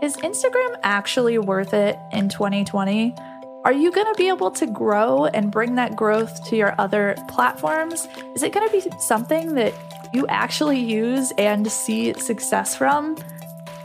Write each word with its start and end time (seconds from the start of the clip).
Is 0.00 0.16
Instagram 0.18 0.76
actually 0.84 1.38
worth 1.38 1.74
it 1.74 1.98
in 2.12 2.28
2020? 2.28 3.16
Are 3.64 3.72
you 3.72 3.90
going 3.90 4.06
to 4.06 4.14
be 4.16 4.28
able 4.28 4.52
to 4.52 4.64
grow 4.64 5.26
and 5.26 5.50
bring 5.50 5.74
that 5.74 5.96
growth 5.96 6.44
to 6.48 6.56
your 6.56 6.72
other 6.78 7.16
platforms? 7.26 8.06
Is 8.36 8.44
it 8.44 8.52
going 8.52 8.68
to 8.68 8.72
be 8.72 8.96
something 9.00 9.56
that 9.56 9.74
you 10.14 10.24
actually 10.28 10.78
use 10.78 11.32
and 11.36 11.70
see 11.70 12.14
success 12.14 12.76
from? 12.76 13.16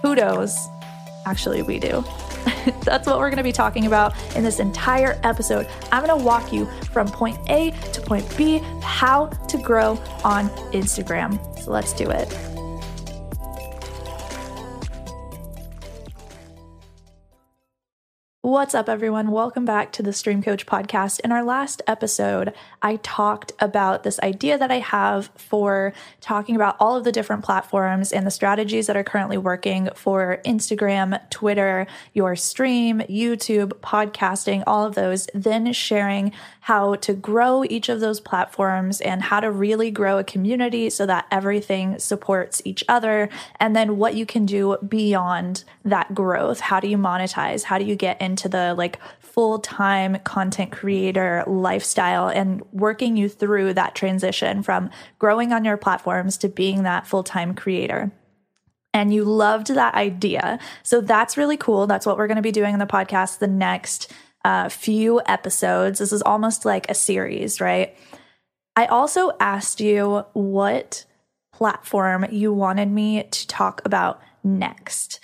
Who 0.03 0.13
knows? 0.13 0.69
Actually, 1.25 1.63
we 1.63 1.79
do. 1.79 2.05
That's 2.83 3.07
what 3.07 3.17
we're 3.17 3.31
going 3.31 3.37
to 3.37 3.43
be 3.43 3.51
talking 3.51 3.87
about 3.87 4.13
in 4.35 4.43
this 4.43 4.59
entire 4.59 5.19
episode. 5.23 5.67
I'm 5.91 6.05
going 6.05 6.15
to 6.15 6.23
walk 6.23 6.53
you 6.53 6.67
from 6.91 7.07
point 7.07 7.39
A 7.49 7.71
to 7.71 8.01
point 8.01 8.37
B, 8.37 8.59
how 8.83 9.27
to 9.47 9.57
grow 9.57 9.93
on 10.23 10.49
Instagram. 10.73 11.39
So 11.59 11.71
let's 11.71 11.91
do 11.91 12.07
it. 12.11 12.52
What's 18.45 18.75
up, 18.75 18.89
everyone? 18.89 19.31
Welcome 19.31 19.63
back 19.63 19.93
to 19.93 20.03
the 20.03 20.11
Stream 20.11 20.43
Coach 20.43 20.65
podcast. 20.65 21.21
In 21.21 21.31
our 21.31 21.45
last 21.45 21.81
episode, 21.87 22.51
I 22.81 22.97
talked 22.97 23.53
about 23.61 24.03
this 24.03 24.19
idea 24.19 24.57
that 24.57 24.69
I 24.69 24.79
have 24.79 25.29
for 25.37 25.93
talking 26.19 26.57
about 26.57 26.75
all 26.77 26.97
of 26.97 27.05
the 27.05 27.13
different 27.13 27.45
platforms 27.45 28.11
and 28.11 28.27
the 28.27 28.31
strategies 28.31 28.87
that 28.87 28.97
are 28.97 29.03
currently 29.05 29.37
working 29.37 29.87
for 29.95 30.41
Instagram, 30.45 31.21
Twitter, 31.29 31.87
your 32.11 32.35
stream, 32.35 32.99
YouTube, 33.09 33.69
podcasting, 33.79 34.61
all 34.67 34.85
of 34.85 34.95
those, 34.95 35.29
then 35.33 35.71
sharing 35.71 36.33
how 36.59 36.95
to 36.95 37.13
grow 37.13 37.63
each 37.63 37.87
of 37.87 38.01
those 38.01 38.19
platforms 38.19 38.99
and 38.99 39.21
how 39.21 39.39
to 39.39 39.51
really 39.51 39.89
grow 39.89 40.17
a 40.17 40.23
community 40.23 40.89
so 40.89 41.05
that 41.05 41.25
everything 41.31 41.97
supports 41.97 42.61
each 42.65 42.83
other. 42.89 43.29
And 43.57 43.73
then 43.73 43.95
what 43.95 44.15
you 44.15 44.25
can 44.25 44.45
do 44.45 44.77
beyond 44.85 45.63
that 45.85 46.13
growth. 46.13 46.59
How 46.59 46.81
do 46.81 46.89
you 46.89 46.97
monetize? 46.97 47.63
How 47.63 47.77
do 47.77 47.85
you 47.85 47.95
get 47.95 48.21
into 48.33 48.49
the 48.49 48.73
like 48.73 48.99
full 49.19 49.59
time 49.59 50.17
content 50.23 50.71
creator 50.71 51.43
lifestyle 51.45 52.29
and 52.29 52.63
working 52.71 53.15
you 53.15 53.29
through 53.29 53.75
that 53.75 53.93
transition 53.93 54.63
from 54.63 54.89
growing 55.19 55.53
on 55.53 55.63
your 55.63 55.77
platforms 55.77 56.35
to 56.37 56.49
being 56.49 56.81
that 56.83 57.05
full 57.05 57.23
time 57.23 57.53
creator? 57.53 58.11
and 58.93 59.11
you 59.11 59.23
loved 59.23 59.73
that 59.73 59.95
idea. 59.95 60.59
So 60.83 61.01
that's 61.01 61.35
really 61.35 61.57
cool. 61.57 61.87
That's 61.87 62.05
what 62.05 62.15
we're 62.15 62.27
going 62.27 62.35
to 62.35 62.43
be 62.43 62.51
doing 62.51 62.73
in 62.73 62.79
the 62.79 62.85
podcast 62.85 63.39
the 63.39 63.47
next 63.47 64.13
uh, 64.45 64.69
few 64.69 65.19
episodes. 65.25 65.97
This 65.97 66.11
is 66.11 66.21
almost 66.21 66.63
like 66.63 66.89
a 66.89 66.93
series, 66.93 67.59
right? 67.59 67.97
I 68.75 68.85
also 68.85 69.31
asked 69.39 69.79
you 69.79 70.25
what 70.33 71.05
platform 71.51 72.27
you 72.31 72.53
wanted 72.53 72.89
me 72.89 73.23
to 73.23 73.47
talk 73.47 73.81
about 73.83 74.21
next 74.43 75.19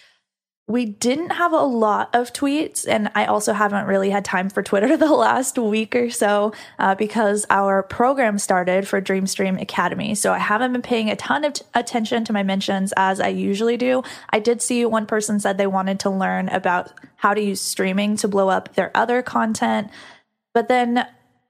we 0.70 0.86
didn't 0.86 1.32
have 1.32 1.52
a 1.52 1.64
lot 1.64 2.14
of 2.14 2.32
tweets, 2.32 2.88
and 2.88 3.10
I 3.16 3.26
also 3.26 3.54
haven't 3.54 3.88
really 3.88 4.12
had 4.12 4.24
time 4.24 4.50
for 4.50 4.62
Twitter 4.62 4.96
the 4.98 5.12
last 5.12 5.58
week 5.58 5.96
or 5.96 6.12
so 6.12 6.54
uh, 6.78 6.94
because 6.94 7.48
our 7.50 7.82
program 7.82 8.38
started 8.38 8.88
for 8.88 9.02
Dreamstream 9.02 9.60
Academy. 9.60 10.14
So 10.14 10.32
I 10.32 10.38
haven't 10.38 10.72
been 10.72 10.84
paying 10.84 11.10
a 11.10 11.16
ton 11.16 11.44
of 11.44 11.54
t- 11.54 11.66
attention 11.74 12.24
to 12.26 12.34
my 12.34 12.44
mentions 12.44 12.94
as 12.96 13.20
I 13.20 13.30
usually 13.30 13.78
do. 13.78 14.04
I 14.30 14.38
did 14.38 14.62
see 14.62 14.86
one 14.86 15.08
person 15.08 15.40
said 15.40 15.58
they 15.58 15.66
wanted 15.66 16.00
to 16.02 16.12
learn 16.12 16.50
about 16.50 16.94
how 17.16 17.34
to 17.34 17.42
use 17.42 17.60
streaming 17.60 18.16
to 18.18 18.28
blow 18.28 18.50
up 18.50 18.76
their 18.76 18.96
other 18.96 19.24
content. 19.24 19.90
But 20.54 20.68
then 20.68 21.08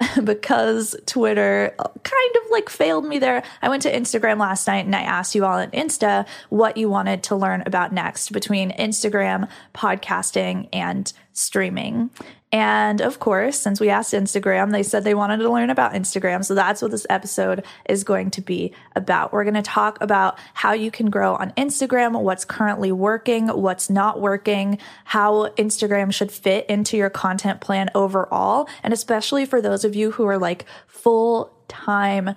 because 0.23 0.95
Twitter 1.05 1.73
kind 1.77 2.35
of 2.35 2.51
like 2.51 2.69
failed 2.69 3.05
me 3.05 3.19
there. 3.19 3.43
I 3.61 3.69
went 3.69 3.83
to 3.83 3.93
Instagram 3.93 4.39
last 4.39 4.65
night 4.67 4.85
and 4.85 4.95
I 4.95 5.01
asked 5.01 5.35
you 5.35 5.45
all 5.45 5.59
on 5.59 5.71
Insta 5.71 6.25
what 6.49 6.77
you 6.77 6.89
wanted 6.89 7.23
to 7.23 7.35
learn 7.35 7.63
about 7.65 7.91
next 7.91 8.31
between 8.31 8.71
Instagram, 8.71 9.49
podcasting, 9.73 10.69
and 10.71 11.11
streaming. 11.33 12.09
And 12.51 12.99
of 12.99 13.19
course, 13.19 13.59
since 13.59 13.79
we 13.79 13.89
asked 13.89 14.13
Instagram, 14.13 14.71
they 14.71 14.81
said 14.81 15.03
they 15.03 15.13
wanted 15.13 15.37
to 15.37 15.51
learn 15.51 15.69
about 15.69 15.93
Instagram. 15.93 16.43
So 16.43 16.55
that's 16.55 16.81
what 16.81 16.89
this 16.91 17.05
episode 17.09 17.63
is 17.87 18.03
going 18.03 18.31
to 18.31 18.41
be 18.41 18.73
about. 18.95 19.31
We're 19.31 19.43
going 19.43 19.53
to 19.53 19.61
talk 19.61 20.01
about 20.01 20.39
how 20.55 20.73
you 20.73 20.89
can 20.89 21.11
grow 21.11 21.35
on 21.35 21.51
Instagram, 21.51 22.19
what's 22.19 22.45
currently 22.45 22.91
working, 22.91 23.49
what's 23.49 23.89
not 23.89 24.19
working, 24.19 24.79
how 25.05 25.49
Instagram 25.49 26.11
should 26.11 26.31
fit 26.31 26.65
into 26.67 26.97
your 26.97 27.11
content 27.11 27.61
plan 27.61 27.89
overall. 27.93 28.67
And 28.83 28.93
especially 28.93 29.45
for 29.45 29.61
those 29.61 29.85
of 29.85 29.95
you 29.95 30.11
who 30.11 30.25
are 30.25 30.39
like 30.39 30.65
full 30.87 31.53
time 31.67 32.35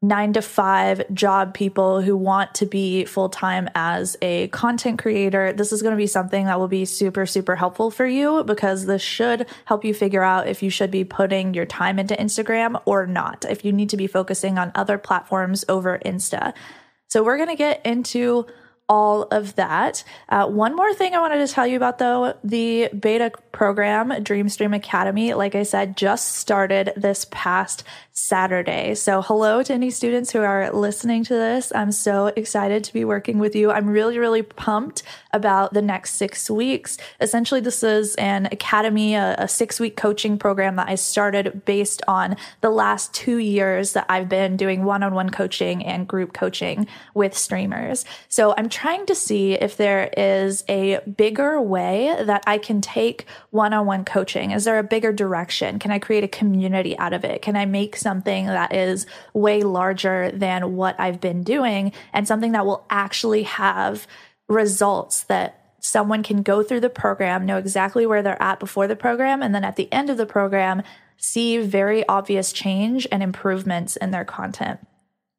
nine 0.00 0.32
to 0.32 0.40
five 0.40 1.02
job 1.12 1.52
people 1.54 2.00
who 2.00 2.16
want 2.16 2.54
to 2.54 2.66
be 2.66 3.04
full 3.04 3.28
time 3.28 3.68
as 3.74 4.16
a 4.22 4.46
content 4.48 4.98
creator, 4.98 5.52
this 5.52 5.72
is 5.72 5.82
going 5.82 5.92
to 5.92 5.96
be 5.98 6.06
something 6.06 6.46
that 6.46 6.58
will 6.58 6.68
be 6.68 6.84
super, 6.84 7.26
super 7.26 7.56
helpful 7.56 7.90
for 7.90 8.06
you 8.06 8.44
because 8.44 8.86
this 8.86 9.02
should 9.02 9.46
help 9.64 9.84
you 9.84 9.92
figure 9.92 10.22
out 10.22 10.46
if 10.46 10.62
you 10.62 10.70
should 10.70 10.90
be 10.90 11.04
putting 11.04 11.52
your 11.52 11.66
time 11.66 11.98
into 11.98 12.14
Instagram 12.14 12.80
or 12.84 13.06
not, 13.06 13.44
if 13.48 13.64
you 13.64 13.72
need 13.72 13.90
to 13.90 13.96
be 13.96 14.06
focusing 14.06 14.56
on 14.56 14.70
other 14.74 14.98
platforms 14.98 15.64
over 15.68 15.98
Insta. 16.04 16.54
So, 17.08 17.24
we're 17.24 17.36
going 17.36 17.48
to 17.48 17.56
get 17.56 17.84
into 17.84 18.46
all 18.88 19.24
of 19.24 19.54
that. 19.56 20.02
Uh, 20.28 20.46
one 20.46 20.74
more 20.74 20.94
thing 20.94 21.14
I 21.14 21.20
wanted 21.20 21.46
to 21.46 21.52
tell 21.52 21.66
you 21.66 21.76
about 21.76 21.98
though 21.98 22.34
the 22.42 22.88
beta 22.98 23.32
program, 23.52 24.08
Dreamstream 24.08 24.74
Academy, 24.74 25.34
like 25.34 25.54
I 25.54 25.62
said, 25.62 25.96
just 25.96 26.36
started 26.36 26.92
this 26.96 27.26
past 27.30 27.84
Saturday. 28.18 28.94
So, 28.94 29.22
hello 29.22 29.62
to 29.62 29.72
any 29.72 29.90
students 29.90 30.32
who 30.32 30.40
are 30.40 30.72
listening 30.72 31.24
to 31.24 31.34
this. 31.34 31.70
I'm 31.74 31.92
so 31.92 32.26
excited 32.26 32.82
to 32.84 32.92
be 32.92 33.04
working 33.04 33.38
with 33.38 33.54
you. 33.54 33.70
I'm 33.70 33.88
really, 33.88 34.18
really 34.18 34.42
pumped 34.42 35.04
about 35.32 35.72
the 35.72 35.82
next 35.82 36.14
six 36.14 36.50
weeks. 36.50 36.98
Essentially, 37.20 37.60
this 37.60 37.82
is 37.82 38.16
an 38.16 38.46
academy, 38.46 39.14
a, 39.14 39.36
a 39.38 39.48
six 39.48 39.78
week 39.78 39.96
coaching 39.96 40.36
program 40.36 40.76
that 40.76 40.88
I 40.88 40.96
started 40.96 41.64
based 41.64 42.02
on 42.08 42.36
the 42.60 42.70
last 42.70 43.14
two 43.14 43.38
years 43.38 43.92
that 43.92 44.06
I've 44.08 44.28
been 44.28 44.56
doing 44.56 44.84
one 44.84 45.02
on 45.02 45.14
one 45.14 45.30
coaching 45.30 45.84
and 45.84 46.08
group 46.08 46.32
coaching 46.32 46.86
with 47.14 47.36
streamers. 47.36 48.04
So, 48.28 48.52
I'm 48.56 48.68
trying 48.68 49.06
to 49.06 49.14
see 49.14 49.52
if 49.52 49.76
there 49.76 50.10
is 50.16 50.64
a 50.68 51.00
bigger 51.00 51.60
way 51.60 52.16
that 52.24 52.42
I 52.46 52.58
can 52.58 52.80
take 52.80 53.26
one 53.50 53.72
on 53.72 53.86
one 53.86 54.04
coaching. 54.04 54.50
Is 54.50 54.64
there 54.64 54.78
a 54.78 54.84
bigger 54.84 55.12
direction? 55.12 55.78
Can 55.78 55.92
I 55.92 55.98
create 55.98 56.24
a 56.24 56.28
community 56.28 56.98
out 56.98 57.12
of 57.12 57.24
it? 57.24 57.42
Can 57.42 57.54
I 57.54 57.64
make 57.64 57.96
something 58.08 58.46
that 58.46 58.74
is 58.74 59.04
way 59.34 59.60
larger 59.60 60.30
than 60.32 60.76
what 60.76 60.98
I've 60.98 61.20
been 61.20 61.42
doing 61.42 61.92
and 62.14 62.26
something 62.26 62.52
that 62.52 62.64
will 62.64 62.86
actually 62.88 63.42
have 63.42 64.06
results 64.48 65.24
that 65.24 65.74
someone 65.80 66.22
can 66.22 66.42
go 66.42 66.62
through 66.62 66.80
the 66.80 66.88
program, 66.88 67.44
know 67.44 67.58
exactly 67.58 68.06
where 68.06 68.22
they're 68.22 68.42
at 68.42 68.60
before 68.60 68.86
the 68.88 68.96
program, 68.96 69.42
and 69.42 69.54
then 69.54 69.62
at 69.62 69.76
the 69.76 69.92
end 69.92 70.08
of 70.08 70.16
the 70.16 70.24
program, 70.24 70.82
see 71.18 71.58
very 71.58 72.06
obvious 72.08 72.50
change 72.50 73.06
and 73.12 73.22
improvements 73.22 73.96
in 73.96 74.10
their 74.10 74.24
content. 74.24 74.80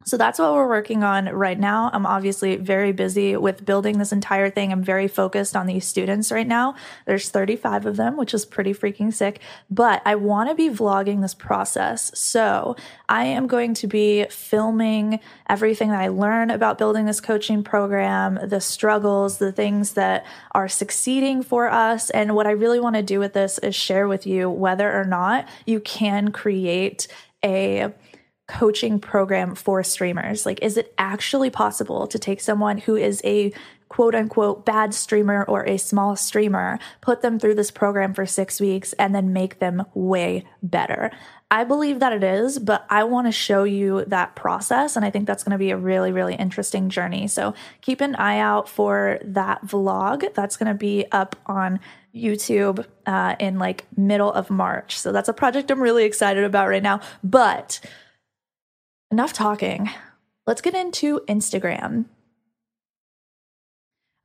So 0.05 0.15
that's 0.15 0.39
what 0.39 0.53
we're 0.53 0.67
working 0.67 1.03
on 1.03 1.25
right 1.25 1.59
now. 1.59 1.91
I'm 1.91 2.05
obviously 2.05 2.55
very 2.55 2.93
busy 2.93 3.35
with 3.35 3.65
building 3.65 3.97
this 3.97 4.13
entire 4.13 4.49
thing. 4.49 4.71
I'm 4.71 4.81
very 4.81 5.09
focused 5.09 5.57
on 5.57 5.67
these 5.67 5.85
students 5.85 6.31
right 6.31 6.47
now. 6.47 6.75
There's 7.05 7.27
35 7.27 7.85
of 7.85 7.97
them, 7.97 8.15
which 8.15 8.33
is 8.33 8.45
pretty 8.45 8.73
freaking 8.73 9.13
sick, 9.13 9.41
but 9.69 10.01
I 10.05 10.15
want 10.15 10.47
to 10.49 10.55
be 10.55 10.69
vlogging 10.69 11.21
this 11.21 11.33
process. 11.33 12.17
So 12.17 12.77
I 13.09 13.25
am 13.25 13.45
going 13.45 13.73
to 13.73 13.87
be 13.87 14.25
filming 14.29 15.19
everything 15.49 15.89
that 15.89 15.99
I 15.99 16.07
learn 16.07 16.49
about 16.49 16.77
building 16.77 17.05
this 17.05 17.19
coaching 17.19 17.61
program, 17.61 18.39
the 18.41 18.61
struggles, 18.61 19.37
the 19.37 19.51
things 19.51 19.93
that 19.95 20.25
are 20.53 20.69
succeeding 20.69 21.43
for 21.43 21.69
us. 21.69 22.09
And 22.09 22.35
what 22.35 22.47
I 22.47 22.51
really 22.51 22.79
want 22.79 22.95
to 22.95 23.03
do 23.03 23.19
with 23.19 23.33
this 23.33 23.57
is 23.59 23.75
share 23.75 24.07
with 24.07 24.25
you 24.25 24.49
whether 24.49 24.97
or 24.97 25.03
not 25.03 25.45
you 25.65 25.81
can 25.81 26.31
create 26.31 27.09
a 27.43 27.91
coaching 28.49 28.99
program 28.99 29.55
for 29.55 29.83
streamers? 29.83 30.45
Like, 30.45 30.59
is 30.61 30.75
it 30.75 30.93
actually 30.97 31.49
possible 31.49 32.07
to 32.07 32.19
take 32.19 32.41
someone 32.41 32.79
who 32.79 32.95
is 32.95 33.21
a 33.23 33.53
quote 33.87 34.15
unquote 34.15 34.65
bad 34.65 34.93
streamer 34.93 35.43
or 35.45 35.63
a 35.63 35.77
small 35.77 36.15
streamer, 36.15 36.79
put 37.01 37.21
them 37.21 37.39
through 37.39 37.55
this 37.55 37.71
program 37.71 38.13
for 38.13 38.25
six 38.25 38.59
weeks, 38.59 38.93
and 38.93 39.13
then 39.13 39.31
make 39.33 39.59
them 39.59 39.85
way 39.93 40.43
better? 40.61 41.11
I 41.51 41.63
believe 41.63 41.99
that 41.99 42.13
it 42.13 42.23
is, 42.23 42.59
but 42.59 42.85
I 42.89 43.03
want 43.05 43.27
to 43.27 43.31
show 43.31 43.63
you 43.63 44.05
that 44.05 44.35
process. 44.35 44.95
And 44.95 45.03
I 45.03 45.09
think 45.09 45.25
that's 45.25 45.43
going 45.43 45.53
to 45.53 45.57
be 45.57 45.71
a 45.71 45.77
really, 45.77 46.11
really 46.11 46.35
interesting 46.35 46.89
journey. 46.89 47.27
So 47.27 47.55
keep 47.81 48.01
an 48.01 48.15
eye 48.15 48.37
out 48.37 48.69
for 48.69 49.19
that 49.23 49.65
vlog. 49.65 50.33
That's 50.35 50.57
going 50.57 50.67
to 50.67 50.75
be 50.75 51.05
up 51.11 51.35
on 51.47 51.79
YouTube 52.13 52.85
uh, 53.07 53.35
in 53.39 53.57
like 53.57 53.85
middle 53.97 54.31
of 54.31 54.51
March. 54.51 54.99
So 54.99 55.11
that's 55.11 55.29
a 55.29 55.33
project 55.33 55.71
I'm 55.71 55.81
really 55.81 56.05
excited 56.05 56.43
about 56.43 56.67
right 56.67 56.83
now. 56.83 57.01
But 57.23 57.79
enough 59.11 59.33
talking. 59.33 59.89
Let's 60.45 60.61
get 60.61 60.73
into 60.73 61.21
Instagram. 61.27 62.05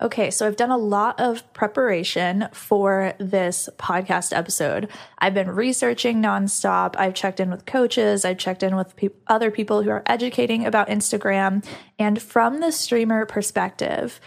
Okay, 0.02 0.31
so 0.31 0.46
I've 0.46 0.56
done 0.56 0.72
a 0.72 0.76
lot 0.76 1.20
of 1.20 1.50
preparation 1.52 2.48
for 2.52 3.14
this 3.19 3.69
podcast 3.78 4.36
episode. 4.36 4.90
I've 5.19 5.34
been 5.34 5.50
researching 5.50 6.20
nonstop. 6.20 6.94
I've 6.98 7.14
checked 7.14 7.38
in 7.38 7.50
with 7.50 7.64
coaches, 7.64 8.25
I've 8.25 8.38
checked 8.38 8.64
in 8.64 8.75
with 8.75 8.96
pe- 8.96 9.10
other 9.28 9.50
people 9.52 9.82
who 9.82 9.90
are 9.90 10.02
educating 10.06 10.66
about 10.66 10.88
Instagram. 10.88 11.64
And 11.98 12.20
from 12.20 12.60
the 12.60 12.72
streamer 12.72 13.25
perspective, 13.25 14.20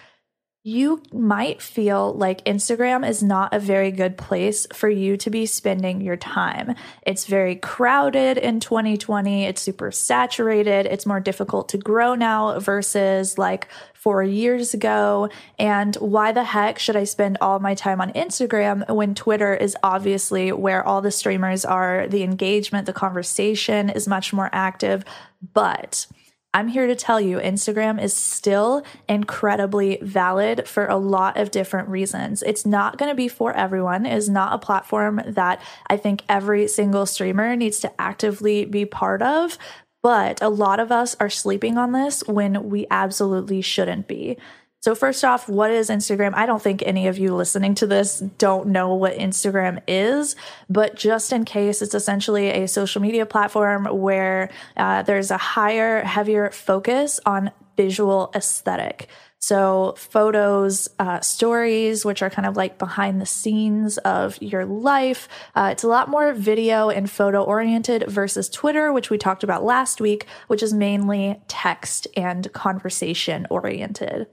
you 0.67 1.01
might 1.13 1.61
feel 1.61 2.13
like 2.15 2.43
Instagram 2.43 3.07
is 3.07 3.23
not 3.23 3.53
a 3.53 3.59
very 3.59 3.89
good 3.89 4.17
place 4.17 4.67
for 4.73 4.89
you 4.89 5.15
to 5.15 5.29
be 5.29 5.45
spending 5.45 6.01
your 6.01 6.17
time. 6.17 6.75
It's 7.03 7.25
very 7.25 7.55
crowded 7.55 8.37
in 8.37 8.59
2020, 8.59 9.45
it's 9.45 9.61
super 9.61 9.93
saturated, 9.93 10.85
it's 10.85 11.05
more 11.05 11.21
difficult 11.21 11.69
to 11.69 11.77
grow 11.77 12.15
now 12.15 12.59
versus 12.59 13.37
like 13.37 13.69
four 13.93 14.21
years 14.21 14.73
ago. 14.73 15.29
And 15.57 15.95
why 15.95 16.33
the 16.33 16.43
heck 16.43 16.79
should 16.79 16.97
I 16.97 17.05
spend 17.05 17.37
all 17.39 17.59
my 17.59 17.73
time 17.73 18.01
on 18.01 18.11
Instagram 18.11 18.93
when 18.93 19.15
Twitter 19.15 19.55
is 19.55 19.77
obviously 19.83 20.51
where 20.51 20.85
all 20.85 21.01
the 21.01 21.11
streamers 21.11 21.63
are? 21.63 22.07
The 22.09 22.23
engagement, 22.23 22.87
the 22.87 22.93
conversation 22.93 23.89
is 23.89 24.05
much 24.05 24.33
more 24.33 24.49
active. 24.51 25.05
But 25.53 26.07
I'm 26.57 26.69
here 26.69 26.87
to 26.87 26.95
tell 26.95 27.21
you 27.21 27.37
Instagram 27.37 28.01
is 28.01 28.15
still 28.15 28.83
incredibly 29.07 29.99
valid 30.01 30.67
for 30.67 30.87
a 30.87 30.97
lot 30.97 31.37
of 31.37 31.51
different 31.51 31.87
reasons. 31.87 32.41
It's 32.41 32.65
not 32.65 32.97
going 32.97 33.11
to 33.11 33.15
be 33.15 33.27
for 33.27 33.55
everyone. 33.55 34.07
It 34.07 34.17
is 34.17 34.27
not 34.27 34.53
a 34.53 34.57
platform 34.57 35.21
that 35.23 35.61
I 35.85 35.97
think 35.97 36.23
every 36.27 36.67
single 36.67 37.05
streamer 37.05 37.55
needs 37.55 37.79
to 37.81 38.01
actively 38.01 38.65
be 38.65 38.85
part 38.85 39.21
of, 39.21 39.59
but 40.01 40.41
a 40.41 40.49
lot 40.49 40.79
of 40.79 40.91
us 40.91 41.15
are 41.19 41.29
sleeping 41.29 41.77
on 41.77 41.91
this 41.91 42.23
when 42.25 42.67
we 42.71 42.87
absolutely 42.89 43.61
shouldn't 43.61 44.07
be. 44.07 44.35
So, 44.79 44.93
first 44.93 45.25
off, 45.25 45.49
what 45.49 45.71
is 45.71 45.89
Instagram? 45.89 46.33
I 46.35 46.45
don't 46.45 46.61
think 46.61 46.83
any 46.85 47.07
of 47.07 47.17
you 47.17 47.33
listening 47.33 47.73
to 47.75 47.87
this 47.87 48.19
don't 48.19 48.67
know 48.67 48.93
what 48.93 49.17
Instagram 49.17 49.81
is, 49.87 50.35
but 50.69 50.95
just 50.95 51.33
in 51.33 51.45
case, 51.45 51.81
it's 51.81 51.95
essentially 51.95 52.49
a 52.49 52.67
social 52.67 53.01
media 53.01 53.25
platform 53.25 53.85
where 53.85 54.49
uh, 54.77 55.01
there's 55.01 55.31
a 55.31 55.37
higher, 55.37 56.03
heavier 56.03 56.51
focus 56.51 57.19
on 57.25 57.51
visual 57.75 58.31
aesthetic. 58.35 59.07
So, 59.39 59.95
photos, 59.97 60.89
uh, 60.99 61.21
stories, 61.21 62.05
which 62.05 62.21
are 62.21 62.29
kind 62.29 62.47
of 62.47 62.55
like 62.55 62.77
behind 62.77 63.19
the 63.19 63.25
scenes 63.25 63.97
of 63.99 64.39
your 64.41 64.65
life. 64.65 65.27
Uh, 65.55 65.69
it's 65.71 65.83
a 65.83 65.87
lot 65.87 66.07
more 66.07 66.33
video 66.33 66.89
and 66.89 67.09
photo 67.09 67.43
oriented 67.43 68.05
versus 68.07 68.47
Twitter, 68.47 68.93
which 68.93 69.09
we 69.09 69.17
talked 69.17 69.43
about 69.43 69.63
last 69.63 70.01
week, 70.01 70.27
which 70.47 70.61
is 70.61 70.73
mainly 70.73 71.41
text 71.47 72.07
and 72.15 72.51
conversation 72.53 73.47
oriented. 73.49 74.27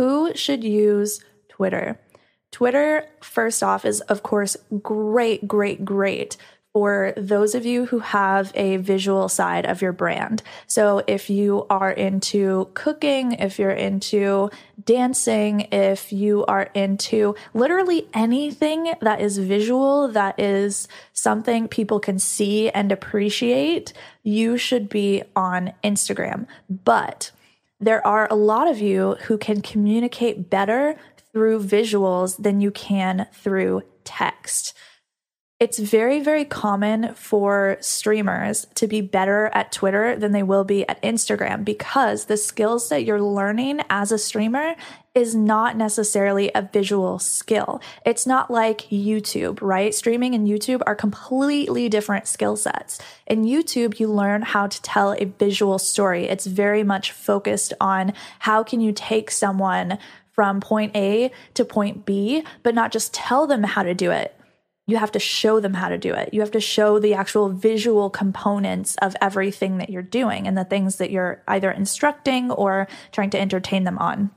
Who 0.00 0.34
should 0.34 0.64
use 0.64 1.22
Twitter? 1.50 2.00
Twitter, 2.50 3.04
first 3.20 3.62
off, 3.62 3.84
is 3.84 4.00
of 4.00 4.22
course 4.22 4.56
great, 4.80 5.46
great, 5.46 5.84
great 5.84 6.38
for 6.72 7.12
those 7.18 7.54
of 7.54 7.66
you 7.66 7.84
who 7.84 7.98
have 7.98 8.50
a 8.54 8.78
visual 8.78 9.28
side 9.28 9.66
of 9.66 9.82
your 9.82 9.92
brand. 9.92 10.42
So 10.66 11.02
if 11.06 11.28
you 11.28 11.66
are 11.68 11.90
into 11.90 12.70
cooking, 12.72 13.32
if 13.32 13.58
you're 13.58 13.70
into 13.72 14.48
dancing, 14.82 15.68
if 15.70 16.14
you 16.14 16.46
are 16.46 16.70
into 16.72 17.34
literally 17.52 18.08
anything 18.14 18.94
that 19.02 19.20
is 19.20 19.36
visual, 19.36 20.08
that 20.08 20.40
is 20.40 20.88
something 21.12 21.68
people 21.68 22.00
can 22.00 22.18
see 22.18 22.70
and 22.70 22.90
appreciate, 22.90 23.92
you 24.22 24.56
should 24.56 24.88
be 24.88 25.24
on 25.36 25.74
Instagram. 25.84 26.46
But 26.70 27.32
there 27.80 28.06
are 28.06 28.28
a 28.30 28.34
lot 28.34 28.68
of 28.68 28.78
you 28.78 29.16
who 29.22 29.38
can 29.38 29.62
communicate 29.62 30.50
better 30.50 30.96
through 31.32 31.62
visuals 31.62 32.40
than 32.42 32.60
you 32.60 32.70
can 32.70 33.26
through 33.32 33.82
text. 34.04 34.74
It's 35.58 35.78
very, 35.78 36.20
very 36.20 36.46
common 36.46 37.14
for 37.14 37.76
streamers 37.80 38.66
to 38.76 38.86
be 38.86 39.02
better 39.02 39.50
at 39.52 39.72
Twitter 39.72 40.16
than 40.16 40.32
they 40.32 40.42
will 40.42 40.64
be 40.64 40.88
at 40.88 41.02
Instagram 41.02 41.64
because 41.66 42.24
the 42.24 42.38
skills 42.38 42.88
that 42.88 43.04
you're 43.04 43.20
learning 43.20 43.80
as 43.90 44.10
a 44.10 44.18
streamer 44.18 44.74
is 45.14 45.34
not 45.34 45.76
necessarily 45.76 46.50
a 46.54 46.68
visual 46.72 47.18
skill. 47.18 47.80
It's 48.06 48.26
not 48.26 48.50
like 48.50 48.82
YouTube, 48.90 49.58
right? 49.60 49.92
Streaming 49.92 50.34
and 50.34 50.46
YouTube 50.46 50.82
are 50.86 50.94
completely 50.94 51.88
different 51.88 52.28
skill 52.28 52.56
sets. 52.56 53.00
In 53.26 53.44
YouTube, 53.44 53.98
you 53.98 54.06
learn 54.06 54.42
how 54.42 54.68
to 54.68 54.82
tell 54.82 55.12
a 55.12 55.24
visual 55.24 55.80
story. 55.80 56.26
It's 56.26 56.46
very 56.46 56.84
much 56.84 57.10
focused 57.10 57.72
on 57.80 58.12
how 58.40 58.62
can 58.62 58.80
you 58.80 58.92
take 58.92 59.32
someone 59.32 59.98
from 60.32 60.60
point 60.60 60.94
A 60.96 61.32
to 61.54 61.64
point 61.64 62.06
B, 62.06 62.44
but 62.62 62.74
not 62.74 62.92
just 62.92 63.12
tell 63.12 63.48
them 63.48 63.64
how 63.64 63.82
to 63.82 63.94
do 63.94 64.10
it 64.10 64.36
you 64.86 64.96
have 64.96 65.12
to 65.12 65.20
show 65.20 65.60
them 65.60 65.74
how 65.74 65.88
to 65.88 65.96
do 65.96 66.12
it. 66.12 66.34
You 66.34 66.40
have 66.40 66.50
to 66.50 66.60
show 66.60 66.98
the 66.98 67.14
actual 67.14 67.48
visual 67.48 68.10
components 68.10 68.96
of 69.00 69.14
everything 69.20 69.78
that 69.78 69.88
you're 69.88 70.02
doing 70.02 70.48
and 70.48 70.58
the 70.58 70.64
things 70.64 70.96
that 70.96 71.12
you're 71.12 71.44
either 71.46 71.70
instructing 71.70 72.50
or 72.50 72.88
trying 73.12 73.30
to 73.30 73.40
entertain 73.40 73.84
them 73.84 73.98
on. 73.98 74.32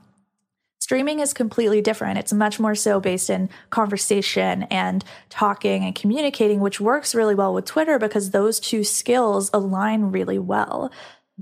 Streaming 0.84 1.20
is 1.20 1.32
completely 1.32 1.80
different. 1.80 2.18
It's 2.18 2.30
much 2.30 2.60
more 2.60 2.74
so 2.74 3.00
based 3.00 3.30
in 3.30 3.48
conversation 3.70 4.64
and 4.64 5.02
talking 5.30 5.82
and 5.82 5.94
communicating, 5.94 6.60
which 6.60 6.78
works 6.78 7.14
really 7.14 7.34
well 7.34 7.54
with 7.54 7.64
Twitter 7.64 7.98
because 7.98 8.32
those 8.32 8.60
two 8.60 8.84
skills 8.84 9.48
align 9.54 10.12
really 10.12 10.38
well. 10.38 10.92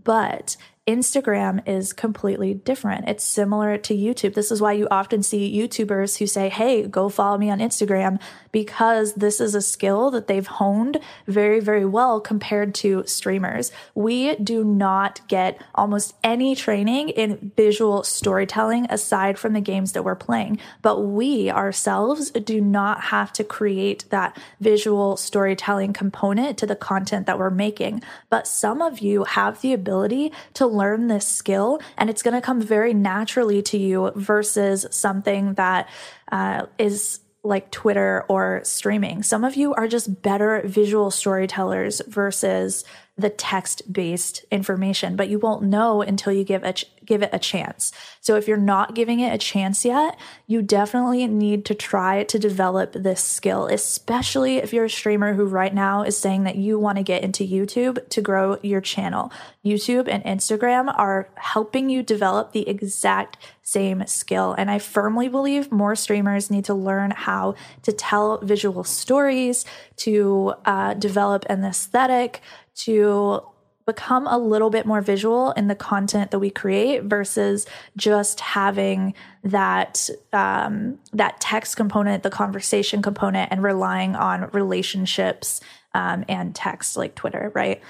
But 0.00 0.56
Instagram 0.88 1.62
is 1.68 1.92
completely 1.92 2.54
different. 2.54 3.08
It's 3.08 3.22
similar 3.22 3.78
to 3.78 3.94
YouTube. 3.94 4.34
This 4.34 4.50
is 4.50 4.60
why 4.60 4.72
you 4.72 4.88
often 4.90 5.22
see 5.22 5.56
YouTubers 5.56 6.18
who 6.18 6.26
say, 6.26 6.48
Hey, 6.48 6.82
go 6.88 7.08
follow 7.08 7.38
me 7.38 7.50
on 7.50 7.60
Instagram, 7.60 8.20
because 8.50 9.14
this 9.14 9.40
is 9.40 9.54
a 9.54 9.62
skill 9.62 10.10
that 10.10 10.26
they've 10.26 10.46
honed 10.46 10.98
very, 11.28 11.60
very 11.60 11.84
well 11.84 12.20
compared 12.20 12.74
to 12.76 13.04
streamers. 13.06 13.70
We 13.94 14.34
do 14.34 14.64
not 14.64 15.20
get 15.28 15.62
almost 15.72 16.16
any 16.24 16.56
training 16.56 17.10
in 17.10 17.52
visual 17.56 18.02
storytelling 18.02 18.86
aside 18.90 19.38
from 19.38 19.52
the 19.52 19.60
games 19.60 19.92
that 19.92 20.02
we're 20.02 20.16
playing, 20.16 20.58
but 20.82 21.00
we 21.02 21.48
ourselves 21.48 22.32
do 22.32 22.60
not 22.60 23.02
have 23.02 23.32
to 23.34 23.44
create 23.44 24.04
that 24.10 24.36
visual 24.60 25.16
storytelling 25.16 25.92
component 25.92 26.58
to 26.58 26.66
the 26.66 26.74
content 26.74 27.26
that 27.26 27.38
we're 27.38 27.50
making. 27.50 28.02
But 28.30 28.48
some 28.48 28.82
of 28.82 28.98
you 28.98 29.22
have 29.22 29.60
the 29.60 29.72
ability 29.72 30.32
to 30.54 30.71
learn 30.72 31.08
this 31.08 31.26
skill 31.26 31.80
and 31.96 32.10
it's 32.10 32.22
going 32.22 32.34
to 32.34 32.40
come 32.40 32.60
very 32.60 32.94
naturally 32.94 33.62
to 33.62 33.78
you 33.78 34.12
versus 34.16 34.86
something 34.90 35.54
that 35.54 35.88
uh, 36.30 36.66
is 36.78 37.20
like 37.44 37.70
Twitter 37.70 38.24
or 38.28 38.60
streaming. 38.64 39.22
Some 39.22 39.44
of 39.44 39.56
you 39.56 39.74
are 39.74 39.88
just 39.88 40.22
better 40.22 40.62
visual 40.64 41.10
storytellers 41.10 42.00
versus 42.06 42.84
the 43.16 43.30
text 43.30 43.92
based 43.92 44.44
information, 44.50 45.16
but 45.16 45.28
you 45.28 45.38
won't 45.38 45.62
know 45.62 46.00
until 46.00 46.32
you 46.32 46.44
give 46.44 46.64
a 46.64 46.72
ch- 46.72 46.86
give 47.04 47.22
it 47.22 47.30
a 47.32 47.38
chance. 47.38 47.92
So 48.20 48.36
if 48.36 48.48
you're 48.48 48.56
not 48.56 48.94
giving 48.94 49.20
it 49.20 49.34
a 49.34 49.38
chance 49.38 49.84
yet, 49.84 50.18
you 50.46 50.62
definitely 50.62 51.26
need 51.26 51.64
to 51.66 51.74
try 51.74 52.24
to 52.24 52.38
develop 52.38 52.92
this 52.92 53.22
skill, 53.22 53.66
especially 53.66 54.58
if 54.58 54.72
you're 54.72 54.84
a 54.86 54.90
streamer 54.90 55.34
who 55.34 55.44
right 55.44 55.74
now 55.74 56.02
is 56.02 56.16
saying 56.16 56.44
that 56.44 56.56
you 56.56 56.78
want 56.78 56.98
to 56.98 57.04
get 57.04 57.22
into 57.22 57.46
YouTube 57.46 58.08
to 58.08 58.20
grow 58.20 58.58
your 58.62 58.80
channel. 58.80 59.32
YouTube 59.64 60.08
and 60.08 60.24
Instagram 60.24 60.92
are 60.96 61.28
helping 61.36 61.90
you 61.90 62.02
develop 62.02 62.52
the 62.52 62.68
exact 62.68 63.36
same 63.62 64.06
skill. 64.06 64.54
And 64.56 64.70
I 64.70 64.78
firmly 64.78 65.28
believe 65.28 65.70
more 65.70 65.94
streamers 65.94 66.50
need 66.50 66.64
to 66.66 66.74
learn 66.74 67.12
how 67.12 67.54
to 67.82 67.92
tell 67.92 68.38
visual 68.38 68.84
stories, 68.84 69.64
to 69.96 70.54
uh, 70.64 70.94
develop 70.94 71.44
an 71.48 71.64
aesthetic, 71.64 72.40
to 72.74 73.42
become 73.86 74.26
a 74.26 74.38
little 74.38 74.70
bit 74.70 74.86
more 74.86 75.00
visual 75.00 75.50
in 75.52 75.66
the 75.66 75.74
content 75.74 76.30
that 76.30 76.38
we 76.38 76.50
create 76.50 77.02
versus 77.04 77.66
just 77.96 78.40
having 78.40 79.14
that 79.42 80.08
um, 80.32 80.98
that 81.12 81.40
text 81.40 81.76
component, 81.76 82.22
the 82.22 82.30
conversation 82.30 83.02
component, 83.02 83.50
and 83.50 83.62
relying 83.62 84.14
on 84.14 84.48
relationships 84.52 85.60
um, 85.94 86.24
and 86.28 86.54
text 86.54 86.96
like 86.96 87.14
Twitter, 87.14 87.50
right? 87.54 87.80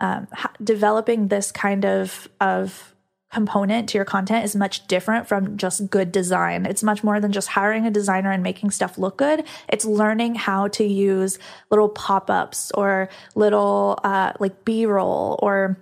Um, 0.00 0.26
ha- 0.32 0.52
developing 0.62 1.28
this 1.28 1.52
kind 1.52 1.84
of 1.84 2.28
of 2.40 2.91
component 3.32 3.88
to 3.88 3.98
your 3.98 4.04
content 4.04 4.44
is 4.44 4.54
much 4.54 4.86
different 4.86 5.26
from 5.26 5.56
just 5.56 5.88
good 5.88 6.12
design. 6.12 6.66
It's 6.66 6.82
much 6.82 7.02
more 7.02 7.18
than 7.18 7.32
just 7.32 7.48
hiring 7.48 7.86
a 7.86 7.90
designer 7.90 8.30
and 8.30 8.42
making 8.42 8.70
stuff 8.70 8.98
look 8.98 9.16
good. 9.16 9.44
It's 9.68 9.84
learning 9.84 10.34
how 10.34 10.68
to 10.68 10.84
use 10.84 11.38
little 11.70 11.88
pop 11.88 12.30
ups 12.30 12.70
or 12.72 13.08
little 13.34 13.98
uh, 14.04 14.34
like 14.38 14.64
B 14.64 14.84
roll 14.86 15.38
or 15.42 15.78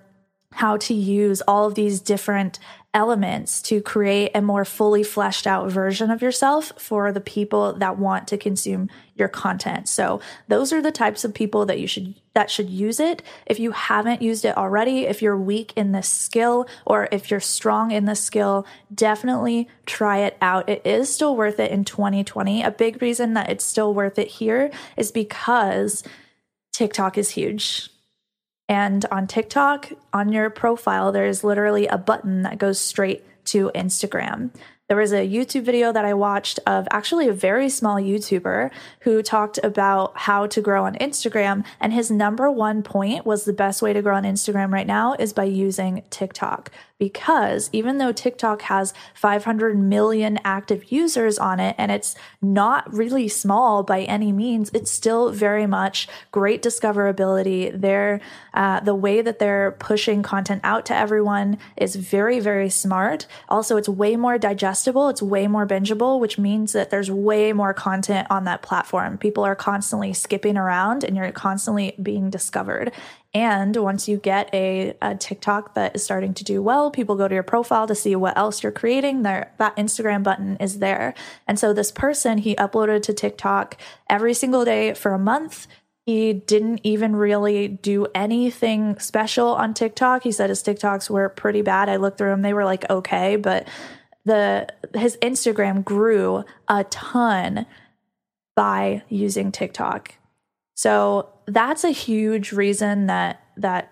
how 0.53 0.77
to 0.77 0.93
use 0.93 1.41
all 1.41 1.67
of 1.67 1.75
these 1.75 1.99
different 1.99 2.59
elements 2.93 3.61
to 3.61 3.81
create 3.81 4.31
a 4.35 4.41
more 4.41 4.65
fully 4.65 5.03
fleshed 5.03 5.47
out 5.47 5.71
version 5.71 6.11
of 6.11 6.21
yourself 6.21 6.73
for 6.77 7.11
the 7.11 7.21
people 7.21 7.73
that 7.73 7.97
want 7.97 8.27
to 8.27 8.37
consume 8.37 8.89
your 9.21 9.29
content. 9.29 9.87
So 9.87 10.19
those 10.49 10.73
are 10.73 10.81
the 10.81 10.91
types 10.91 11.23
of 11.23 11.33
people 11.33 11.65
that 11.67 11.79
you 11.79 11.87
should 11.87 12.15
that 12.33 12.49
should 12.49 12.69
use 12.69 12.99
it. 12.99 13.21
If 13.45 13.59
you 13.59 13.71
haven't 13.71 14.21
used 14.21 14.43
it 14.45 14.57
already, 14.57 15.05
if 15.05 15.21
you're 15.21 15.37
weak 15.37 15.73
in 15.75 15.91
this 15.91 16.09
skill 16.09 16.67
or 16.85 17.07
if 17.11 17.29
you're 17.29 17.39
strong 17.39 17.91
in 17.91 18.05
this 18.05 18.21
skill, 18.21 18.65
definitely 18.93 19.69
try 19.85 20.19
it 20.19 20.37
out. 20.41 20.67
It 20.67 20.81
is 20.85 21.13
still 21.13 21.35
worth 21.35 21.59
it 21.59 21.71
in 21.71 21.85
2020. 21.85 22.63
A 22.63 22.71
big 22.71 23.01
reason 23.01 23.33
that 23.35 23.49
it's 23.49 23.65
still 23.65 23.93
worth 23.93 24.17
it 24.17 24.27
here 24.27 24.71
is 24.97 25.11
because 25.11 26.03
TikTok 26.73 27.17
is 27.17 27.31
huge. 27.31 27.89
And 28.67 29.05
on 29.11 29.27
TikTok, 29.27 29.91
on 30.13 30.31
your 30.31 30.49
profile, 30.49 31.11
there's 31.11 31.43
literally 31.43 31.87
a 31.87 31.97
button 31.97 32.43
that 32.43 32.57
goes 32.57 32.79
straight 32.79 33.25
to 33.45 33.69
Instagram. 33.75 34.51
There 34.91 34.97
was 34.97 35.13
a 35.13 35.25
YouTube 35.25 35.63
video 35.63 35.93
that 35.93 36.03
I 36.03 36.13
watched 36.13 36.59
of 36.67 36.85
actually 36.91 37.29
a 37.29 37.31
very 37.31 37.69
small 37.69 37.95
YouTuber 37.95 38.71
who 38.99 39.23
talked 39.23 39.57
about 39.63 40.11
how 40.17 40.47
to 40.47 40.59
grow 40.59 40.83
on 40.83 40.95
Instagram. 40.95 41.63
And 41.79 41.93
his 41.93 42.11
number 42.11 42.51
one 42.51 42.83
point 42.83 43.25
was 43.25 43.45
the 43.45 43.53
best 43.53 43.81
way 43.81 43.93
to 43.93 44.01
grow 44.01 44.17
on 44.17 44.23
Instagram 44.25 44.73
right 44.73 44.85
now 44.85 45.13
is 45.17 45.31
by 45.31 45.45
using 45.45 46.03
TikTok 46.09 46.71
because 47.01 47.67
even 47.73 47.97
though 47.97 48.11
TikTok 48.11 48.61
has 48.61 48.93
500 49.15 49.75
million 49.75 50.37
active 50.45 50.91
users 50.91 51.39
on 51.39 51.59
it 51.59 51.73
and 51.79 51.91
it's 51.91 52.13
not 52.43 52.93
really 52.93 53.27
small 53.27 53.81
by 53.81 54.01
any 54.03 54.31
means, 54.31 54.69
it's 54.71 54.91
still 54.91 55.31
very 55.31 55.65
much 55.65 56.07
great 56.31 56.61
discoverability. 56.61 57.71
They're, 57.73 58.21
uh, 58.53 58.81
the 58.81 58.93
way 58.93 59.23
that 59.23 59.39
they're 59.39 59.71
pushing 59.79 60.21
content 60.21 60.61
out 60.63 60.85
to 60.85 60.95
everyone 60.95 61.57
is 61.75 61.95
very, 61.95 62.39
very 62.39 62.69
smart. 62.69 63.25
Also, 63.49 63.77
it's 63.77 63.89
way 63.89 64.15
more 64.15 64.37
digestible, 64.37 64.80
it's 64.87 65.21
way 65.21 65.47
more 65.47 65.65
bingeable, 65.65 66.19
which 66.19 66.37
means 66.37 66.73
that 66.73 66.89
there's 66.89 67.11
way 67.11 67.53
more 67.53 67.73
content 67.73 68.27
on 68.29 68.45
that 68.45 68.61
platform. 68.61 69.17
People 69.17 69.43
are 69.43 69.55
constantly 69.55 70.13
skipping 70.13 70.57
around 70.57 71.03
and 71.03 71.15
you're 71.15 71.31
constantly 71.31 71.95
being 72.01 72.29
discovered. 72.29 72.91
And 73.33 73.75
once 73.77 74.09
you 74.09 74.17
get 74.17 74.53
a, 74.53 74.93
a, 75.01 75.15
TikTok 75.15 75.73
that 75.75 75.95
is 75.95 76.03
starting 76.03 76.33
to 76.33 76.43
do 76.43 76.61
well, 76.61 76.91
people 76.91 77.15
go 77.15 77.29
to 77.29 77.33
your 77.33 77.43
profile 77.43 77.87
to 77.87 77.95
see 77.95 78.15
what 78.15 78.37
else 78.37 78.61
you're 78.61 78.73
creating. 78.73 79.23
There, 79.23 79.53
that 79.57 79.75
Instagram 79.77 80.21
button 80.23 80.57
is 80.57 80.79
there. 80.79 81.13
And 81.47 81.57
so 81.57 81.71
this 81.71 81.91
person, 81.91 82.39
he 82.39 82.55
uploaded 82.55 83.03
to 83.03 83.13
TikTok 83.13 83.77
every 84.09 84.33
single 84.33 84.65
day 84.65 84.93
for 84.93 85.13
a 85.13 85.19
month. 85.19 85.67
He 86.05 86.33
didn't 86.33 86.81
even 86.83 87.15
really 87.15 87.67
do 87.67 88.07
anything 88.15 88.97
special 88.99 89.49
on 89.49 89.73
TikTok. 89.73 90.23
He 90.23 90.31
said 90.31 90.49
his 90.49 90.63
TikToks 90.63 91.09
were 91.09 91.29
pretty 91.29 91.61
bad. 91.61 91.89
I 91.89 91.97
looked 91.97 92.17
through 92.17 92.31
them; 92.31 92.41
they 92.41 92.53
were 92.53 92.65
like 92.65 92.89
okay, 92.89 93.35
but 93.35 93.67
the 94.25 94.67
his 94.93 95.17
Instagram 95.17 95.83
grew 95.83 96.43
a 96.67 96.83
ton 96.85 97.65
by 98.55 99.03
using 99.09 99.51
TikTok. 99.51 100.15
So 100.75 101.29
that's 101.45 101.83
a 101.83 101.91
huge 101.91 102.51
reason 102.51 103.07
that 103.07 103.43
that 103.57 103.90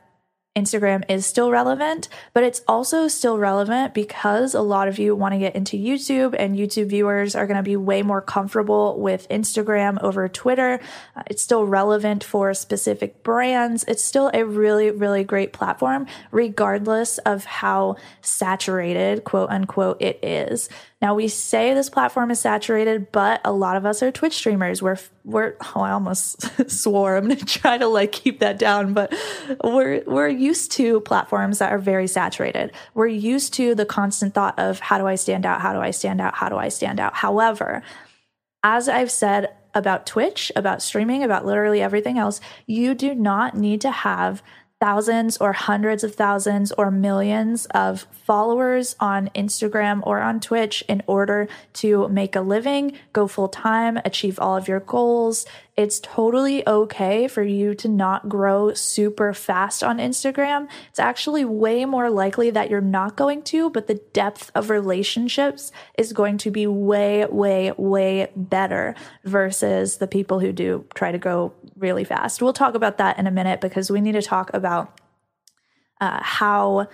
Instagram 0.60 1.04
is 1.10 1.26
still 1.26 1.52
relevant, 1.52 2.10
but 2.34 2.44
it's 2.44 2.62
also 2.68 3.08
still 3.08 3.38
relevant 3.38 3.94
because 3.94 4.54
a 4.54 4.62
lot 4.62 4.88
of 4.88 5.00
you 5.00 5.16
want 5.16 5.34
to 5.34 5.40
get 5.40 5.56
into 5.56 5.78
YouTube, 5.78 6.36
and 6.38 6.58
YouTube 6.58 6.88
viewers 6.88 7.36
are 7.36 7.48
going 7.48 7.58
to 7.58 7.64
be 7.64 7.76
way 7.76 8.02
more 8.02 8.22
comfortable 8.22 9.00
with 9.00 9.28
Instagram 9.30 10.02
over 10.04 10.28
Twitter. 10.28 10.80
Uh, 11.16 11.24
it's 11.28 11.42
still 11.42 11.66
relevant 11.66 12.24
for 12.24 12.54
specific 12.54 13.24
brands. 13.24 13.86
It's 13.88 14.04
still 14.04 14.30
a 14.34 14.44
really, 14.44 14.92
really 14.92 15.24
great 15.24 15.54
platform, 15.54 16.08
regardless 16.32 17.18
of 17.20 17.46
how 17.46 17.96
saturated, 18.22 19.24
quote 19.24 19.50
unquote, 19.50 20.02
it 20.02 20.20
is. 20.24 20.70
Now 21.02 21.16
we 21.16 21.30
say 21.30 21.74
this 21.74 21.90
platform 21.90 22.30
is 22.30 22.42
saturated, 22.42 23.12
but 23.14 23.40
a 23.46 23.54
lot 23.54 23.78
of 23.78 23.86
us 23.86 24.04
are 24.04 24.12
Twitch 24.12 24.34
streamers. 24.34 24.82
We're 24.82 24.98
we're 25.24 25.56
oh, 25.76 25.82
I 25.82 25.92
almost 25.92 26.70
swore. 26.70 27.16
I'm 27.16 27.30
gonna 27.30 27.38
try 27.38 27.78
to 27.78 27.88
like 27.88 28.12
keep 28.12 28.40
that 28.40 28.60
down, 28.60 28.94
but 28.94 29.14
we're 29.64 30.04
we're 30.06 30.28
used 30.28 30.74
to 30.74 31.00
platforms 31.02 31.60
that 31.60 31.72
are 31.72 31.78
very 31.78 32.08
saturated. 32.08 32.74
We're 32.96 33.08
used 33.08 33.54
to 33.56 33.76
the 33.76 33.86
constant 33.86 34.34
thought 34.34 34.60
of 34.60 34.80
how 34.80 34.98
do 34.98 35.08
I 35.08 35.16
stand 35.16 35.46
out? 35.46 35.62
How 35.62 35.72
do 35.72 35.80
I 35.80 35.92
stand 35.92 36.20
out? 36.20 36.36
How 36.36 36.50
do 36.50 36.58
I 36.58 36.68
stand 36.68 37.00
out? 37.00 37.14
However, 37.14 37.82
as 38.64 38.90
I've 38.90 39.12
said 39.12 39.56
about 39.74 40.06
Twitch, 40.06 40.52
about 40.56 40.82
streaming, 40.82 41.24
about 41.24 41.46
literally 41.46 41.82
everything 41.82 42.18
else, 42.18 42.42
you 42.66 42.94
do 42.94 43.16
not 43.16 43.56
need 43.56 43.80
to 43.82 43.92
have 43.92 44.44
thousands 44.80 45.38
or 45.38 45.52
hundreds 45.54 46.04
of 46.04 46.16
thousands 46.16 46.72
or 46.74 46.90
millions 46.90 47.66
of 47.68 48.08
followers 48.12 48.96
on 49.00 49.30
Instagram 49.36 50.02
or 50.04 50.22
on 50.22 50.40
Twitch 50.40 50.84
in 50.88 51.04
order 51.06 51.48
to 51.74 52.08
make 52.08 52.36
a 52.36 52.42
living, 52.42 52.94
go 53.12 53.28
full 53.28 53.50
time, 53.50 54.00
achieve 54.06 54.40
all 54.40 54.56
of 54.56 54.68
your 54.68 54.80
goals. 54.80 55.46
It's 55.80 56.02
totally 56.02 56.68
okay 56.68 57.30
for 57.30 57.42
you 57.42 57.74
to 57.76 57.88
not 57.88 58.28
grow 58.28 58.74
super 58.74 59.34
fast 59.34 59.82
on 59.82 59.98
Instagram. 59.98 60.68
It's 60.90 61.00
actually 61.00 61.46
way 61.46 61.86
more 61.86 62.10
likely 62.10 62.50
that 62.50 62.70
you're 62.70 62.82
not 62.82 63.16
going 63.16 63.44
to, 63.44 63.70
but 63.70 63.88
the 63.88 64.02
depth 64.12 64.52
of 64.54 64.70
relationships 64.70 65.72
is 65.98 66.12
going 66.12 66.38
to 66.40 66.52
be 66.52 66.68
way, 66.68 67.26
way, 67.28 67.72
way 67.78 68.30
better 68.36 68.94
versus 69.24 70.00
the 70.00 70.08
people 70.08 70.42
who 70.42 70.52
do 70.52 70.84
try 70.96 71.14
to 71.14 71.18
go 71.18 71.54
really 71.78 72.04
fast. 72.04 72.42
We'll 72.42 72.52
talk 72.52 72.76
about 72.76 72.98
that 72.98 73.18
in 73.18 73.26
a 73.26 73.32
minute 73.32 73.62
because 73.62 73.90
we 73.90 74.02
need 74.02 74.12
to 74.12 74.22
talk 74.22 74.54
about 74.54 75.00
uh, 76.02 76.22
how 76.22 76.90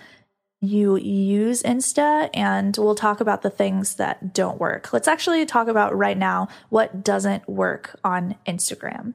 you 0.62 0.96
use 0.98 1.64
Insta, 1.64 2.30
and 2.34 2.76
we'll 2.78 2.96
talk 2.96 3.22
about 3.22 3.42
the 3.42 3.50
things 3.50 3.96
that 3.96 4.34
don't 4.34 4.60
work. 4.60 4.92
Let's 4.94 5.08
actually 5.08 5.46
talk 5.46 5.68
about 5.68 5.96
right 5.96 6.18
now 6.18 6.48
what 6.70 7.04
doesn't 7.04 7.48
work 7.48 8.00
on 8.04 8.36
Instagram. 8.48 9.14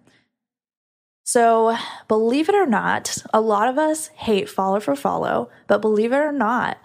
So, 1.24 1.76
believe 2.08 2.48
it 2.48 2.54
or 2.54 2.66
not, 2.66 3.18
a 3.32 3.40
lot 3.40 3.68
of 3.68 3.78
us 3.78 4.08
hate 4.08 4.48
follow 4.48 4.80
for 4.80 4.96
follow, 4.96 5.50
but 5.68 5.80
believe 5.80 6.12
it 6.12 6.16
or 6.16 6.32
not, 6.32 6.78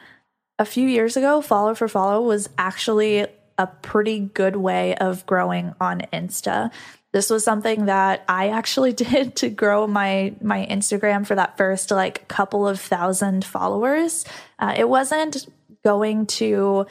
a 0.58 0.66
few 0.66 0.88
years 0.88 1.18
ago, 1.18 1.42
follow 1.42 1.74
for 1.74 1.88
follow 1.88 2.22
was 2.22 2.50
actually 2.58 3.26
a 3.58 3.68
pretty 3.68 4.20
good 4.20 4.56
way 4.56 4.96
of 4.96 5.26
growing 5.26 5.74
on 5.82 6.02
Insta. 6.14 6.72
This 7.16 7.30
was 7.30 7.46
something 7.46 7.86
that 7.86 8.26
I 8.28 8.50
actually 8.50 8.92
did 9.08 9.38
to 9.38 9.50
grow 9.50 9.88
my 9.88 10.34
my 10.42 10.68
Instagram 10.70 11.26
for 11.26 11.34
that 11.34 11.56
first 11.56 11.90
like 11.90 12.28
couple 12.28 12.68
of 12.68 12.78
thousand 12.78 13.46
followers. 13.46 14.26
Uh, 14.60 14.74
it 14.78 14.90
wasn't 14.90 15.48
going 15.86 16.26
to 16.26 16.86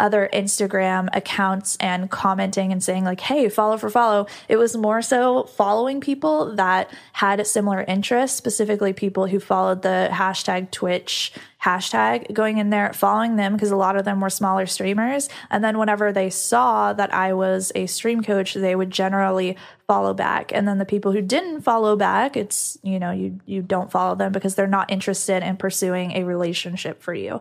other 0.00 0.28
Instagram 0.32 1.08
accounts 1.12 1.76
and 1.80 2.10
commenting 2.10 2.72
and 2.72 2.82
saying, 2.82 3.04
like, 3.04 3.20
hey, 3.20 3.48
follow 3.48 3.76
for 3.76 3.90
follow. 3.90 4.26
It 4.48 4.56
was 4.56 4.76
more 4.76 5.02
so 5.02 5.44
following 5.44 6.00
people 6.00 6.54
that 6.56 6.90
had 7.12 7.44
similar 7.46 7.82
interests, 7.82 8.36
specifically 8.36 8.92
people 8.92 9.26
who 9.26 9.40
followed 9.40 9.82
the 9.82 10.08
hashtag 10.12 10.70
Twitch 10.70 11.32
hashtag, 11.62 12.32
going 12.32 12.58
in 12.58 12.70
there, 12.70 12.92
following 12.92 13.36
them 13.36 13.54
because 13.54 13.72
a 13.72 13.76
lot 13.76 13.96
of 13.96 14.04
them 14.04 14.20
were 14.20 14.30
smaller 14.30 14.66
streamers. 14.66 15.28
And 15.50 15.64
then 15.64 15.78
whenever 15.78 16.12
they 16.12 16.30
saw 16.30 16.92
that 16.92 17.12
I 17.12 17.32
was 17.32 17.72
a 17.74 17.86
stream 17.86 18.22
coach, 18.22 18.54
they 18.54 18.76
would 18.76 18.90
generally 18.90 19.56
follow 19.86 20.14
back. 20.14 20.52
And 20.52 20.68
then 20.68 20.78
the 20.78 20.84
people 20.84 21.10
who 21.10 21.20
didn't 21.20 21.62
follow 21.62 21.96
back, 21.96 22.36
it's, 22.36 22.78
you 22.82 23.00
know, 23.00 23.10
you 23.10 23.40
you 23.46 23.62
don't 23.62 23.90
follow 23.90 24.14
them 24.14 24.30
because 24.30 24.54
they're 24.54 24.68
not 24.68 24.92
interested 24.92 25.42
in 25.42 25.56
pursuing 25.56 26.12
a 26.12 26.22
relationship 26.22 27.02
for 27.02 27.14
you. 27.14 27.40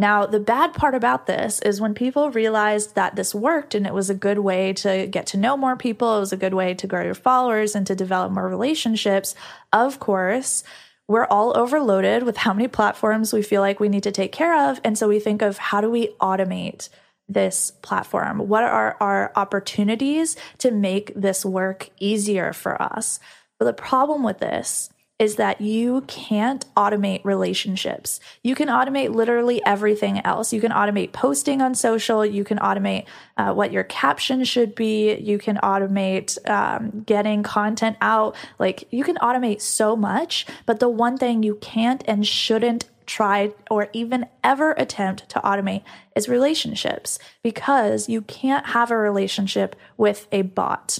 Now, 0.00 0.26
the 0.26 0.38
bad 0.38 0.74
part 0.74 0.94
about 0.94 1.26
this 1.26 1.60
is 1.60 1.80
when 1.80 1.92
people 1.92 2.30
realized 2.30 2.94
that 2.94 3.16
this 3.16 3.34
worked 3.34 3.74
and 3.74 3.84
it 3.84 3.92
was 3.92 4.08
a 4.08 4.14
good 4.14 4.38
way 4.38 4.72
to 4.74 5.08
get 5.08 5.26
to 5.28 5.36
know 5.36 5.56
more 5.56 5.76
people, 5.76 6.16
it 6.16 6.20
was 6.20 6.32
a 6.32 6.36
good 6.36 6.54
way 6.54 6.72
to 6.74 6.86
grow 6.86 7.02
your 7.02 7.14
followers 7.14 7.74
and 7.74 7.84
to 7.88 7.96
develop 7.96 8.30
more 8.30 8.48
relationships, 8.48 9.34
of 9.72 9.98
course, 9.98 10.62
we're 11.08 11.26
all 11.26 11.56
overloaded 11.56 12.22
with 12.22 12.36
how 12.36 12.52
many 12.52 12.68
platforms 12.68 13.32
we 13.32 13.42
feel 13.42 13.60
like 13.60 13.80
we 13.80 13.88
need 13.88 14.04
to 14.04 14.12
take 14.12 14.30
care 14.30 14.70
of. 14.70 14.80
And 14.84 14.96
so 14.96 15.08
we 15.08 15.18
think 15.18 15.42
of 15.42 15.58
how 15.58 15.80
do 15.80 15.90
we 15.90 16.08
automate 16.20 16.90
this 17.28 17.72
platform? 17.82 18.46
What 18.46 18.62
are 18.62 18.96
our 19.00 19.32
opportunities 19.34 20.36
to 20.58 20.70
make 20.70 21.12
this 21.14 21.44
work 21.44 21.90
easier 21.98 22.52
for 22.52 22.80
us? 22.80 23.18
But 23.58 23.64
the 23.64 23.72
problem 23.72 24.22
with 24.22 24.38
this 24.38 24.90
is 25.18 25.36
that 25.36 25.60
you 25.60 26.02
can't 26.02 26.64
automate 26.76 27.24
relationships. 27.24 28.20
You 28.44 28.54
can 28.54 28.68
automate 28.68 29.12
literally 29.14 29.60
everything 29.66 30.24
else. 30.24 30.52
You 30.52 30.60
can 30.60 30.70
automate 30.70 31.12
posting 31.12 31.60
on 31.60 31.74
social. 31.74 32.24
You 32.24 32.44
can 32.44 32.58
automate 32.58 33.06
uh, 33.36 33.52
what 33.52 33.72
your 33.72 33.82
caption 33.84 34.44
should 34.44 34.76
be. 34.76 35.16
You 35.16 35.38
can 35.38 35.56
automate 35.56 36.38
um, 36.48 37.02
getting 37.02 37.42
content 37.42 37.96
out. 38.00 38.36
Like 38.60 38.84
you 38.90 39.02
can 39.02 39.16
automate 39.16 39.60
so 39.60 39.96
much, 39.96 40.46
but 40.66 40.78
the 40.78 40.88
one 40.88 41.16
thing 41.16 41.42
you 41.42 41.56
can't 41.56 42.04
and 42.06 42.26
shouldn't 42.26 42.88
try 43.06 43.52
or 43.70 43.88
even 43.92 44.26
ever 44.44 44.72
attempt 44.72 45.28
to 45.30 45.40
automate 45.40 45.82
is 46.14 46.28
relationships 46.28 47.18
because 47.42 48.08
you 48.08 48.20
can't 48.22 48.66
have 48.66 48.90
a 48.90 48.96
relationship 48.96 49.74
with 49.96 50.28
a 50.30 50.42
bot. 50.42 50.98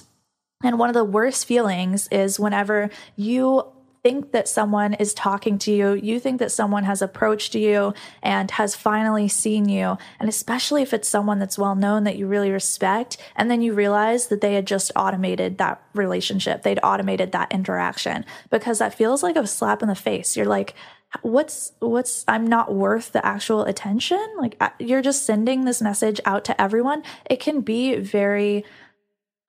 And 0.61 0.77
one 0.77 0.89
of 0.89 0.95
the 0.95 1.05
worst 1.05 1.45
feelings 1.45 2.07
is 2.09 2.39
whenever 2.39 2.89
you 3.15 3.63
think 4.03 4.31
that 4.31 4.47
someone 4.47 4.93
is 4.93 5.13
talking 5.13 5.57
to 5.59 5.71
you, 5.71 5.93
you 5.93 6.19
think 6.19 6.39
that 6.39 6.51
someone 6.51 6.83
has 6.83 7.01
approached 7.01 7.55
you 7.55 7.93
and 8.21 8.51
has 8.51 8.75
finally 8.75 9.27
seen 9.27 9.67
you, 9.67 9.97
and 10.19 10.29
especially 10.29 10.81
if 10.81 10.93
it's 10.93 11.09
someone 11.09 11.39
that's 11.39 11.57
well 11.57 11.75
known 11.75 12.03
that 12.05 12.17
you 12.17 12.27
really 12.27 12.51
respect, 12.51 13.17
and 13.35 13.49
then 13.49 13.61
you 13.61 13.73
realize 13.73 14.27
that 14.27 14.41
they 14.41 14.53
had 14.53 14.67
just 14.67 14.91
automated 14.95 15.57
that 15.57 15.81
relationship, 15.93 16.63
they'd 16.63 16.79
automated 16.83 17.31
that 17.31 17.51
interaction. 17.51 18.25
Because 18.49 18.79
that 18.79 18.93
feels 18.93 19.23
like 19.23 19.35
a 19.35 19.47
slap 19.47 19.81
in 19.81 19.89
the 19.89 19.95
face. 19.95 20.37
You're 20.37 20.45
like, 20.45 20.75
what's 21.23 21.71
what's 21.79 22.23
i'm 22.27 22.45
not 22.45 22.73
worth 22.73 23.11
the 23.13 23.25
actual 23.25 23.63
attention? 23.63 24.23
Like 24.37 24.61
you're 24.77 25.01
just 25.01 25.25
sending 25.25 25.65
this 25.65 25.81
message 25.81 26.21
out 26.25 26.45
to 26.45 26.61
everyone. 26.61 27.03
It 27.29 27.39
can 27.39 27.61
be 27.61 27.95
very 27.95 28.63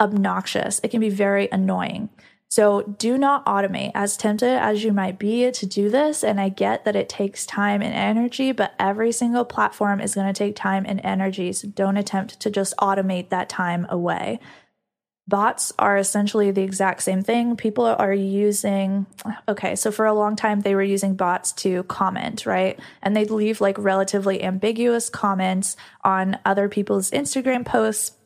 obnoxious. 0.00 0.80
It 0.82 0.90
can 0.90 1.00
be 1.00 1.10
very 1.10 1.48
annoying 1.52 2.08
So 2.50 2.82
do 2.82 3.16
not 3.16 3.46
automate. 3.46 3.92
As 3.94 4.16
tempted 4.16 4.60
as 4.60 4.82
you 4.82 4.92
might 4.92 5.20
be 5.20 5.48
to 5.52 5.66
do 5.66 5.88
this, 5.88 6.24
and 6.24 6.40
I 6.40 6.48
get 6.48 6.84
that 6.84 6.96
it 6.96 7.08
takes 7.08 7.46
time 7.46 7.80
and 7.80 7.94
energy, 7.94 8.50
but 8.50 8.74
every 8.76 9.12
single 9.12 9.44
platform 9.44 10.00
is 10.00 10.16
going 10.16 10.26
to 10.26 10.36
take 10.36 10.56
time 10.56 10.84
and 10.86 11.00
energy. 11.04 11.52
So 11.52 11.68
don't 11.68 11.96
attempt 11.96 12.40
to 12.40 12.50
just 12.50 12.76
automate 12.78 13.28
that 13.28 13.48
time 13.48 13.86
away. 13.88 14.40
Bots 15.28 15.72
are 15.78 15.96
essentially 15.96 16.50
the 16.50 16.62
exact 16.62 17.04
same 17.04 17.22
thing. 17.22 17.54
People 17.54 17.84
are 17.84 18.12
using, 18.12 19.06
okay, 19.48 19.76
so 19.76 19.92
for 19.92 20.04
a 20.04 20.12
long 20.12 20.34
time 20.34 20.62
they 20.62 20.74
were 20.74 20.82
using 20.82 21.14
bots 21.14 21.52
to 21.52 21.84
comment, 21.84 22.46
right? 22.46 22.80
And 23.00 23.14
they'd 23.14 23.30
leave 23.30 23.60
like 23.60 23.78
relatively 23.78 24.42
ambiguous 24.42 25.08
comments 25.08 25.76
on 26.02 26.36
other 26.44 26.68
people's 26.68 27.12
Instagram 27.12 27.64
posts 27.64 28.16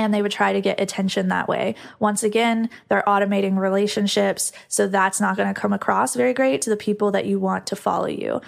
and 0.00 0.14
they 0.14 0.22
would 0.22 0.32
try 0.32 0.52
to 0.52 0.60
get 0.62 0.80
attention 0.80 1.28
that 1.28 1.46
way. 1.46 1.74
Once 1.98 2.22
again, 2.22 2.70
they're 2.88 3.04
automating 3.06 3.58
relationships, 3.58 4.50
so 4.66 4.88
that's 4.88 5.20
not 5.20 5.36
going 5.36 5.52
to 5.52 5.60
come 5.60 5.74
across 5.74 6.14
very 6.14 6.32
great 6.32 6.62
to 6.62 6.70
the 6.70 6.76
people 6.76 7.10
that 7.10 7.26
you 7.26 7.38
want 7.38 7.66
to 7.66 7.76
follow 7.76 8.06
you. 8.06 8.40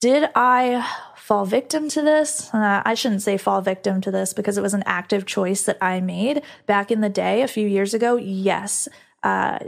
Did 0.00 0.30
I 0.34 0.88
fall 1.16 1.44
victim 1.44 1.88
to 1.90 2.02
this? 2.02 2.52
Uh, 2.54 2.82
I 2.84 2.94
shouldn't 2.94 3.22
say 3.22 3.36
fall 3.36 3.60
victim 3.60 4.00
to 4.00 4.10
this 4.10 4.32
because 4.32 4.56
it 4.56 4.62
was 4.62 4.74
an 4.74 4.84
active 4.86 5.26
choice 5.26 5.62
that 5.64 5.78
I 5.80 6.00
made 6.00 6.42
back 6.66 6.90
in 6.90 7.00
the 7.02 7.08
day 7.08 7.42
a 7.42 7.48
few 7.48 7.68
years 7.68 7.92
ago. 7.92 8.16
Yes. 8.16 8.88
Uh, 9.22 9.58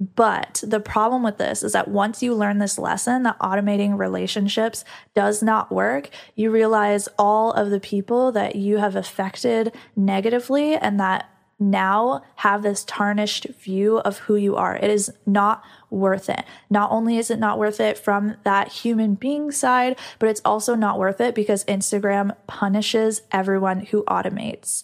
but 0.00 0.62
the 0.66 0.80
problem 0.80 1.22
with 1.22 1.38
this 1.38 1.62
is 1.62 1.72
that 1.72 1.88
once 1.88 2.22
you 2.22 2.34
learn 2.34 2.58
this 2.58 2.78
lesson 2.78 3.22
that 3.22 3.38
automating 3.38 3.96
relationships 3.96 4.84
does 5.14 5.42
not 5.42 5.70
work, 5.70 6.10
you 6.34 6.50
realize 6.50 7.08
all 7.18 7.52
of 7.52 7.70
the 7.70 7.80
people 7.80 8.32
that 8.32 8.56
you 8.56 8.78
have 8.78 8.96
affected 8.96 9.72
negatively 9.94 10.74
and 10.74 10.98
that 10.98 11.30
now 11.60 12.22
have 12.36 12.62
this 12.62 12.84
tarnished 12.84 13.46
view 13.60 13.98
of 13.98 14.18
who 14.18 14.34
you 14.34 14.56
are. 14.56 14.76
It 14.76 14.90
is 14.90 15.12
not 15.24 15.62
worth 15.90 16.28
it. 16.28 16.44
Not 16.68 16.90
only 16.90 17.16
is 17.16 17.30
it 17.30 17.38
not 17.38 17.58
worth 17.58 17.78
it 17.78 17.96
from 17.96 18.36
that 18.42 18.68
human 18.68 19.14
being 19.14 19.52
side, 19.52 19.96
but 20.18 20.28
it's 20.28 20.42
also 20.44 20.74
not 20.74 20.98
worth 20.98 21.20
it 21.20 21.36
because 21.36 21.64
Instagram 21.64 22.34
punishes 22.48 23.22
everyone 23.30 23.80
who 23.86 24.02
automates. 24.04 24.82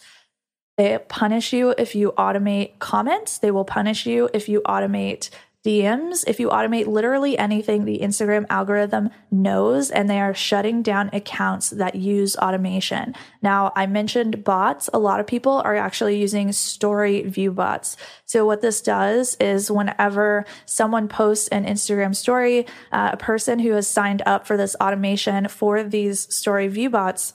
They 0.77 0.99
punish 1.09 1.53
you 1.53 1.75
if 1.77 1.95
you 1.95 2.13
automate 2.17 2.79
comments. 2.79 3.39
They 3.39 3.51
will 3.51 3.65
punish 3.65 4.07
you 4.07 4.31
if 4.33 4.49
you 4.49 4.63
automate 4.63 5.31
DMs. 5.65 6.25
If 6.27 6.41
you 6.41 6.49
automate 6.49 6.87
literally 6.87 7.37
anything, 7.37 7.85
the 7.85 7.99
Instagram 7.99 8.47
algorithm 8.49 9.11
knows 9.31 9.91
and 9.91 10.09
they 10.09 10.19
are 10.19 10.33
shutting 10.33 10.83
down 10.83 11.11
accounts 11.13 11.69
that 11.71 11.95
use 11.95 12.35
automation. 12.37 13.15
Now, 13.43 13.71
I 13.77 13.87
mentioned 13.87 14.43
bots. 14.43 14.89
A 14.95 14.99
lot 14.99 15.21
of 15.21 15.27
people 15.27 15.61
are 15.63 15.77
actually 15.77 16.19
using 16.19 16.53
story 16.53 17.23
view 17.23 17.53
bots. 17.53 17.99
So, 18.25 18.47
what 18.47 18.63
this 18.63 18.81
does 18.81 19.37
is 19.37 19.71
whenever 19.71 20.47
someone 20.65 21.09
posts 21.09 21.49
an 21.49 21.67
Instagram 21.67 22.17
story, 22.17 22.67
uh, 22.91 23.11
a 23.13 23.17
person 23.19 23.59
who 23.59 23.73
has 23.73 23.87
signed 23.87 24.23
up 24.25 24.47
for 24.47 24.57
this 24.57 24.75
automation 24.81 25.47
for 25.49 25.83
these 25.83 26.35
story 26.35 26.69
view 26.69 26.89
bots 26.89 27.35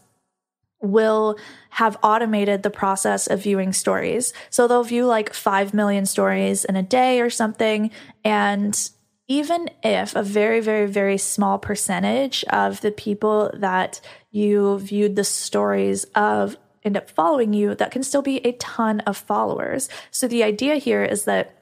will 0.82 1.38
have 1.70 1.98
automated 2.03 2.63
the 2.63 2.70
process 2.70 3.27
of 3.27 3.44
viewing 3.44 3.74
stories. 3.74 4.34
So 4.50 4.67
they'll 4.67 4.84
view 4.84 5.05
like 5.05 5.34
5 5.34 5.74
million 5.74 6.05
stories 6.05 6.65
in 6.65 6.75
a 6.75 6.84
day 6.84 7.22
or 7.22 7.29
something. 7.29 7.91
And 8.24 8.89
even 9.27 9.70
if 9.84 10.15
a 10.15 10.22
very, 10.22 10.60
very, 10.60 10.86
very 10.86 11.17
small 11.17 11.58
percentage 11.58 12.44
of 12.46 12.82
the 12.82 12.91
people 12.91 13.51
that 13.55 14.00
you 14.32 14.79
viewed 14.79 15.15
the 15.15 15.24
stories 15.24 16.03
of 16.15 16.58
end 16.84 16.98
up 16.98 17.10
following 17.10 17.53
you, 17.53 17.74
that 17.75 17.91
can 17.91 18.03
still 18.03 18.22
be 18.22 18.38
a 18.46 18.51
ton 18.53 19.00
of 19.01 19.17
followers. 19.17 19.89
So 20.12 20.27
the 20.27 20.44
idea 20.44 20.75
here 20.75 21.03
is 21.03 21.25
that 21.25 21.58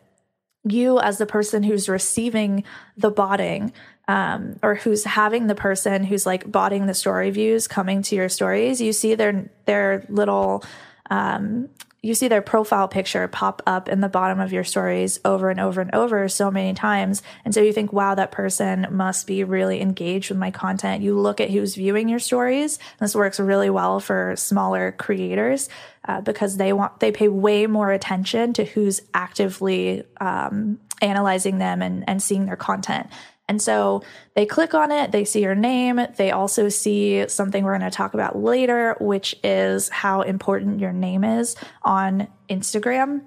you, 0.66 1.00
as 1.00 1.18
the 1.18 1.26
person 1.26 1.64
who's 1.64 1.88
receiving 1.90 2.64
the 2.98 3.12
botting, 3.12 3.74
um, 4.08 4.60
or 4.62 4.76
who's 4.76 5.04
having 5.04 5.48
the 5.48 5.56
person 5.56 6.04
who's 6.04 6.26
like 6.26 6.52
botting 6.52 6.88
the 6.88 6.94
story 6.94 7.30
views 7.30 7.68
coming 7.68 8.02
to 8.04 8.16
your 8.16 8.30
stories, 8.30 8.82
you 8.82 8.94
see 8.94 9.16
their 9.16 9.50
their 9.66 10.06
little 10.10 10.64
um, 11.10 11.70
you 12.04 12.14
see 12.14 12.28
their 12.28 12.42
profile 12.42 12.90
picture 12.90 13.30
pop 13.30 13.62
up 13.66 13.88
in 13.88 14.02
the 14.02 14.10
bottom 14.10 14.42
of 14.42 14.52
your 14.52 14.66
stories 14.66 15.22
over 15.24 15.50
and 15.50 15.60
over 15.60 15.80
and 15.80 15.96
over 15.96 16.28
so 16.28 16.52
many 16.52 16.74
times. 16.74 17.24
And 17.46 17.54
so 17.54 17.62
you 17.62 17.72
think, 17.72 17.94
wow, 17.94 18.14
that 18.14 18.30
person 18.30 18.88
must 18.92 19.26
be 19.26 19.46
really 19.46 19.80
engaged 19.82 20.30
with 20.30 20.38
my 20.38 20.52
content. 20.52 21.02
You 21.02 21.18
look 21.18 21.40
at 21.40 21.50
who's 21.50 21.76
viewing 21.76 22.10
your 22.10 22.20
stories. 22.20 22.78
This 23.00 23.16
works 23.16 23.40
really 23.40 23.70
well 23.70 24.02
for 24.02 24.36
smaller 24.36 24.92
creators 24.92 25.70
uh, 26.06 26.20
because 26.20 26.58
they 26.58 26.74
want, 26.74 27.00
they 27.00 27.14
pay 27.14 27.30
way 27.30 27.68
more 27.68 27.94
attention 27.94 28.52
to 28.54 28.66
who's 28.66 29.02
actively 29.14 30.04
um, 30.20 30.80
analyzing 31.02 31.58
them 31.58 31.82
and, 31.82 32.04
and 32.10 32.22
seeing 32.22 32.48
their 32.48 32.58
content. 32.58 33.08
And 33.50 33.62
so 33.62 34.04
they 34.36 34.46
click 34.46 34.74
on 34.74 34.92
it, 34.92 35.12
they 35.12 35.26
see 35.26 35.42
your 35.42 35.56
name. 35.56 36.00
They 36.18 36.32
also 36.32 36.70
see 36.70 37.28
something 37.28 37.64
we're 37.64 37.78
going 37.78 37.90
to 37.90 37.96
talk 37.96 38.14
about 38.14 38.38
later, 38.38 38.96
which 39.00 39.36
is 39.44 39.90
how 39.90 40.22
important 40.22 40.80
your 40.80 40.94
name 40.94 41.24
is 41.24 41.56
on 41.84 42.28
Instagram 42.50 43.24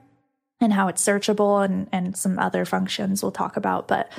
and 0.61 0.73
how 0.73 0.89
it's 0.89 1.05
searchable 1.05 1.65
and, 1.65 1.89
and 1.93 2.17
some 2.17 2.39
other 2.39 2.65
functions 2.65 3.23
we'll 3.23 3.33
talk 3.33 3.57
about. 3.57 3.89
But 3.89 4.11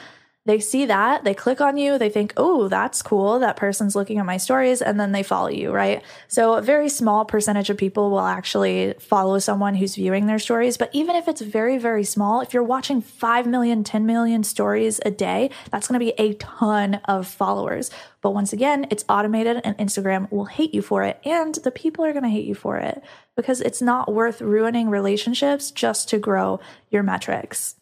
they 0.47 0.61
see 0.61 0.85
that, 0.85 1.25
they 1.25 1.33
click 1.33 1.59
on 1.59 1.77
you, 1.77 1.97
they 1.97 2.09
think, 2.09 2.33
oh, 2.37 2.69
that's 2.69 3.01
cool. 3.01 3.37
That 3.39 3.57
person's 3.57 3.97
looking 3.97 4.17
at 4.17 4.25
my 4.25 4.37
stories, 4.37 4.81
and 4.81 4.97
then 4.97 5.11
they 5.11 5.21
follow 5.21 5.49
you, 5.49 5.71
right? 5.71 6.01
So 6.29 6.53
a 6.53 6.61
very 6.61 6.87
small 6.87 7.25
percentage 7.25 7.69
of 7.69 7.75
people 7.75 8.09
will 8.09 8.21
actually 8.21 8.93
follow 8.97 9.39
someone 9.39 9.75
who's 9.75 9.95
viewing 9.95 10.25
their 10.25 10.39
stories. 10.39 10.77
But 10.77 10.89
even 10.93 11.17
if 11.17 11.27
it's 11.27 11.41
very, 11.41 11.77
very 11.77 12.05
small, 12.05 12.39
if 12.39 12.53
you're 12.53 12.63
watching 12.63 13.01
5 13.01 13.45
million, 13.45 13.83
10 13.83 14.05
million 14.05 14.45
stories 14.45 15.01
a 15.05 15.11
day, 15.11 15.49
that's 15.69 15.89
going 15.89 15.99
to 15.99 16.05
be 16.05 16.13
a 16.17 16.33
ton 16.35 17.01
of 17.05 17.27
followers. 17.27 17.91
But 18.21 18.31
once 18.31 18.53
again, 18.53 18.87
it's 18.89 19.03
automated 19.09 19.59
and 19.65 19.77
Instagram 19.77 20.31
will 20.31 20.45
hate 20.45 20.73
you 20.73 20.81
for 20.81 21.03
it. 21.03 21.19
And 21.25 21.55
the 21.55 21.71
people 21.71 22.05
are 22.05 22.13
going 22.13 22.23
to 22.23 22.29
hate 22.29 22.45
you 22.45 22.55
for 22.55 22.77
it 22.77 23.03
because 23.35 23.59
it's 23.59 23.81
not 23.81 24.13
worth 24.13 24.41
ruining 24.41 24.89
relationships 24.89 25.71
just 25.71 26.07
to 26.09 26.19
grow 26.19 26.61
your 26.89 27.03
metrics. 27.03 27.76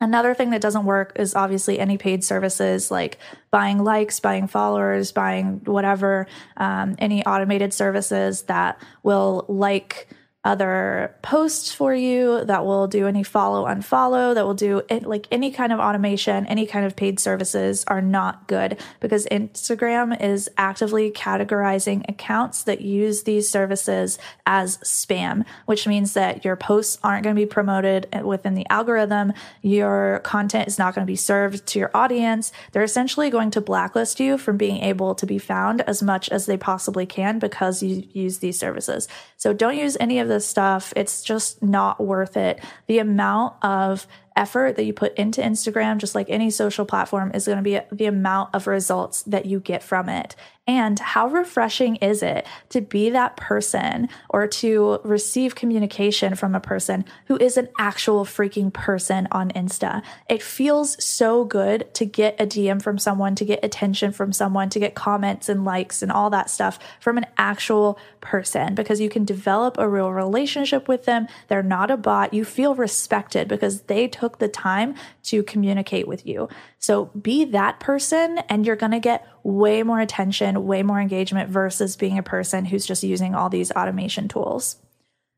Another 0.00 0.32
thing 0.32 0.50
that 0.50 0.60
doesn't 0.60 0.84
work 0.84 1.12
is 1.16 1.34
obviously 1.34 1.80
any 1.80 1.98
paid 1.98 2.22
services 2.22 2.90
like 2.90 3.18
buying 3.50 3.82
likes, 3.82 4.20
buying 4.20 4.46
followers, 4.46 5.10
buying 5.10 5.60
whatever, 5.64 6.28
um, 6.56 6.94
any 6.98 7.24
automated 7.26 7.74
services 7.74 8.42
that 8.42 8.80
will 9.02 9.44
like 9.48 10.08
other 10.44 11.14
posts 11.22 11.72
for 11.72 11.94
you 11.94 12.44
that 12.44 12.64
will 12.64 12.86
do 12.86 13.06
any 13.06 13.22
follow 13.22 13.66
unfollow 13.66 14.34
that 14.34 14.46
will 14.46 14.54
do 14.54 14.82
it, 14.88 15.04
like 15.04 15.26
any 15.30 15.50
kind 15.50 15.72
of 15.72 15.80
automation 15.80 16.46
any 16.46 16.64
kind 16.64 16.86
of 16.86 16.94
paid 16.94 17.18
services 17.18 17.84
are 17.88 18.00
not 18.00 18.46
good 18.46 18.78
because 19.00 19.26
instagram 19.26 20.18
is 20.22 20.48
actively 20.56 21.10
categorizing 21.10 22.08
accounts 22.08 22.62
that 22.62 22.80
use 22.80 23.24
these 23.24 23.48
services 23.48 24.18
as 24.46 24.78
spam 24.78 25.44
which 25.66 25.86
means 25.86 26.14
that 26.14 26.44
your 26.44 26.56
posts 26.56 26.98
aren't 27.02 27.24
going 27.24 27.34
to 27.34 27.40
be 27.40 27.46
promoted 27.46 28.06
eh, 28.12 28.20
within 28.20 28.54
the 28.54 28.66
algorithm. 28.70 29.32
Your 29.62 30.20
content 30.24 30.68
is 30.68 30.78
not 30.78 30.94
going 30.94 31.06
to 31.06 31.10
be 31.10 31.16
served 31.16 31.66
to 31.66 31.78
your 31.78 31.90
audience. 31.94 32.52
They're 32.72 32.82
essentially 32.82 33.30
going 33.30 33.50
to 33.52 33.60
blacklist 33.60 34.20
you 34.20 34.38
from 34.38 34.56
being 34.56 34.82
able 34.82 35.14
to 35.14 35.26
be 35.26 35.38
found 35.38 35.80
as 35.82 36.02
much 36.02 36.28
as 36.28 36.46
they 36.46 36.56
possibly 36.56 37.06
can 37.06 37.38
because 37.38 37.82
you 37.82 38.04
use 38.12 38.38
these 38.38 38.58
services. 38.58 39.08
So 39.36 39.52
don't 39.52 39.76
use 39.76 39.96
any 40.00 40.18
of 40.18 40.27
this 40.28 40.46
stuff, 40.46 40.92
it's 40.96 41.22
just 41.22 41.62
not 41.62 42.00
worth 42.00 42.36
it. 42.36 42.60
The 42.86 42.98
amount 42.98 43.54
of 43.62 44.06
effort 44.38 44.76
that 44.76 44.84
you 44.84 44.92
put 44.92 45.14
into 45.16 45.42
Instagram, 45.42 45.98
just 45.98 46.14
like 46.14 46.30
any 46.30 46.50
social 46.50 46.86
platform, 46.86 47.32
is 47.34 47.46
going 47.46 47.58
to 47.58 47.62
be 47.62 47.80
the 47.90 48.06
amount 48.06 48.54
of 48.54 48.66
results 48.66 49.22
that 49.24 49.46
you 49.46 49.58
get 49.58 49.82
from 49.82 50.08
it. 50.08 50.36
And 50.68 50.98
how 50.98 51.28
refreshing 51.28 51.96
is 51.96 52.22
it 52.22 52.46
to 52.68 52.82
be 52.82 53.08
that 53.10 53.38
person 53.38 54.10
or 54.28 54.46
to 54.46 55.00
receive 55.02 55.54
communication 55.54 56.34
from 56.34 56.54
a 56.54 56.60
person 56.60 57.06
who 57.24 57.38
is 57.38 57.56
an 57.56 57.70
actual 57.78 58.26
freaking 58.26 58.70
person 58.70 59.26
on 59.32 59.50
Insta? 59.52 60.02
It 60.28 60.42
feels 60.42 61.02
so 61.02 61.46
good 61.46 61.92
to 61.94 62.04
get 62.04 62.38
a 62.38 62.46
DM 62.46 62.82
from 62.82 62.98
someone, 62.98 63.34
to 63.36 63.46
get 63.46 63.64
attention 63.64 64.12
from 64.12 64.30
someone, 64.30 64.68
to 64.68 64.78
get 64.78 64.94
comments 64.94 65.48
and 65.48 65.64
likes 65.64 66.02
and 66.02 66.12
all 66.12 66.28
that 66.30 66.50
stuff 66.50 66.78
from 67.00 67.16
an 67.16 67.24
actual 67.38 67.98
person 68.20 68.74
because 68.74 69.00
you 69.00 69.08
can 69.08 69.24
develop 69.24 69.78
a 69.78 69.88
real 69.88 70.12
relationship 70.12 70.86
with 70.86 71.06
them. 71.06 71.28
They're 71.48 71.62
not 71.62 71.90
a 71.90 71.96
bot. 71.96 72.34
You 72.34 72.44
feel 72.44 72.74
respected 72.74 73.48
because 73.48 73.82
they 73.82 74.06
took 74.06 74.27
the 74.36 74.48
time 74.48 74.94
to 75.22 75.42
communicate 75.42 76.06
with 76.06 76.26
you. 76.26 76.50
So 76.78 77.06
be 77.06 77.46
that 77.46 77.80
person 77.80 78.38
and 78.50 78.66
you're 78.66 78.76
going 78.76 78.92
to 78.92 79.00
get 79.00 79.26
way 79.42 79.82
more 79.82 80.00
attention, 80.00 80.66
way 80.66 80.82
more 80.82 81.00
engagement 81.00 81.48
versus 81.48 81.96
being 81.96 82.18
a 82.18 82.22
person 82.22 82.66
who's 82.66 82.84
just 82.84 83.02
using 83.02 83.34
all 83.34 83.48
these 83.48 83.72
automation 83.72 84.28
tools. 84.28 84.76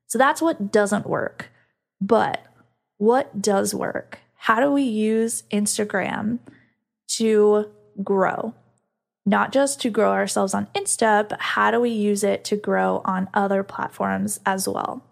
So 0.09 0.19
that's 0.19 0.43
what 0.43 0.73
doesn't 0.73 1.07
work. 1.07 1.51
But 2.01 2.45
what 2.99 3.41
does 3.41 3.73
work? 3.75 4.19
How 4.35 4.59
do 4.59 4.73
we 4.73 4.83
use 4.83 5.45
Instagram 5.53 6.41
to 7.13 7.71
grow? 8.03 8.55
Not 9.27 9.53
just 9.53 9.81
to 9.83 9.91
grow 9.91 10.13
ourselves 10.13 10.55
on 10.55 10.67
Insta, 10.75 11.29
but 11.29 11.41
how 11.41 11.71
do 11.71 11.81
we 11.81 11.91
use 11.91 12.25
it 12.25 12.43
to 12.45 12.57
grow 12.57 13.03
on 13.05 13.29
other 13.35 13.63
platforms 13.63 14.41
as 14.45 14.67
well? 14.67 15.05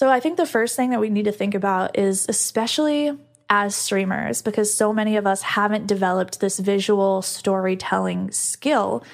So 0.00 0.08
I 0.08 0.18
think 0.18 0.38
the 0.38 0.46
first 0.46 0.76
thing 0.76 0.88
that 0.92 1.00
we 1.00 1.10
need 1.10 1.26
to 1.26 1.30
think 1.30 1.54
about 1.54 1.98
is 1.98 2.24
especially 2.26 3.18
as 3.50 3.76
streamers, 3.76 4.40
because 4.40 4.72
so 4.72 4.94
many 4.94 5.18
of 5.18 5.26
us 5.26 5.42
haven't 5.42 5.88
developed 5.88 6.40
this 6.40 6.58
visual 6.58 7.20
storytelling 7.20 8.30
skill 8.30 9.04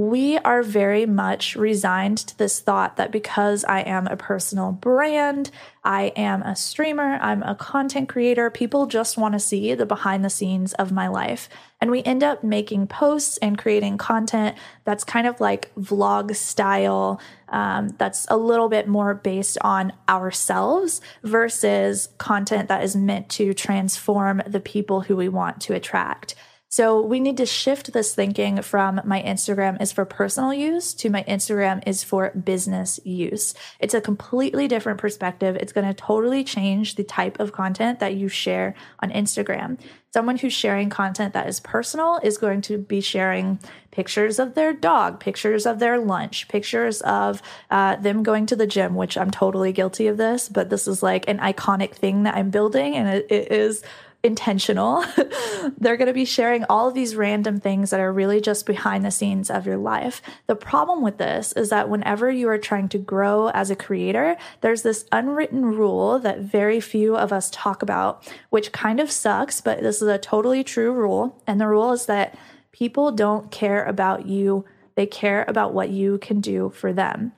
we 0.00 0.38
are 0.38 0.62
very 0.62 1.04
much 1.04 1.54
resigned 1.56 2.16
to 2.16 2.38
this 2.38 2.58
thought 2.58 2.96
that 2.96 3.12
because 3.12 3.64
I 3.64 3.80
am 3.80 4.06
a 4.06 4.16
personal 4.16 4.72
brand, 4.72 5.50
I 5.84 6.04
am 6.16 6.40
a 6.40 6.56
streamer, 6.56 7.18
I'm 7.20 7.42
a 7.42 7.54
content 7.54 8.08
creator, 8.08 8.48
people 8.48 8.86
just 8.86 9.18
want 9.18 9.34
to 9.34 9.38
see 9.38 9.74
the 9.74 9.84
behind 9.84 10.24
the 10.24 10.30
scenes 10.30 10.72
of 10.74 10.90
my 10.90 11.08
life. 11.08 11.50
And 11.82 11.90
we 11.90 12.02
end 12.04 12.22
up 12.22 12.42
making 12.42 12.86
posts 12.86 13.36
and 13.38 13.58
creating 13.58 13.98
content 13.98 14.56
that's 14.84 15.04
kind 15.04 15.26
of 15.26 15.38
like 15.38 15.70
vlog 15.74 16.34
style, 16.34 17.20
um, 17.50 17.90
that's 17.98 18.26
a 18.30 18.38
little 18.38 18.70
bit 18.70 18.88
more 18.88 19.12
based 19.12 19.58
on 19.60 19.92
ourselves 20.08 21.02
versus 21.24 22.08
content 22.16 22.68
that 22.68 22.82
is 22.82 22.96
meant 22.96 23.28
to 23.32 23.52
transform 23.52 24.40
the 24.46 24.60
people 24.60 25.02
who 25.02 25.14
we 25.14 25.28
want 25.28 25.60
to 25.60 25.74
attract. 25.74 26.36
So 26.72 27.00
we 27.00 27.18
need 27.18 27.36
to 27.38 27.46
shift 27.46 27.92
this 27.92 28.14
thinking 28.14 28.62
from 28.62 29.00
my 29.04 29.20
Instagram 29.20 29.82
is 29.82 29.90
for 29.90 30.04
personal 30.04 30.54
use 30.54 30.94
to 30.94 31.10
my 31.10 31.24
Instagram 31.24 31.82
is 31.84 32.04
for 32.04 32.30
business 32.30 33.00
use. 33.02 33.54
It's 33.80 33.92
a 33.92 34.00
completely 34.00 34.68
different 34.68 35.00
perspective. 35.00 35.56
It's 35.56 35.72
going 35.72 35.88
to 35.88 35.94
totally 35.94 36.44
change 36.44 36.94
the 36.94 37.02
type 37.02 37.40
of 37.40 37.50
content 37.50 37.98
that 37.98 38.14
you 38.14 38.28
share 38.28 38.76
on 39.00 39.10
Instagram. 39.10 39.80
Someone 40.12 40.38
who's 40.38 40.52
sharing 40.52 40.90
content 40.90 41.34
that 41.34 41.48
is 41.48 41.58
personal 41.58 42.20
is 42.22 42.38
going 42.38 42.60
to 42.62 42.78
be 42.78 43.00
sharing 43.00 43.58
pictures 43.90 44.38
of 44.38 44.54
their 44.54 44.72
dog, 44.72 45.18
pictures 45.18 45.66
of 45.66 45.80
their 45.80 45.98
lunch, 45.98 46.46
pictures 46.46 47.00
of 47.00 47.42
uh, 47.72 47.96
them 47.96 48.22
going 48.22 48.46
to 48.46 48.54
the 48.54 48.66
gym, 48.66 48.94
which 48.94 49.18
I'm 49.18 49.32
totally 49.32 49.72
guilty 49.72 50.06
of 50.06 50.18
this, 50.18 50.48
but 50.48 50.70
this 50.70 50.86
is 50.86 51.02
like 51.02 51.28
an 51.28 51.38
iconic 51.38 51.94
thing 51.94 52.22
that 52.24 52.36
I'm 52.36 52.50
building 52.50 52.94
and 52.94 53.08
it, 53.08 53.26
it 53.28 53.50
is 53.50 53.82
intentional. 54.22 55.04
They're 55.78 55.96
going 55.96 56.08
to 56.08 56.12
be 56.12 56.24
sharing 56.24 56.64
all 56.64 56.88
of 56.88 56.94
these 56.94 57.16
random 57.16 57.60
things 57.60 57.90
that 57.90 58.00
are 58.00 58.12
really 58.12 58.40
just 58.40 58.66
behind 58.66 59.04
the 59.04 59.10
scenes 59.10 59.50
of 59.50 59.66
your 59.66 59.78
life. 59.78 60.20
The 60.46 60.56
problem 60.56 61.02
with 61.02 61.18
this 61.18 61.52
is 61.52 61.70
that 61.70 61.88
whenever 61.88 62.30
you 62.30 62.48
are 62.48 62.58
trying 62.58 62.88
to 62.90 62.98
grow 62.98 63.48
as 63.48 63.70
a 63.70 63.76
creator, 63.76 64.36
there's 64.60 64.82
this 64.82 65.06
unwritten 65.10 65.64
rule 65.64 66.18
that 66.18 66.40
very 66.40 66.80
few 66.80 67.16
of 67.16 67.32
us 67.32 67.50
talk 67.50 67.82
about, 67.82 68.30
which 68.50 68.72
kind 68.72 69.00
of 69.00 69.10
sucks, 69.10 69.60
but 69.60 69.80
this 69.80 70.02
is 70.02 70.08
a 70.08 70.18
totally 70.18 70.62
true 70.62 70.92
rule. 70.92 71.40
And 71.46 71.60
the 71.60 71.68
rule 71.68 71.92
is 71.92 72.06
that 72.06 72.36
people 72.72 73.12
don't 73.12 73.50
care 73.50 73.84
about 73.84 74.26
you, 74.26 74.64
they 74.96 75.06
care 75.06 75.44
about 75.48 75.72
what 75.72 75.90
you 75.90 76.18
can 76.18 76.40
do 76.40 76.70
for 76.70 76.92
them. 76.92 77.32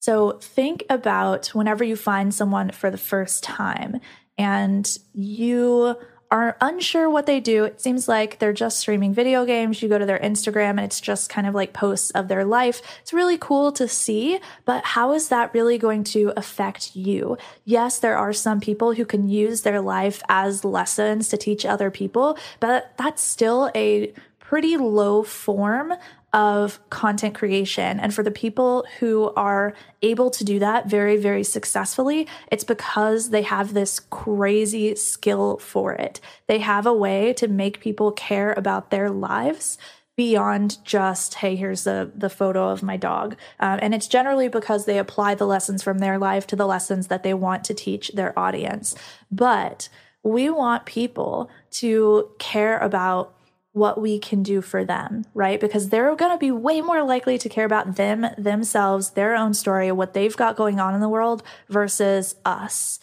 So 0.00 0.38
think 0.40 0.84
about 0.88 1.48
whenever 1.48 1.84
you 1.84 1.94
find 1.94 2.32
someone 2.32 2.70
for 2.70 2.90
the 2.90 2.96
first 2.96 3.44
time 3.44 4.00
and 4.40 4.96
you 5.12 5.96
are 6.30 6.56
unsure 6.62 7.10
what 7.10 7.26
they 7.26 7.40
do. 7.40 7.64
It 7.64 7.78
seems 7.78 8.08
like 8.08 8.38
they're 8.38 8.54
just 8.54 8.78
streaming 8.78 9.12
video 9.12 9.44
games. 9.44 9.82
You 9.82 9.88
go 9.90 9.98
to 9.98 10.06
their 10.06 10.18
Instagram 10.18 10.70
and 10.70 10.80
it's 10.80 11.00
just 11.00 11.28
kind 11.28 11.46
of 11.46 11.54
like 11.54 11.74
posts 11.74 12.10
of 12.12 12.28
their 12.28 12.46
life. 12.46 12.80
It's 13.02 13.12
really 13.12 13.36
cool 13.36 13.70
to 13.72 13.86
see, 13.86 14.40
but 14.64 14.82
how 14.82 15.12
is 15.12 15.28
that 15.28 15.52
really 15.52 15.76
going 15.76 16.04
to 16.04 16.32
affect 16.38 16.96
you? 16.96 17.36
Yes, 17.66 17.98
there 17.98 18.16
are 18.16 18.32
some 18.32 18.60
people 18.60 18.94
who 18.94 19.04
can 19.04 19.28
use 19.28 19.60
their 19.60 19.82
life 19.82 20.22
as 20.30 20.64
lessons 20.64 21.28
to 21.28 21.36
teach 21.36 21.66
other 21.66 21.90
people, 21.90 22.38
but 22.60 22.94
that's 22.96 23.20
still 23.20 23.70
a 23.74 24.14
pretty 24.38 24.78
low 24.78 25.22
form 25.22 25.92
of 26.32 26.78
content 26.90 27.34
creation. 27.34 27.98
And 27.98 28.14
for 28.14 28.22
the 28.22 28.30
people 28.30 28.86
who 28.98 29.32
are 29.36 29.74
able 30.02 30.30
to 30.30 30.44
do 30.44 30.58
that 30.60 30.86
very, 30.86 31.16
very 31.16 31.42
successfully, 31.42 32.26
it's 32.52 32.64
because 32.64 33.30
they 33.30 33.42
have 33.42 33.74
this 33.74 34.00
crazy 34.00 34.94
skill 34.94 35.58
for 35.58 35.92
it. 35.92 36.20
They 36.46 36.58
have 36.58 36.86
a 36.86 36.94
way 36.94 37.32
to 37.34 37.48
make 37.48 37.80
people 37.80 38.12
care 38.12 38.52
about 38.52 38.90
their 38.90 39.10
lives 39.10 39.78
beyond 40.16 40.76
just 40.84 41.34
hey 41.36 41.56
here's 41.56 41.84
the 41.84 42.10
the 42.14 42.28
photo 42.28 42.68
of 42.68 42.82
my 42.82 42.94
dog 42.94 43.34
um, 43.58 43.78
and 43.80 43.94
it's 43.94 44.06
generally 44.06 44.48
because 44.48 44.84
they 44.84 44.98
apply 44.98 45.34
the 45.34 45.46
lessons 45.46 45.82
from 45.82 45.98
their 45.98 46.18
life 46.18 46.46
to 46.46 46.54
the 46.54 46.66
lessons 46.66 47.06
that 47.06 47.22
they 47.22 47.32
want 47.32 47.64
to 47.64 47.72
teach 47.72 48.10
their 48.10 48.38
audience 48.38 48.94
but 49.30 49.88
we 50.22 50.50
want 50.50 50.84
people 50.84 51.48
to 51.70 52.28
care 52.38 52.76
about 52.80 53.34
what 53.72 54.00
we 54.00 54.18
can 54.18 54.42
do 54.42 54.60
for 54.60 54.84
them, 54.84 55.24
right? 55.32 55.60
Because 55.60 55.88
they're 55.88 56.14
going 56.16 56.32
to 56.32 56.38
be 56.38 56.50
way 56.50 56.80
more 56.80 57.04
likely 57.04 57.38
to 57.38 57.48
care 57.48 57.64
about 57.64 57.96
them, 57.96 58.26
themselves, 58.36 59.10
their 59.10 59.34
own 59.36 59.54
story, 59.54 59.92
what 59.92 60.12
they've 60.12 60.36
got 60.36 60.56
going 60.56 60.80
on 60.80 60.94
in 60.94 61.00
the 61.00 61.08
world 61.08 61.42
versus 61.68 62.34
us. 62.44 62.98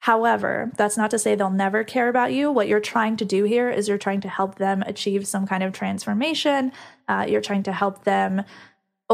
However, 0.00 0.70
that's 0.76 0.98
not 0.98 1.10
to 1.12 1.18
say 1.18 1.34
they'll 1.34 1.48
never 1.48 1.82
care 1.82 2.08
about 2.08 2.32
you. 2.32 2.52
What 2.52 2.68
you're 2.68 2.78
trying 2.78 3.16
to 3.16 3.24
do 3.24 3.44
here 3.44 3.70
is 3.70 3.88
you're 3.88 3.96
trying 3.96 4.20
to 4.20 4.28
help 4.28 4.56
them 4.56 4.82
achieve 4.82 5.26
some 5.26 5.46
kind 5.46 5.62
of 5.62 5.72
transformation. 5.72 6.72
Uh, 7.08 7.24
you're 7.26 7.40
trying 7.40 7.62
to 7.62 7.72
help 7.72 8.04
them 8.04 8.44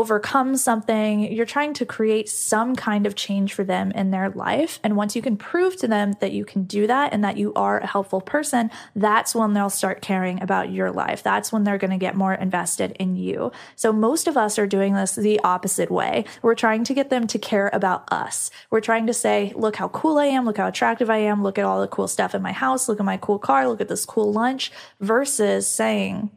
overcome 0.01 0.57
something. 0.57 1.31
You're 1.31 1.45
trying 1.45 1.75
to 1.75 1.85
create 1.85 2.27
some 2.27 2.75
kind 2.75 3.07
of 3.07 3.15
change 3.15 3.53
for 3.53 3.65
them 3.65 3.93
in 3.93 4.11
their 4.11 4.31
life. 4.31 4.81
And 4.83 4.97
once 4.97 5.15
you 5.15 5.21
can 5.21 5.37
prove 5.37 5.77
to 5.77 5.87
them 5.87 6.15
that 6.21 6.33
you 6.33 6.47
can 6.47 6.65
do 6.65 6.87
that 6.87 7.13
and 7.13 7.23
that 7.23 7.37
you 7.37 7.53
are 7.53 7.81
a 7.81 7.87
helpful 7.87 8.23
person, 8.23 8.71
that's 8.97 9.35
when 9.35 9.53
they'll 9.53 9.69
start 9.69 10.01
caring 10.01 10.43
about 10.43 10.73
your 10.73 10.91
life. 10.91 11.23
That's 11.23 11.53
when 11.53 11.65
they're 11.65 11.77
going 11.77 11.91
to 11.91 11.99
get 11.99 12.17
more 12.17 12.33
invested 12.33 12.97
in 12.99 13.15
you. 13.15 13.53
So 13.77 13.93
most 13.93 14.27
of 14.27 14.39
us 14.39 14.59
are 14.59 14.67
doing 14.67 14.95
this 14.95 15.17
the 15.17 15.39
opposite 15.41 15.91
way. 15.91 16.25
We're 16.41 16.55
trying 16.55 16.85
to 16.85 16.95
get 16.95 17.11
them 17.11 17.27
to 17.27 17.39
care 17.39 17.69
about 17.75 18.11
us. 18.11 18.51
We're 18.71 18.81
trying 18.81 19.07
to 19.07 19.13
say, 19.13 19.53
look 19.55 19.77
how 19.77 19.89
cool 19.89 20.17
I 20.17 20.27
am. 20.27 20.47
Look 20.47 20.57
how 20.57 20.69
attractive 20.69 21.11
I 21.11 21.19
am. 21.19 21.43
Look 21.43 21.59
at 21.59 21.67
all 21.67 21.83
the 21.83 21.89
cool 21.89 22.09
stuff 22.09 22.35
in 22.35 22.41
my 22.41 22.53
house. 22.53 22.89
Look 22.89 23.01
at 23.01 23.05
my 23.05 23.19
cool 23.19 23.39
car. 23.39 23.69
Look 23.69 23.83
at 23.83 23.89
this 23.89 24.07
cool 24.07 24.33
lunch 24.33 24.73
versus 24.99 25.69
saying, 25.69 26.31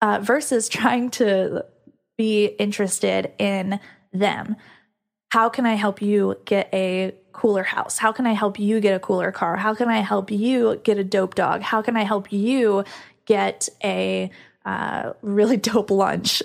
uh, 0.00 0.20
versus 0.22 0.68
trying 0.78 1.10
to 1.10 1.64
be 2.16 2.46
interested 2.46 3.32
in 3.38 3.80
them. 4.12 4.56
How 5.30 5.48
can 5.48 5.66
I 5.66 5.74
help 5.74 6.00
you 6.00 6.36
get 6.44 6.68
a 6.72 7.14
cooler 7.32 7.64
house? 7.64 7.98
How 7.98 8.12
can 8.12 8.26
I 8.26 8.32
help 8.32 8.58
you 8.58 8.80
get 8.80 8.94
a 8.94 9.00
cooler 9.00 9.32
car? 9.32 9.56
How 9.56 9.74
can 9.74 9.88
I 9.88 9.98
help 9.98 10.30
you 10.30 10.80
get 10.84 10.98
a 10.98 11.04
dope 11.04 11.34
dog? 11.34 11.60
How 11.60 11.82
can 11.82 11.96
I 11.96 12.04
help 12.04 12.32
you 12.32 12.84
get 13.26 13.68
a 13.82 14.30
uh, 14.64 15.12
really 15.20 15.56
dope 15.58 15.90
lunch. 15.90 16.42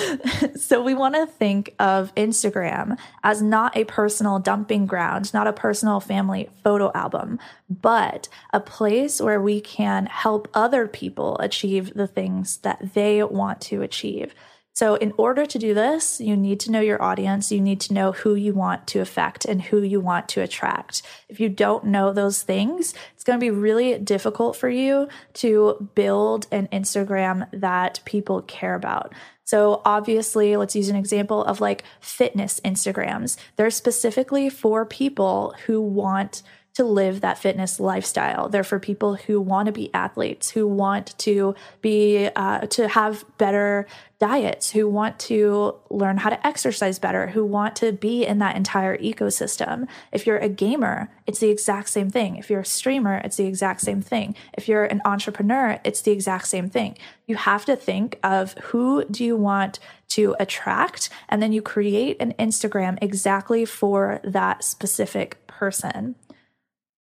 so 0.56 0.82
we 0.82 0.94
want 0.94 1.14
to 1.14 1.26
think 1.26 1.74
of 1.78 2.14
Instagram 2.14 2.98
as 3.22 3.42
not 3.42 3.76
a 3.76 3.84
personal 3.84 4.38
dumping 4.38 4.86
ground, 4.86 5.32
not 5.34 5.46
a 5.46 5.52
personal 5.52 6.00
family 6.00 6.48
photo 6.64 6.90
album, 6.94 7.38
but 7.68 8.28
a 8.52 8.60
place 8.60 9.20
where 9.20 9.40
we 9.40 9.60
can 9.60 10.06
help 10.06 10.48
other 10.54 10.86
people 10.86 11.36
achieve 11.38 11.92
the 11.94 12.06
things 12.06 12.58
that 12.58 12.94
they 12.94 13.22
want 13.22 13.60
to 13.60 13.82
achieve. 13.82 14.34
So, 14.78 14.94
in 14.94 15.12
order 15.16 15.44
to 15.44 15.58
do 15.58 15.74
this, 15.74 16.20
you 16.20 16.36
need 16.36 16.60
to 16.60 16.70
know 16.70 16.78
your 16.78 17.02
audience. 17.02 17.50
You 17.50 17.60
need 17.60 17.80
to 17.80 17.92
know 17.92 18.12
who 18.12 18.36
you 18.36 18.54
want 18.54 18.86
to 18.86 19.00
affect 19.00 19.44
and 19.44 19.60
who 19.60 19.82
you 19.82 19.98
want 19.98 20.28
to 20.28 20.40
attract. 20.40 21.02
If 21.28 21.40
you 21.40 21.48
don't 21.48 21.86
know 21.86 22.12
those 22.12 22.42
things, 22.42 22.94
it's 23.12 23.24
going 23.24 23.40
to 23.40 23.44
be 23.44 23.50
really 23.50 23.98
difficult 23.98 24.54
for 24.54 24.68
you 24.68 25.08
to 25.42 25.90
build 25.96 26.46
an 26.52 26.68
Instagram 26.68 27.48
that 27.52 27.98
people 28.04 28.42
care 28.42 28.76
about. 28.76 29.14
So, 29.42 29.82
obviously, 29.84 30.56
let's 30.56 30.76
use 30.76 30.90
an 30.90 30.94
example 30.94 31.42
of 31.42 31.60
like 31.60 31.82
fitness 32.00 32.60
Instagrams. 32.60 33.36
They're 33.56 33.70
specifically 33.70 34.48
for 34.48 34.84
people 34.84 35.56
who 35.66 35.80
want 35.80 36.44
to 36.78 36.84
live 36.84 37.22
that 37.22 37.36
fitness 37.36 37.80
lifestyle. 37.80 38.48
They're 38.48 38.62
for 38.62 38.78
people 38.78 39.16
who 39.16 39.40
want 39.40 39.66
to 39.66 39.72
be 39.72 39.92
athletes, 39.92 40.50
who 40.50 40.64
want 40.64 41.18
to 41.18 41.56
be 41.82 42.28
uh, 42.36 42.68
to 42.68 42.86
have 42.86 43.24
better 43.36 43.88
diets, 44.20 44.70
who 44.70 44.88
want 44.88 45.18
to 45.18 45.74
learn 45.90 46.18
how 46.18 46.30
to 46.30 46.46
exercise 46.46 47.00
better, 47.00 47.26
who 47.26 47.44
want 47.44 47.74
to 47.74 47.90
be 47.90 48.24
in 48.24 48.38
that 48.38 48.54
entire 48.54 48.96
ecosystem. 48.98 49.88
If 50.12 50.24
you're 50.24 50.38
a 50.38 50.48
gamer, 50.48 51.10
it's 51.26 51.40
the 51.40 51.50
exact 51.50 51.88
same 51.88 52.10
thing. 52.10 52.36
If 52.36 52.48
you're 52.48 52.60
a 52.60 52.64
streamer, 52.64 53.20
it's 53.24 53.38
the 53.38 53.46
exact 53.46 53.80
same 53.80 54.00
thing. 54.00 54.36
If 54.52 54.68
you're 54.68 54.84
an 54.84 55.02
entrepreneur, 55.04 55.80
it's 55.82 56.02
the 56.02 56.12
exact 56.12 56.46
same 56.46 56.70
thing. 56.70 56.96
You 57.26 57.34
have 57.34 57.64
to 57.64 57.74
think 57.74 58.20
of 58.22 58.52
who 58.58 59.04
do 59.06 59.24
you 59.24 59.34
want 59.34 59.80
to 60.10 60.36
attract 60.38 61.10
and 61.28 61.42
then 61.42 61.52
you 61.52 61.60
create 61.60 62.18
an 62.20 62.34
Instagram 62.38 62.98
exactly 63.02 63.64
for 63.64 64.20
that 64.22 64.62
specific 64.62 65.44
person. 65.48 66.14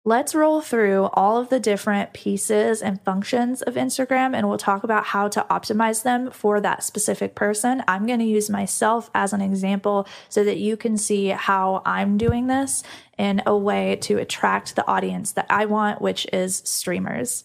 Let's 0.08 0.36
roll 0.36 0.60
through 0.60 1.08
all 1.14 1.36
of 1.36 1.48
the 1.48 1.58
different 1.58 2.12
pieces 2.12 2.80
and 2.80 3.02
functions 3.02 3.60
of 3.62 3.74
Instagram 3.74 4.36
and 4.36 4.48
we'll 4.48 4.56
talk 4.56 4.84
about 4.84 5.06
how 5.06 5.26
to 5.26 5.44
optimize 5.50 6.04
them 6.04 6.30
for 6.30 6.60
that 6.60 6.84
specific 6.84 7.34
person. 7.34 7.82
I'm 7.88 8.06
going 8.06 8.20
to 8.20 8.24
use 8.24 8.48
myself 8.48 9.10
as 9.16 9.32
an 9.32 9.40
example 9.40 10.06
so 10.28 10.44
that 10.44 10.58
you 10.58 10.76
can 10.76 10.96
see 10.96 11.30
how 11.30 11.82
I'm 11.84 12.18
doing 12.18 12.46
this 12.46 12.84
in 13.18 13.42
a 13.46 13.58
way 13.58 13.96
to 14.02 14.18
attract 14.18 14.76
the 14.76 14.86
audience 14.86 15.32
that 15.32 15.46
I 15.50 15.66
want, 15.66 16.00
which 16.00 16.24
is 16.32 16.62
streamers. 16.64 17.42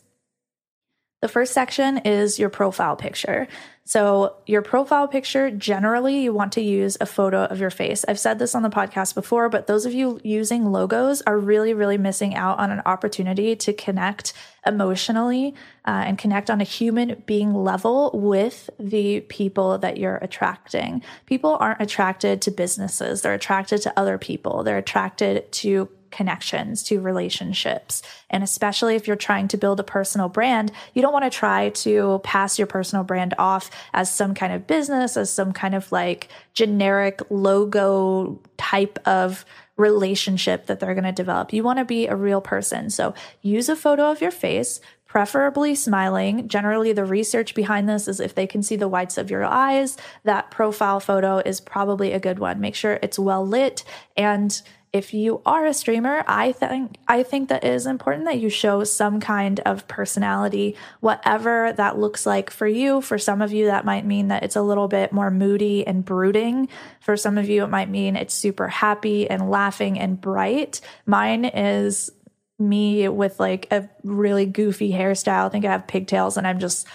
The 1.21 1.27
first 1.27 1.53
section 1.53 1.99
is 1.99 2.39
your 2.39 2.49
profile 2.49 2.95
picture. 2.95 3.47
So, 3.83 4.37
your 4.47 4.63
profile 4.63 5.07
picture, 5.07 5.51
generally, 5.51 6.21
you 6.21 6.33
want 6.33 6.53
to 6.53 6.61
use 6.61 6.97
a 6.99 7.05
photo 7.05 7.43
of 7.43 7.59
your 7.59 7.69
face. 7.69 8.03
I've 8.07 8.19
said 8.19 8.39
this 8.39 8.55
on 8.55 8.63
the 8.63 8.69
podcast 8.69 9.13
before, 9.13 9.47
but 9.49 9.67
those 9.67 9.85
of 9.85 9.93
you 9.93 10.19
using 10.23 10.71
logos 10.71 11.21
are 11.23 11.37
really, 11.37 11.75
really 11.75 11.97
missing 11.97 12.33
out 12.33 12.57
on 12.57 12.71
an 12.71 12.81
opportunity 12.85 13.55
to 13.55 13.73
connect 13.73 14.33
emotionally 14.65 15.53
uh, 15.85 16.03
and 16.07 16.17
connect 16.17 16.49
on 16.49 16.59
a 16.59 16.63
human 16.63 17.21
being 17.27 17.53
level 17.53 18.11
with 18.13 18.69
the 18.79 19.21
people 19.21 19.77
that 19.77 19.97
you're 19.97 20.17
attracting. 20.17 21.03
People 21.27 21.57
aren't 21.59 21.81
attracted 21.81 22.41
to 22.43 22.51
businesses, 22.51 23.21
they're 23.21 23.33
attracted 23.33 23.81
to 23.83 23.99
other 23.99 24.17
people, 24.17 24.63
they're 24.63 24.77
attracted 24.77 25.51
to 25.51 25.87
connections, 26.11 26.83
to 26.83 26.99
relationships. 26.99 28.01
And 28.29 28.43
especially 28.43 28.95
if 28.95 29.07
you're 29.07 29.15
trying 29.15 29.47
to 29.49 29.57
build 29.57 29.79
a 29.79 29.83
personal 29.83 30.29
brand, 30.29 30.71
you 30.93 31.01
don't 31.01 31.13
want 31.13 31.25
to 31.25 31.37
try 31.37 31.69
to 31.69 32.21
pass 32.23 32.57
your 32.59 32.67
personal 32.67 33.03
brand 33.03 33.33
off 33.37 33.71
as 33.93 34.13
some 34.13 34.33
kind 34.33 34.53
of 34.53 34.67
business, 34.67 35.17
as 35.17 35.31
some 35.31 35.51
kind 35.51 35.75
of 35.75 35.91
like 35.91 36.27
generic 36.53 37.21
logo 37.29 38.39
type 38.57 38.99
of 39.05 39.45
relationship 39.77 40.67
that 40.67 40.79
they're 40.79 40.93
going 40.93 41.03
to 41.03 41.11
develop. 41.11 41.51
You 41.51 41.63
want 41.63 41.79
to 41.79 41.85
be 41.85 42.07
a 42.07 42.15
real 42.15 42.41
person. 42.41 42.89
So 42.89 43.13
use 43.41 43.67
a 43.67 43.75
photo 43.75 44.11
of 44.11 44.21
your 44.21 44.31
face, 44.31 44.79
preferably 45.07 45.75
smiling. 45.75 46.47
Generally, 46.47 46.93
the 46.93 47.03
research 47.03 47.53
behind 47.53 47.89
this 47.89 48.07
is 48.07 48.19
if 48.19 48.35
they 48.35 48.47
can 48.47 48.63
see 48.63 48.77
the 48.77 48.87
whites 48.87 49.17
of 49.17 49.29
your 49.29 49.43
eyes, 49.43 49.97
that 50.23 50.51
profile 50.51 50.99
photo 50.99 51.39
is 51.39 51.59
probably 51.59 52.13
a 52.13 52.19
good 52.19 52.39
one. 52.39 52.61
Make 52.61 52.75
sure 52.75 52.99
it's 53.01 53.19
well 53.19 53.45
lit 53.45 53.83
and 54.15 54.61
if 54.93 55.13
you 55.13 55.41
are 55.45 55.65
a 55.65 55.73
streamer, 55.73 56.23
I 56.27 56.51
think 56.51 56.97
I 57.07 57.23
think 57.23 57.47
that 57.47 57.63
it 57.63 57.73
is 57.73 57.85
important 57.85 58.25
that 58.25 58.39
you 58.39 58.49
show 58.49 58.83
some 58.83 59.21
kind 59.21 59.61
of 59.61 59.87
personality, 59.87 60.75
whatever 60.99 61.71
that 61.73 61.97
looks 61.97 62.25
like 62.25 62.49
for 62.49 62.67
you. 62.67 62.99
For 62.99 63.17
some 63.17 63.41
of 63.41 63.53
you, 63.53 63.67
that 63.67 63.85
might 63.85 64.05
mean 64.05 64.27
that 64.27 64.43
it's 64.43 64.57
a 64.57 64.61
little 64.61 64.89
bit 64.89 65.13
more 65.13 65.31
moody 65.31 65.87
and 65.87 66.03
brooding. 66.03 66.67
For 66.99 67.15
some 67.15 67.37
of 67.37 67.47
you, 67.47 67.63
it 67.63 67.69
might 67.69 67.89
mean 67.89 68.17
it's 68.17 68.33
super 68.33 68.67
happy 68.67 69.29
and 69.29 69.49
laughing 69.49 69.97
and 69.97 70.19
bright. 70.19 70.81
Mine 71.05 71.45
is 71.45 72.11
me 72.59 73.07
with 73.07 73.39
like 73.39 73.67
a 73.71 73.89
really 74.03 74.45
goofy 74.45 74.91
hairstyle. 74.91 75.45
I 75.45 75.49
think 75.49 75.65
I 75.65 75.71
have 75.71 75.87
pigtails 75.87 76.37
and 76.37 76.45
I'm 76.45 76.59
just 76.59 76.85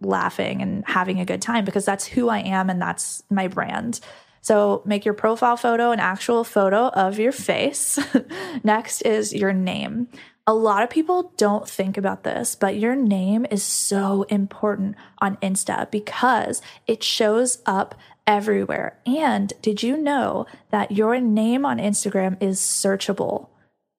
laughing 0.00 0.60
and 0.60 0.82
having 0.86 1.20
a 1.20 1.24
good 1.24 1.40
time 1.40 1.64
because 1.64 1.84
that's 1.84 2.06
who 2.06 2.28
I 2.28 2.38
am 2.40 2.68
and 2.68 2.80
that's 2.80 3.22
my 3.30 3.48
brand. 3.48 4.00
So 4.44 4.82
make 4.84 5.06
your 5.06 5.14
profile 5.14 5.56
photo 5.56 5.90
an 5.90 6.00
actual 6.00 6.44
photo 6.44 6.88
of 6.88 7.18
your 7.18 7.32
face. 7.32 7.98
Next 8.62 9.00
is 9.00 9.32
your 9.32 9.54
name. 9.54 10.08
A 10.46 10.52
lot 10.52 10.82
of 10.82 10.90
people 10.90 11.32
don't 11.38 11.66
think 11.66 11.96
about 11.96 12.24
this, 12.24 12.54
but 12.54 12.76
your 12.76 12.94
name 12.94 13.46
is 13.50 13.62
so 13.62 14.24
important 14.24 14.96
on 15.18 15.38
Insta 15.38 15.90
because 15.90 16.60
it 16.86 17.02
shows 17.02 17.62
up 17.64 17.94
everywhere. 18.26 18.98
And 19.06 19.50
did 19.62 19.82
you 19.82 19.96
know 19.96 20.44
that 20.70 20.92
your 20.92 21.18
name 21.20 21.64
on 21.64 21.78
Instagram 21.78 22.36
is 22.42 22.60
searchable? 22.60 23.48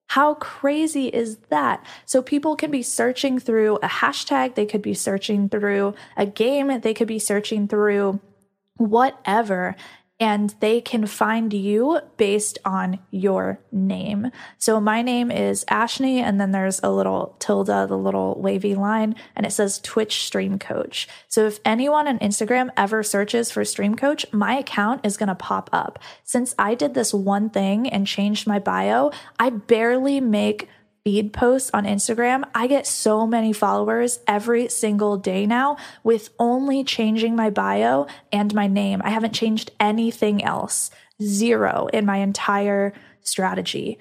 How 0.10 0.36
crazy 0.36 1.08
is 1.08 1.38
that? 1.50 1.84
So 2.06 2.22
people 2.22 2.56
can 2.56 2.70
be 2.70 2.84
searching 2.84 3.40
through 3.40 3.78
a 3.78 3.88
hashtag, 3.88 4.54
they 4.54 4.68
could 4.68 4.84
be 4.84 4.94
searching 4.94 5.50
through 5.50 5.96
a 6.16 6.28
game, 6.28 6.82
they 6.82 6.94
could 6.94 7.08
be 7.08 7.18
searching 7.18 7.68
through 7.68 8.20
whatever 8.78 9.76
and 10.20 10.56
they 10.62 10.80
can 10.80 11.06
find 11.06 11.52
you 11.52 12.00
based 12.16 12.58
on 12.64 13.00
your 13.12 13.60
name. 13.72 14.32
So 14.58 14.80
my 14.80 15.02
name 15.02 15.30
is 15.30 15.66
Ashney, 15.66 16.20
and 16.20 16.40
then 16.40 16.52
there's 16.52 16.80
a 16.82 16.90
little 16.90 17.36
tilde, 17.40 17.68
the 17.68 17.98
little 17.98 18.40
wavy 18.40 18.76
line, 18.76 19.16
and 19.36 19.46
it 19.46 19.52
says 19.52 19.80
Twitch 19.80 20.24
Stream 20.24 20.58
Coach. 20.58 21.08
So 21.28 21.46
if 21.48 21.60
anyone 21.66 22.08
on 22.08 22.20
Instagram 22.20 22.70
ever 22.78 23.04
searches 23.04 23.52
for 23.52 23.66
Stream 23.66 23.96
Coach, 23.96 24.26
my 24.32 24.58
account 24.58 25.06
is 25.06 25.18
going 25.18 25.28
to 25.28 25.36
pop 25.36 25.70
up. 25.74 26.00
Since 26.24 26.56
I 26.58 26.76
did 26.76 26.94
this 26.94 27.14
one 27.14 27.50
thing 27.50 27.90
and 27.90 28.08
changed 28.08 28.48
my 28.48 28.60
bio, 28.60 29.12
I 29.38 29.50
barely 29.50 30.22
make 30.22 30.70
feed 31.06 31.32
posts 31.32 31.70
on 31.72 31.86
Instagram, 31.86 32.44
I 32.56 32.66
get 32.66 32.88
so 32.88 33.28
many 33.28 33.54
followers 33.54 34.20
every 34.28 34.68
single 34.70 35.18
day 35.18 35.46
now 35.46 35.78
with 36.04 36.32
only 36.40 36.84
changing 36.84 37.36
my 37.36 37.52
bio 37.52 38.08
and 38.32 38.54
my 38.56 38.66
name. 38.66 39.02
I 39.06 39.12
haven't 39.12 39.34
changed 39.34 39.72
anything 39.80 40.44
else, 40.44 40.90
zero 41.22 41.88
in 41.94 42.08
my 42.08 42.18
entire 42.18 42.92
strategy. 43.22 44.00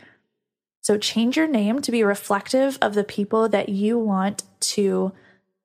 So 0.80 0.96
change 0.96 1.36
your 1.36 1.46
name 1.46 1.82
to 1.82 1.92
be 1.92 2.02
reflective 2.02 2.78
of 2.80 2.94
the 2.94 3.04
people 3.04 3.50
that 3.50 3.68
you 3.68 3.98
want 3.98 4.44
to 4.60 5.12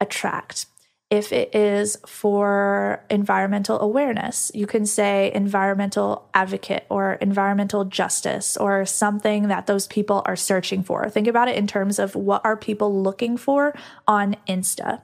attract. 0.02 0.66
If 1.10 1.34
it 1.34 1.56
is 1.56 1.98
for 2.06 3.04
environmental 3.10 3.80
awareness, 3.82 4.52
you 4.54 4.68
can 4.68 4.86
say 4.86 5.32
environmental 5.34 6.30
advocate 6.36 6.86
or 6.88 7.14
environmental 7.14 7.86
justice 7.86 8.56
or 8.56 8.86
something 8.86 9.48
that 9.48 9.66
those 9.66 9.88
people 9.88 10.22
are 10.26 10.36
searching 10.36 10.84
for. 10.84 11.10
Think 11.10 11.28
about 11.28 11.48
it 11.48 11.56
in 11.56 11.66
terms 11.66 11.98
of 11.98 12.14
what 12.14 12.46
are 12.46 12.56
people 12.56 13.02
looking 13.02 13.38
for 13.38 13.74
on 14.08 14.36
Insta. 14.48 15.02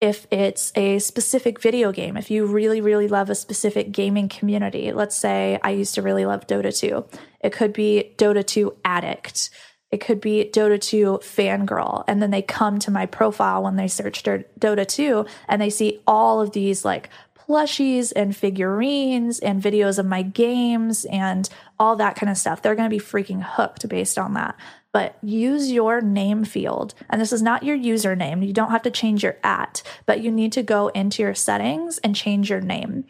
If 0.00 0.26
it's 0.32 0.72
a 0.74 0.98
specific 0.98 1.62
video 1.62 1.92
game, 1.92 2.16
if 2.16 2.28
you 2.28 2.44
really, 2.44 2.80
really 2.80 3.06
love 3.06 3.30
a 3.30 3.36
specific 3.36 3.92
gaming 3.92 4.28
community, 4.28 4.92
let's 4.92 5.16
say 5.16 5.58
I 5.62 5.70
used 5.70 5.94
to 5.94 6.02
really 6.02 6.26
love 6.26 6.48
Dota 6.48 6.76
2, 6.76 7.18
it 7.42 7.52
could 7.52 7.72
be 7.72 8.12
Dota 8.18 8.44
2 8.44 8.76
Addict 8.84 9.50
it 9.90 10.00
could 10.00 10.20
be 10.20 10.50
Dota 10.52 10.80
2 10.80 11.20
fangirl. 11.22 12.04
And 12.08 12.20
then 12.20 12.30
they 12.30 12.42
come 12.42 12.78
to 12.80 12.90
my 12.90 13.06
profile 13.06 13.62
when 13.62 13.76
they 13.76 13.88
search 13.88 14.22
Dota 14.22 14.86
2 14.86 15.26
and 15.48 15.62
they 15.62 15.70
see 15.70 16.00
all 16.06 16.40
of 16.40 16.52
these 16.52 16.84
like 16.84 17.08
plushies 17.48 18.12
and 18.16 18.36
figurines 18.36 19.38
and 19.38 19.62
videos 19.62 19.98
of 19.98 20.06
my 20.06 20.22
games 20.22 21.04
and 21.06 21.48
all 21.78 21.94
that 21.96 22.16
kind 22.16 22.30
of 22.30 22.36
stuff. 22.36 22.60
They're 22.60 22.74
going 22.74 22.90
to 22.90 22.96
be 22.96 23.02
freaking 23.02 23.42
hooked 23.42 23.88
based 23.88 24.18
on 24.18 24.34
that. 24.34 24.56
But 24.92 25.16
use 25.22 25.70
your 25.70 26.00
name 26.00 26.44
field. 26.44 26.94
And 27.10 27.20
this 27.20 27.32
is 27.32 27.42
not 27.42 27.62
your 27.62 27.76
username. 27.76 28.44
You 28.46 28.52
don't 28.52 28.70
have 28.70 28.82
to 28.82 28.90
change 28.90 29.22
your 29.22 29.36
at, 29.44 29.82
but 30.06 30.20
you 30.20 30.32
need 30.32 30.52
to 30.52 30.62
go 30.62 30.88
into 30.88 31.22
your 31.22 31.34
settings 31.34 31.98
and 31.98 32.16
change 32.16 32.50
your 32.50 32.60
name 32.60 33.04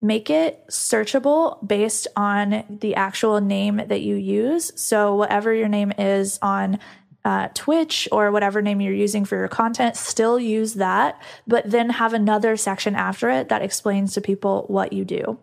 make 0.00 0.30
it 0.30 0.64
searchable 0.68 1.66
based 1.66 2.06
on 2.16 2.64
the 2.68 2.94
actual 2.94 3.40
name 3.40 3.82
that 3.86 4.00
you 4.00 4.14
use. 4.14 4.72
So, 4.80 5.14
whatever 5.14 5.52
your 5.52 5.68
name 5.68 5.92
is 5.98 6.38
on 6.40 6.78
uh, 7.24 7.48
Twitch 7.54 8.08
or 8.12 8.30
whatever 8.30 8.62
name 8.62 8.80
you're 8.80 8.94
using 8.94 9.24
for 9.24 9.36
your 9.36 9.48
content, 9.48 9.96
still 9.96 10.38
use 10.38 10.74
that, 10.74 11.20
but 11.46 11.68
then 11.70 11.90
have 11.90 12.14
another 12.14 12.56
section 12.56 12.94
after 12.94 13.28
it 13.28 13.48
that 13.48 13.62
explains 13.62 14.14
to 14.14 14.20
people 14.20 14.64
what 14.68 14.92
you 14.92 15.04
do. 15.04 15.38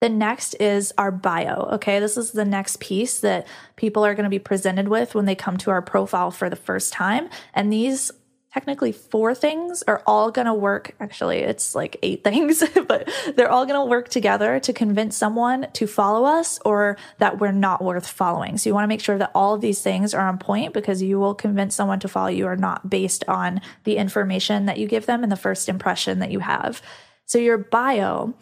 The 0.00 0.08
next 0.08 0.54
is 0.54 0.92
our 0.96 1.10
bio. 1.10 1.68
Okay, 1.72 1.98
this 1.98 2.16
is 2.16 2.32
the 2.32 2.44
next 2.44 2.80
piece 2.80 3.20
that 3.20 3.46
people 3.76 4.04
are 4.04 4.14
going 4.14 4.24
to 4.24 4.30
be 4.30 4.38
presented 4.38 4.88
with 4.88 5.14
when 5.14 5.26
they 5.26 5.34
come 5.34 5.58
to 5.58 5.70
our 5.70 5.82
profile 5.82 6.30
for 6.30 6.48
the 6.48 6.56
first 6.56 6.92
time. 6.92 7.28
And 7.52 7.70
these 7.70 8.10
technically 8.52 8.90
four 8.90 9.34
things 9.34 9.82
are 9.84 10.02
all 10.06 10.30
going 10.30 10.46
to 10.46 10.54
work. 10.54 10.94
Actually, 10.98 11.38
it's 11.38 11.74
like 11.74 11.96
eight 12.02 12.24
things, 12.24 12.62
but 12.86 13.08
they're 13.36 13.50
all 13.50 13.64
going 13.64 13.80
to 13.80 13.88
work 13.88 14.08
together 14.08 14.58
to 14.60 14.72
convince 14.72 15.16
someone 15.16 15.68
to 15.72 15.86
follow 15.86 16.24
us 16.24 16.58
or 16.64 16.96
that 17.18 17.38
we're 17.38 17.52
not 17.52 17.82
worth 17.82 18.06
following. 18.06 18.58
So 18.58 18.68
you 18.68 18.74
want 18.74 18.84
to 18.84 18.88
make 18.88 19.00
sure 19.00 19.18
that 19.18 19.30
all 19.34 19.54
of 19.54 19.60
these 19.60 19.82
things 19.82 20.14
are 20.14 20.26
on 20.26 20.38
point 20.38 20.74
because 20.74 21.02
you 21.02 21.18
will 21.18 21.34
convince 21.34 21.74
someone 21.74 22.00
to 22.00 22.08
follow 22.08 22.28
you 22.28 22.46
or 22.46 22.56
not 22.56 22.90
based 22.90 23.24
on 23.28 23.60
the 23.84 23.96
information 23.96 24.66
that 24.66 24.78
you 24.78 24.86
give 24.86 25.06
them 25.06 25.22
and 25.22 25.30
the 25.30 25.36
first 25.36 25.68
impression 25.68 26.18
that 26.18 26.30
you 26.30 26.40
have. 26.40 26.82
So 27.26 27.38
your 27.38 27.58
bio 27.58 28.34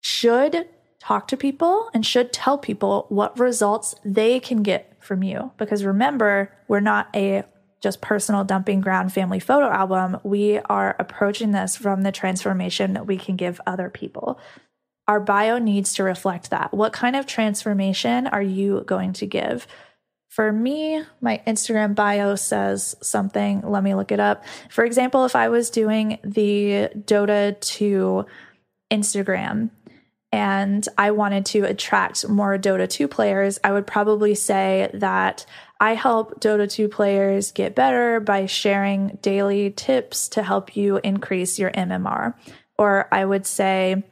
should 0.00 0.68
talk 0.98 1.28
to 1.28 1.36
people 1.36 1.90
and 1.92 2.04
should 2.04 2.32
tell 2.32 2.56
people 2.56 3.04
what 3.10 3.38
results 3.38 3.94
they 4.04 4.40
can 4.40 4.62
get 4.62 4.96
from 5.04 5.22
you. 5.22 5.52
Because 5.58 5.84
remember, 5.84 6.50
we're 6.66 6.80
not 6.80 7.08
a 7.14 7.44
just 7.84 8.00
personal 8.00 8.42
dumping 8.44 8.80
ground 8.80 9.12
family 9.12 9.38
photo 9.38 9.66
album, 9.70 10.18
we 10.24 10.58
are 10.58 10.96
approaching 10.98 11.52
this 11.52 11.76
from 11.76 12.02
the 12.02 12.10
transformation 12.10 12.94
that 12.94 13.06
we 13.06 13.18
can 13.18 13.36
give 13.36 13.60
other 13.66 13.90
people. 13.90 14.40
Our 15.06 15.20
bio 15.20 15.58
needs 15.58 15.92
to 15.94 16.02
reflect 16.02 16.48
that. 16.48 16.72
What 16.72 16.94
kind 16.94 17.14
of 17.14 17.26
transformation 17.26 18.26
are 18.26 18.42
you 18.42 18.84
going 18.86 19.12
to 19.14 19.26
give? 19.26 19.66
For 20.30 20.50
me, 20.50 21.02
my 21.20 21.42
Instagram 21.46 21.94
bio 21.94 22.36
says 22.36 22.96
something. 23.02 23.60
Let 23.60 23.84
me 23.84 23.94
look 23.94 24.10
it 24.10 24.18
up. 24.18 24.44
For 24.70 24.82
example, 24.84 25.26
if 25.26 25.36
I 25.36 25.50
was 25.50 25.68
doing 25.68 26.18
the 26.24 26.88
Dota 26.96 27.60
2 27.60 28.24
Instagram 28.90 29.68
and 30.34 30.88
I 30.98 31.12
wanted 31.12 31.46
to 31.46 31.62
attract 31.62 32.28
more 32.28 32.58
Dota 32.58 32.90
2 32.90 33.06
players, 33.06 33.60
I 33.62 33.70
would 33.70 33.86
probably 33.86 34.34
say 34.34 34.90
that 34.92 35.46
I 35.78 35.94
help 35.94 36.40
Dota 36.40 36.68
2 36.68 36.88
players 36.88 37.52
get 37.52 37.76
better 37.76 38.18
by 38.18 38.46
sharing 38.46 39.16
daily 39.22 39.70
tips 39.70 40.28
to 40.30 40.42
help 40.42 40.74
you 40.74 40.98
increase 41.04 41.56
your 41.56 41.70
MMR. 41.70 42.34
Or 42.76 43.06
I 43.12 43.24
would 43.24 43.46
say, 43.46 44.02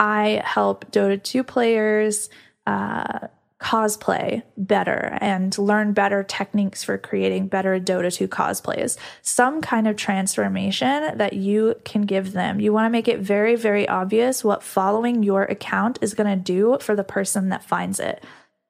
I 0.00 0.42
help 0.44 0.90
Dota 0.90 1.22
2 1.22 1.44
players 1.44 2.28
uh, 2.66 3.28
cosplay 3.62 4.42
better 4.56 5.16
and 5.20 5.56
learn 5.56 5.92
better 5.92 6.22
techniques 6.22 6.82
for 6.82 6.98
creating 6.98 7.46
better 7.46 7.78
Dota 7.78 8.12
2 8.12 8.28
cosplays. 8.28 8.98
Some 9.22 9.60
kind 9.60 9.86
of 9.86 9.96
transformation 9.96 11.16
that 11.16 11.34
you 11.34 11.76
can 11.84 12.02
give 12.02 12.32
them. 12.32 12.60
You 12.60 12.72
want 12.72 12.86
to 12.86 12.90
make 12.90 13.08
it 13.08 13.20
very, 13.20 13.54
very 13.54 13.88
obvious 13.88 14.42
what 14.42 14.62
following 14.62 15.22
your 15.22 15.44
account 15.44 15.98
is 16.02 16.14
going 16.14 16.28
to 16.28 16.42
do 16.42 16.76
for 16.80 16.96
the 16.96 17.04
person 17.04 17.50
that 17.50 17.64
finds 17.64 18.00
it. 18.00 18.24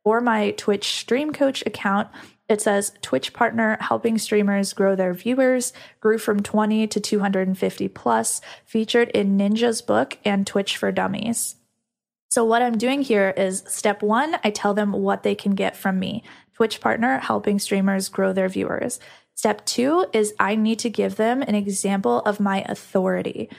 For 0.04 0.20
my 0.20 0.50
Twitch 0.52 1.00
Stream 1.00 1.32
Coach 1.32 1.64
account, 1.64 2.08
it 2.48 2.60
says 2.60 2.92
Twitch 3.00 3.32
partner 3.32 3.78
helping 3.80 4.18
streamers 4.18 4.74
grow 4.74 4.94
their 4.94 5.14
viewers, 5.14 5.72
grew 6.00 6.18
from 6.18 6.42
20 6.42 6.86
to 6.88 7.00
250 7.00 7.88
plus, 7.88 8.40
featured 8.66 9.08
in 9.10 9.38
Ninja's 9.38 9.80
book 9.80 10.18
and 10.24 10.46
Twitch 10.46 10.76
for 10.76 10.92
Dummies. 10.92 11.56
So, 12.32 12.44
what 12.44 12.62
I'm 12.62 12.78
doing 12.78 13.02
here 13.02 13.34
is 13.36 13.62
step 13.66 14.02
one, 14.02 14.38
I 14.42 14.48
tell 14.48 14.72
them 14.72 14.92
what 14.92 15.22
they 15.22 15.34
can 15.34 15.54
get 15.54 15.76
from 15.76 15.98
me. 15.98 16.22
Twitch 16.54 16.80
partner 16.80 17.18
helping 17.18 17.58
streamers 17.58 18.08
grow 18.08 18.32
their 18.32 18.48
viewers. 18.48 19.00
Step 19.34 19.66
two 19.66 20.06
is 20.14 20.32
I 20.38 20.54
need 20.54 20.78
to 20.78 20.88
give 20.88 21.16
them 21.16 21.42
an 21.42 21.54
example 21.54 22.20
of 22.20 22.40
my 22.40 22.64
authority 22.66 23.50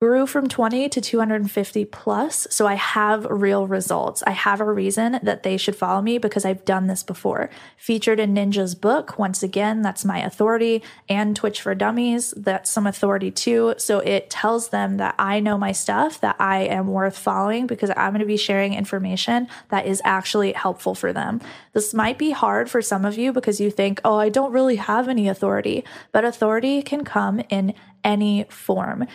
grew 0.00 0.26
from 0.26 0.48
20 0.48 0.88
to 0.88 0.98
250 0.98 1.84
plus. 1.84 2.46
So 2.48 2.66
I 2.66 2.72
have 2.72 3.26
real 3.26 3.66
results. 3.66 4.22
I 4.26 4.30
have 4.30 4.58
a 4.58 4.72
reason 4.72 5.20
that 5.22 5.42
they 5.42 5.58
should 5.58 5.76
follow 5.76 6.00
me 6.00 6.16
because 6.16 6.46
I've 6.46 6.64
done 6.64 6.86
this 6.86 7.02
before. 7.02 7.50
Featured 7.76 8.18
in 8.18 8.34
Ninja's 8.34 8.74
book. 8.74 9.18
Once 9.18 9.42
again, 9.42 9.82
that's 9.82 10.02
my 10.02 10.20
authority 10.20 10.82
and 11.06 11.36
Twitch 11.36 11.60
for 11.60 11.74
Dummies. 11.74 12.32
That's 12.34 12.70
some 12.70 12.86
authority 12.86 13.30
too. 13.30 13.74
So 13.76 13.98
it 13.98 14.30
tells 14.30 14.70
them 14.70 14.96
that 14.96 15.16
I 15.18 15.38
know 15.38 15.58
my 15.58 15.72
stuff, 15.72 16.18
that 16.22 16.36
I 16.38 16.60
am 16.60 16.86
worth 16.86 17.18
following 17.18 17.66
because 17.66 17.90
I'm 17.90 18.12
going 18.12 18.20
to 18.20 18.26
be 18.26 18.38
sharing 18.38 18.72
information 18.72 19.48
that 19.68 19.84
is 19.84 20.00
actually 20.02 20.54
helpful 20.54 20.94
for 20.94 21.12
them. 21.12 21.42
This 21.74 21.92
might 21.92 22.16
be 22.16 22.30
hard 22.30 22.70
for 22.70 22.80
some 22.80 23.04
of 23.04 23.18
you 23.18 23.34
because 23.34 23.60
you 23.60 23.70
think, 23.70 24.00
oh, 24.02 24.16
I 24.16 24.30
don't 24.30 24.52
really 24.52 24.76
have 24.76 25.08
any 25.10 25.28
authority, 25.28 25.84
but 26.10 26.24
authority 26.24 26.80
can 26.80 27.04
come 27.04 27.42
in 27.50 27.74
any 28.02 28.46
form. 28.48 29.06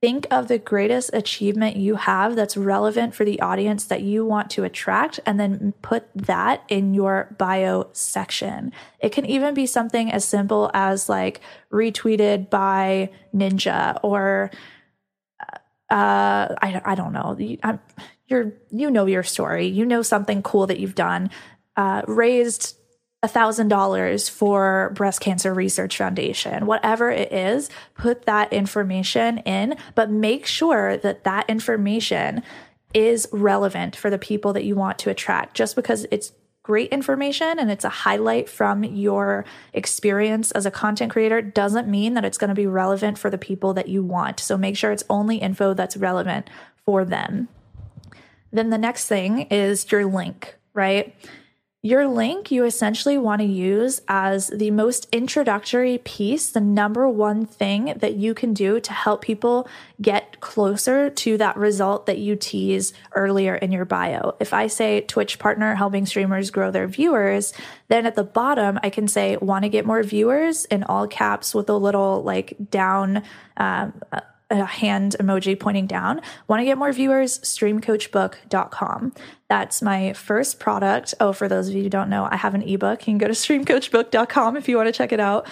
Think 0.00 0.28
of 0.30 0.46
the 0.46 0.58
greatest 0.58 1.10
achievement 1.12 1.76
you 1.76 1.96
have 1.96 2.36
that's 2.36 2.56
relevant 2.56 3.16
for 3.16 3.24
the 3.24 3.40
audience 3.40 3.84
that 3.86 4.02
you 4.02 4.24
want 4.24 4.48
to 4.50 4.62
attract, 4.62 5.18
and 5.26 5.40
then 5.40 5.74
put 5.82 6.06
that 6.14 6.62
in 6.68 6.94
your 6.94 7.34
bio 7.36 7.88
section. 7.92 8.72
It 9.00 9.10
can 9.10 9.26
even 9.26 9.54
be 9.54 9.66
something 9.66 10.12
as 10.12 10.24
simple 10.24 10.70
as 10.72 11.08
like 11.08 11.40
retweeted 11.72 12.48
by 12.48 13.10
Ninja 13.34 13.98
or 14.04 14.52
uh, 15.90 16.54
I, 16.62 16.80
I 16.84 16.94
don't 16.94 17.12
know. 17.12 17.36
I'm, 17.62 17.80
you're, 18.28 18.52
you 18.70 18.90
know 18.90 19.06
your 19.06 19.22
story. 19.22 19.66
You 19.66 19.84
know 19.84 20.02
something 20.02 20.42
cool 20.42 20.66
that 20.68 20.78
you've 20.78 20.94
done. 20.94 21.30
Uh, 21.76 22.02
raised 22.06 22.77
$1,000 23.24 24.30
for 24.30 24.92
Breast 24.94 25.20
Cancer 25.20 25.52
Research 25.52 25.96
Foundation, 25.96 26.66
whatever 26.66 27.10
it 27.10 27.32
is, 27.32 27.68
put 27.94 28.26
that 28.26 28.52
information 28.52 29.38
in, 29.38 29.76
but 29.94 30.10
make 30.10 30.46
sure 30.46 30.96
that 30.98 31.24
that 31.24 31.48
information 31.50 32.42
is 32.94 33.28
relevant 33.32 33.96
for 33.96 34.08
the 34.08 34.18
people 34.18 34.52
that 34.52 34.64
you 34.64 34.76
want 34.76 34.98
to 35.00 35.10
attract. 35.10 35.54
Just 35.54 35.74
because 35.74 36.06
it's 36.10 36.32
great 36.62 36.90
information 36.90 37.58
and 37.58 37.70
it's 37.70 37.84
a 37.84 37.88
highlight 37.88 38.48
from 38.48 38.84
your 38.84 39.44
experience 39.72 40.50
as 40.52 40.66
a 40.66 40.70
content 40.70 41.10
creator 41.10 41.42
doesn't 41.42 41.88
mean 41.88 42.14
that 42.14 42.24
it's 42.24 42.38
going 42.38 42.48
to 42.48 42.54
be 42.54 42.66
relevant 42.66 43.18
for 43.18 43.30
the 43.30 43.38
people 43.38 43.74
that 43.74 43.88
you 43.88 44.02
want. 44.02 44.38
So 44.38 44.56
make 44.56 44.76
sure 44.76 44.92
it's 44.92 45.04
only 45.10 45.38
info 45.38 45.74
that's 45.74 45.96
relevant 45.96 46.48
for 46.84 47.04
them. 47.04 47.48
Then 48.52 48.70
the 48.70 48.78
next 48.78 49.06
thing 49.06 49.42
is 49.50 49.90
your 49.90 50.06
link, 50.06 50.56
right? 50.72 51.14
Your 51.80 52.08
link 52.08 52.50
you 52.50 52.64
essentially 52.64 53.18
want 53.18 53.40
to 53.40 53.46
use 53.46 54.02
as 54.08 54.48
the 54.48 54.72
most 54.72 55.06
introductory 55.12 55.98
piece, 55.98 56.50
the 56.50 56.60
number 56.60 57.08
one 57.08 57.46
thing 57.46 57.94
that 57.98 58.16
you 58.16 58.34
can 58.34 58.52
do 58.52 58.80
to 58.80 58.92
help 58.92 59.22
people 59.22 59.68
get 60.02 60.40
closer 60.40 61.08
to 61.08 61.36
that 61.38 61.56
result 61.56 62.06
that 62.06 62.18
you 62.18 62.34
tease 62.34 62.92
earlier 63.14 63.54
in 63.54 63.70
your 63.70 63.84
bio. 63.84 64.34
If 64.40 64.52
I 64.52 64.66
say 64.66 65.02
Twitch 65.02 65.38
partner 65.38 65.76
helping 65.76 66.04
streamers 66.04 66.50
grow 66.50 66.72
their 66.72 66.88
viewers, 66.88 67.54
then 67.86 68.06
at 68.06 68.16
the 68.16 68.24
bottom 68.24 68.80
I 68.82 68.90
can 68.90 69.06
say 69.06 69.36
want 69.36 69.62
to 69.62 69.68
get 69.68 69.86
more 69.86 70.02
viewers 70.02 70.64
in 70.64 70.82
all 70.82 71.06
caps 71.06 71.54
with 71.54 71.70
a 71.70 71.76
little 71.76 72.24
like 72.24 72.56
down 72.72 73.22
um, 73.56 73.92
a 74.50 74.64
hand 74.64 75.16
emoji 75.20 75.58
pointing 75.58 75.86
down. 75.86 76.20
Want 76.46 76.60
to 76.60 76.64
get 76.64 76.78
more 76.78 76.92
viewers? 76.92 77.38
Streamcoachbook.com. 77.40 79.12
That's 79.48 79.82
my 79.82 80.12
first 80.14 80.58
product. 80.58 81.14
Oh, 81.20 81.32
for 81.32 81.48
those 81.48 81.68
of 81.68 81.74
you 81.74 81.82
who 81.82 81.90
don't 81.90 82.08
know, 82.08 82.28
I 82.30 82.36
have 82.36 82.54
an 82.54 82.62
ebook. 82.62 83.02
You 83.02 83.12
can 83.12 83.18
go 83.18 83.26
to 83.26 83.32
streamcoachbook.com 83.34 84.56
if 84.56 84.68
you 84.68 84.76
want 84.76 84.88
to 84.88 84.92
check 84.92 85.12
it 85.12 85.20
out. 85.20 85.46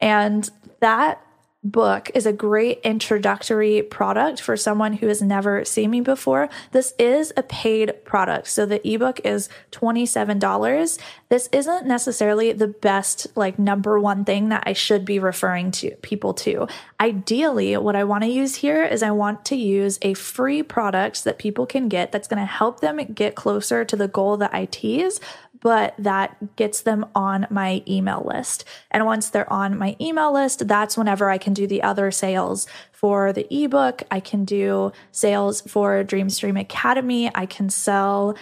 And 0.00 0.48
that 0.80 1.24
book 1.64 2.10
is 2.14 2.26
a 2.26 2.32
great 2.32 2.80
introductory 2.82 3.82
product 3.82 4.40
for 4.40 4.56
someone 4.56 4.94
who 4.94 5.06
has 5.06 5.22
never 5.22 5.64
seen 5.64 5.90
me 5.90 6.00
before. 6.00 6.48
This 6.72 6.92
is 6.98 7.32
a 7.36 7.42
paid 7.42 8.04
product. 8.04 8.48
So 8.48 8.66
the 8.66 8.86
ebook 8.88 9.20
is 9.24 9.48
$27. 9.70 10.98
This 11.28 11.48
isn't 11.52 11.86
necessarily 11.86 12.52
the 12.52 12.66
best, 12.68 13.28
like, 13.36 13.58
number 13.58 13.98
one 14.00 14.24
thing 14.24 14.48
that 14.48 14.64
I 14.66 14.72
should 14.72 15.04
be 15.04 15.18
referring 15.18 15.70
to 15.72 15.92
people 16.02 16.34
to. 16.34 16.66
Ideally, 17.00 17.76
what 17.76 17.96
I 17.96 18.04
want 18.04 18.24
to 18.24 18.30
use 18.30 18.56
here 18.56 18.84
is 18.84 19.02
I 19.02 19.12
want 19.12 19.44
to 19.46 19.56
use 19.56 19.98
a 20.02 20.14
free 20.14 20.62
product 20.62 21.24
that 21.24 21.38
people 21.38 21.66
can 21.66 21.88
get 21.88 22.10
that's 22.10 22.28
going 22.28 22.40
to 22.40 22.46
help 22.46 22.80
them 22.80 22.98
get 23.14 23.36
closer 23.36 23.84
to 23.84 23.96
the 23.96 24.08
goal 24.08 24.36
that 24.38 24.52
I 24.52 24.64
tease, 24.66 25.20
but 25.60 25.94
that 25.96 26.56
gets 26.56 26.82
them 26.82 27.06
on 27.14 27.46
my 27.48 27.82
email 27.86 28.22
list. 28.26 28.64
And 28.90 29.06
once 29.06 29.30
they're 29.30 29.50
on 29.50 29.78
my 29.78 29.96
email 30.00 30.32
list, 30.32 30.66
that's 30.66 30.98
whenever 30.98 31.30
I 31.30 31.38
can 31.38 31.51
do 31.52 31.66
the 31.66 31.82
other 31.82 32.10
sales 32.10 32.66
for 32.92 33.32
the 33.32 33.46
ebook. 33.52 34.02
I 34.10 34.20
can 34.20 34.44
do 34.44 34.92
sales 35.10 35.60
for 35.62 36.04
Dreamstream 36.04 36.60
Academy. 36.60 37.30
I 37.34 37.46
can 37.46 37.70
sell 37.70 38.36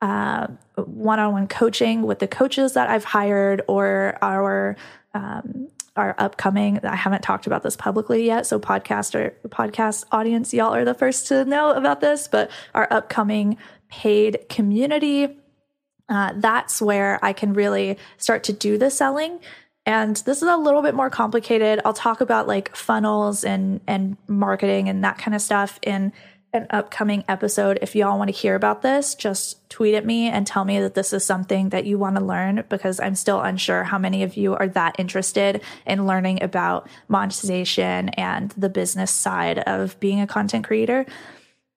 one 0.00 1.18
on 1.18 1.32
one 1.32 1.46
coaching 1.46 2.02
with 2.02 2.18
the 2.18 2.28
coaches 2.28 2.72
that 2.74 2.88
I've 2.88 3.04
hired 3.04 3.62
or 3.68 4.16
our 4.22 4.76
um, 5.12 5.68
our 5.96 6.14
upcoming 6.18 6.78
I 6.84 6.94
haven't 6.94 7.22
talked 7.22 7.46
about 7.46 7.64
this 7.64 7.76
publicly 7.76 8.24
yet 8.24 8.46
so 8.46 8.60
podcast 8.60 9.14
or 9.14 9.34
podcast 9.48 10.04
audience 10.12 10.54
y'all 10.54 10.72
are 10.72 10.84
the 10.84 10.94
first 10.94 11.26
to 11.28 11.44
know 11.44 11.72
about 11.72 12.00
this 12.00 12.28
but 12.28 12.48
our 12.74 12.86
upcoming 12.92 13.58
paid 13.88 14.46
community 14.48 15.36
uh, 16.10 16.32
that's 16.36 16.82
where 16.82 17.24
I 17.24 17.32
can 17.32 17.54
really 17.54 17.96
start 18.18 18.42
to 18.44 18.52
do 18.52 18.76
the 18.76 18.90
selling. 18.90 19.38
And 19.90 20.14
this 20.18 20.40
is 20.40 20.48
a 20.48 20.56
little 20.56 20.82
bit 20.82 20.94
more 20.94 21.10
complicated. 21.10 21.80
I'll 21.84 21.92
talk 21.92 22.20
about 22.20 22.46
like 22.46 22.76
funnels 22.76 23.42
and 23.42 23.80
and 23.88 24.16
marketing 24.28 24.88
and 24.88 25.02
that 25.02 25.18
kind 25.18 25.34
of 25.34 25.42
stuff 25.42 25.80
in 25.82 26.12
an 26.52 26.68
upcoming 26.70 27.24
episode. 27.26 27.80
If 27.82 27.96
y'all 27.96 28.16
want 28.16 28.28
to 28.28 28.36
hear 28.36 28.54
about 28.54 28.82
this, 28.82 29.16
just 29.16 29.68
tweet 29.68 29.96
at 29.96 30.06
me 30.06 30.28
and 30.28 30.46
tell 30.46 30.64
me 30.64 30.78
that 30.78 30.94
this 30.94 31.12
is 31.12 31.24
something 31.24 31.70
that 31.70 31.86
you 31.86 31.98
want 31.98 32.16
to 32.16 32.24
learn 32.24 32.64
because 32.68 33.00
I'm 33.00 33.16
still 33.16 33.40
unsure 33.40 33.82
how 33.82 33.98
many 33.98 34.22
of 34.22 34.36
you 34.36 34.54
are 34.54 34.68
that 34.68 34.94
interested 34.98 35.60
in 35.84 36.06
learning 36.06 36.40
about 36.40 36.88
monetization 37.08 38.10
and 38.10 38.52
the 38.52 38.68
business 38.68 39.10
side 39.10 39.58
of 39.58 39.98
being 39.98 40.20
a 40.20 40.26
content 40.26 40.64
creator. 40.64 41.04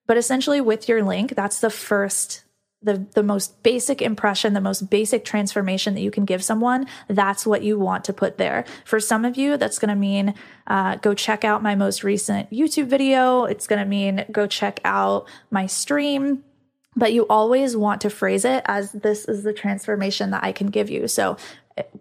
But 0.06 0.18
essentially, 0.18 0.62
with 0.62 0.88
your 0.88 1.04
link, 1.04 1.34
that's 1.34 1.62
the 1.62 1.72
first 1.72 2.43
the 2.84 3.06
the 3.14 3.24
most 3.24 3.62
basic 3.64 4.02
impression, 4.02 4.54
the 4.54 4.62
most 4.62 4.90
basic 4.90 5.26
transformation 5.26 5.94
that 5.96 6.02
you 6.02 6.12
can 6.12 6.26
give 6.26 6.44
someone, 6.44 6.88
that's 7.08 7.46
what 7.46 7.64
you 7.64 7.80
want 7.80 8.04
to 8.06 8.14
put 8.14 8.38
there. 8.38 8.66
For 8.86 9.00
some 9.00 9.26
of 9.26 9.38
you, 9.38 9.58
that's 9.58 9.80
going 9.80 9.90
to 9.90 9.96
mean 9.96 10.34
uh, 10.68 10.96
go 10.98 11.14
check 11.14 11.44
out 11.44 11.64
my 11.64 11.76
most 11.76 12.04
recent 12.04 12.50
YouTube 12.52 12.88
video. 12.88 13.46
It's 13.46 13.68
going 13.68 13.80
to 13.80 13.88
mean 13.88 14.26
go 14.32 14.48
check 14.48 14.80
out 14.84 15.28
my 15.52 15.66
stream. 15.66 16.44
But 16.96 17.12
you 17.12 17.26
always 17.28 17.76
want 17.76 18.02
to 18.02 18.10
phrase 18.12 18.46
it 18.46 18.62
as 18.66 18.92
this 18.92 19.26
is 19.26 19.42
the 19.42 19.54
transformation 19.54 20.30
that 20.30 20.44
I 20.44 20.52
can 20.52 20.68
give 20.68 20.92
you. 20.92 21.08
So, 21.08 21.38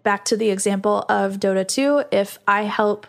back 0.03 0.23
to 0.25 0.37
the 0.37 0.51
example 0.51 1.03
of 1.09 1.39
Dota 1.39 1.67
2, 1.67 2.05
if 2.11 2.37
I 2.47 2.63
help 2.63 3.07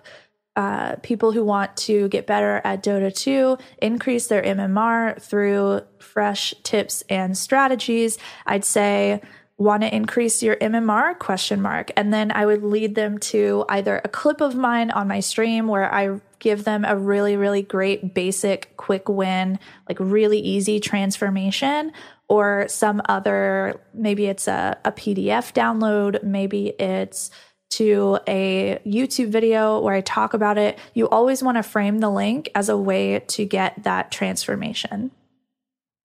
uh, 0.56 0.96
people 0.96 1.32
who 1.32 1.44
want 1.44 1.76
to 1.76 2.08
get 2.08 2.26
better 2.26 2.60
at 2.64 2.82
Dota 2.82 3.14
2 3.14 3.58
increase 3.82 4.28
their 4.28 4.42
MMR 4.42 5.20
through 5.20 5.82
fresh 5.98 6.54
tips 6.62 7.02
and 7.08 7.36
strategies. 7.36 8.18
I'd 8.46 8.64
say 8.64 9.20
want 9.56 9.82
to 9.82 9.94
increase 9.94 10.42
your 10.42 10.56
MMR 10.56 11.18
question 11.18 11.62
mark 11.62 11.92
and 11.96 12.12
then 12.12 12.32
I 12.32 12.44
would 12.44 12.64
lead 12.64 12.96
them 12.96 13.18
to 13.18 13.64
either 13.68 14.00
a 14.04 14.08
clip 14.08 14.40
of 14.40 14.56
mine 14.56 14.90
on 14.90 15.06
my 15.06 15.20
stream 15.20 15.68
where 15.68 15.92
I 15.92 16.20
give 16.40 16.64
them 16.64 16.84
a 16.84 16.96
really 16.96 17.36
really 17.36 17.62
great 17.62 18.14
basic 18.14 18.76
quick 18.76 19.08
win 19.08 19.60
like 19.88 19.98
really 20.00 20.40
easy 20.40 20.80
transformation 20.80 21.92
or 22.28 22.66
some 22.66 23.00
other 23.08 23.80
maybe 23.94 24.26
it's 24.26 24.48
a, 24.48 24.76
a 24.84 24.90
PDF 24.90 25.52
download 25.52 26.24
maybe 26.24 26.70
it's 26.80 27.30
to 27.76 28.18
a 28.28 28.78
YouTube 28.86 29.28
video 29.28 29.80
where 29.80 29.94
I 29.94 30.00
talk 30.00 30.34
about 30.34 30.58
it, 30.58 30.78
you 30.94 31.08
always 31.08 31.42
want 31.42 31.56
to 31.56 31.62
frame 31.62 31.98
the 31.98 32.10
link 32.10 32.50
as 32.54 32.68
a 32.68 32.76
way 32.76 33.20
to 33.28 33.44
get 33.44 33.82
that 33.82 34.10
transformation. 34.10 35.10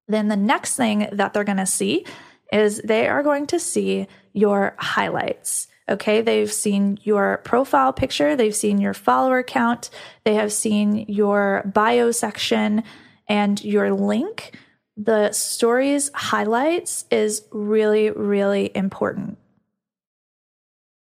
Then 0.08 0.28
the 0.28 0.36
next 0.36 0.76
thing 0.76 1.08
that 1.12 1.34
they're 1.34 1.44
going 1.44 1.58
to 1.58 1.66
see 1.66 2.06
is 2.52 2.82
they 2.84 3.08
are 3.08 3.22
going 3.22 3.46
to 3.48 3.60
see 3.60 4.08
your 4.34 4.76
highlights. 4.80 5.68
Okay, 5.88 6.22
they've 6.22 6.52
seen 6.52 7.00
your 7.04 7.38
profile 7.44 7.94
picture, 7.94 8.36
they've 8.36 8.56
seen 8.56 8.80
your 8.80 8.94
follower 8.94 9.44
count, 9.44 9.90
they 10.24 10.36
have 10.36 10.54
seen 10.54 11.06
your 11.08 11.64
bio 11.74 12.12
section 12.12 12.84
and 13.28 13.64
your 13.64 13.94
link. 13.94 14.56
The 14.98 15.32
stories 15.32 16.12
highlights 16.14 17.06
is 17.10 17.44
really, 17.52 18.10
really 18.12 18.72
important. 18.76 19.38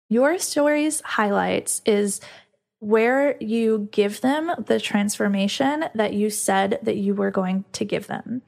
Your 0.10 0.38
stories 0.38 1.02
highlights 1.02 1.82
is 1.86 2.22
where 2.80 3.36
you 3.42 3.90
give 3.92 4.22
them 4.22 4.52
the 4.66 4.80
transformation 4.80 5.86
that 5.96 6.14
you 6.14 6.30
said 6.30 6.80
that 6.84 6.98
you 6.98 7.16
were 7.16 7.32
going 7.32 7.66
to 7.74 7.86
give 7.86 8.08
them. 8.08 8.44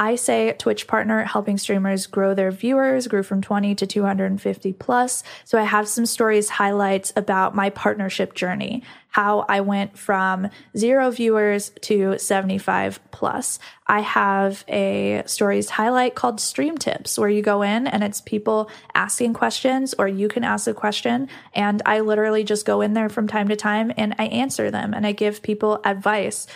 I 0.00 0.14
say 0.14 0.54
Twitch 0.58 0.86
partner 0.86 1.24
helping 1.24 1.58
streamers 1.58 2.06
grow 2.06 2.32
their 2.32 2.50
viewers 2.50 3.06
grew 3.06 3.22
from 3.22 3.42
20 3.42 3.74
to 3.74 3.86
250 3.86 4.72
plus. 4.72 5.22
So 5.44 5.58
I 5.58 5.64
have 5.64 5.86
some 5.88 6.06
stories 6.06 6.48
highlights 6.48 7.12
about 7.16 7.54
my 7.54 7.68
partnership 7.68 8.32
journey, 8.32 8.82
how 9.08 9.44
I 9.46 9.60
went 9.60 9.98
from 9.98 10.48
zero 10.74 11.10
viewers 11.10 11.72
to 11.82 12.16
75 12.16 12.98
plus. 13.10 13.58
I 13.86 14.00
have 14.00 14.64
a 14.68 15.22
stories 15.26 15.68
highlight 15.68 16.14
called 16.14 16.40
stream 16.40 16.78
tips 16.78 17.18
where 17.18 17.28
you 17.28 17.42
go 17.42 17.60
in 17.60 17.86
and 17.86 18.02
it's 18.02 18.22
people 18.22 18.70
asking 18.94 19.34
questions 19.34 19.94
or 19.98 20.08
you 20.08 20.28
can 20.28 20.44
ask 20.44 20.66
a 20.66 20.72
question 20.72 21.28
and 21.52 21.82
I 21.84 22.00
literally 22.00 22.42
just 22.42 22.64
go 22.64 22.80
in 22.80 22.94
there 22.94 23.10
from 23.10 23.28
time 23.28 23.48
to 23.48 23.56
time 23.56 23.92
and 23.98 24.14
I 24.18 24.28
answer 24.28 24.70
them 24.70 24.94
and 24.94 25.06
I 25.06 25.12
give 25.12 25.42
people 25.42 25.78
advice. 25.84 26.46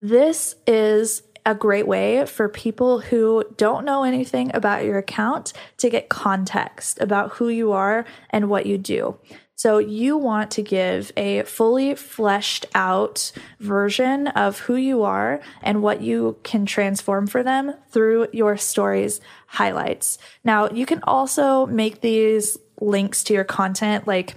This 0.00 0.54
is 0.64 1.22
a 1.48 1.54
great 1.54 1.88
way 1.88 2.26
for 2.26 2.46
people 2.46 3.00
who 3.00 3.42
don't 3.56 3.86
know 3.86 4.04
anything 4.04 4.50
about 4.52 4.84
your 4.84 4.98
account 4.98 5.54
to 5.78 5.88
get 5.88 6.10
context 6.10 7.00
about 7.00 7.32
who 7.32 7.48
you 7.48 7.72
are 7.72 8.04
and 8.28 8.50
what 8.50 8.66
you 8.66 8.76
do. 8.76 9.18
So, 9.54 9.78
you 9.78 10.18
want 10.18 10.52
to 10.52 10.62
give 10.62 11.10
a 11.16 11.42
fully 11.42 11.94
fleshed 11.94 12.66
out 12.74 13.32
version 13.58 14.28
of 14.28 14.60
who 14.60 14.76
you 14.76 15.02
are 15.02 15.40
and 15.62 15.82
what 15.82 16.02
you 16.02 16.36
can 16.44 16.66
transform 16.66 17.26
for 17.26 17.42
them 17.42 17.74
through 17.90 18.28
your 18.32 18.58
stories 18.58 19.20
highlights. 19.46 20.18
Now, 20.44 20.68
you 20.68 20.84
can 20.84 21.00
also 21.04 21.64
make 21.66 22.02
these 22.02 22.58
links 22.80 23.24
to 23.24 23.34
your 23.34 23.42
content 23.42 24.06
like 24.06 24.36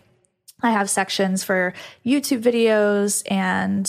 I 0.63 0.71
have 0.71 0.89
sections 0.89 1.43
for 1.43 1.73
YouTube 2.05 2.41
videos 2.41 3.23
and 3.29 3.85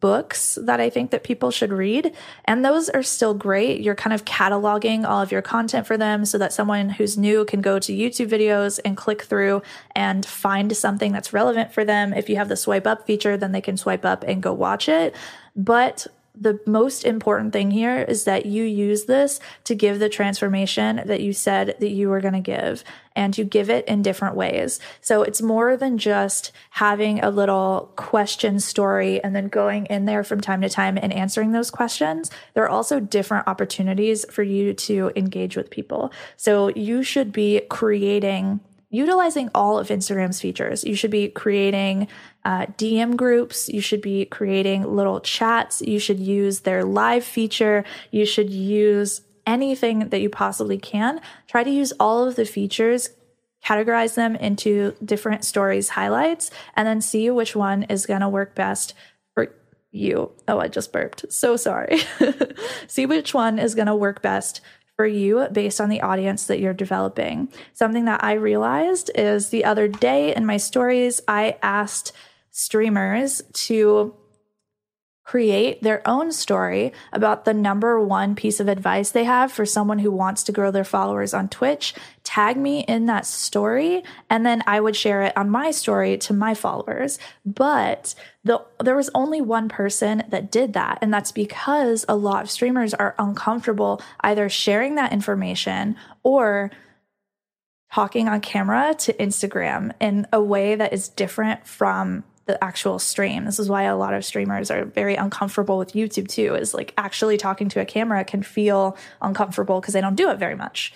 books 0.00 0.58
that 0.62 0.80
I 0.80 0.90
think 0.90 1.10
that 1.10 1.24
people 1.24 1.50
should 1.50 1.72
read. 1.72 2.14
And 2.44 2.64
those 2.64 2.88
are 2.88 3.02
still 3.02 3.34
great. 3.34 3.80
You're 3.80 3.94
kind 3.94 4.14
of 4.14 4.24
cataloging 4.24 5.04
all 5.04 5.20
of 5.20 5.32
your 5.32 5.42
content 5.42 5.86
for 5.86 5.96
them 5.96 6.24
so 6.24 6.38
that 6.38 6.52
someone 6.52 6.88
who's 6.90 7.18
new 7.18 7.44
can 7.44 7.60
go 7.60 7.78
to 7.78 7.92
YouTube 7.92 8.28
videos 8.28 8.80
and 8.84 8.96
click 8.96 9.22
through 9.22 9.62
and 9.94 10.24
find 10.24 10.76
something 10.76 11.12
that's 11.12 11.32
relevant 11.32 11.72
for 11.72 11.84
them. 11.84 12.12
If 12.12 12.28
you 12.28 12.36
have 12.36 12.48
the 12.48 12.56
swipe 12.56 12.86
up 12.86 13.06
feature, 13.06 13.36
then 13.36 13.52
they 13.52 13.60
can 13.60 13.76
swipe 13.76 14.04
up 14.04 14.24
and 14.24 14.42
go 14.42 14.52
watch 14.52 14.88
it. 14.88 15.14
But 15.56 16.06
the 16.36 16.58
most 16.66 17.04
important 17.04 17.52
thing 17.52 17.70
here 17.70 18.02
is 18.02 18.24
that 18.24 18.44
you 18.44 18.64
use 18.64 19.04
this 19.04 19.38
to 19.62 19.74
give 19.74 20.00
the 20.00 20.08
transformation 20.08 21.00
that 21.06 21.20
you 21.20 21.32
said 21.32 21.76
that 21.78 21.90
you 21.90 22.08
were 22.08 22.20
going 22.20 22.34
to 22.34 22.40
give 22.40 22.82
and 23.14 23.38
you 23.38 23.44
give 23.44 23.70
it 23.70 23.86
in 23.86 24.02
different 24.02 24.34
ways. 24.34 24.80
So 25.00 25.22
it's 25.22 25.40
more 25.40 25.76
than 25.76 25.96
just 25.96 26.50
having 26.70 27.20
a 27.20 27.30
little 27.30 27.92
question 27.94 28.58
story 28.58 29.22
and 29.22 29.34
then 29.34 29.46
going 29.46 29.86
in 29.86 30.06
there 30.06 30.24
from 30.24 30.40
time 30.40 30.60
to 30.62 30.68
time 30.68 30.98
and 31.00 31.12
answering 31.12 31.52
those 31.52 31.70
questions. 31.70 32.32
There 32.54 32.64
are 32.64 32.68
also 32.68 32.98
different 32.98 33.46
opportunities 33.46 34.26
for 34.28 34.42
you 34.42 34.74
to 34.74 35.12
engage 35.14 35.56
with 35.56 35.70
people. 35.70 36.12
So 36.36 36.68
you 36.70 37.04
should 37.04 37.32
be 37.32 37.60
creating 37.70 38.58
utilizing 38.94 39.50
all 39.54 39.78
of 39.78 39.88
Instagram's 39.88 40.40
features. 40.40 40.84
You 40.84 40.94
should 40.94 41.10
be 41.10 41.28
creating 41.28 42.08
uh, 42.44 42.66
DM 42.78 43.16
groups. 43.16 43.68
You 43.68 43.80
should 43.80 44.00
be 44.00 44.24
creating 44.24 44.84
little 44.84 45.20
chats. 45.20 45.82
You 45.82 45.98
should 45.98 46.20
use 46.20 46.60
their 46.60 46.84
live 46.84 47.24
feature. 47.24 47.84
You 48.10 48.24
should 48.24 48.50
use 48.50 49.22
anything 49.46 50.08
that 50.10 50.20
you 50.20 50.30
possibly 50.30 50.78
can. 50.78 51.20
Try 51.48 51.64
to 51.64 51.70
use 51.70 51.92
all 51.98 52.26
of 52.26 52.36
the 52.36 52.44
features, 52.44 53.10
categorize 53.64 54.14
them 54.14 54.36
into 54.36 54.94
different 55.04 55.44
stories, 55.44 55.90
highlights, 55.90 56.50
and 56.76 56.86
then 56.86 57.00
see 57.00 57.30
which 57.30 57.56
one 57.56 57.82
is 57.84 58.06
going 58.06 58.20
to 58.20 58.28
work 58.28 58.54
best 58.54 58.94
for 59.34 59.54
you. 59.90 60.30
Oh, 60.46 60.60
I 60.60 60.68
just 60.68 60.92
burped. 60.92 61.32
So 61.32 61.56
sorry. 61.56 61.98
see 62.86 63.06
which 63.06 63.34
one 63.34 63.58
is 63.58 63.74
going 63.74 63.88
to 63.88 63.96
work 63.96 64.22
best 64.22 64.60
for 64.96 65.06
you 65.06 65.46
based 65.52 65.80
on 65.80 65.88
the 65.88 66.00
audience 66.00 66.46
that 66.46 66.60
you're 66.60 66.74
developing. 66.74 67.48
Something 67.72 68.04
that 68.04 68.22
I 68.22 68.34
realized 68.34 69.10
is 69.14 69.50
the 69.50 69.64
other 69.64 69.88
day 69.88 70.34
in 70.34 70.46
my 70.46 70.56
stories, 70.56 71.20
I 71.26 71.56
asked 71.62 72.12
streamers 72.50 73.42
to 73.52 74.14
create 75.24 75.82
their 75.82 76.06
own 76.06 76.30
story 76.30 76.92
about 77.12 77.44
the 77.44 77.54
number 77.54 77.98
one 77.98 78.34
piece 78.34 78.60
of 78.60 78.68
advice 78.68 79.10
they 79.10 79.24
have 79.24 79.50
for 79.50 79.64
someone 79.64 79.98
who 79.98 80.10
wants 80.10 80.42
to 80.42 80.52
grow 80.52 80.70
their 80.70 80.84
followers 80.84 81.32
on 81.32 81.48
Twitch. 81.48 81.94
Tag 82.22 82.58
me 82.58 82.80
in 82.80 83.06
that 83.06 83.24
story, 83.24 84.02
and 84.28 84.44
then 84.44 84.62
I 84.66 84.80
would 84.80 84.94
share 84.94 85.22
it 85.22 85.36
on 85.36 85.48
my 85.48 85.70
story 85.70 86.18
to 86.18 86.34
my 86.34 86.54
followers. 86.54 87.18
But 87.44 88.14
the, 88.44 88.62
there 88.80 88.96
was 88.96 89.10
only 89.14 89.40
one 89.40 89.70
person 89.70 90.24
that 90.28 90.52
did 90.52 90.74
that, 90.74 90.98
and 91.00 91.12
that's 91.12 91.32
because 91.32 92.04
a 92.06 92.16
lot 92.16 92.42
of 92.42 92.50
streamers 92.50 92.92
are 92.92 93.14
uncomfortable 93.18 94.02
either 94.20 94.50
sharing 94.50 94.96
that 94.96 95.12
information 95.12 95.96
or 96.22 96.70
talking 97.90 98.28
on 98.28 98.40
camera 98.40 98.94
to 98.98 99.12
Instagram 99.14 99.92
in 100.00 100.26
a 100.32 100.42
way 100.42 100.74
that 100.74 100.92
is 100.92 101.08
different 101.08 101.66
from 101.66 102.24
the 102.46 102.62
actual 102.62 102.98
stream. 102.98 103.44
This 103.44 103.58
is 103.58 103.68
why 103.68 103.84
a 103.84 103.96
lot 103.96 104.14
of 104.14 104.24
streamers 104.24 104.70
are 104.70 104.84
very 104.84 105.14
uncomfortable 105.14 105.78
with 105.78 105.92
YouTube 105.92 106.28
too, 106.28 106.54
is 106.54 106.74
like 106.74 106.92
actually 106.96 107.36
talking 107.36 107.68
to 107.70 107.80
a 107.80 107.84
camera 107.84 108.24
can 108.24 108.42
feel 108.42 108.96
uncomfortable 109.22 109.80
because 109.80 109.94
they 109.94 110.00
don't 110.00 110.14
do 110.16 110.30
it 110.30 110.38
very 110.38 110.54
much. 110.54 110.94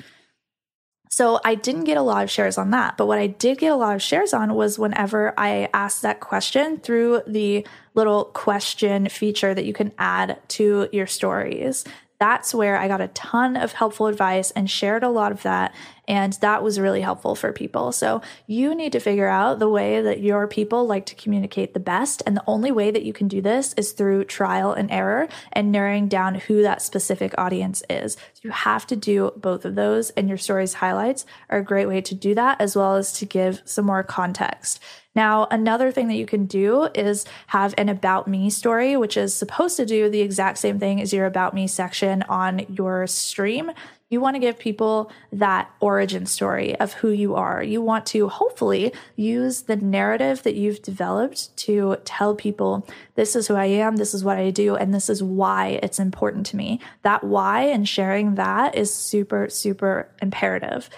So 1.11 1.41
I 1.45 1.55
didn't 1.55 1.85
get 1.85 1.97
a 1.97 2.03
lot 2.03 2.23
of 2.23 2.31
shares 2.31 2.59
on 2.59 2.71
that. 2.73 2.97
But 2.97 3.07
what 3.07 3.19
I 3.19 3.29
did 3.29 3.59
get 3.59 3.73
a 3.73 3.77
lot 3.77 3.95
of 3.95 4.03
shares 4.03 4.35
on 4.35 4.55
was 4.55 4.79
whenever 4.79 5.33
I 5.39 5.69
asked 5.73 6.03
that 6.03 6.21
question 6.21 6.79
through 6.79 7.23
the 7.27 7.67
little 7.95 8.27
question 8.27 9.09
feature 9.09 9.55
that 9.55 9.65
you 9.65 9.73
can 9.73 9.93
add 9.99 10.39
to 10.49 10.89
your 10.93 11.07
stories 11.07 11.85
that's 12.19 12.55
where 12.55 12.77
I 12.77 12.89
got 12.89 13.01
a 13.01 13.09
ton 13.09 13.57
of 13.57 13.73
helpful 13.73 14.07
advice 14.07 14.51
and 14.51 14.69
shared 14.69 15.05
a 15.05 15.09
lot 15.09 15.31
of 15.31 15.43
that. 15.43 15.75
And 16.09 16.33
that 16.41 16.63
was 16.63 16.81
really 16.81 17.03
helpful 17.03 17.35
for 17.35 17.53
people. 17.53 17.93
So 17.93 18.23
you 18.47 18.75
need 18.75 18.93
to 18.93 19.01
figure 19.01 19.29
out 19.29 19.59
the 19.59 19.69
way 19.69 20.01
that 20.01 20.21
your 20.21 20.49
people 20.49 20.87
like 20.87 21.07
to 21.07 21.15
communicate 21.15 21.75
the 21.75 21.81
best. 21.81 22.23
And 22.27 22.37
the 22.37 22.45
only 22.47 22.73
way 22.73 22.91
that 22.91 23.05
you 23.05 23.13
can 23.13 23.29
do 23.29 23.41
this 23.41 23.75
is 23.75 23.93
through 23.93 24.25
trial 24.25 24.73
and 24.73 24.91
error 24.91 25.29
and 25.53 25.71
narrowing 25.71 26.09
down 26.09 26.37
who 26.37 26.63
that 26.63 26.83
specific 26.83 27.35
audience 27.37 27.83
is. 27.91 28.15
So 28.35 28.41
you 28.43 28.51
have 28.51 28.87
to 28.89 28.97
do 28.97 29.33
both 29.37 29.65
of 29.65 29.75
those. 29.75 30.11
And 30.11 30.29
your 30.29 30.39
stories 30.39 30.75
highlights 30.75 31.27
are 31.51 31.59
a 31.59 31.65
great 31.65 31.87
way 31.87 32.01
to 32.01 32.15
do 32.15 32.35
that, 32.35 32.61
as 32.61 32.75
well 32.75 32.97
as 32.97 33.13
to 33.15 33.27
give 33.27 33.63
some 33.65 33.85
more 33.85 34.03
context. 34.03 34.81
Now, 35.19 35.49
another 35.51 35.91
thing 35.91 36.07
that 36.07 36.15
you 36.15 36.27
can 36.27 36.47
do 36.47 36.85
is 36.95 37.27
have 37.49 37.75
an 37.77 37.89
About 37.89 38.29
Me 38.29 38.51
story, 38.51 38.97
which 38.97 39.17
is 39.17 39.35
supposed 39.35 39.77
to 39.79 39.85
do 39.85 40.09
the 40.09 40.21
exact 40.21 40.59
same 40.59 40.79
thing 40.79 41.01
as 41.01 41.13
your 41.13 41.27
About 41.27 41.55
Me 41.55 41.67
section 41.67 42.23
on 42.29 42.65
your 42.69 43.05
stream. 43.09 43.73
You 44.11 44.21
want 44.21 44.37
to 44.37 44.39
give 44.39 44.61
people 44.61 45.11
that 45.33 45.73
origin 45.81 46.25
story 46.25 46.79
of 46.79 46.93
who 46.93 47.09
you 47.11 47.35
are. 47.35 47.61
You 47.61 47.83
want 47.83 48.07
to 48.07 48.29
hopefully 48.29 48.93
use 49.17 49.63
the 49.63 49.75
narrative 49.75 50.45
that 50.45 50.55
you've 50.55 50.83
developed 50.83 51.57
to 51.67 51.97
tell 52.05 52.37
people 52.37 52.87
this 53.17 53.35
is 53.35 53.49
who 53.49 53.57
I 53.57 53.65
am, 53.65 53.97
this 53.97 54.15
is 54.15 54.23
what 54.23 54.39
I 54.39 54.51
do, 54.51 54.77
and 54.77 54.95
this 54.95 55.11
is 55.11 55.21
why 55.21 55.81
it's 55.83 55.99
important 55.99 56.47
to 56.47 56.57
me. 56.57 56.81
That 57.03 57.25
why 57.25 57.63
and 57.63 57.89
sharing 57.89 58.37
that 58.37 58.77
is 58.77 58.95
super, 58.95 59.49
super 59.49 60.11
imperative. 60.23 60.89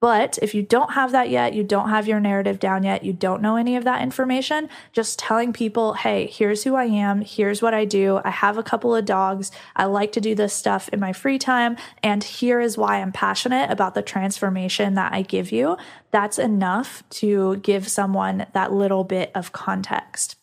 But 0.00 0.38
if 0.42 0.54
you 0.54 0.62
don't 0.62 0.92
have 0.92 1.10
that 1.10 1.28
yet, 1.28 1.54
you 1.54 1.64
don't 1.64 1.88
have 1.88 2.06
your 2.06 2.20
narrative 2.20 2.60
down 2.60 2.84
yet, 2.84 3.02
you 3.02 3.12
don't 3.12 3.42
know 3.42 3.56
any 3.56 3.74
of 3.74 3.82
that 3.82 4.00
information, 4.00 4.68
just 4.92 5.18
telling 5.18 5.52
people, 5.52 5.94
hey, 5.94 6.28
here's 6.28 6.62
who 6.62 6.76
I 6.76 6.84
am, 6.84 7.20
here's 7.20 7.60
what 7.60 7.74
I 7.74 7.84
do. 7.84 8.20
I 8.24 8.30
have 8.30 8.56
a 8.56 8.62
couple 8.62 8.94
of 8.94 9.04
dogs. 9.04 9.50
I 9.74 9.86
like 9.86 10.12
to 10.12 10.20
do 10.20 10.36
this 10.36 10.54
stuff 10.54 10.88
in 10.90 11.00
my 11.00 11.12
free 11.12 11.38
time. 11.38 11.76
And 12.00 12.22
here 12.22 12.60
is 12.60 12.78
why 12.78 13.00
I'm 13.00 13.10
passionate 13.10 13.72
about 13.72 13.94
the 13.94 14.02
transformation 14.02 14.94
that 14.94 15.12
I 15.12 15.22
give 15.22 15.50
you. 15.50 15.76
That's 16.12 16.38
enough 16.38 17.02
to 17.10 17.56
give 17.56 17.88
someone 17.88 18.46
that 18.52 18.72
little 18.72 19.02
bit 19.02 19.32
of 19.34 19.52
context. 19.52 20.36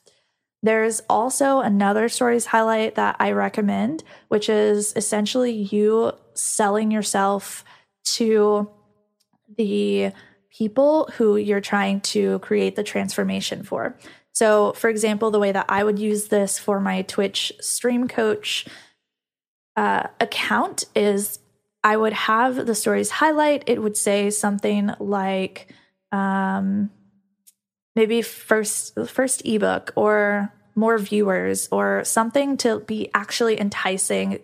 There's 0.64 1.00
also 1.10 1.60
another 1.60 2.10
stories 2.10 2.48
highlight 2.48 2.96
that 2.96 3.16
I 3.20 3.32
recommend, 3.32 4.04
which 4.28 4.50
is 4.50 4.94
essentially 4.96 5.52
you 5.52 6.12
selling 6.34 6.92
yourself 6.92 7.64
to 8.06 8.70
the 9.58 10.12
people 10.50 11.10
who 11.18 11.38
you're 11.38 11.62
trying 11.62 12.02
to 12.02 12.40
create 12.40 12.76
the 12.76 12.84
transformation 12.84 13.64
for. 13.64 13.98
So, 14.32 14.74
for 14.74 14.90
example, 14.90 15.32
the 15.32 15.40
way 15.40 15.52
that 15.52 15.66
I 15.70 15.84
would 15.84 16.00
use 16.00 16.28
this 16.28 16.60
for 16.60 16.80
my 16.80 17.04
Twitch 17.04 17.54
stream 17.60 18.08
coach 18.08 18.66
uh, 19.76 20.08
account 20.20 20.86
is 20.96 21.40
I 21.84 21.98
would 21.98 22.14
have 22.14 22.66
the 22.66 22.76
stories 22.76 23.10
highlight. 23.10 23.64
It 23.68 23.82
would 23.82 23.98
say 23.98 24.30
something 24.30 24.92
like, 25.00 25.74
um, 26.12 26.90
maybe 27.96 28.22
first 28.22 28.98
first 29.08 29.46
ebook 29.46 29.94
or 29.96 30.52
more 30.76 30.98
viewers 30.98 31.70
or 31.72 32.04
something 32.04 32.58
to 32.58 32.80
be 32.82 33.10
actually 33.14 33.60
enticing 33.60 34.40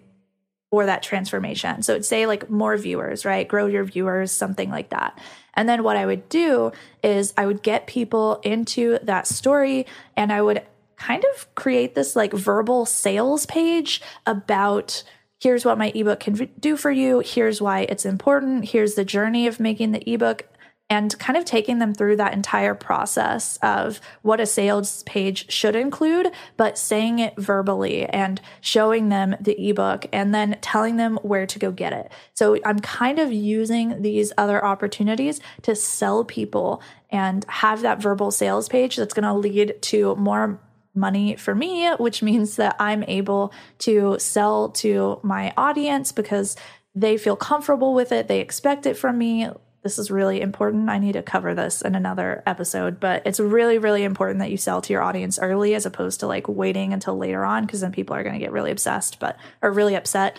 for 0.72 0.86
that 0.86 1.03
transformation. 1.03 1.84
So 1.84 1.91
it'd 1.91 2.05
say 2.05 2.26
like 2.26 2.49
more 2.49 2.78
viewers, 2.78 3.26
right? 3.26 3.47
Grow 3.47 3.67
your 3.67 3.84
viewers, 3.84 4.32
something 4.32 4.72
like 4.72 4.89
that. 4.89 5.19
And 5.53 5.67
then 5.67 5.84
what 5.84 5.97
I 5.97 6.05
would 6.05 6.30
do 6.30 6.72
is 7.03 7.34
I 7.38 7.45
would 7.45 7.61
get 7.61 7.88
people 7.88 8.39
into 8.43 8.97
that 9.03 9.28
story 9.28 9.86
and 10.15 10.32
I 10.32 10.41
would 10.41 10.63
kind 10.95 11.26
of 11.36 11.53
create 11.55 11.93
this 11.93 12.15
like 12.15 12.32
verbal 12.32 12.86
sales 12.86 13.45
page 13.45 14.01
about 14.26 15.03
here's 15.41 15.65
what 15.65 15.78
my 15.78 15.91
ebook 15.93 16.22
can 16.22 16.49
do 16.59 16.78
for 16.78 16.91
you, 16.91 17.19
here's 17.19 17.59
why 17.61 17.82
it's 17.82 18.05
important, 18.05 18.65
here's 18.65 18.93
the 18.93 19.03
journey 19.03 19.47
of 19.47 19.59
making 19.59 19.91
the 19.91 20.09
ebook 20.09 20.47
and 20.91 21.17
kind 21.19 21.37
of 21.37 21.45
taking 21.45 21.79
them 21.79 21.93
through 21.93 22.17
that 22.17 22.33
entire 22.33 22.75
process 22.75 23.57
of 23.61 24.01
what 24.23 24.41
a 24.41 24.45
sales 24.45 25.03
page 25.03 25.49
should 25.49 25.73
include, 25.73 26.29
but 26.57 26.77
saying 26.77 27.17
it 27.19 27.33
verbally 27.37 28.05
and 28.07 28.41
showing 28.59 29.07
them 29.07 29.33
the 29.39 29.69
ebook 29.69 30.05
and 30.11 30.35
then 30.35 30.57
telling 30.59 30.97
them 30.97 31.17
where 31.21 31.45
to 31.45 31.57
go 31.57 31.71
get 31.71 31.93
it. 31.93 32.11
So 32.33 32.57
I'm 32.65 32.79
kind 32.79 33.19
of 33.19 33.31
using 33.31 34.01
these 34.01 34.33
other 34.37 34.63
opportunities 34.65 35.39
to 35.61 35.75
sell 35.75 36.25
people 36.25 36.81
and 37.09 37.45
have 37.47 37.83
that 37.83 38.01
verbal 38.01 38.29
sales 38.29 38.67
page 38.67 38.97
that's 38.97 39.13
going 39.13 39.23
to 39.23 39.33
lead 39.33 39.81
to 39.83 40.13
more 40.17 40.59
money 40.93 41.37
for 41.37 41.55
me, 41.55 41.89
which 41.99 42.21
means 42.21 42.57
that 42.57 42.75
I'm 42.79 43.05
able 43.05 43.53
to 43.79 44.17
sell 44.19 44.71
to 44.71 45.21
my 45.23 45.53
audience 45.55 46.11
because 46.11 46.57
they 46.93 47.15
feel 47.15 47.37
comfortable 47.37 47.93
with 47.93 48.11
it. 48.11 48.27
They 48.27 48.41
expect 48.41 48.85
it 48.85 48.97
from 48.97 49.17
me 49.17 49.47
this 49.84 49.97
is 49.97 50.11
really 50.11 50.41
important. 50.41 50.89
I 50.89 50.99
need 50.99 51.13
to 51.13 51.23
cover 51.23 51.55
this 51.55 51.82
in 51.82 51.95
another 51.95 52.43
episode, 52.45 52.99
but 52.99 53.23
it's 53.25 53.39
really, 53.39 53.77
really 53.77 54.03
important 54.03 54.39
that 54.39 54.51
you 54.51 54.57
sell 54.57 54.82
to 54.82 54.93
your 54.93 55.01
audience 55.01 55.39
early 55.39 55.73
as 55.73 55.86
opposed 55.86 56.19
to 56.19 56.27
like 56.27 56.47
waiting 56.47 56.93
until 56.93 57.17
later 57.17 57.43
on 57.43 57.65
because 57.65 57.82
then 57.82 57.91
people 57.91 58.15
are 58.15 58.23
going 58.23 58.34
to 58.36 58.39
get 58.39 58.51
really 58.51 58.71
obsessed, 58.71 59.19
but 59.19 59.38
or 59.61 59.71
really 59.71 59.95
upset. 59.95 60.38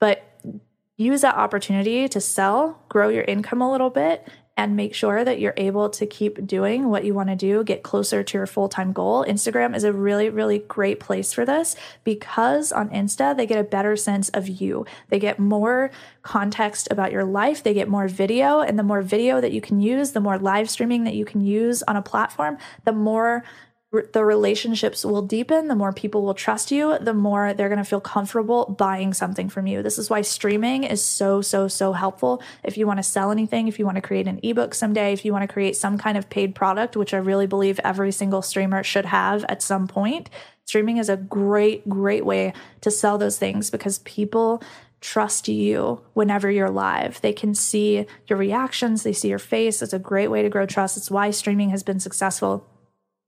But 0.00 0.24
use 0.96 1.20
that 1.20 1.36
opportunity 1.36 2.08
to 2.08 2.20
sell, 2.20 2.82
grow 2.88 3.08
your 3.08 3.24
income 3.24 3.62
a 3.62 3.70
little 3.70 3.90
bit, 3.90 4.28
and 4.60 4.76
make 4.76 4.94
sure 4.94 5.24
that 5.24 5.40
you're 5.40 5.54
able 5.56 5.88
to 5.88 6.04
keep 6.04 6.46
doing 6.46 6.90
what 6.90 7.02
you 7.02 7.14
want 7.14 7.30
to 7.30 7.34
do, 7.34 7.64
get 7.64 7.82
closer 7.82 8.22
to 8.22 8.36
your 8.36 8.46
full 8.46 8.68
time 8.68 8.92
goal. 8.92 9.24
Instagram 9.24 9.74
is 9.74 9.84
a 9.84 9.92
really, 9.92 10.28
really 10.28 10.58
great 10.58 11.00
place 11.00 11.32
for 11.32 11.46
this 11.46 11.76
because 12.04 12.70
on 12.70 12.90
Insta, 12.90 13.34
they 13.34 13.46
get 13.46 13.56
a 13.56 13.64
better 13.64 13.96
sense 13.96 14.28
of 14.28 14.48
you. 14.48 14.84
They 15.08 15.18
get 15.18 15.38
more 15.38 15.90
context 16.22 16.88
about 16.90 17.10
your 17.10 17.24
life, 17.24 17.62
they 17.62 17.72
get 17.72 17.88
more 17.88 18.06
video, 18.06 18.60
and 18.60 18.78
the 18.78 18.82
more 18.82 19.00
video 19.00 19.40
that 19.40 19.52
you 19.52 19.62
can 19.62 19.80
use, 19.80 20.12
the 20.12 20.20
more 20.20 20.38
live 20.38 20.68
streaming 20.68 21.04
that 21.04 21.14
you 21.14 21.24
can 21.24 21.40
use 21.40 21.82
on 21.84 21.96
a 21.96 22.02
platform, 22.02 22.58
the 22.84 22.92
more 22.92 23.44
the 23.92 24.24
relationships 24.24 25.04
will 25.04 25.22
deepen, 25.22 25.66
the 25.66 25.74
more 25.74 25.92
people 25.92 26.22
will 26.22 26.34
trust 26.34 26.70
you, 26.70 26.96
the 27.00 27.14
more 27.14 27.52
they're 27.52 27.68
going 27.68 27.78
to 27.78 27.84
feel 27.84 28.00
comfortable 28.00 28.66
buying 28.78 29.12
something 29.12 29.48
from 29.48 29.66
you. 29.66 29.82
This 29.82 29.98
is 29.98 30.08
why 30.08 30.22
streaming 30.22 30.84
is 30.84 31.02
so, 31.02 31.42
so, 31.42 31.66
so 31.66 31.92
helpful. 31.92 32.40
If 32.62 32.78
you 32.78 32.86
want 32.86 32.98
to 32.98 33.02
sell 33.02 33.32
anything, 33.32 33.66
if 33.66 33.80
you 33.80 33.84
want 33.84 33.96
to 33.96 34.02
create 34.02 34.28
an 34.28 34.38
ebook 34.44 34.74
someday, 34.74 35.12
if 35.12 35.24
you 35.24 35.32
want 35.32 35.42
to 35.42 35.52
create 35.52 35.76
some 35.76 35.98
kind 35.98 36.16
of 36.16 36.30
paid 36.30 36.54
product, 36.54 36.96
which 36.96 37.12
I 37.12 37.16
really 37.16 37.48
believe 37.48 37.80
every 37.82 38.12
single 38.12 38.42
streamer 38.42 38.84
should 38.84 39.06
have 39.06 39.44
at 39.48 39.60
some 39.60 39.88
point, 39.88 40.30
streaming 40.66 40.98
is 40.98 41.08
a 41.08 41.16
great, 41.16 41.88
great 41.88 42.24
way 42.24 42.52
to 42.82 42.92
sell 42.92 43.18
those 43.18 43.38
things 43.38 43.70
because 43.70 43.98
people 44.00 44.62
trust 45.00 45.48
you 45.48 46.00
whenever 46.12 46.48
you're 46.48 46.70
live. 46.70 47.20
They 47.22 47.32
can 47.32 47.56
see 47.56 48.06
your 48.28 48.38
reactions, 48.38 49.02
they 49.02 49.14
see 49.14 49.30
your 49.30 49.38
face. 49.40 49.82
It's 49.82 49.92
a 49.92 49.98
great 49.98 50.28
way 50.28 50.42
to 50.42 50.48
grow 50.48 50.66
trust. 50.66 50.96
It's 50.96 51.10
why 51.10 51.32
streaming 51.32 51.70
has 51.70 51.82
been 51.82 51.98
successful 51.98 52.69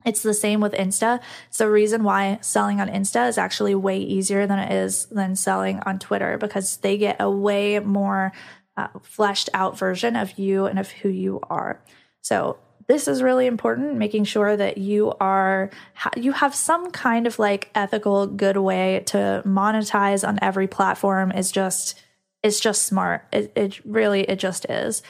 it's 0.05 0.22
the 0.22 0.34
same 0.34 0.61
with 0.61 0.72
Insta. 0.72 1.20
It's 1.48 1.59
the 1.59 1.70
reason 1.70 2.05
why 2.05 2.38
selling 2.40 2.80
on 2.80 2.88
Insta 2.88 3.28
is 3.28 3.38
actually 3.38 3.74
way 3.74 3.98
easier 3.98 4.46
than 4.46 4.59
it 4.59 4.72
is 4.72 5.07
than 5.07 5.36
selling 5.36 5.80
on 5.80 5.98
Twitter 5.98 6.38
because 6.38 6.78
they 6.78 6.98
get 6.98 7.16
a 7.20 7.30
way 7.30 7.78
more 7.78 8.32
uh, 8.76 8.88
fleshed 9.03 9.50
out 9.55 9.78
version 9.78 10.16
of 10.16 10.38
you 10.38 10.66
and 10.66 10.78
of 10.78 10.90
who 10.90 11.09
you 11.09 11.40
are. 11.48 11.82
So 12.20 12.59
this 12.88 13.09
is 13.09 13.22
really 13.22 13.46
important 13.46 13.96
making 13.96 14.24
sure 14.24 14.57
that 14.57 14.78
you 14.78 15.12
are 15.20 15.70
you 16.16 16.32
have 16.32 16.55
some 16.55 16.90
kind 16.90 17.26
of 17.26 17.38
like 17.38 17.70
ethical 17.74 18.26
good 18.26 18.57
way 18.57 19.03
to 19.07 19.42
monetize 19.46 20.26
on 20.26 20.38
every 20.42 20.66
platform 20.66 21.32
is 21.32 21.53
just 21.53 22.00
it's 22.42 22.61
just 22.61 22.82
smart 22.82 23.24
it, 23.32 23.53
it 23.55 23.84
really 23.84 24.22
it 24.22 24.38
just 24.38 24.66
is 24.68 25.03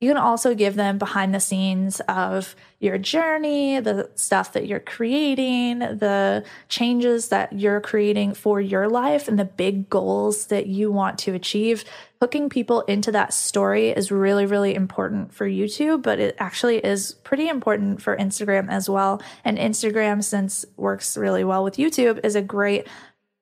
you 0.00 0.08
can 0.08 0.16
also 0.16 0.54
give 0.54 0.76
them 0.76 0.96
behind 0.96 1.34
the 1.34 1.40
scenes 1.40 2.00
of 2.08 2.54
your 2.78 2.98
journey, 2.98 3.80
the 3.80 4.08
stuff 4.14 4.52
that 4.52 4.68
you're 4.68 4.78
creating, 4.78 5.80
the 5.80 6.44
changes 6.68 7.28
that 7.30 7.52
you're 7.52 7.80
creating 7.80 8.34
for 8.34 8.60
your 8.60 8.88
life, 8.88 9.26
and 9.26 9.38
the 9.38 9.44
big 9.44 9.90
goals 9.90 10.46
that 10.46 10.68
you 10.68 10.92
want 10.92 11.18
to 11.18 11.34
achieve. 11.34 11.84
Hooking 12.20 12.48
people 12.48 12.82
into 12.82 13.10
that 13.10 13.34
story 13.34 13.88
is 13.88 14.12
really, 14.12 14.46
really 14.46 14.74
important 14.74 15.34
for 15.34 15.48
YouTube, 15.48 16.02
but 16.02 16.20
it 16.20 16.36
actually 16.38 16.78
is 16.78 17.14
pretty 17.24 17.48
important 17.48 18.00
for 18.00 18.16
Instagram 18.16 18.68
as 18.68 18.88
well. 18.88 19.20
And 19.44 19.58
Instagram, 19.58 20.22
since 20.22 20.64
works 20.76 21.16
really 21.16 21.42
well 21.42 21.64
with 21.64 21.76
YouTube, 21.76 22.24
is 22.24 22.36
a 22.36 22.42
great 22.42 22.86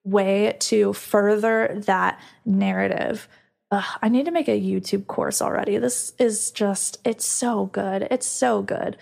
way 0.05 0.57
to 0.61 0.95
further 0.95 1.83
that 1.87 2.19
narrative 2.47 3.29
Ugh, 3.71 3.99
I 4.01 4.09
need 4.09 4.27
to 4.27 4.31
make 4.31 4.49
a 4.49 4.61
YouTube 4.61 5.07
course 5.07 5.43
already. 5.43 5.79
This 5.79 6.13
is 6.19 6.51
just, 6.53 6.99
it's 7.05 7.27
so 7.27 7.67
good. 7.67 8.07
It's 8.11 8.27
so 8.27 8.63
good. 8.63 8.97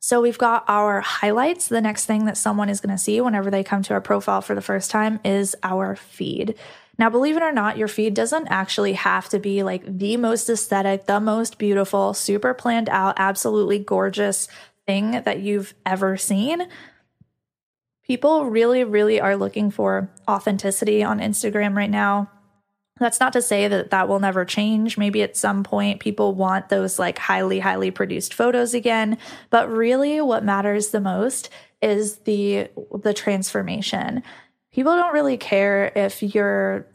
So 0.00 0.20
we've 0.20 0.38
got 0.38 0.64
our 0.68 1.00
highlights. 1.00 1.68
The 1.68 1.80
next 1.80 2.06
thing 2.06 2.26
that 2.26 2.36
someone 2.36 2.68
is 2.68 2.80
going 2.80 2.94
to 2.94 3.02
see 3.02 3.20
whenever 3.20 3.50
they 3.50 3.64
come 3.64 3.82
to 3.84 3.94
our 3.94 4.00
profile 4.00 4.42
for 4.42 4.54
the 4.54 4.60
first 4.60 4.90
time 4.90 5.20
is 5.24 5.56
our 5.62 5.96
feed. 5.96 6.56
Now, 6.98 7.10
believe 7.10 7.36
it 7.36 7.42
or 7.42 7.52
not, 7.52 7.78
your 7.78 7.88
feed 7.88 8.14
doesn't 8.14 8.48
actually 8.48 8.92
have 8.92 9.28
to 9.30 9.38
be 9.38 9.62
like 9.62 9.82
the 9.86 10.16
most 10.16 10.48
aesthetic, 10.48 11.06
the 11.06 11.20
most 11.20 11.58
beautiful, 11.58 12.14
super 12.14 12.54
planned 12.54 12.88
out, 12.88 13.14
absolutely 13.18 13.78
gorgeous 13.78 14.46
thing 14.86 15.22
that 15.22 15.40
you've 15.40 15.74
ever 15.84 16.16
seen. 16.16 16.68
People 18.06 18.44
really, 18.44 18.84
really 18.84 19.20
are 19.20 19.36
looking 19.36 19.70
for 19.70 20.10
authenticity 20.28 21.02
on 21.02 21.18
Instagram 21.18 21.74
right 21.74 21.90
now. 21.90 22.30
That's 23.00 23.18
not 23.18 23.32
to 23.32 23.42
say 23.42 23.66
that 23.66 23.90
that 23.90 24.08
will 24.08 24.20
never 24.20 24.44
change. 24.44 24.96
Maybe 24.96 25.22
at 25.22 25.36
some 25.36 25.64
point 25.64 26.00
people 26.00 26.34
want 26.34 26.68
those 26.68 26.98
like 26.98 27.18
highly, 27.18 27.58
highly 27.58 27.90
produced 27.90 28.34
photos 28.34 28.72
again. 28.72 29.18
But 29.50 29.68
really, 29.68 30.20
what 30.20 30.44
matters 30.44 30.88
the 30.88 31.00
most 31.00 31.50
is 31.82 32.18
the 32.18 32.68
the 33.02 33.12
transformation. 33.12 34.22
People 34.72 34.94
don't 34.94 35.12
really 35.12 35.36
care 35.36 35.90
if 35.96 36.22
you're 36.22 36.86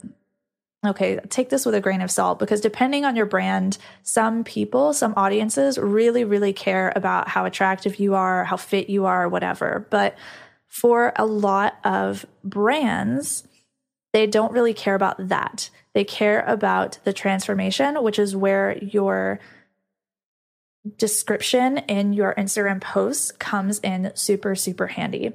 okay, 0.86 1.18
take 1.28 1.50
this 1.50 1.66
with 1.66 1.74
a 1.74 1.80
grain 1.80 2.00
of 2.00 2.10
salt 2.10 2.38
because 2.38 2.60
depending 2.60 3.04
on 3.04 3.14
your 3.14 3.26
brand, 3.26 3.76
some 4.02 4.44
people, 4.44 4.94
some 4.94 5.12
audiences 5.16 5.78
really, 5.78 6.24
really 6.24 6.54
care 6.54 6.92
about 6.96 7.28
how 7.28 7.44
attractive 7.44 7.96
you 7.96 8.14
are, 8.14 8.44
how 8.44 8.56
fit 8.56 8.88
you 8.88 9.04
are, 9.04 9.28
whatever. 9.28 9.86
But 9.90 10.16
for 10.68 11.12
a 11.16 11.26
lot 11.26 11.76
of 11.84 12.24
brands, 12.42 13.46
they 14.12 14.26
don't 14.26 14.52
really 14.52 14.74
care 14.74 14.94
about 14.94 15.28
that. 15.28 15.68
They 15.94 16.04
care 16.04 16.40
about 16.46 16.98
the 17.04 17.12
transformation, 17.12 18.02
which 18.02 18.18
is 18.18 18.36
where 18.36 18.78
your 18.78 19.40
description 20.96 21.78
in 21.78 22.12
your 22.12 22.34
Instagram 22.36 22.80
posts 22.80 23.32
comes 23.32 23.80
in 23.80 24.12
super, 24.14 24.54
super 24.54 24.86
handy. 24.86 25.32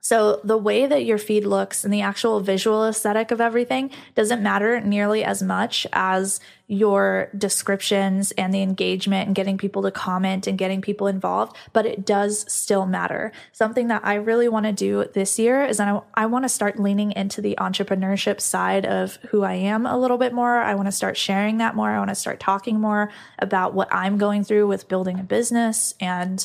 So, 0.00 0.40
the 0.44 0.56
way 0.56 0.86
that 0.86 1.04
your 1.04 1.18
feed 1.18 1.44
looks 1.44 1.84
and 1.84 1.92
the 1.92 2.02
actual 2.02 2.40
visual 2.40 2.86
aesthetic 2.86 3.30
of 3.30 3.40
everything 3.40 3.90
doesn't 4.14 4.42
matter 4.42 4.80
nearly 4.80 5.24
as 5.24 5.42
much 5.42 5.86
as 5.92 6.40
your 6.68 7.30
descriptions 7.36 8.30
and 8.32 8.52
the 8.52 8.60
engagement 8.60 9.26
and 9.26 9.34
getting 9.34 9.56
people 9.56 9.82
to 9.82 9.90
comment 9.90 10.46
and 10.46 10.58
getting 10.58 10.82
people 10.82 11.06
involved, 11.06 11.56
but 11.72 11.86
it 11.86 12.04
does 12.04 12.44
still 12.52 12.84
matter. 12.84 13.32
Something 13.52 13.88
that 13.88 14.04
I 14.04 14.14
really 14.14 14.48
want 14.48 14.66
to 14.66 14.72
do 14.72 15.06
this 15.14 15.38
year 15.38 15.64
is 15.64 15.80
I, 15.80 16.00
I 16.12 16.26
want 16.26 16.44
to 16.44 16.48
start 16.50 16.78
leaning 16.78 17.12
into 17.12 17.40
the 17.40 17.56
entrepreneurship 17.58 18.40
side 18.40 18.84
of 18.84 19.16
who 19.30 19.42
I 19.42 19.54
am 19.54 19.86
a 19.86 19.98
little 19.98 20.18
bit 20.18 20.34
more. 20.34 20.58
I 20.58 20.74
want 20.74 20.88
to 20.88 20.92
start 20.92 21.16
sharing 21.16 21.56
that 21.58 21.74
more. 21.74 21.90
I 21.90 21.98
want 21.98 22.10
to 22.10 22.14
start 22.14 22.38
talking 22.38 22.78
more 22.78 23.10
about 23.38 23.72
what 23.72 23.88
I'm 23.90 24.18
going 24.18 24.44
through 24.44 24.68
with 24.68 24.88
building 24.88 25.18
a 25.18 25.24
business 25.24 25.94
and 26.00 26.44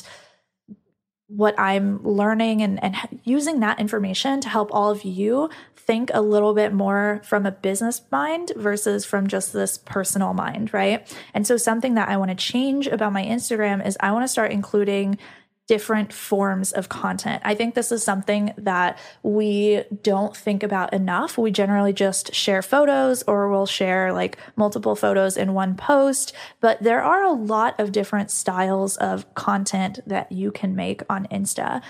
what 1.36 1.58
I'm 1.58 2.02
learning 2.04 2.62
and, 2.62 2.82
and 2.82 2.94
using 3.24 3.60
that 3.60 3.80
information 3.80 4.40
to 4.42 4.48
help 4.48 4.68
all 4.72 4.90
of 4.90 5.04
you 5.04 5.50
think 5.76 6.10
a 6.14 6.20
little 6.20 6.54
bit 6.54 6.72
more 6.72 7.20
from 7.24 7.44
a 7.44 7.50
business 7.50 8.00
mind 8.10 8.52
versus 8.56 9.04
from 9.04 9.26
just 9.26 9.52
this 9.52 9.76
personal 9.76 10.32
mind, 10.32 10.72
right? 10.72 11.06
And 11.34 11.46
so, 11.46 11.56
something 11.56 11.94
that 11.94 12.08
I 12.08 12.16
want 12.16 12.30
to 12.30 12.36
change 12.36 12.86
about 12.86 13.12
my 13.12 13.24
Instagram 13.24 13.86
is 13.86 13.96
I 14.00 14.12
want 14.12 14.24
to 14.24 14.28
start 14.28 14.52
including 14.52 15.18
different 15.66 16.12
forms 16.12 16.72
of 16.72 16.88
content. 16.88 17.40
I 17.44 17.54
think 17.54 17.74
this 17.74 17.90
is 17.90 18.02
something 18.02 18.52
that 18.58 18.98
we 19.22 19.82
don't 20.02 20.36
think 20.36 20.62
about 20.62 20.92
enough. 20.92 21.38
We 21.38 21.50
generally 21.50 21.92
just 21.94 22.34
share 22.34 22.60
photos 22.60 23.22
or 23.22 23.48
we'll 23.50 23.66
share 23.66 24.12
like 24.12 24.38
multiple 24.56 24.94
photos 24.94 25.36
in 25.36 25.54
one 25.54 25.74
post, 25.74 26.34
but 26.60 26.82
there 26.82 27.02
are 27.02 27.22
a 27.22 27.32
lot 27.32 27.80
of 27.80 27.92
different 27.92 28.30
styles 28.30 28.96
of 28.98 29.32
content 29.34 30.00
that 30.06 30.30
you 30.30 30.52
can 30.52 30.76
make 30.76 31.02
on 31.08 31.26
Insta. 31.28 31.82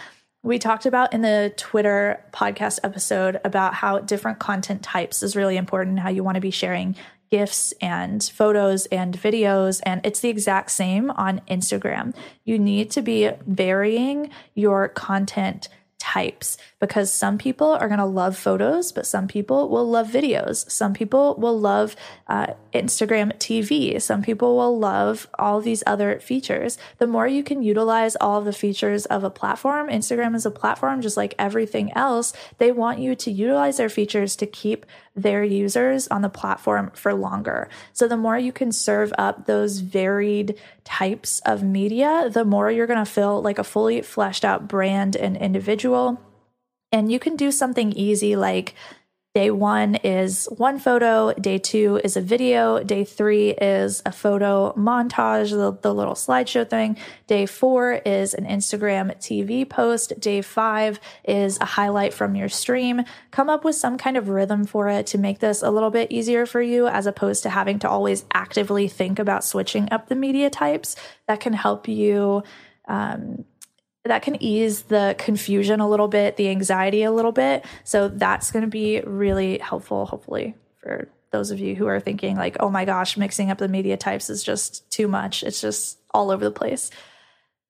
We 0.44 0.58
talked 0.58 0.84
about 0.84 1.14
in 1.14 1.22
the 1.22 1.54
Twitter 1.56 2.22
podcast 2.32 2.78
episode 2.84 3.40
about 3.44 3.72
how 3.72 4.00
different 4.00 4.38
content 4.38 4.82
types 4.82 5.22
is 5.22 5.34
really 5.34 5.56
important, 5.56 6.00
how 6.00 6.10
you 6.10 6.22
want 6.22 6.34
to 6.34 6.40
be 6.40 6.50
sharing 6.50 6.96
GIFs 7.30 7.72
and 7.80 8.22
photos 8.22 8.86
and 8.86 9.16
videos. 9.16 9.80
And 9.84 10.00
it's 10.04 10.20
the 10.20 10.28
exact 10.28 10.70
same 10.70 11.10
on 11.10 11.40
Instagram. 11.48 12.14
You 12.44 12.58
need 12.58 12.90
to 12.92 13.02
be 13.02 13.30
varying 13.46 14.30
your 14.54 14.88
content 14.88 15.68
types 16.04 16.58
because 16.80 17.10
some 17.10 17.38
people 17.38 17.68
are 17.68 17.88
going 17.88 17.98
to 17.98 18.04
love 18.04 18.36
photos, 18.36 18.92
but 18.92 19.06
some 19.06 19.26
people 19.26 19.70
will 19.70 19.88
love 19.88 20.06
videos. 20.08 20.70
Some 20.70 20.92
people 20.92 21.34
will 21.36 21.58
love 21.58 21.96
uh, 22.28 22.48
Instagram 22.74 23.32
TV. 23.38 24.00
Some 24.02 24.20
people 24.20 24.54
will 24.54 24.78
love 24.78 25.26
all 25.38 25.62
these 25.62 25.82
other 25.86 26.20
features. 26.20 26.76
The 26.98 27.06
more 27.06 27.26
you 27.26 27.42
can 27.42 27.62
utilize 27.62 28.16
all 28.16 28.42
the 28.42 28.52
features 28.52 29.06
of 29.06 29.24
a 29.24 29.30
platform, 29.30 29.88
Instagram 29.88 30.34
is 30.34 30.44
a 30.44 30.50
platform 30.50 31.00
just 31.00 31.16
like 31.16 31.34
everything 31.38 31.90
else. 31.94 32.34
They 32.58 32.70
want 32.70 32.98
you 32.98 33.14
to 33.14 33.30
utilize 33.30 33.78
their 33.78 33.88
features 33.88 34.36
to 34.36 34.46
keep 34.46 34.84
their 35.14 35.44
users 35.44 36.08
on 36.08 36.22
the 36.22 36.28
platform 36.28 36.90
for 36.94 37.14
longer. 37.14 37.68
So 37.92 38.08
the 38.08 38.16
more 38.16 38.36
you 38.36 38.52
can 38.52 38.72
serve 38.72 39.12
up 39.16 39.46
those 39.46 39.78
varied 39.78 40.58
types 40.82 41.40
of 41.40 41.62
media, 41.62 42.28
the 42.30 42.44
more 42.44 42.70
you're 42.70 42.88
going 42.88 43.04
to 43.04 43.10
feel 43.10 43.40
like 43.40 43.58
a 43.58 43.64
fully 43.64 44.02
fleshed 44.02 44.44
out 44.44 44.66
brand 44.66 45.14
and 45.14 45.36
individual. 45.36 46.20
And 46.90 47.10
you 47.10 47.18
can 47.18 47.36
do 47.36 47.52
something 47.52 47.92
easy 47.92 48.36
like 48.36 48.74
Day 49.34 49.50
one 49.50 49.96
is 49.96 50.46
one 50.58 50.78
photo, 50.78 51.32
day 51.32 51.58
two 51.58 52.00
is 52.04 52.16
a 52.16 52.20
video, 52.20 52.80
day 52.84 53.02
three 53.02 53.50
is 53.50 54.00
a 54.06 54.12
photo 54.12 54.72
montage, 54.74 55.50
the, 55.50 55.76
the, 55.82 55.92
little 55.92 56.14
slideshow 56.14 56.70
thing. 56.70 56.96
Day 57.26 57.44
four 57.44 57.94
is 57.94 58.34
an 58.34 58.46
Instagram 58.46 59.12
TV 59.18 59.68
post. 59.68 60.20
Day 60.20 60.40
five 60.40 61.00
is 61.24 61.58
a 61.60 61.64
highlight 61.64 62.14
from 62.14 62.36
your 62.36 62.48
stream. 62.48 63.02
Come 63.32 63.50
up 63.50 63.64
with 63.64 63.74
some 63.74 63.98
kind 63.98 64.16
of 64.16 64.28
rhythm 64.28 64.66
for 64.66 64.88
it 64.88 65.08
to 65.08 65.18
make 65.18 65.40
this 65.40 65.64
a 65.64 65.70
little 65.72 65.90
bit 65.90 66.12
easier 66.12 66.46
for 66.46 66.62
you 66.62 66.86
as 66.86 67.08
opposed 67.08 67.42
to 67.42 67.50
having 67.50 67.80
to 67.80 67.90
always 67.90 68.24
actively 68.32 68.86
think 68.86 69.18
about 69.18 69.44
switching 69.44 69.88
up 69.90 70.08
the 70.08 70.14
media 70.14 70.48
types. 70.48 70.94
That 71.26 71.40
can 71.40 71.54
help 71.54 71.88
you. 71.88 72.44
Um, 72.86 73.46
that 74.04 74.22
can 74.22 74.42
ease 74.42 74.82
the 74.82 75.14
confusion 75.18 75.80
a 75.80 75.88
little 75.88 76.08
bit, 76.08 76.36
the 76.36 76.50
anxiety 76.50 77.02
a 77.02 77.10
little 77.10 77.32
bit. 77.32 77.64
So 77.84 78.08
that's 78.08 78.50
going 78.50 78.64
to 78.64 78.70
be 78.70 79.00
really 79.00 79.58
helpful, 79.58 80.06
hopefully, 80.06 80.54
for 80.82 81.08
those 81.30 81.50
of 81.50 81.58
you 81.58 81.74
who 81.74 81.86
are 81.86 82.00
thinking, 82.00 82.36
like, 82.36 82.56
oh 82.60 82.70
my 82.70 82.84
gosh, 82.84 83.16
mixing 83.16 83.50
up 83.50 83.58
the 83.58 83.68
media 83.68 83.96
types 83.96 84.28
is 84.28 84.44
just 84.44 84.88
too 84.90 85.08
much. 85.08 85.42
It's 85.42 85.60
just 85.60 85.98
all 86.12 86.30
over 86.30 86.44
the 86.44 86.50
place. 86.50 86.90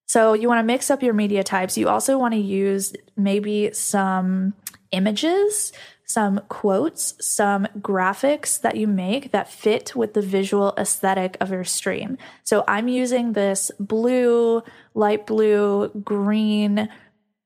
So 0.07 0.35
you 0.35 0.49
want 0.49 0.59
to 0.59 0.65
mix 0.65 0.91
up 0.91 1.03
your 1.03 1.15
media 1.15 1.43
types. 1.43 1.79
You 1.79 1.89
also 1.89 2.19
want 2.19 2.35
to 2.35 2.41
use 2.41 2.93
maybe 3.17 3.73
some 3.73 4.55
images 4.91 5.73
some 6.07 6.41
quotes, 6.49 7.15
some 7.19 7.67
graphics 7.79 8.61
that 8.61 8.77
you 8.77 8.87
make 8.87 9.33
that 9.33 9.51
fit 9.51 9.97
with 9.97 10.15
the 10.15 10.21
visual 10.21 10.75
aesthetic 10.77 11.37
of 11.41 11.51
your 11.51 11.65
stream. 11.65 12.19
So 12.43 12.65
I'm 12.69 12.89
using 12.89 13.33
this 13.33 13.71
blue, 13.81 14.63
light 14.95 15.27
blue, 15.27 15.89
green, 16.05 16.89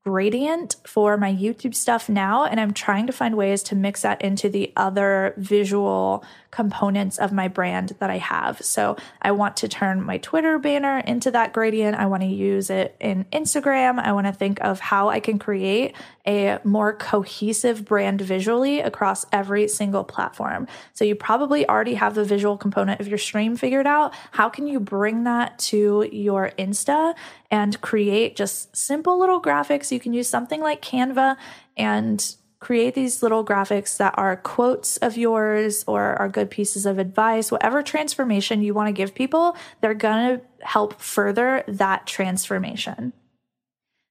gradient 0.09 0.77
for 0.85 1.19
my 1.19 1.31
YouTube 1.31 1.75
stuff 1.75 2.09
now, 2.09 2.47
and 2.47 2.59
I'm 2.59 2.73
trying 2.73 3.07
to 3.09 3.13
find 3.13 3.37
ways 3.37 3.63
to 3.65 3.77
mix 3.77 4.01
that 4.03 4.23
into 4.23 4.49
the 4.49 4.73
other 4.75 5.35
visual 5.37 6.25
components 6.51 7.19
of 7.19 7.31
my 7.31 7.47
brand 7.47 7.95
that 7.99 8.09
I 8.09 8.17
have. 8.17 8.63
So 8.65 8.97
I 9.21 9.33
want 9.33 9.59
to 9.59 9.69
turn 9.69 10.01
my 10.03 10.17
Twitter 10.17 10.59
banner 10.59 11.01
into 11.01 11.31
that 11.33 11.53
gradient. 11.53 11.99
I 11.99 12.07
want 12.07 12.23
to 12.23 12.29
use 12.29 12.71
it 12.71 12.97
in 13.01 13.27
Instagram. 13.35 13.99
I 13.99 14.13
want 14.13 14.29
to 14.29 14.33
think 14.33 14.59
of 14.63 14.81
how 14.81 15.11
I 15.11 15.21
can 15.21 15.39
create 15.39 15.95
a 16.27 16.59
more 16.65 16.95
cohesive 16.95 17.85
brand 17.85 18.23
visually 18.23 18.81
across 18.81 19.27
every 19.31 19.69
single 19.69 20.05
platform. 20.05 20.67
So 20.95 21.05
you 21.05 21.15
probably 21.15 21.69
already 21.69 21.95
have 21.95 22.15
the 22.15 22.25
visual 22.25 22.57
component 22.57 23.01
of 23.01 23.09
your 23.09 23.19
stream 23.19 23.55
figured 23.55 23.87
out. 23.87 24.15
How 24.31 24.49
can 24.49 24.67
you 24.67 24.81
bring 24.81 25.25
that 25.25 25.59
to 25.59 26.09
your 26.11 26.53
Insta 26.59 27.15
and 27.51 27.81
create 27.81 28.37
just 28.37 28.77
simple 28.77 29.19
little 29.19 29.41
graphics? 29.41 29.91
You 29.91 30.01
can 30.01 30.13
use 30.13 30.29
something 30.29 30.61
like 30.61 30.83
Canva 30.83 31.37
and 31.77 32.37
create 32.61 32.95
these 32.95 33.23
little 33.23 33.45
graphics 33.45 33.97
that 33.99 34.15
are 34.17 34.37
quotes 34.37 34.97
of 34.99 35.17
yours 35.17 35.85
or 35.87 36.17
are 36.17 36.29
good 36.29 36.51
pieces 36.51 36.87
of 36.87 36.99
advice, 36.99 37.53
whatever 37.53 37.83
transformation 37.83 38.63
you 38.63 38.75
want 38.75 38.89
to 38.89 38.93
give 38.93 39.15
people, 39.15 39.57
they're 39.81 39.95
going 39.95 40.39
to 40.39 40.45
help 40.67 41.01
further 41.01 41.63
that 41.69 42.07
transformation. 42.07 43.13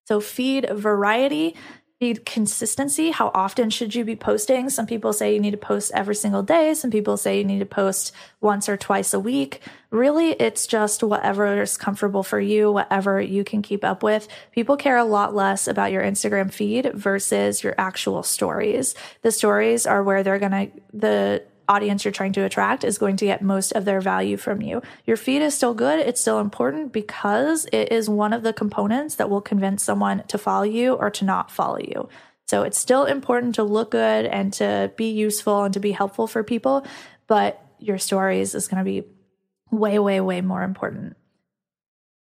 So, 0.05 0.21
feed 0.21 0.69
variety 0.71 1.55
need 1.99 2.25
consistency. 2.25 3.09
How 3.09 3.31
often 3.33 3.69
should 3.69 3.95
you 3.95 4.05
be 4.05 4.15
posting? 4.15 4.69
Some 4.69 4.85
people 4.85 5.13
say 5.13 5.33
you 5.33 5.39
need 5.39 5.51
to 5.51 5.57
post 5.57 5.91
every 5.95 6.15
single 6.15 6.43
day. 6.43 6.73
Some 6.73 6.91
people 6.91 7.17
say 7.17 7.39
you 7.39 7.43
need 7.43 7.59
to 7.59 7.65
post 7.65 8.11
once 8.39 8.69
or 8.69 8.77
twice 8.77 9.13
a 9.13 9.19
week. 9.19 9.61
Really, 9.89 10.31
it's 10.31 10.67
just 10.67 11.01
whatever 11.01 11.61
is 11.61 11.75
comfortable 11.75 12.21
for 12.21 12.39
you, 12.39 12.71
whatever 12.71 13.19
you 13.19 13.43
can 13.43 13.61
keep 13.61 13.83
up 13.83 14.03
with. 14.03 14.27
People 14.51 14.77
care 14.77 14.97
a 14.97 15.03
lot 15.03 15.33
less 15.33 15.67
about 15.67 15.91
your 15.91 16.03
Instagram 16.03 16.53
feed 16.53 16.91
versus 16.93 17.63
your 17.63 17.73
actual 17.77 18.21
stories. 18.21 18.93
The 19.23 19.31
stories 19.31 19.87
are 19.87 20.03
where 20.03 20.21
they're 20.21 20.39
going 20.39 20.51
to, 20.51 20.71
the 20.93 21.43
audience 21.68 22.05
you're 22.05 22.11
trying 22.11 22.34
to 22.34 22.43
attract 22.43 22.84
is 22.84 22.97
going 22.97 23.18
to 23.18 23.26
get 23.26 23.41
most 23.41 23.72
of 23.74 23.86
their 23.86 24.01
value 24.01 24.38
from 24.38 24.61
you. 24.61 24.82
Your 25.05 25.18
feed 25.18 25.41
is 25.41 25.53
still 25.53 25.74
good, 25.74 25.99
it's 25.99 26.22
still 26.22 26.39
important 26.39 26.93
because 26.93 27.65
it 27.72 27.91
is 27.91 28.09
one 28.09 28.34
of 28.34 28.43
the 28.43 28.53
components 28.53 29.15
that 29.15 29.30
will 29.30 29.41
convince 29.41 29.84
someone 29.84 30.24
to 30.28 30.38
follow 30.38 30.63
you 30.63 30.93
or 30.93 31.09
to 31.11 31.26
not 31.26 31.51
follow 31.51 31.80
you. 31.80 32.09
So 32.45 32.63
it's 32.63 32.80
still 32.80 33.05
important 33.05 33.55
to 33.55 33.63
look 33.63 33.91
good 33.91 34.26
and 34.26 34.53
to 34.53 34.91
be 34.95 35.11
useful 35.11 35.63
and 35.63 35.74
to 35.74 35.80
be 35.80 35.91
helpful 35.91 36.28
for 36.28 36.43
people, 36.43 36.86
but 37.28 37.61
your 37.80 37.97
stories 37.97 38.55
is 38.55 38.68
going 38.68 38.84
to 38.84 38.89
be 38.89 39.05
way, 39.70 39.99
way, 39.99 40.22
way 40.22 40.41
more 40.41 40.63
important. 40.63 41.18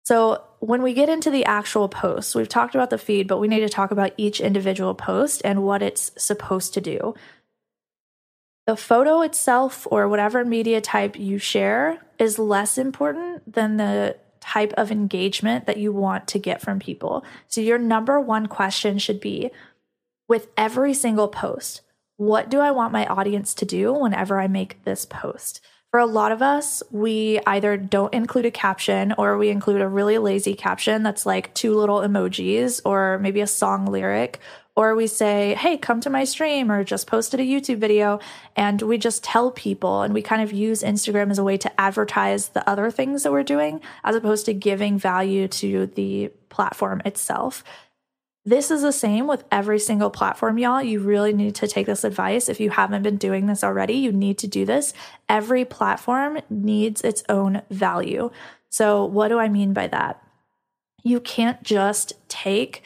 So, 0.03 0.43
when 0.59 0.81
we 0.81 0.93
get 0.93 1.09
into 1.09 1.29
the 1.29 1.45
actual 1.45 1.89
posts, 1.89 2.33
we've 2.33 2.49
talked 2.49 2.75
about 2.75 2.89
the 2.89 2.97
feed, 2.97 3.27
but 3.27 3.39
we 3.39 3.47
need 3.47 3.59
to 3.59 3.69
talk 3.69 3.91
about 3.91 4.13
each 4.17 4.39
individual 4.39 4.95
post 4.95 5.41
and 5.45 5.63
what 5.63 5.83
it's 5.83 6.11
supposed 6.17 6.73
to 6.75 6.81
do 6.81 7.13
the 8.65 8.75
photo 8.75 9.21
itself 9.21 9.87
or 9.91 10.07
whatever 10.07 10.43
media 10.43 10.81
type 10.81 11.17
you 11.17 11.37
share 11.37 11.99
is 12.17 12.39
less 12.39 12.77
important 12.77 13.51
than 13.51 13.77
the 13.77 14.17
type 14.39 14.73
of 14.73 14.91
engagement 14.91 15.65
that 15.65 15.77
you 15.77 15.91
want 15.91 16.27
to 16.27 16.39
get 16.39 16.61
from 16.61 16.79
people. 16.79 17.23
So, 17.47 17.61
your 17.61 17.77
number 17.77 18.19
one 18.19 18.47
question 18.47 18.97
should 18.97 19.19
be 19.19 19.51
with 20.27 20.47
every 20.57 20.93
single 20.93 21.27
post, 21.27 21.81
what 22.17 22.49
do 22.49 22.59
I 22.59 22.71
want 22.71 22.93
my 22.93 23.05
audience 23.05 23.53
to 23.55 23.65
do 23.65 23.93
whenever 23.93 24.39
I 24.39 24.47
make 24.47 24.83
this 24.83 25.05
post? 25.05 25.61
For 25.91 25.99
a 25.99 26.05
lot 26.05 26.33
of 26.33 26.41
us, 26.41 26.83
we 26.91 27.39
either 27.47 27.77
don't 27.77 28.13
include 28.13 28.45
a 28.45 28.51
caption 28.51 29.13
or 29.17 29.37
we 29.37 29.49
include 29.49 29.81
a 29.81 29.87
really 29.87 30.17
lazy 30.17 30.53
caption 30.53 31.03
that's 31.03 31.25
like 31.25 31.53
two 31.53 31.73
little 31.73 31.99
emojis 31.99 32.81
or 32.83 33.17
maybe 33.19 33.39
a 33.39 33.47
song 33.47 33.85
lyric 33.85 34.41
or 34.75 34.93
we 34.93 35.07
say, 35.07 35.55
hey, 35.55 35.77
come 35.77 36.01
to 36.01 36.09
my 36.09 36.25
stream, 36.25 36.69
or 36.69 36.83
just 36.83 37.07
posted 37.07 37.39
a 37.39 37.43
YouTube 37.43 37.77
video. 37.77 38.19
And 38.57 38.81
we 38.81 38.97
just 38.97 39.23
tell 39.23 39.49
people, 39.49 40.01
and 40.01 40.13
we 40.13 40.21
kind 40.21 40.41
of 40.41 40.51
use 40.51 40.83
Instagram 40.83 41.31
as 41.31 41.39
a 41.39 41.43
way 41.43 41.57
to 41.57 41.79
advertise 41.79 42.49
the 42.49 42.67
other 42.69 42.91
things 42.91 43.23
that 43.23 43.31
we're 43.31 43.43
doing, 43.43 43.79
as 44.03 44.15
opposed 44.15 44.45
to 44.47 44.53
giving 44.53 44.99
value 44.99 45.47
to 45.47 45.87
the 45.87 46.29
platform 46.49 47.01
itself. 47.05 47.63
This 48.47 48.69
is 48.69 48.83
the 48.83 48.91
same 48.91 49.25
with 49.25 49.43
every 49.51 49.79
single 49.79 50.11
platform, 50.11 50.59
y'all. 50.59 50.81
You 50.81 50.99
really 50.99 51.33
need 51.33 51.55
to 51.55 51.67
take 51.67 51.87
this 51.87 52.03
advice. 52.03 52.47
If 52.47 52.59
you 52.59 52.69
haven't 52.69 53.01
been 53.01 53.17
doing 53.17 53.47
this 53.47 53.63
already, 53.63 53.93
you 53.93 54.11
need 54.11 54.37
to 54.39 54.47
do 54.47 54.65
this. 54.65 54.93
Every 55.27 55.65
platform 55.65 56.39
needs 56.47 57.01
its 57.01 57.23
own 57.27 57.63
value. 57.71 58.29
So, 58.69 59.03
what 59.03 59.29
do 59.29 59.39
I 59.39 59.49
mean 59.49 59.73
by 59.73 59.87
that? 59.87 60.21
You 61.03 61.19
can't 61.19 61.63
just 61.63 62.13
take 62.27 62.83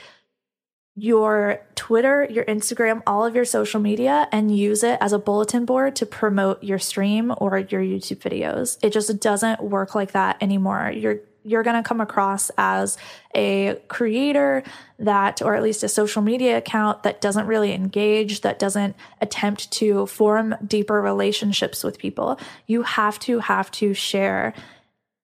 your 0.96 1.62
Twitter, 1.76 2.28
your 2.30 2.46
Instagram, 2.46 3.02
all 3.08 3.26
of 3.26 3.36
your 3.36 3.46
social 3.46 3.80
media 3.80 4.28
and 4.32 4.56
use 4.56 4.84
it 4.84 4.98
as 5.02 5.14
a 5.14 5.20
bulletin 5.20 5.66
board 5.66 5.96
to 5.96 6.06
promote 6.06 6.64
your 6.64 6.80
stream 6.80 7.34
or 7.38 7.58
your 7.58 7.82
YouTube 7.82 8.20
videos. 8.20 8.78
It 8.82 8.92
just 8.92 9.20
doesn't 9.20 9.62
work 9.62 9.96
like 9.96 10.12
that 10.12 10.38
anymore. 10.42 10.92
You're 10.94 11.22
you're 11.44 11.64
going 11.64 11.82
to 11.82 11.88
come 11.88 12.02
across 12.02 12.52
as 12.58 12.98
a 13.36 13.80
creator 13.88 14.64
that 14.98 15.42
or 15.42 15.56
at 15.56 15.64
least 15.64 15.84
a 15.84 15.90
social 15.90 16.22
media 16.22 16.58
account 16.58 17.04
that 17.04 17.22
doesn't 17.22 17.48
really 17.48 17.74
engage, 17.74 18.42
that 18.42 18.60
doesn't 18.60 18.96
attempt 19.22 19.72
to 19.72 20.06
form 20.06 20.56
deeper 20.66 21.02
relationships 21.02 21.84
with 21.84 21.98
people. 21.98 22.40
You 22.68 22.84
have 22.84 23.20
to 23.20 23.40
have 23.40 23.72
to 23.72 23.94
share 23.94 24.54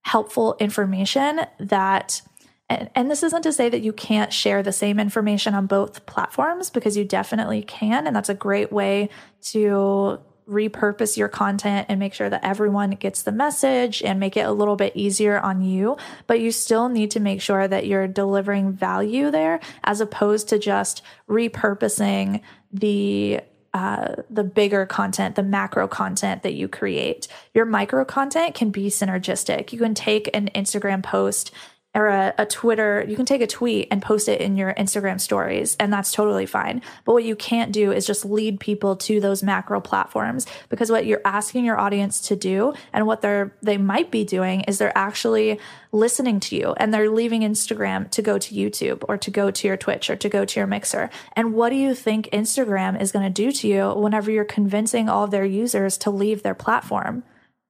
helpful 0.01 0.55
information 0.59 1.41
that 1.59 2.21
And, 2.67 2.89
and 2.95 3.11
this 3.11 3.21
isn't 3.21 3.43
to 3.43 3.53
say 3.53 3.69
that 3.69 3.81
you 3.81 3.93
can't 3.93 4.33
share 4.33 4.63
the 4.63 4.71
same 4.71 4.99
information 4.99 5.53
on 5.53 5.67
both 5.67 6.05
platforms 6.07 6.71
because 6.71 6.97
you 6.97 7.05
definitely 7.05 7.61
can. 7.61 8.07
And 8.07 8.15
that's 8.15 8.29
a 8.29 8.33
great 8.33 8.71
way 8.71 9.09
to 9.51 10.19
repurpose 10.49 11.17
your 11.17 11.27
content 11.27 11.87
and 11.89 11.99
make 11.99 12.13
sure 12.13 12.29
that 12.29 12.43
everyone 12.43 12.91
gets 12.91 13.23
the 13.23 13.31
message 13.31 14.03
and 14.03 14.19
make 14.19 14.37
it 14.37 14.45
a 14.45 14.51
little 14.51 14.75
bit 14.75 14.95
easier 14.95 15.39
on 15.39 15.61
you. 15.61 15.97
But 16.27 16.39
you 16.39 16.51
still 16.51 16.89
need 16.89 17.11
to 17.11 17.19
make 17.19 17.41
sure 17.41 17.67
that 17.67 17.87
you're 17.87 18.07
delivering 18.07 18.71
value 18.71 19.31
there 19.31 19.59
as 19.83 20.01
opposed 20.01 20.49
to 20.49 20.59
just 20.59 21.01
repurposing 21.27 22.41
the 22.71 23.41
uh, 23.73 24.15
the 24.29 24.45
bigger 24.45 24.85
content, 24.85 25.35
the 25.35 25.43
macro 25.43 25.85
content 25.85 26.43
that 26.43 26.53
you 26.53 26.65
create. 26.65 27.27
Your 27.53 27.65
micro 27.65 28.05
content 28.05 28.55
can 28.55 28.69
be 28.69 28.87
synergistic. 28.87 29.73
You 29.73 29.79
can 29.79 29.93
take 29.93 30.29
an 30.33 30.49
Instagram 30.55 31.03
post 31.03 31.51
or 31.95 32.07
a, 32.07 32.33
a, 32.37 32.45
Twitter, 32.45 33.05
you 33.07 33.15
can 33.15 33.25
take 33.25 33.41
a 33.41 33.47
tweet 33.47 33.87
and 33.89 34.01
post 34.01 34.27
it 34.27 34.41
in 34.41 34.57
your 34.57 34.73
Instagram 34.73 35.19
stories, 35.19 35.77
and 35.79 35.91
that's 35.91 36.11
totally 36.11 36.45
fine. 36.45 36.81
But 37.05 37.13
what 37.13 37.23
you 37.23 37.35
can't 37.35 37.71
do 37.71 37.91
is 37.91 38.05
just 38.05 38.25
lead 38.25 38.59
people 38.59 38.97
to 38.97 39.21
those 39.21 39.41
macro 39.41 39.79
platforms 39.79 40.45
because 40.69 40.91
what 40.91 41.05
you're 41.05 41.21
asking 41.23 41.63
your 41.63 41.79
audience 41.79 42.19
to 42.27 42.35
do 42.35 42.73
and 42.91 43.07
what 43.07 43.21
they're 43.21 43.53
they 43.61 43.77
might 43.77 44.11
be 44.11 44.25
doing 44.25 44.61
is 44.61 44.77
they're 44.77 44.97
actually 44.97 45.59
listening 45.91 46.39
to 46.41 46.55
you 46.55 46.73
and 46.77 46.93
they're 46.93 47.09
leaving 47.09 47.41
Instagram 47.41 48.11
to 48.11 48.21
go 48.21 48.37
to 48.37 48.53
YouTube 48.53 49.03
or 49.07 49.17
to 49.17 49.31
go 49.31 49.49
to 49.49 49.67
your 49.67 49.77
Twitch 49.77 50.09
or 50.09 50.15
to 50.17 50.27
go 50.27 50.43
to 50.43 50.59
your 50.59 50.67
Mixer. 50.67 51.09
And 51.33 51.53
what 51.53 51.69
do 51.69 51.75
you 51.75 51.95
think 51.95 52.29
Instagram 52.31 52.99
is 53.01 53.13
going 53.13 53.25
to 53.25 53.29
do 53.29 53.51
to 53.53 53.67
you 53.67 53.93
whenever 53.93 54.29
you're 54.29 54.43
convincing 54.43 55.07
all 55.07 55.23
of 55.23 55.31
their 55.31 55.45
users 55.45 55.97
to 55.99 56.09
leave 56.09 56.43
their 56.43 56.55
platform? 56.55 57.23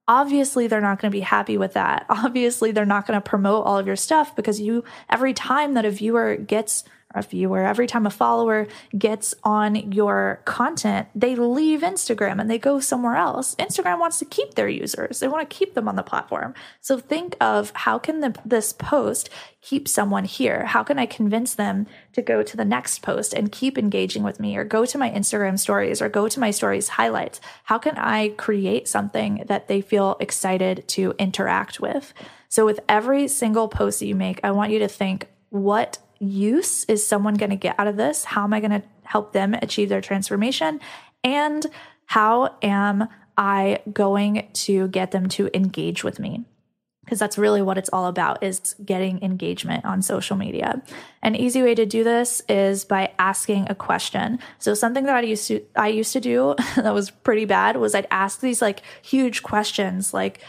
Obviously 0.07 0.67
they're 0.67 0.81
not 0.81 0.99
going 0.99 1.11
to 1.11 1.15
be 1.15 1.21
happy 1.21 1.57
with 1.57 1.73
that. 1.73 2.05
Obviously, 2.09 2.71
they're 2.71 2.85
not 2.85 3.07
going 3.07 3.19
to 3.19 3.27
promote 3.27 3.65
all 3.65 3.77
of 3.77 3.87
your 3.87 3.95
stuff 3.95 4.35
because 4.35 4.59
you, 4.59 4.83
every 5.09 5.33
time 5.33 5.73
that 5.73 5.85
a 5.85 5.91
viewer 5.91 6.35
gets 6.35 6.83
a 7.15 7.21
viewer, 7.21 7.65
every 7.65 7.87
time 7.87 8.05
a 8.05 8.09
follower 8.09 8.67
gets 8.97 9.33
on 9.43 9.91
your 9.91 10.41
content, 10.45 11.07
they 11.15 11.35
leave 11.35 11.81
Instagram 11.81 12.39
and 12.39 12.49
they 12.49 12.59
go 12.59 12.79
somewhere 12.79 13.15
else. 13.15 13.55
Instagram 13.55 13.99
wants 13.99 14.19
to 14.19 14.25
keep 14.25 14.55
their 14.55 14.67
users. 14.67 15.19
They 15.19 15.27
want 15.27 15.49
to 15.49 15.55
keep 15.55 15.73
them 15.73 15.87
on 15.87 15.95
the 15.95 16.03
platform. 16.03 16.53
So 16.81 16.97
think 16.99 17.35
of 17.39 17.71
how 17.75 17.97
can 17.97 18.19
the, 18.19 18.35
this 18.45 18.73
post 18.73 19.29
keep 19.61 19.87
someone 19.87 20.25
here? 20.25 20.65
How 20.65 20.83
can 20.83 20.99
I 20.99 21.05
convince 21.05 21.55
them 21.55 21.87
to 22.13 22.21
go 22.21 22.43
to 22.43 22.55
the 22.55 22.65
next 22.65 23.01
post 23.01 23.33
and 23.33 23.51
keep 23.51 23.77
engaging 23.77 24.23
with 24.23 24.39
me 24.39 24.55
or 24.57 24.63
go 24.63 24.85
to 24.85 24.97
my 24.97 25.09
Instagram 25.09 25.57
stories 25.57 26.01
or 26.01 26.09
go 26.09 26.27
to 26.27 26.39
my 26.39 26.51
stories 26.51 26.89
highlights? 26.89 27.41
How 27.63 27.79
can 27.79 27.97
I 27.97 28.29
create 28.29 28.87
something 28.87 29.43
that 29.47 29.67
they 29.67 29.81
feel 29.81 30.17
excited 30.19 30.87
to 30.89 31.13
interact 31.17 31.79
with? 31.79 32.13
So 32.47 32.65
with 32.65 32.79
every 32.87 33.27
single 33.27 33.67
post 33.67 33.99
that 33.99 34.05
you 34.05 34.15
make, 34.15 34.39
I 34.43 34.51
want 34.51 34.71
you 34.71 34.79
to 34.79 34.87
think 34.87 35.27
what 35.49 35.97
use 36.19 36.85
is 36.85 37.05
someone 37.05 37.35
going 37.35 37.49
to 37.49 37.55
get 37.55 37.75
out 37.79 37.87
of 37.87 37.97
this? 37.97 38.25
How 38.25 38.43
am 38.43 38.53
I 38.53 38.59
going 38.59 38.81
to 38.81 38.83
help 39.03 39.33
them 39.33 39.53
achieve 39.55 39.89
their 39.89 40.01
transformation? 40.01 40.79
And 41.23 41.65
how 42.05 42.55
am 42.61 43.07
I 43.37 43.81
going 43.91 44.47
to 44.53 44.87
get 44.89 45.11
them 45.11 45.27
to 45.29 45.49
engage 45.55 46.03
with 46.03 46.19
me? 46.19 46.45
Because 47.03 47.19
that's 47.19 47.37
really 47.37 47.61
what 47.61 47.77
it's 47.77 47.89
all 47.89 48.07
about 48.07 48.41
is 48.41 48.75
getting 48.83 49.21
engagement 49.21 49.85
on 49.85 50.01
social 50.01 50.35
media. 50.35 50.81
An 51.21 51.35
easy 51.35 51.61
way 51.61 51.75
to 51.75 51.85
do 51.85 52.03
this 52.03 52.41
is 52.49 52.83
by 52.83 53.11
asking 53.19 53.67
a 53.69 53.75
question. 53.75 54.39
So 54.57 54.73
something 54.73 55.03
that 55.05 55.15
I 55.15 55.21
used 55.21 55.47
to 55.49 55.63
I 55.75 55.89
used 55.89 56.13
to 56.13 56.19
do 56.19 56.55
that 56.75 56.95
was 56.95 57.11
pretty 57.11 57.45
bad 57.45 57.77
was 57.77 57.93
I'd 57.93 58.07
ask 58.09 58.39
these 58.39 58.59
like 58.59 58.81
huge 59.03 59.43
questions 59.43 60.15
like 60.15 60.41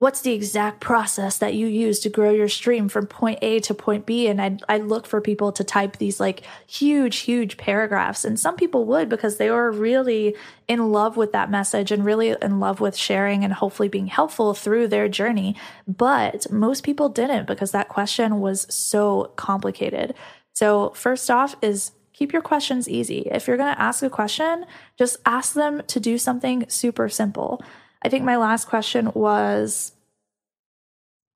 what's 0.00 0.22
the 0.22 0.32
exact 0.32 0.80
process 0.80 1.36
that 1.36 1.52
you 1.52 1.66
use 1.66 2.00
to 2.00 2.08
grow 2.08 2.30
your 2.30 2.48
stream 2.48 2.88
from 2.88 3.06
point 3.06 3.38
A 3.42 3.60
to 3.60 3.74
point 3.74 4.06
B? 4.06 4.28
And 4.28 4.40
I'd, 4.40 4.62
I'd 4.66 4.84
look 4.84 5.06
for 5.06 5.20
people 5.20 5.52
to 5.52 5.62
type 5.62 5.98
these 5.98 6.18
like 6.18 6.42
huge, 6.66 7.18
huge 7.18 7.58
paragraphs. 7.58 8.24
And 8.24 8.40
some 8.40 8.56
people 8.56 8.86
would 8.86 9.10
because 9.10 9.36
they 9.36 9.50
were 9.50 9.70
really 9.70 10.34
in 10.66 10.90
love 10.90 11.18
with 11.18 11.32
that 11.32 11.50
message 11.50 11.92
and 11.92 12.02
really 12.02 12.34
in 12.40 12.60
love 12.60 12.80
with 12.80 12.96
sharing 12.96 13.44
and 13.44 13.52
hopefully 13.52 13.90
being 13.90 14.06
helpful 14.06 14.54
through 14.54 14.88
their 14.88 15.06
journey. 15.06 15.54
But 15.86 16.50
most 16.50 16.82
people 16.82 17.10
didn't 17.10 17.46
because 17.46 17.72
that 17.72 17.90
question 17.90 18.40
was 18.40 18.66
so 18.74 19.32
complicated. 19.36 20.14
So, 20.54 20.90
first 20.94 21.30
off, 21.30 21.56
is 21.60 21.92
keep 22.14 22.32
your 22.32 22.42
questions 22.42 22.88
easy. 22.88 23.28
If 23.30 23.46
you're 23.46 23.58
going 23.58 23.74
to 23.74 23.80
ask 23.80 24.02
a 24.02 24.08
question, 24.08 24.64
just 24.98 25.18
ask 25.26 25.52
them 25.52 25.82
to 25.88 26.00
do 26.00 26.16
something 26.16 26.64
super 26.68 27.10
simple. 27.10 27.62
I 28.02 28.08
think 28.08 28.24
my 28.24 28.36
last 28.36 28.66
question 28.66 29.10
was 29.14 29.92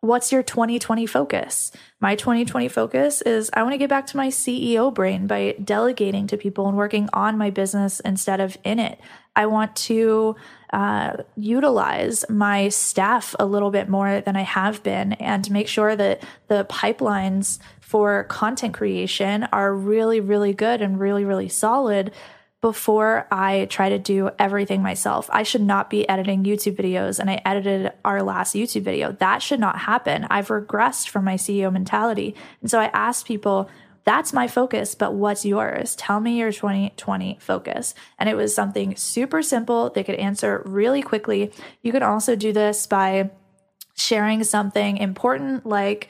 What's 0.05 0.33
your 0.33 0.43
2020 0.43 1.07
focus? 1.07 1.73
My 1.99 2.15
2020 2.15 2.69
focus 2.69 3.23
is 3.23 3.49
I 3.55 3.63
want 3.63 3.73
to 3.73 3.79
get 3.79 3.89
back 3.89 4.07
to 4.09 4.19
my 4.19 4.29
CEO 4.29 4.93
brain 4.93 5.27
by 5.27 5.57
delegating 5.65 6.27
to 6.27 6.37
people 6.37 6.69
and 6.69 6.77
working 6.77 7.09
on 7.15 7.39
my 7.39 7.49
business 7.49 8.01
instead 8.01 8.39
of 8.39 8.59
in 8.65 8.79
it. 8.79 9.01
I 9.35 9.47
want 9.47 9.75
to 9.77 10.37
uh, 10.75 11.23
utilize 11.37 12.27
my 12.29 12.69
staff 12.69 13.35
a 13.41 13.47
little 13.47 13.71
bit 13.71 13.89
more 13.89 14.21
than 14.21 14.37
I 14.37 14.43
have 14.43 14.83
been 14.83 15.15
and 15.15 15.51
make 15.51 15.69
sure 15.69 15.97
that 15.97 16.23
the 16.49 16.67
pipelines 16.67 17.59
for 17.81 18.25
content 18.25 18.75
creation 18.75 19.45
are 19.53 19.75
really, 19.75 20.21
really 20.21 20.53
good 20.53 20.83
and 20.83 21.01
really, 21.01 21.25
really 21.25 21.49
solid 21.49 22.13
before 22.65 23.27
I 23.31 23.67
try 23.67 23.91
to 23.91 23.99
do 23.99 24.31
everything 24.39 24.81
myself. 24.81 25.29
I 25.31 25.43
should 25.43 25.61
not 25.61 25.91
be 25.91 26.09
editing 26.09 26.45
YouTube 26.45 26.77
videos, 26.77 27.19
and 27.19 27.29
I 27.29 27.43
edited 27.45 27.93
our 28.07 28.23
last 28.23 28.55
YouTube 28.55 28.85
video. 28.85 29.13
That 29.13 29.43
should 29.43 29.61
not 29.61 29.81
happen. 29.81 30.27
I've 30.31 30.49
regressed 30.49 31.11
from 31.11 31.27
my 31.27 31.35
CEO 31.35 31.71
mentality. 31.71 32.35
And 32.63 32.71
so 32.71 32.81
I 32.81 32.87
asked 32.87 33.27
people, 33.27 33.69
that's 34.05 34.33
my 34.33 34.49
focus, 34.49 34.95
but 34.95 35.13
what's 35.13 35.45
yours? 35.45 35.95
Tell 35.97 36.21
me 36.21 36.39
your 36.39 36.53
2020 36.53 37.37
focus. 37.39 37.95
And 38.19 38.31
it 38.31 38.35
was 38.35 38.55
something 38.55 38.97
super 38.97 39.43
simple. 39.43 39.91
They 39.91 40.03
could 40.03 40.15
answer 40.15 40.63
really 40.65 41.03
quickly. 41.03 41.53
You 41.83 41.93
can 41.93 42.03
also 42.03 42.35
do 42.35 42.55
this 42.55 42.87
by 42.87 43.31
sharing 43.95 44.43
something 44.43 44.97
important 44.97 45.67
like, 45.67 46.09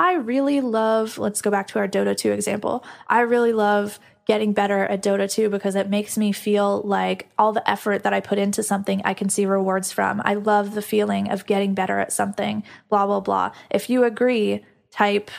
I 0.00 0.12
really 0.12 0.60
love, 0.60 1.18
let's 1.18 1.42
go 1.42 1.50
back 1.50 1.66
to 1.68 1.80
our 1.80 1.88
Dota 1.88 2.16
2 2.16 2.30
example. 2.30 2.84
I 3.08 3.22
really 3.22 3.52
love 3.52 3.98
getting 4.28 4.52
better 4.52 4.84
at 4.84 5.02
Dota 5.02 5.28
2 5.28 5.48
because 5.48 5.74
it 5.74 5.88
makes 5.88 6.18
me 6.18 6.32
feel 6.32 6.82
like 6.82 7.30
all 7.38 7.54
the 7.54 7.68
effort 7.68 8.02
that 8.02 8.12
I 8.12 8.20
put 8.20 8.38
into 8.38 8.62
something, 8.62 9.00
I 9.02 9.14
can 9.14 9.30
see 9.30 9.46
rewards 9.46 9.90
from. 9.90 10.20
I 10.22 10.34
love 10.34 10.74
the 10.74 10.82
feeling 10.82 11.30
of 11.30 11.46
getting 11.46 11.72
better 11.72 11.98
at 11.98 12.12
something, 12.12 12.62
blah, 12.90 13.06
blah, 13.06 13.20
blah. 13.20 13.52
If 13.70 13.88
you 13.88 14.04
agree, 14.04 14.62
type, 14.90 15.30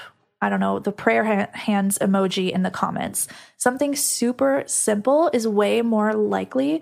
I 0.41 0.49
don't 0.49 0.59
know, 0.59 0.79
the 0.79 0.91
prayer 0.91 1.49
hands 1.53 1.99
emoji 1.99 2.51
in 2.51 2.63
the 2.63 2.71
comments. 2.71 3.27
Something 3.57 3.95
super 3.95 4.63
simple 4.65 5.29
is 5.33 5.47
way 5.47 5.83
more 5.83 6.15
likely 6.15 6.81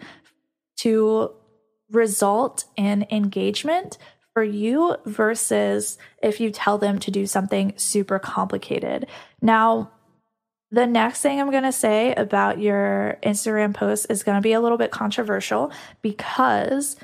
to 0.78 1.32
result 1.92 2.64
in 2.78 3.06
engagement 3.12 3.98
for 4.34 4.44
you 4.44 4.96
versus 5.06 5.98
if 6.24 6.40
you 6.40 6.52
tell 6.52 6.78
them 6.78 7.00
to 7.00 7.12
do 7.12 7.26
something 7.26 7.74
super 7.76 8.18
complicated. 8.18 9.08
Now, 9.42 9.92
the 10.72 10.86
next 10.86 11.22
thing 11.22 11.40
I'm 11.40 11.52
going 11.52 11.64
to 11.64 11.72
say 11.72 12.14
about 12.14 12.60
your 12.60 13.18
Instagram 13.24 13.74
post 13.74 14.08
is 14.10 14.24
going 14.24 14.38
to 14.38 14.42
be 14.42 14.54
a 14.54 14.60
little 14.60 14.78
bit 14.78 14.92
controversial 14.92 15.72
because 16.02 16.98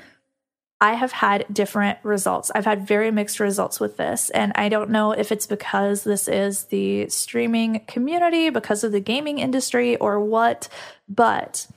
I 0.80 0.94
have 0.94 1.12
had 1.12 1.46
different 1.50 1.98
results. 2.02 2.50
I've 2.54 2.66
had 2.66 2.86
very 2.86 3.10
mixed 3.10 3.40
results 3.40 3.80
with 3.80 3.96
this. 3.96 4.28
And 4.30 4.52
I 4.54 4.68
don't 4.68 4.90
know 4.90 5.12
if 5.12 5.32
it's 5.32 5.46
because 5.46 6.04
this 6.04 6.28
is 6.28 6.64
the 6.64 7.08
streaming 7.08 7.80
community, 7.86 8.50
because 8.50 8.84
of 8.84 8.92
the 8.92 9.00
gaming 9.00 9.38
industry, 9.38 9.96
or 9.96 10.20
what, 10.20 10.68
but 11.08 11.68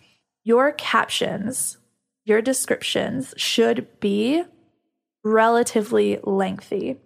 your 0.44 0.74
captions, 0.74 1.78
your 2.26 2.42
descriptions 2.42 3.34
should 3.38 3.88
be 4.02 4.44
relatively 5.24 6.20
lengthy. 6.24 6.98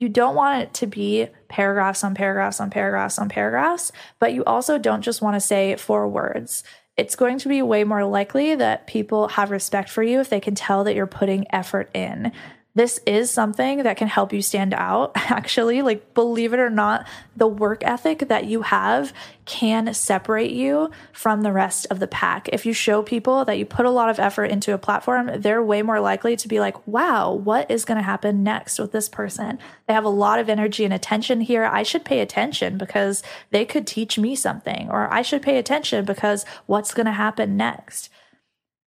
You 0.00 0.08
don't 0.08 0.34
want 0.34 0.62
it 0.62 0.74
to 0.74 0.86
be 0.88 1.28
paragraphs 1.54 2.02
on 2.02 2.16
paragraphs 2.16 2.58
on 2.58 2.68
paragraphs 2.68 3.16
on 3.16 3.28
paragraphs, 3.28 3.92
but 4.18 4.34
you 4.34 4.42
also 4.42 4.76
don't 4.76 5.02
just 5.02 5.22
want 5.22 5.36
to 5.36 5.40
say 5.40 5.76
four 5.76 6.08
words. 6.08 6.64
It's 6.96 7.14
going 7.14 7.38
to 7.38 7.48
be 7.48 7.62
way 7.62 7.84
more 7.84 8.04
likely 8.04 8.56
that 8.56 8.88
people 8.88 9.28
have 9.28 9.52
respect 9.52 9.88
for 9.88 10.02
you 10.02 10.18
if 10.18 10.30
they 10.30 10.40
can 10.40 10.56
tell 10.56 10.82
that 10.82 10.96
you're 10.96 11.06
putting 11.06 11.46
effort 11.54 11.90
in 11.94 12.32
this 12.76 12.98
is 13.06 13.30
something 13.30 13.84
that 13.84 13.96
can 13.96 14.08
help 14.08 14.32
you 14.32 14.42
stand 14.42 14.74
out. 14.74 15.12
Actually, 15.14 15.80
like 15.82 16.12
believe 16.12 16.52
it 16.52 16.58
or 16.58 16.70
not, 16.70 17.06
the 17.36 17.46
work 17.46 17.84
ethic 17.84 18.28
that 18.28 18.46
you 18.46 18.62
have 18.62 19.12
can 19.44 19.94
separate 19.94 20.50
you 20.50 20.90
from 21.12 21.42
the 21.42 21.52
rest 21.52 21.86
of 21.90 22.00
the 22.00 22.08
pack. 22.08 22.48
If 22.52 22.66
you 22.66 22.72
show 22.72 23.02
people 23.02 23.44
that 23.44 23.58
you 23.58 23.64
put 23.64 23.86
a 23.86 23.90
lot 23.90 24.10
of 24.10 24.18
effort 24.18 24.46
into 24.46 24.74
a 24.74 24.78
platform, 24.78 25.30
they're 25.36 25.62
way 25.62 25.82
more 25.82 26.00
likely 26.00 26.34
to 26.36 26.48
be 26.48 26.58
like, 26.58 26.84
wow, 26.86 27.32
what 27.32 27.70
is 27.70 27.84
going 27.84 27.98
to 27.98 28.02
happen 28.02 28.42
next 28.42 28.80
with 28.80 28.90
this 28.90 29.08
person? 29.08 29.60
They 29.86 29.94
have 29.94 30.04
a 30.04 30.08
lot 30.08 30.40
of 30.40 30.48
energy 30.48 30.84
and 30.84 30.94
attention 30.94 31.42
here. 31.42 31.64
I 31.64 31.84
should 31.84 32.04
pay 32.04 32.20
attention 32.20 32.76
because 32.76 33.22
they 33.50 33.64
could 33.64 33.86
teach 33.86 34.18
me 34.18 34.34
something, 34.34 34.88
or 34.90 35.12
I 35.12 35.22
should 35.22 35.42
pay 35.42 35.58
attention 35.58 36.04
because 36.04 36.44
what's 36.66 36.94
going 36.94 37.06
to 37.06 37.12
happen 37.12 37.56
next? 37.56 38.08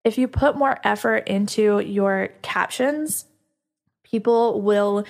If 0.05 0.17
you 0.17 0.27
put 0.27 0.57
more 0.57 0.79
effort 0.83 1.27
into 1.27 1.79
your 1.79 2.29
captions, 2.41 3.25
people 4.13 4.61
will 4.61 5.05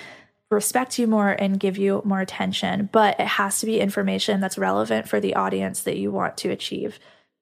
respect 0.50 0.98
you 0.98 1.08
more 1.08 1.28
and 1.28 1.60
give 1.60 1.78
you 1.78 2.02
more 2.06 2.22
attention, 2.22 2.88
but 2.94 3.20
it 3.20 3.28
has 3.28 3.60
to 3.60 3.66
be 3.66 3.82
information 3.82 4.40
that's 4.40 4.58
relevant 4.58 5.10
for 5.10 5.20
the 5.20 5.36
audience 5.36 5.82
that 5.82 5.98
you 5.98 6.10
want 6.10 6.38
to 6.38 6.50
achieve 6.50 7.00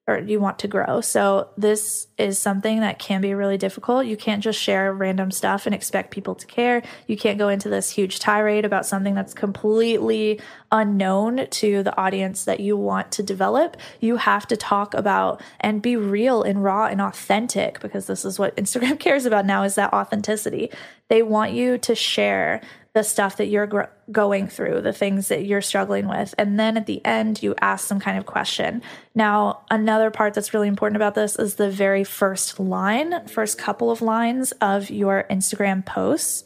or 0.08 0.18
you 0.18 0.40
want 0.40 0.58
to 0.60 0.68
grow. 0.68 1.00
So 1.00 1.50
this 1.58 2.08
is 2.18 2.40
something 2.40 2.80
that 2.80 2.98
can 2.98 3.22
be 3.22 3.36
really 3.36 3.58
difficult. 3.58 4.08
You 4.08 4.18
can't 4.18 4.44
just 4.44 4.60
share 4.60 4.92
random 4.92 5.30
stuff 5.30 5.68
and 5.68 5.76
expect 5.76 6.10
people 6.10 6.34
to 6.36 6.48
care. 6.48 6.82
You 7.06 7.16
can't 7.16 7.38
go 7.38 7.50
into 7.50 7.70
this 7.70 7.92
huge 7.92 8.20
tirade 8.20 8.66
about 8.66 8.88
something 8.88 9.14
that's 9.14 9.36
completely 9.36 10.42
unknown 10.72 11.48
to 11.48 11.84
the 11.84 11.96
audience 11.98 12.46
that 12.46 12.60
you 12.60 12.76
want 12.76 13.12
to 13.12 13.24
develop. 13.24 13.78
You 14.00 14.18
have 14.18 14.48
to 14.48 14.58
talk 14.58 14.96
about 14.96 15.40
and 15.60 15.84
be 15.84 15.96
real 15.96 16.42
and 16.42 16.64
raw 16.64 16.88
and 16.88 17.00
authentic 17.00 17.80
because 17.80 18.08
this 18.08 18.26
is 18.26 18.40
what 18.40 18.56
Instagram 18.58 19.00
cares 19.00 19.26
about 19.26 19.46
now 19.46 19.64
is 19.64 19.76
that 19.76 19.94
authenticity. 19.94 20.72
They 21.10 21.22
want 21.22 21.52
you 21.52 21.78
to 21.78 21.94
share 21.94 22.62
the 22.94 23.04
stuff 23.04 23.38
that 23.38 23.48
you're 23.48 23.68
gr- 23.68 23.84
going 24.12 24.48
through, 24.48 24.82
the 24.82 24.92
things 24.92 25.30
that 25.30 25.46
you're 25.46 25.62
struggling 25.62 26.08
with. 26.08 26.36
And 26.38 26.60
then 26.60 26.76
at 26.76 26.88
the 26.88 27.04
end, 27.06 27.42
you 27.42 27.56
ask 27.62 27.88
some 27.88 28.02
kind 28.02 28.18
of 28.18 28.26
question. 28.26 28.82
Now, 29.16 29.62
another 29.70 30.12
part 30.12 30.34
that's 30.34 30.54
really 30.54 30.68
important 30.68 30.98
about 30.98 31.16
this 31.16 31.38
is 31.38 31.56
the 31.56 31.72
very 31.72 32.04
first 32.04 32.60
line, 32.60 33.28
first 33.28 33.58
couple 33.58 33.92
of 33.92 34.02
lines 34.02 34.52
of 34.54 34.90
your 34.90 35.26
Instagram 35.30 35.86
posts. 35.86 36.44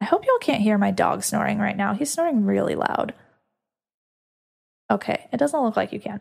I 0.00 0.06
hope 0.06 0.24
y'all 0.26 0.38
can't 0.38 0.62
hear 0.62 0.78
my 0.78 0.90
dog 0.90 1.22
snoring 1.22 1.58
right 1.58 1.76
now. 1.76 1.94
He's 1.94 2.12
snoring 2.12 2.44
really 2.44 2.74
loud. 2.74 3.14
Okay, 4.90 5.28
it 5.32 5.36
doesn't 5.36 5.62
look 5.62 5.76
like 5.76 5.92
you 5.92 6.00
can. 6.00 6.20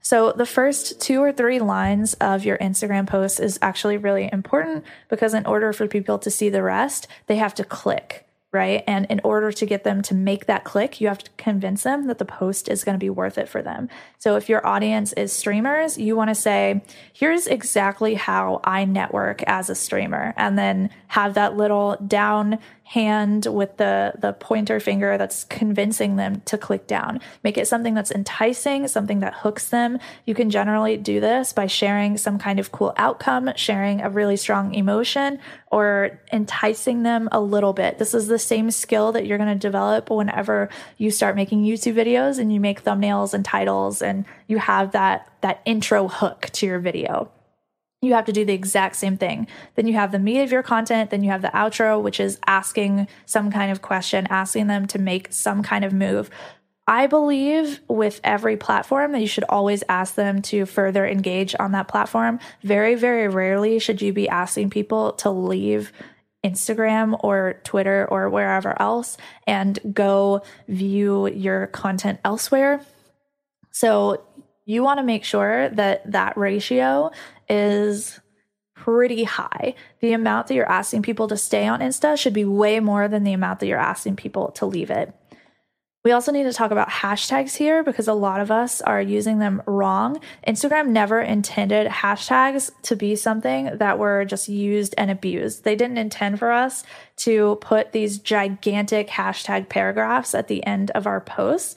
So, 0.00 0.32
the 0.32 0.46
first 0.46 1.00
two 1.00 1.20
or 1.20 1.32
three 1.32 1.58
lines 1.58 2.14
of 2.14 2.44
your 2.44 2.56
Instagram 2.58 3.06
post 3.06 3.40
is 3.40 3.58
actually 3.60 3.96
really 3.96 4.28
important 4.32 4.84
because, 5.08 5.34
in 5.34 5.46
order 5.46 5.72
for 5.72 5.88
people 5.88 6.18
to 6.20 6.30
see 6.30 6.48
the 6.48 6.62
rest, 6.62 7.08
they 7.26 7.36
have 7.36 7.54
to 7.56 7.64
click 7.64 8.27
right? 8.50 8.82
And 8.86 9.04
in 9.10 9.20
order 9.24 9.52
to 9.52 9.66
get 9.66 9.84
them 9.84 10.00
to 10.02 10.14
make 10.14 10.46
that 10.46 10.64
click, 10.64 11.00
you 11.00 11.08
have 11.08 11.18
to 11.18 11.30
convince 11.36 11.82
them 11.82 12.06
that 12.06 12.16
the 12.16 12.24
post 12.24 12.68
is 12.68 12.82
going 12.82 12.94
to 12.94 12.98
be 12.98 13.10
worth 13.10 13.36
it 13.36 13.48
for 13.48 13.60
them. 13.60 13.90
So 14.18 14.36
if 14.36 14.48
your 14.48 14.66
audience 14.66 15.12
is 15.12 15.32
streamers, 15.32 15.98
you 15.98 16.16
want 16.16 16.30
to 16.30 16.34
say, 16.34 16.82
here's 17.12 17.46
exactly 17.46 18.14
how 18.14 18.60
I 18.64 18.86
network 18.86 19.42
as 19.42 19.68
a 19.68 19.74
streamer, 19.74 20.32
and 20.36 20.58
then 20.58 20.88
have 21.08 21.34
that 21.34 21.56
little 21.56 21.96
down 22.06 22.58
hand 22.88 23.46
with 23.46 23.76
the 23.76 24.14
the 24.18 24.32
pointer 24.32 24.80
finger 24.80 25.18
that's 25.18 25.44
convincing 25.44 26.16
them 26.16 26.40
to 26.46 26.56
click 26.56 26.86
down. 26.86 27.20
Make 27.44 27.58
it 27.58 27.68
something 27.68 27.94
that's 27.94 28.10
enticing 28.10 28.88
something 28.88 29.20
that 29.20 29.34
hooks 29.34 29.68
them. 29.68 29.98
You 30.24 30.34
can 30.34 30.50
generally 30.50 30.96
do 30.96 31.20
this 31.20 31.52
by 31.52 31.66
sharing 31.66 32.16
some 32.16 32.38
kind 32.38 32.58
of 32.58 32.72
cool 32.72 32.94
outcome 32.96 33.50
sharing 33.56 34.00
a 34.00 34.10
really 34.10 34.36
strong 34.36 34.74
emotion 34.74 35.38
or 35.70 36.18
enticing 36.32 37.02
them 37.02 37.28
a 37.30 37.40
little 37.40 37.72
bit. 37.72 37.98
This 37.98 38.14
is 38.14 38.26
the 38.26 38.38
same 38.38 38.70
skill 38.70 39.12
that 39.12 39.26
you're 39.26 39.38
going 39.38 39.52
to 39.52 39.54
develop 39.54 40.10
whenever 40.10 40.68
you 40.96 41.10
start 41.10 41.36
making 41.36 41.64
youtube 41.64 41.94
videos 41.94 42.38
and 42.38 42.52
you 42.52 42.60
make 42.60 42.84
thumbnails 42.84 43.34
and 43.34 43.44
titles 43.44 44.02
and 44.02 44.24
you 44.46 44.58
have 44.58 44.92
that 44.92 45.30
that 45.40 45.60
intro 45.64 46.08
hook 46.08 46.48
to 46.52 46.66
your 46.66 46.78
video 46.78 47.30
you 48.00 48.14
have 48.14 48.26
to 48.26 48.32
do 48.32 48.44
the 48.44 48.52
exact 48.52 48.96
same 48.96 49.16
thing. 49.16 49.46
Then 49.74 49.86
you 49.86 49.94
have 49.94 50.12
the 50.12 50.18
meat 50.18 50.42
of 50.42 50.52
your 50.52 50.62
content, 50.62 51.10
then 51.10 51.24
you 51.24 51.30
have 51.30 51.42
the 51.42 51.48
outro, 51.48 52.00
which 52.00 52.20
is 52.20 52.38
asking 52.46 53.08
some 53.26 53.50
kind 53.50 53.72
of 53.72 53.82
question, 53.82 54.26
asking 54.30 54.68
them 54.68 54.86
to 54.88 54.98
make 54.98 55.32
some 55.32 55.62
kind 55.62 55.84
of 55.84 55.92
move. 55.92 56.30
I 56.86 57.06
believe 57.06 57.80
with 57.86 58.20
every 58.24 58.56
platform 58.56 59.12
that 59.12 59.20
you 59.20 59.26
should 59.26 59.44
always 59.48 59.84
ask 59.90 60.14
them 60.14 60.40
to 60.42 60.64
further 60.64 61.06
engage 61.06 61.54
on 61.60 61.72
that 61.72 61.86
platform. 61.88 62.38
Very, 62.62 62.94
very 62.94 63.28
rarely 63.28 63.78
should 63.78 64.00
you 64.00 64.12
be 64.12 64.28
asking 64.28 64.70
people 64.70 65.12
to 65.14 65.28
leave 65.28 65.92
Instagram 66.44 67.18
or 67.22 67.60
Twitter 67.64 68.06
or 68.10 68.30
wherever 68.30 68.80
else 68.80 69.18
and 69.46 69.78
go 69.92 70.42
view 70.66 71.26
your 71.26 71.66
content 71.66 72.20
elsewhere. 72.24 72.80
So 73.70 74.24
you 74.64 74.82
want 74.82 74.98
to 74.98 75.04
make 75.04 75.24
sure 75.24 75.68
that 75.70 76.10
that 76.12 76.38
ratio 76.38 77.10
is 77.48 78.20
pretty 78.74 79.24
high. 79.24 79.74
The 80.00 80.12
amount 80.12 80.46
that 80.46 80.54
you're 80.54 80.70
asking 80.70 81.02
people 81.02 81.28
to 81.28 81.36
stay 81.36 81.66
on 81.66 81.80
Insta 81.80 82.16
should 82.16 82.32
be 82.32 82.44
way 82.44 82.80
more 82.80 83.08
than 83.08 83.24
the 83.24 83.32
amount 83.32 83.60
that 83.60 83.66
you're 83.66 83.78
asking 83.78 84.16
people 84.16 84.52
to 84.52 84.66
leave 84.66 84.90
it. 84.90 85.12
We 86.04 86.12
also 86.12 86.30
need 86.30 86.44
to 86.44 86.52
talk 86.52 86.70
about 86.70 86.88
hashtags 86.88 87.56
here 87.56 87.82
because 87.82 88.06
a 88.06 88.14
lot 88.14 88.40
of 88.40 88.50
us 88.50 88.80
are 88.80 89.02
using 89.02 89.40
them 89.40 89.62
wrong. 89.66 90.20
Instagram 90.46 90.88
never 90.88 91.20
intended 91.20 91.88
hashtags 91.88 92.70
to 92.84 92.96
be 92.96 93.16
something 93.16 93.76
that 93.76 93.98
were 93.98 94.24
just 94.24 94.48
used 94.48 94.94
and 94.96 95.10
abused. 95.10 95.64
They 95.64 95.74
didn't 95.74 95.98
intend 95.98 96.38
for 96.38 96.52
us 96.52 96.84
to 97.16 97.58
put 97.60 97.92
these 97.92 98.20
gigantic 98.20 99.08
hashtag 99.08 99.68
paragraphs 99.68 100.34
at 100.34 100.48
the 100.48 100.64
end 100.64 100.92
of 100.92 101.06
our 101.06 101.20
posts 101.20 101.74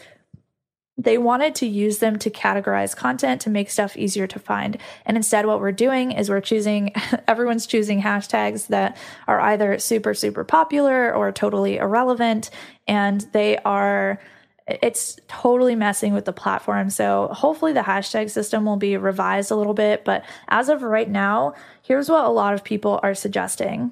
they 1.04 1.18
wanted 1.18 1.56
to 1.56 1.66
use 1.66 1.98
them 1.98 2.20
to 2.20 2.30
categorize 2.30 2.96
content 2.96 3.42
to 3.42 3.50
make 3.50 3.70
stuff 3.70 3.98
easier 3.98 4.28
to 4.28 4.38
find. 4.38 4.78
And 5.06 5.18
instead, 5.18 5.46
what 5.46 5.60
we're 5.60 5.72
doing 5.72 6.12
is 6.12 6.30
we're 6.30 6.42
choosing, 6.42 6.94
everyone's 7.28 7.66
choosing 7.66 8.02
hashtags 8.02 8.68
that 8.68 8.98
are 9.28 9.40
either 9.40 9.80
super, 9.80 10.14
super 10.14 10.44
popular 10.44 11.14
or 11.14 11.32
totally 11.32 11.78
irrelevant. 11.78 12.52
And 12.88 13.22
they 13.34 13.58
are, 13.60 14.22
it's 14.68 15.20
totally 15.28 15.76
messing 15.76 16.14
with 16.14 16.26
the 16.26 16.34
platform. 16.34 16.92
So 16.92 17.30
hopefully 17.32 17.74
the 17.74 17.82
hashtag 17.82 18.30
system 18.30 18.66
will 18.66 18.78
be 18.78 18.96
revised 18.96 19.50
a 19.50 19.56
little 19.56 19.74
bit. 19.74 20.06
But 20.06 20.24
as 20.50 20.70
of 20.70 20.84
right 20.84 21.10
now, 21.10 21.56
here's 21.82 22.10
what 22.10 22.26
a 22.26 22.30
lot 22.30 22.54
of 22.54 22.64
people 22.64 23.00
are 23.02 23.16
suggesting. 23.16 23.92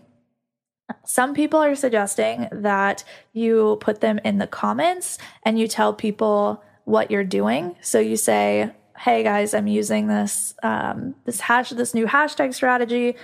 Some 1.06 1.34
people 1.34 1.60
are 1.60 1.76
suggesting 1.76 2.48
that 2.52 3.04
you 3.34 3.78
put 3.82 4.02
them 4.02 4.20
in 4.24 4.38
the 4.38 4.48
comments 4.48 5.18
and 5.44 5.60
you 5.60 5.68
tell 5.68 5.94
people 5.94 6.64
what 6.90 7.12
you're 7.12 7.24
doing. 7.24 7.76
So 7.82 8.00
you 8.00 8.18
say, 8.18 8.72
"Hey 8.98 9.24
guys, 9.24 9.54
I'm 9.54 9.68
using 9.68 10.08
this 10.08 10.56
um, 10.64 11.16
this 11.26 11.40
hash 11.40 11.70
this 11.70 11.94
new 11.94 12.08
hashtag 12.08 12.54
strategy." 12.54 13.16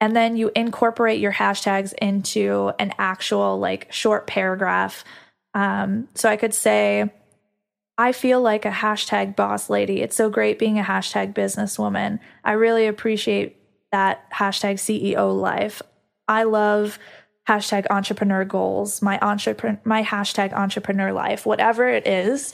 And 0.00 0.14
then 0.14 0.36
you 0.36 0.50
incorporate 0.54 1.20
your 1.20 1.32
hashtags 1.32 1.94
into 1.94 2.72
an 2.78 2.92
actual 2.98 3.58
like 3.58 3.90
short 3.92 4.26
paragraph. 4.26 5.04
Um, 5.54 6.08
so 6.14 6.28
I 6.28 6.36
could 6.36 6.52
say, 6.52 7.10
I 7.96 8.12
feel 8.12 8.42
like 8.42 8.64
a 8.64 8.70
hashtag 8.70 9.36
boss 9.36 9.70
lady. 9.70 10.02
It's 10.02 10.16
so 10.16 10.28
great 10.28 10.58
being 10.58 10.78
a 10.78 10.82
hashtag 10.82 11.32
businesswoman. 11.32 12.18
I 12.42 12.52
really 12.52 12.86
appreciate 12.86 13.56
that 13.92 14.30
hashtag 14.32 14.74
CEO 14.74 15.40
life. 15.40 15.80
I 16.26 16.42
love 16.42 16.98
hashtag 17.48 17.86
entrepreneur 17.90 18.44
goals, 18.44 19.00
my 19.00 19.18
entrepreneur, 19.22 19.80
my 19.84 20.02
hashtag 20.02 20.52
entrepreneur 20.52 21.12
life, 21.12 21.46
whatever 21.46 21.88
it 21.88 22.06
is 22.06 22.52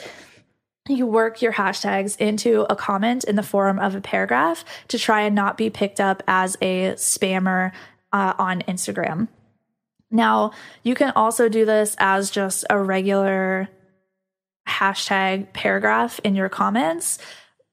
you 0.88 1.06
work 1.06 1.42
your 1.42 1.52
hashtags 1.52 2.16
into 2.18 2.66
a 2.70 2.76
comment 2.76 3.24
in 3.24 3.36
the 3.36 3.42
form 3.42 3.78
of 3.78 3.94
a 3.94 4.00
paragraph 4.00 4.64
to 4.88 4.98
try 4.98 5.22
and 5.22 5.34
not 5.34 5.56
be 5.56 5.70
picked 5.70 6.00
up 6.00 6.22
as 6.26 6.56
a 6.60 6.92
spammer 6.92 7.72
uh, 8.12 8.34
on 8.38 8.62
Instagram. 8.62 9.28
Now, 10.10 10.52
you 10.82 10.94
can 10.94 11.12
also 11.14 11.48
do 11.48 11.64
this 11.64 11.94
as 11.98 12.30
just 12.30 12.64
a 12.68 12.80
regular 12.80 13.68
hashtag 14.68 15.52
paragraph 15.52 16.20
in 16.24 16.34
your 16.34 16.48
comments. 16.48 17.18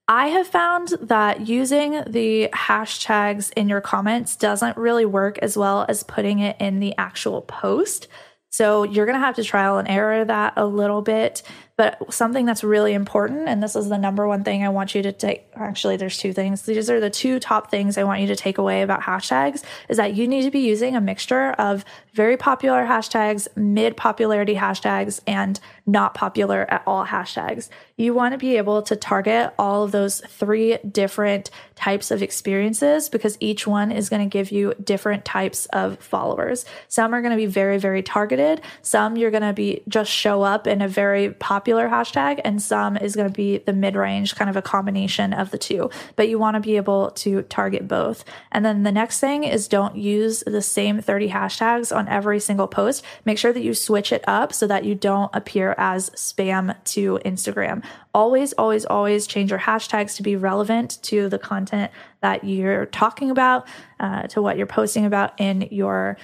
I 0.08 0.28
have 0.28 0.48
found 0.48 0.90
that 1.02 1.48
using 1.48 2.04
the 2.08 2.50
hashtags 2.54 3.52
in 3.56 3.68
your 3.68 3.82
comments 3.82 4.36
doesn't 4.36 4.78
really 4.78 5.06
work 5.06 5.38
as 5.40 5.58
well 5.58 5.86
as 5.90 6.04
putting 6.04 6.40
it 6.40 6.56
in 6.60 6.80
the 6.80 6.96
actual 6.98 7.42
post. 7.42 8.08
So 8.50 8.84
you're 8.84 9.06
going 9.06 9.20
to 9.20 9.26
have 9.26 9.36
to 9.36 9.44
trial 9.44 9.78
and 9.78 9.88
error 9.88 10.24
that 10.24 10.54
a 10.56 10.66
little 10.66 11.02
bit. 11.02 11.44
But 11.78 12.12
something 12.12 12.48
that's 12.48 12.64
really 12.64 12.94
important, 12.94 13.48
and 13.48 13.62
this 13.62 13.76
is 13.76 13.88
the 13.88 14.00
number 14.00 14.28
one 14.28 14.44
thing 14.44 14.64
I 14.64 14.70
want 14.70 14.96
you 14.96 15.04
to 15.04 15.12
take 15.12 15.48
actually, 15.56 15.96
there's 15.96 16.18
two 16.18 16.34
things. 16.34 16.64
These 16.64 16.90
are 16.90 17.00
the 17.00 17.12
two 17.12 17.40
top 17.40 17.70
things 17.70 17.98
I 17.98 18.04
want 18.04 18.22
you 18.22 18.28
to 18.28 18.36
take 18.36 18.58
away 18.58 18.82
about 18.82 19.02
hashtags 19.02 19.64
is 19.88 19.98
that 19.98 20.16
you 20.16 20.28
need 20.28 20.42
to 20.44 20.52
be 20.52 20.60
using 20.60 20.96
a 20.96 21.02
mixture 21.02 21.52
of 21.52 21.86
very 22.14 22.36
popular 22.36 22.84
hashtags, 22.84 23.48
mid 23.56 23.96
popularity 23.96 24.56
hashtags, 24.56 25.20
and 25.28 25.60
not 25.86 26.16
popular 26.16 26.66
at 26.70 26.82
all 26.88 27.06
hashtags. 27.06 27.70
You 27.96 28.14
want 28.14 28.34
to 28.34 28.40
be 28.40 28.58
able 28.58 28.82
to 28.84 28.96
target 28.96 29.54
all 29.60 29.84
of 29.84 29.92
those 29.92 30.22
three 30.22 30.78
different 30.78 31.52
types 31.76 32.10
of 32.10 32.24
experiences 32.24 33.08
because 33.08 33.38
each 33.40 33.68
one 33.68 33.92
is 33.92 34.10
going 34.10 34.28
to 34.28 34.32
give 34.32 34.52
you 34.52 34.74
different 34.84 35.26
types 35.26 35.68
of 35.68 36.00
followers. 36.00 36.66
Some 36.88 37.14
are 37.14 37.22
going 37.22 37.32
to 37.32 37.38
be 37.38 37.46
very, 37.46 37.78
very 37.78 38.02
targeted. 38.02 38.62
Some 38.82 39.16
you're 39.16 39.32
going 39.32 39.44
to 39.44 39.54
be 39.54 39.84
just 39.88 40.12
show 40.12 40.42
up 40.42 40.66
in 40.66 40.82
a 40.82 40.88
very 40.88 41.32
popular 41.34 41.67
hashtag, 41.76 42.42
and 42.44 42.62
some 42.62 42.98
is 42.98 43.16
going 43.16 43.28
to 43.28 43.34
be 43.34 43.58
the 43.60 43.74
mid 43.74 43.96
range, 43.96 44.36
kind 44.36 44.50
of 44.50 44.56
a 44.56 44.62
combination 44.62 45.34
of 45.34 45.52
the 45.52 45.58
two. 45.58 45.90
But 46.16 46.30
you 46.30 46.40
want 46.40 46.56
to 46.56 46.60
be 46.60 46.78
able 46.78 47.12
to 47.12 47.44
target 47.44 47.88
both. 47.88 48.24
And 48.52 48.66
then 48.66 48.84
the 48.84 48.92
next 48.92 49.20
thing 49.20 49.44
is 49.44 49.68
don't 49.68 49.96
use 49.96 50.44
the 50.46 50.62
same 50.62 51.02
30 51.02 51.30
hashtags 51.30 51.96
on 51.96 52.08
every 52.08 52.40
single 52.40 52.68
post. 52.68 53.04
Make 53.26 53.38
sure 53.38 53.54
that 53.54 53.64
you 53.64 53.74
switch 53.74 54.12
it 54.12 54.24
up 54.28 54.54
so 54.54 54.68
that 54.68 54.86
you 54.86 54.96
don't 54.96 55.30
appear 55.34 55.76
as 55.78 56.10
spam 56.12 56.76
to 56.86 57.20
Instagram. 57.26 57.84
Always, 58.14 58.54
always, 58.54 58.86
always 58.86 59.28
change 59.28 59.52
your 59.52 59.60
hashtags 59.60 60.16
to 60.16 60.24
be 60.24 60.36
relevant 60.36 61.02
to 61.04 61.30
the 61.30 61.38
content 61.38 61.92
that 62.22 62.44
you're 62.44 62.88
talking 62.88 63.30
about, 63.30 63.68
uh, 64.00 64.24
to 64.28 64.42
what 64.42 64.58
you're 64.58 64.66
posting 64.66 65.06
about 65.06 65.40
in 65.40 65.68
your 65.72 66.18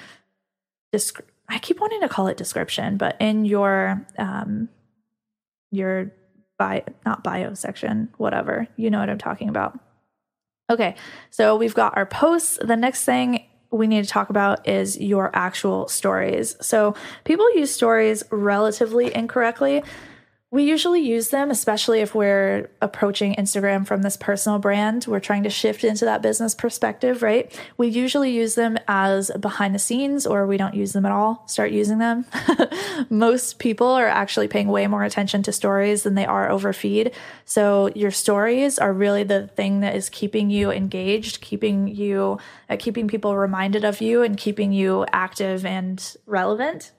I 1.50 1.60
keep 1.60 1.80
wanting 1.80 2.02
to 2.02 2.10
call 2.10 2.28
it 2.28 2.38
description, 2.38 2.98
but 2.98 3.18
in 3.20 3.46
your 3.46 4.06
um, 4.18 4.70
your 5.74 6.12
bio, 6.58 6.84
not 7.06 7.24
bio 7.24 7.54
section, 7.56 8.10
whatever, 8.18 8.68
you 8.78 8.90
know 8.90 9.00
what 9.00 9.10
I'm 9.10 9.18
talking 9.18 9.50
about. 9.50 9.78
Okay, 10.70 10.96
so 11.30 11.58
we've 11.58 11.74
got 11.74 11.98
our 11.98 12.06
posts. 12.06 12.58
The 12.62 12.78
next 12.78 13.04
thing 13.04 13.46
we 13.72 13.88
need 13.88 14.04
to 14.04 14.10
talk 14.10 14.30
about 14.30 14.68
is 14.68 15.00
your 15.00 15.32
actual 15.34 15.88
stories. 15.88 16.56
So 16.62 16.96
people 17.26 17.54
use 17.56 17.72
stories 17.72 18.24
relatively 18.32 19.14
incorrectly. 19.14 19.84
We 20.54 20.66
usually 20.66 21.02
use 21.02 21.30
them, 21.30 21.50
especially 21.50 22.02
if 22.02 22.14
we're 22.14 22.70
approaching 22.80 23.34
Instagram 23.34 23.88
from 23.88 24.04
this 24.04 24.16
personal 24.16 24.60
brand. 24.60 25.08
We're 25.08 25.20
trying 25.20 25.42
to 25.46 25.50
shift 25.50 25.84
into 25.84 26.06
that 26.06 26.22
business 26.22 26.54
perspective, 26.54 27.24
right? 27.24 27.52
We 27.78 27.88
usually 27.88 28.30
use 28.30 28.54
them 28.54 28.78
as 28.88 29.32
behind 29.40 29.74
the 29.74 29.80
scenes, 29.80 30.28
or 30.28 30.46
we 30.46 30.58
don't 30.58 30.76
use 30.76 30.94
them 30.94 31.08
at 31.08 31.12
all. 31.12 31.44
Start 31.48 31.72
using 31.72 31.98
them. 31.98 32.28
Most 33.10 33.58
people 33.58 33.88
are 33.88 34.06
actually 34.06 34.48
paying 34.48 34.68
way 34.68 34.86
more 34.86 35.04
attention 35.04 35.42
to 35.42 35.52
stories 35.52 36.04
than 36.04 36.14
they 36.14 36.28
are 36.28 36.52
over 36.52 36.72
feed. 36.72 37.14
So 37.46 37.90
your 37.96 38.12
stories 38.12 38.78
are 38.78 38.94
really 38.94 39.24
the 39.24 39.48
thing 39.48 39.80
that 39.80 39.96
is 39.96 40.08
keeping 40.08 40.52
you 40.52 40.70
engaged, 40.70 41.42
keeping 41.42 41.88
you, 41.88 42.38
uh, 42.70 42.78
keeping 42.78 43.08
people 43.08 43.36
reminded 43.36 43.84
of 43.84 44.02
you, 44.02 44.22
and 44.22 44.38
keeping 44.38 44.72
you 44.72 45.08
active 45.12 45.66
and 45.66 46.16
relevant. 46.28 46.92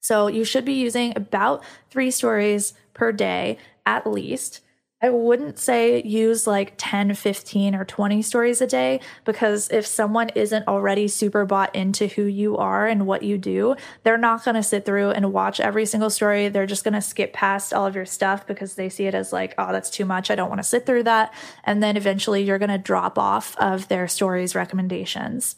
So 0.00 0.26
you 0.26 0.44
should 0.44 0.64
be 0.64 0.74
using 0.74 1.12
about 1.16 1.62
three 1.90 2.10
stories 2.10 2.74
per 2.94 3.12
day 3.12 3.58
at 3.86 4.06
least. 4.06 4.60
I 5.02 5.08
wouldn't 5.08 5.58
say 5.58 6.02
use 6.02 6.46
like 6.46 6.74
10, 6.76 7.14
15, 7.14 7.74
or 7.74 7.86
20 7.86 8.20
stories 8.20 8.60
a 8.60 8.66
day 8.66 9.00
because 9.24 9.70
if 9.70 9.86
someone 9.86 10.28
isn't 10.34 10.68
already 10.68 11.08
super 11.08 11.46
bought 11.46 11.74
into 11.74 12.06
who 12.06 12.24
you 12.24 12.58
are 12.58 12.86
and 12.86 13.06
what 13.06 13.22
you 13.22 13.38
do, 13.38 13.76
they're 14.02 14.18
not 14.18 14.44
going 14.44 14.56
to 14.56 14.62
sit 14.62 14.84
through 14.84 15.12
and 15.12 15.32
watch 15.32 15.58
every 15.58 15.86
single 15.86 16.10
story. 16.10 16.48
They're 16.48 16.66
just 16.66 16.84
going 16.84 16.94
to 16.94 17.00
skip 17.00 17.32
past 17.32 17.72
all 17.72 17.86
of 17.86 17.96
your 17.96 18.04
stuff 18.04 18.46
because 18.46 18.74
they 18.74 18.90
see 18.90 19.06
it 19.06 19.14
as 19.14 19.32
like, 19.32 19.54
oh, 19.56 19.72
that's 19.72 19.88
too 19.88 20.04
much. 20.04 20.30
I 20.30 20.34
don't 20.34 20.50
want 20.50 20.58
to 20.58 20.68
sit 20.68 20.84
through 20.84 21.04
that. 21.04 21.32
And 21.64 21.82
then 21.82 21.96
eventually 21.96 22.42
you're 22.42 22.58
going 22.58 22.68
to 22.68 22.76
drop 22.76 23.18
off 23.18 23.56
of 23.56 23.88
their 23.88 24.06
stories 24.06 24.54
recommendations. 24.54 25.56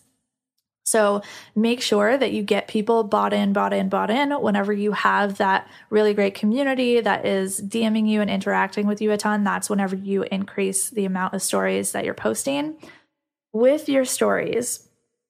So 0.84 1.22
make 1.54 1.80
sure 1.80 2.16
that 2.16 2.32
you 2.32 2.42
get 2.42 2.68
people 2.68 3.04
bought 3.04 3.32
in, 3.32 3.52
bought 3.52 3.72
in, 3.72 3.88
bought 3.88 4.10
in 4.10 4.30
whenever 4.32 4.72
you 4.72 4.92
have 4.92 5.38
that 5.38 5.68
really 5.90 6.12
great 6.12 6.34
community 6.34 7.00
that 7.00 7.24
is 7.24 7.60
DMing 7.60 8.08
you 8.08 8.20
and 8.20 8.30
interacting 8.30 8.86
with 8.86 9.00
you 9.00 9.12
a 9.12 9.16
ton. 9.16 9.44
That's 9.44 9.70
whenever 9.70 9.96
you 9.96 10.24
increase 10.24 10.90
the 10.90 11.04
amount 11.04 11.34
of 11.34 11.42
stories 11.42 11.92
that 11.92 12.04
you're 12.04 12.14
posting. 12.14 12.76
With 13.52 13.88
your 13.88 14.04
stories, 14.04 14.88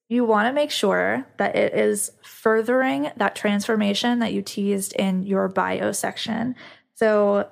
you 0.08 0.24
want 0.24 0.46
to 0.46 0.52
make 0.52 0.70
sure 0.70 1.26
that 1.38 1.56
it 1.56 1.74
is 1.74 2.12
furthering 2.22 3.10
that 3.16 3.34
transformation 3.34 4.18
that 4.20 4.32
you 4.32 4.42
teased 4.42 4.94
in 4.94 5.22
your 5.22 5.48
bio 5.48 5.92
section. 5.92 6.54
So, 6.94 7.48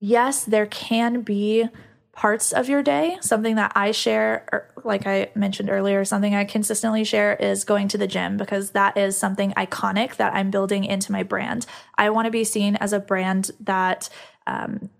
yes, 0.00 0.44
there 0.44 0.66
can 0.66 1.22
be 1.22 1.68
parts 2.14 2.52
of 2.52 2.68
your 2.68 2.82
day. 2.82 3.18
Something 3.20 3.56
that 3.56 3.72
I 3.74 3.90
share, 3.90 4.46
er, 4.52 4.70
like 4.84 5.06
I 5.06 5.30
mentioned 5.34 5.70
earlier, 5.70 6.04
something 6.04 6.34
I 6.34 6.44
consistently 6.44 7.04
share 7.04 7.34
is 7.34 7.64
going 7.64 7.88
to 7.88 7.98
the 7.98 8.06
gym 8.06 8.36
because 8.36 8.70
that 8.70 8.96
is 8.96 9.16
something 9.16 9.52
iconic 9.52 10.16
that 10.16 10.34
I'm 10.34 10.50
building 10.50 10.84
into 10.84 11.12
my 11.12 11.22
brand. 11.22 11.66
I 11.96 12.10
want 12.10 12.26
to 12.26 12.30
be 12.30 12.44
seen 12.44 12.76
as 12.76 12.92
a 12.92 13.00
brand 13.00 13.50
that 13.60 14.08
um, 14.46 14.90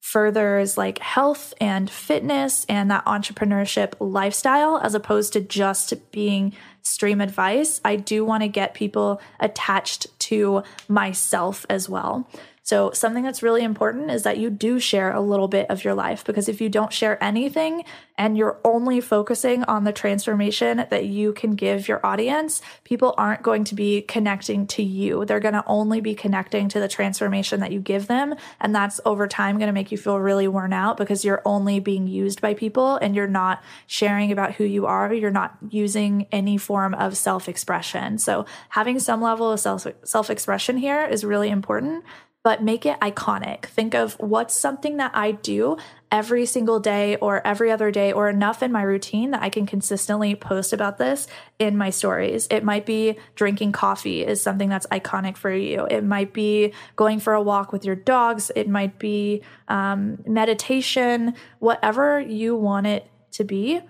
furthers 0.00 0.78
like 0.78 0.98
health 0.98 1.52
and 1.60 1.90
fitness 1.90 2.64
and 2.68 2.90
that 2.90 3.04
entrepreneurship 3.06 3.94
lifestyle 3.98 4.78
as 4.78 4.94
opposed 4.94 5.32
to 5.32 5.40
just 5.40 5.92
being 6.12 6.52
stream 6.82 7.20
advice. 7.20 7.80
I 7.84 7.96
do 7.96 8.24
want 8.24 8.44
to 8.44 8.48
get 8.48 8.74
people 8.74 9.20
attached 9.40 10.06
to 10.20 10.62
myself 10.88 11.66
as 11.68 11.88
well. 11.88 12.30
So, 12.66 12.90
something 12.90 13.22
that's 13.22 13.44
really 13.44 13.62
important 13.62 14.10
is 14.10 14.24
that 14.24 14.38
you 14.38 14.50
do 14.50 14.80
share 14.80 15.12
a 15.12 15.20
little 15.20 15.46
bit 15.46 15.70
of 15.70 15.84
your 15.84 15.94
life 15.94 16.24
because 16.24 16.48
if 16.48 16.60
you 16.60 16.68
don't 16.68 16.92
share 16.92 17.22
anything 17.22 17.84
and 18.18 18.36
you're 18.36 18.58
only 18.64 19.00
focusing 19.00 19.62
on 19.64 19.84
the 19.84 19.92
transformation 19.92 20.84
that 20.90 21.04
you 21.04 21.32
can 21.32 21.52
give 21.52 21.86
your 21.86 22.04
audience, 22.04 22.60
people 22.82 23.14
aren't 23.16 23.44
going 23.44 23.62
to 23.62 23.76
be 23.76 24.02
connecting 24.02 24.66
to 24.66 24.82
you. 24.82 25.24
They're 25.24 25.38
going 25.38 25.54
to 25.54 25.62
only 25.68 26.00
be 26.00 26.16
connecting 26.16 26.68
to 26.70 26.80
the 26.80 26.88
transformation 26.88 27.60
that 27.60 27.70
you 27.70 27.78
give 27.78 28.08
them. 28.08 28.34
And 28.58 28.74
that's 28.74 29.00
over 29.04 29.28
time 29.28 29.58
going 29.58 29.68
to 29.68 29.72
make 29.72 29.92
you 29.92 29.98
feel 29.98 30.18
really 30.18 30.48
worn 30.48 30.72
out 30.72 30.96
because 30.96 31.24
you're 31.24 31.42
only 31.44 31.78
being 31.78 32.08
used 32.08 32.40
by 32.40 32.54
people 32.54 32.96
and 32.96 33.14
you're 33.14 33.28
not 33.28 33.62
sharing 33.86 34.32
about 34.32 34.54
who 34.54 34.64
you 34.64 34.86
are. 34.86 35.14
You're 35.14 35.30
not 35.30 35.56
using 35.70 36.26
any 36.32 36.56
form 36.56 36.94
of 36.94 37.16
self 37.16 37.48
expression. 37.48 38.18
So, 38.18 38.44
having 38.70 38.98
some 38.98 39.22
level 39.22 39.52
of 39.52 39.60
self 39.60 40.30
expression 40.30 40.78
here 40.78 41.06
is 41.06 41.22
really 41.22 41.50
important 41.50 42.02
but 42.46 42.62
make 42.62 42.86
it 42.86 42.96
iconic. 43.00 43.64
Think 43.64 43.92
of 43.92 44.14
what's 44.20 44.56
something 44.56 44.98
that 44.98 45.10
I 45.14 45.32
do 45.32 45.78
every 46.12 46.46
single 46.46 46.78
day 46.78 47.16
or 47.16 47.44
every 47.44 47.72
other 47.72 47.90
day 47.90 48.12
or 48.12 48.28
enough 48.28 48.62
in 48.62 48.70
my 48.70 48.82
routine 48.82 49.32
that 49.32 49.42
I 49.42 49.48
can 49.48 49.66
consistently 49.66 50.36
post 50.36 50.72
about 50.72 50.96
this 50.96 51.26
in 51.58 51.76
my 51.76 51.90
stories. 51.90 52.46
It 52.48 52.62
might 52.62 52.86
be 52.86 53.16
drinking 53.34 53.72
coffee 53.72 54.24
is 54.24 54.40
something 54.40 54.68
that's 54.68 54.86
iconic 54.92 55.36
for 55.36 55.52
you. 55.52 55.88
It 55.90 56.04
might 56.04 56.32
be 56.32 56.72
going 56.94 57.18
for 57.18 57.32
a 57.32 57.42
walk 57.42 57.72
with 57.72 57.84
your 57.84 57.96
dogs. 57.96 58.52
It 58.54 58.68
might 58.68 58.96
be 59.00 59.42
um, 59.66 60.22
meditation, 60.24 61.34
whatever 61.58 62.20
you 62.20 62.54
want 62.54 62.86
it 62.86 63.10
to 63.32 63.42
be 63.42 63.80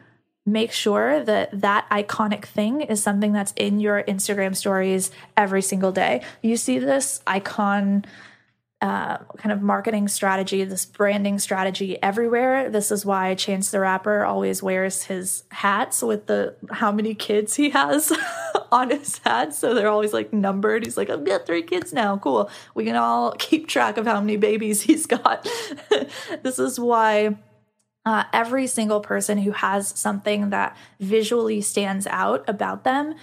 make 0.49 0.71
sure 0.71 1.25
that 1.25 1.61
that 1.61 1.91
iconic 1.91 2.45
thing 2.45 2.81
is 2.81 3.03
something 3.03 3.33
that's 3.33 3.53
in 3.57 3.81
your 3.81 4.05
Instagram 4.05 4.55
stories 4.55 5.11
every 5.37 5.61
single 5.61 5.91
day. 5.91 6.23
You 6.41 6.57
see 6.57 6.79
this 6.79 7.21
icon 7.27 8.05
uh, 8.83 9.17
kind 9.39 9.53
of 9.53 9.63
marketing 9.63 10.07
strategy, 10.07 10.63
this 10.65 10.85
branding 10.85 11.39
strategy 11.39 12.01
everywhere. 12.03 12.69
This 12.69 12.91
is 12.91 13.07
why 13.07 13.35
Chance 13.35 13.71
the 13.71 13.81
Rapper 13.81 14.25
always 14.25 14.63
wears 14.63 15.05
his 15.05 15.45
hats 15.51 16.03
with 16.03 16.27
the 16.27 16.55
how 16.71 16.93
many 16.93 17.15
kids 17.15 17.55
he 17.55 17.71
has 17.71 18.13
on 18.73 18.91
his 18.91 19.19
hat. 19.19 19.55
So 19.55 19.73
they're 19.73 19.89
always 19.89 20.13
like 20.13 20.33
numbered. 20.33 20.85
He's 20.85 20.99
like, 20.99 21.09
I've 21.09 21.25
got 21.25 21.47
three 21.47 21.63
kids 21.63 21.95
now. 21.95 22.19
Cool. 22.19 22.51
We 22.75 22.85
can 22.85 22.97
all 22.97 23.33
keep 23.39 23.67
track 23.67 23.97
of 23.97 24.07
how 24.07 24.21
many 24.21 24.37
babies 24.37 24.83
he's 24.83 25.07
got. 25.07 25.49
this 26.43 26.59
is 26.59 26.79
why. 26.79 27.37
Uh, 28.05 28.23
every 28.33 28.69
single 28.69 29.01
person 29.01 29.37
who 29.37 29.51
has 29.51 29.89
something 29.89 30.51
that 30.51 30.77
visually 31.01 31.61
stands 31.61 32.07
out 32.07 32.49
about 32.49 32.85
them 32.85 33.17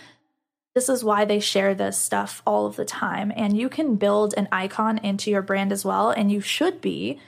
this 0.74 0.90
is 0.90 1.04
why 1.04 1.26
they 1.26 1.40
share 1.40 1.76
this 1.76 1.98
stuff 1.98 2.42
all 2.46 2.66
of 2.66 2.76
the 2.76 2.86
time. 2.86 3.32
And 3.36 3.58
you 3.58 3.70
can 3.70 3.96
build 3.96 4.34
an 4.36 4.48
icon 4.52 4.98
into 5.00 5.30
your 5.30 5.42
brand 5.42 5.72
as 5.72 5.86
well. 5.86 6.10
And 6.10 6.32
you 6.32 6.42
should 6.42 6.82
be 6.82 7.20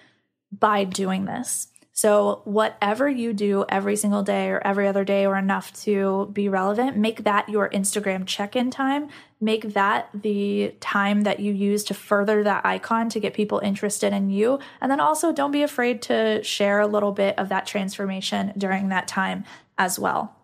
by 0.51 0.83
doing 0.83 1.25
this. 1.25 1.67
So, 1.97 2.41
whatever 2.43 3.07
you 3.07 3.31
do 3.31 3.63
every 3.69 3.95
single 3.95 4.21
day 4.21 4.49
or 4.49 4.59
every 4.67 4.85
other 4.85 5.05
day 5.05 5.25
or 5.25 5.37
enough 5.37 5.71
to 5.83 6.29
be 6.33 6.49
relevant, 6.49 6.97
make 6.97 7.23
that 7.23 7.47
your 7.47 7.69
Instagram 7.69 8.25
check 8.25 8.57
in 8.57 8.69
time. 8.69 9.07
Make 9.39 9.75
that 9.75 10.09
the 10.13 10.75
time 10.81 11.21
that 11.21 11.39
you 11.39 11.53
use 11.53 11.85
to 11.85 11.93
further 11.93 12.43
that 12.43 12.65
icon 12.65 13.07
to 13.11 13.21
get 13.21 13.33
people 13.33 13.59
interested 13.59 14.11
in 14.11 14.29
you. 14.29 14.59
And 14.81 14.91
then 14.91 14.99
also, 14.99 15.31
don't 15.31 15.51
be 15.51 15.63
afraid 15.63 16.01
to 16.03 16.43
share 16.43 16.81
a 16.81 16.87
little 16.87 17.13
bit 17.13 17.39
of 17.39 17.47
that 17.47 17.65
transformation 17.65 18.51
during 18.57 18.89
that 18.89 19.07
time 19.07 19.45
as 19.77 19.97
well. 19.97 20.35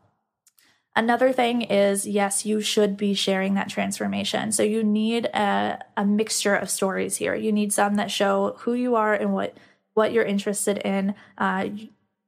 Another 0.94 1.32
thing 1.32 1.62
is, 1.62 2.06
yes, 2.06 2.46
you 2.46 2.60
should 2.60 2.98
be 2.98 3.14
sharing 3.14 3.54
that 3.54 3.70
transformation. 3.70 4.52
So 4.52 4.62
you 4.62 4.84
need 4.84 5.26
a, 5.28 5.80
a 5.96 6.06
mixture 6.06 6.56
of 6.56 6.70
stories 6.70 7.16
here. 7.16 7.34
You 7.34 7.54
need 7.54 7.72
some 7.72 7.96
that 7.96 8.12
show 8.12 8.56
who 8.60 8.74
you 8.74 8.96
are 8.96 9.14
and 9.14 9.34
what 9.34 9.56
what 9.94 10.14
you're 10.14 10.24
interested 10.26 10.78
in. 10.80 11.16
Uh, 11.38 11.68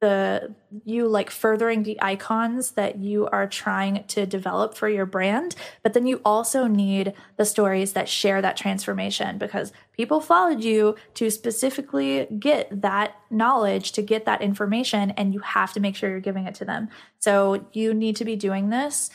the 0.04 0.54
you 0.84 1.08
like 1.08 1.30
furthering 1.30 1.84
the 1.84 1.98
icons 2.02 2.72
that 2.72 2.98
you 2.98 3.28
are 3.28 3.48
trying 3.48 4.04
to 4.08 4.26
develop 4.26 4.76
for 4.76 4.90
your 4.90 5.06
brand 5.06 5.56
but 5.82 5.94
then 5.94 6.06
you 6.06 6.20
also 6.26 6.68
need 6.68 7.14
the 7.38 7.46
stories 7.46 7.94
that 7.94 8.10
share 8.10 8.42
that 8.42 8.58
transformation 8.58 9.38
because 9.38 9.72
people 9.96 10.20
followed 10.20 10.62
you 10.62 10.96
to 11.14 11.30
specifically 11.30 12.28
get 12.40 12.82
that 12.82 13.16
knowledge 13.30 13.92
to 13.94 14.02
get 14.02 14.26
that 14.26 14.42
information 14.42 15.12
and 15.12 15.34
you 15.34 15.40
have 15.40 15.74
to 15.74 15.80
make 15.80 15.96
sure 15.96 16.10
you're 16.10 16.20
giving 16.20 16.46
it 16.46 16.56
to 16.56 16.66
them. 16.66 16.90
So 17.20 17.66
you 17.72 17.94
need 17.94 18.16
to 18.18 18.26
be 18.26 18.36
doing 18.36 18.70
this 18.70 19.10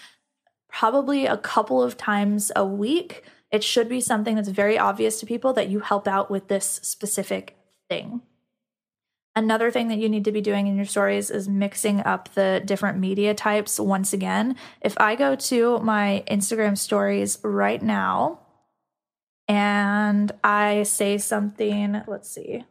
probably 0.69 1.27
a 1.27 1.37
couple 1.37 1.83
of 1.83 1.97
times 1.97 2.53
a 2.55 2.65
week. 2.65 3.25
It 3.51 3.65
should 3.65 3.89
be 3.89 4.01
something 4.01 4.37
that's 4.37 4.49
very 4.49 4.79
obvious 4.79 5.21
to 5.21 5.27
people 5.27 5.53
that 5.55 5.69
you 5.69 5.81
help 5.81 6.07
out 6.07 6.31
with 6.31 6.49
this 6.49 6.81
specific 6.83 7.57
thing 7.89 8.23
Another 9.39 9.71
thing 9.71 9.87
that 9.87 9.99
you 9.99 10.09
need 10.09 10.25
to 10.25 10.33
be 10.33 10.41
doing 10.41 10.67
in 10.67 10.75
your 10.75 10.85
stories 10.85 11.31
is 11.31 11.49
mixing 11.49 12.01
up 12.01 12.35
the 12.35 12.61
different 12.65 12.99
media 12.99 13.35
types 13.35 13.79
once 13.79 14.13
again. 14.13 14.57
If 14.81 15.01
I 15.01 15.15
go 15.15 15.37
to 15.37 15.79
my 15.79 16.25
Instagram 16.29 16.77
stories 16.77 17.39
right 17.45 17.81
now 17.81 18.41
and 19.47 20.33
I 20.43 20.83
say 20.83 21.19
something, 21.19 22.03
let's 22.09 22.29
see. 22.29 22.65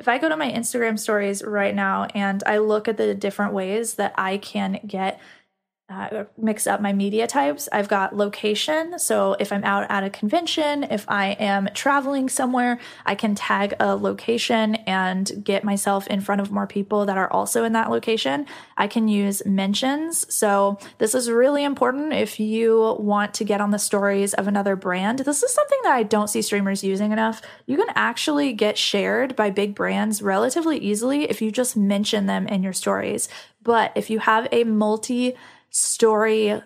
If 0.00 0.08
I 0.08 0.18
go 0.18 0.28
to 0.28 0.36
my 0.36 0.50
Instagram 0.50 0.98
stories 0.98 1.44
right 1.44 1.74
now 1.74 2.08
and 2.16 2.42
I 2.44 2.58
look 2.58 2.88
at 2.88 2.96
the 2.96 3.14
different 3.14 3.52
ways 3.52 3.94
that 3.94 4.14
I 4.18 4.38
can 4.38 4.80
get 4.88 5.20
uh, 5.90 6.24
mix 6.36 6.66
up 6.66 6.82
my 6.82 6.92
media 6.92 7.26
types. 7.26 7.66
I've 7.72 7.88
got 7.88 8.14
location. 8.14 8.98
So 8.98 9.36
if 9.40 9.50
I'm 9.50 9.64
out 9.64 9.86
at 9.90 10.04
a 10.04 10.10
convention, 10.10 10.84
if 10.84 11.06
I 11.08 11.28
am 11.40 11.70
traveling 11.72 12.28
somewhere, 12.28 12.78
I 13.06 13.14
can 13.14 13.34
tag 13.34 13.72
a 13.80 13.96
location 13.96 14.74
and 14.74 15.42
get 15.42 15.64
myself 15.64 16.06
in 16.08 16.20
front 16.20 16.42
of 16.42 16.50
more 16.52 16.66
people 16.66 17.06
that 17.06 17.16
are 17.16 17.32
also 17.32 17.64
in 17.64 17.72
that 17.72 17.88
location. 17.90 18.44
I 18.76 18.86
can 18.86 19.08
use 19.08 19.44
mentions. 19.46 20.32
So 20.32 20.78
this 20.98 21.14
is 21.14 21.30
really 21.30 21.64
important 21.64 22.12
if 22.12 22.38
you 22.38 22.96
want 22.98 23.32
to 23.34 23.44
get 23.44 23.62
on 23.62 23.70
the 23.70 23.78
stories 23.78 24.34
of 24.34 24.46
another 24.46 24.76
brand. 24.76 25.20
This 25.20 25.42
is 25.42 25.54
something 25.54 25.78
that 25.84 25.94
I 25.94 26.02
don't 26.02 26.28
see 26.28 26.42
streamers 26.42 26.84
using 26.84 27.12
enough. 27.12 27.40
You 27.64 27.78
can 27.78 27.88
actually 27.94 28.52
get 28.52 28.76
shared 28.76 29.34
by 29.34 29.48
big 29.48 29.74
brands 29.74 30.20
relatively 30.20 30.76
easily 30.76 31.24
if 31.30 31.40
you 31.40 31.50
just 31.50 31.78
mention 31.78 32.26
them 32.26 32.46
in 32.46 32.62
your 32.62 32.74
stories. 32.74 33.30
But 33.62 33.92
if 33.94 34.10
you 34.10 34.18
have 34.18 34.48
a 34.52 34.64
multi 34.64 35.34
story 35.70 36.60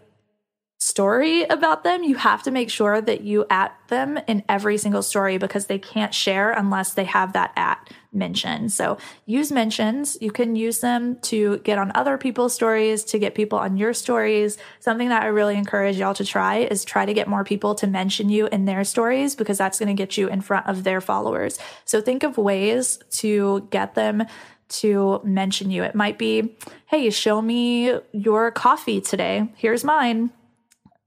story 0.83 1.45
about 1.45 1.85
them, 1.85 2.03
you 2.03 2.17
have 2.17 2.43
to 2.43 2.51
make 2.51 2.69
sure 2.69 3.01
that 3.01 3.21
you 3.21 3.47
at 3.49 3.73
them 3.87 4.19
in 4.27 4.43
every 4.49 4.77
single 4.77 5.03
story 5.03 5.39
because 5.39 5.67
they 5.67 5.79
can't 5.79 6.13
share 6.13 6.51
unless 6.51 6.95
they 6.95 7.05
have 7.05 7.35
that 7.35 7.53
at 7.55 7.89
mention. 8.13 8.69
So 8.69 8.99
use 9.25 9.53
mentions. 9.53 10.19
You 10.21 10.33
can 10.33 10.57
use 10.57 10.81
them 10.81 11.21
to 11.23 11.59
get 11.59 11.79
on 11.79 11.93
other 11.95 12.19
people's 12.19 12.53
stories, 12.53 13.05
to 13.05 13.21
get 13.21 13.37
people 13.37 13.61
on 13.61 13.77
your 13.77 13.95
stories. 13.95 14.59
Something 14.81 15.09
that 15.11 15.23
I 15.23 15.27
really 15.27 15.57
encourage 15.57 15.99
y'all 15.99 16.15
to 16.15 16.25
try 16.25 16.57
is 16.59 16.85
try 16.85 17.07
to 17.07 17.15
get 17.15 17.29
more 17.29 17.45
people 17.45 17.77
to 17.77 17.87
mention 17.87 18.29
you 18.29 18.49
in 18.49 18.65
their 18.65 18.83
stories 18.83 19.37
because 19.37 19.59
that's 19.59 19.79
going 19.79 19.95
to 19.95 20.01
get 20.01 20.17
you 20.17 20.29
in 20.29 20.41
front 20.41 20.67
of 20.67 20.83
their 20.83 21.01
followers. 21.01 21.61
So 21.85 22.01
think 22.01 22.25
of 22.25 22.37
ways 22.37 22.99
to 23.13 23.69
get 23.71 23.95
them 23.95 24.25
to 24.73 25.21
mention 25.25 25.71
you. 25.71 25.83
It 25.83 25.95
might 25.95 26.19
be, 26.19 26.57
hey, 26.87 27.11
show 27.11 27.41
me 27.41 27.99
your 28.13 28.51
coffee 28.51 29.01
today. 29.01 29.53
Here's 29.57 29.85
mine. 29.85 30.31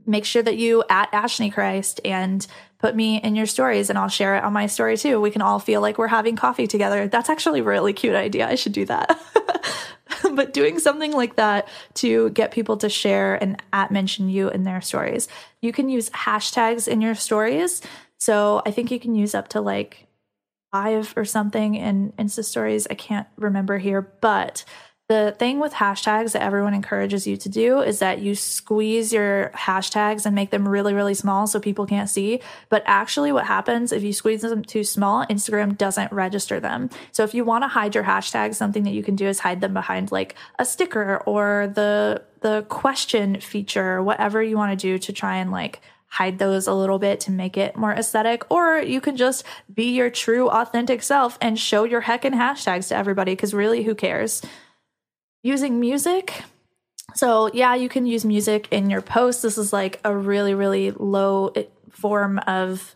Make 0.05 0.25
sure 0.25 0.43
that 0.43 0.57
you 0.57 0.83
at 0.89 1.09
Ashley 1.13 1.49
Christ 1.49 1.99
and 2.05 2.45
put 2.77 2.95
me 2.95 3.19
in 3.21 3.35
your 3.35 3.47
stories 3.47 3.89
and 3.89 3.97
I'll 3.97 4.09
share 4.09 4.35
it 4.35 4.43
on 4.43 4.53
my 4.53 4.67
story 4.67 4.97
too. 4.97 5.19
We 5.19 5.31
can 5.31 5.41
all 5.41 5.59
feel 5.59 5.81
like 5.81 5.97
we're 5.97 6.07
having 6.07 6.35
coffee 6.35 6.67
together. 6.67 7.07
That's 7.07 7.29
actually 7.29 7.61
a 7.61 7.63
really 7.63 7.93
cute 7.93 8.15
idea. 8.15 8.47
I 8.47 8.55
should 8.55 8.73
do 8.73 8.85
that. 8.85 9.19
but 10.35 10.53
doing 10.53 10.77
something 10.77 11.11
like 11.11 11.35
that 11.37 11.67
to 11.95 12.29
get 12.31 12.51
people 12.51 12.77
to 12.77 12.89
share 12.89 13.41
and 13.41 13.61
at 13.73 13.91
mention 13.91 14.29
you 14.29 14.49
in 14.49 14.63
their 14.63 14.81
stories. 14.81 15.27
You 15.61 15.71
can 15.71 15.89
use 15.89 16.09
hashtags 16.11 16.87
in 16.87 17.01
your 17.01 17.15
stories. 17.15 17.81
So 18.17 18.61
I 18.65 18.71
think 18.71 18.91
you 18.91 18.99
can 18.99 19.15
use 19.15 19.33
up 19.33 19.47
to 19.49 19.61
like 19.61 20.04
five 20.75 21.13
or 21.15 21.23
something 21.23 21.75
in 21.75 22.11
Insta 22.19 22.43
stories. 22.43 22.85
I 22.89 22.95
can't 22.95 23.27
remember 23.37 23.77
here, 23.77 24.01
but 24.01 24.65
the 25.07 25.33
thing 25.39 25.59
with 25.59 25.71
hashtags 25.71 26.33
that 26.33 26.41
everyone 26.41 26.73
encourages 26.73 27.25
you 27.25 27.37
to 27.37 27.47
do 27.47 27.79
is 27.79 27.99
that 27.99 28.19
you 28.19 28.35
squeeze 28.35 29.13
your 29.13 29.51
hashtags 29.55 30.25
and 30.25 30.35
make 30.35 30.49
them 30.49 30.67
really, 30.67 30.93
really 30.93 31.13
small 31.13 31.47
so 31.47 31.61
people 31.61 31.85
can't 31.85 32.09
see. 32.09 32.41
But 32.67 32.83
actually, 32.87 33.31
what 33.31 33.45
happens 33.45 33.93
if 33.93 34.03
you 34.03 34.11
squeeze 34.11 34.41
them 34.41 34.63
too 34.63 34.83
small, 34.83 35.25
Instagram 35.27 35.77
doesn't 35.77 36.11
register 36.11 36.59
them. 36.59 36.89
So 37.13 37.23
if 37.23 37.33
you 37.33 37.45
want 37.45 37.63
to 37.63 37.69
hide 37.69 37.95
your 37.95 38.03
hashtags, 38.03 38.55
something 38.55 38.83
that 38.83 38.93
you 38.93 39.03
can 39.03 39.15
do 39.15 39.27
is 39.27 39.39
hide 39.39 39.61
them 39.61 39.73
behind 39.73 40.11
like 40.11 40.35
a 40.59 40.65
sticker 40.65 41.21
or 41.25 41.71
the 41.73 42.21
the 42.41 42.63
question 42.63 43.39
feature, 43.39 44.03
whatever 44.03 44.43
you 44.43 44.57
want 44.57 44.77
to 44.77 44.87
do 44.87 44.99
to 44.99 45.13
try 45.13 45.37
and 45.37 45.51
like 45.51 45.81
hide 46.15 46.39
those 46.39 46.65
a 46.65 46.73
little 46.73 46.97
bit 46.97 47.19
to 47.19 47.29
make 47.29 47.57
it 47.57 47.75
more 47.75 47.91
aesthetic, 47.91 48.49
or 48.49 48.79
you 48.79 49.01
can 49.01 49.17
just 49.17 49.43
be 49.73 49.93
your 49.93 50.09
true, 50.09 50.49
authentic 50.49 51.03
self 51.03 51.37
and 51.41 51.59
show 51.59 51.83
your 51.83 52.03
heckin' 52.03 52.33
hashtags 52.33 52.87
to 52.87 52.95
everybody 52.95 53.33
because 53.33 53.53
really, 53.53 53.83
who 53.83 53.93
cares? 53.93 54.41
Using 55.43 55.77
music. 55.77 56.43
So, 57.15 57.51
yeah, 57.53 57.75
you 57.75 57.89
can 57.89 58.05
use 58.05 58.23
music 58.23 58.69
in 58.71 58.89
your 58.89 59.01
posts. 59.01 59.41
This 59.41 59.57
is 59.57 59.73
like 59.73 59.99
a 60.05 60.15
really, 60.15 60.53
really 60.53 60.91
low 60.91 61.49
eh, 61.49 61.65
form 61.89 62.39
of 62.47 62.95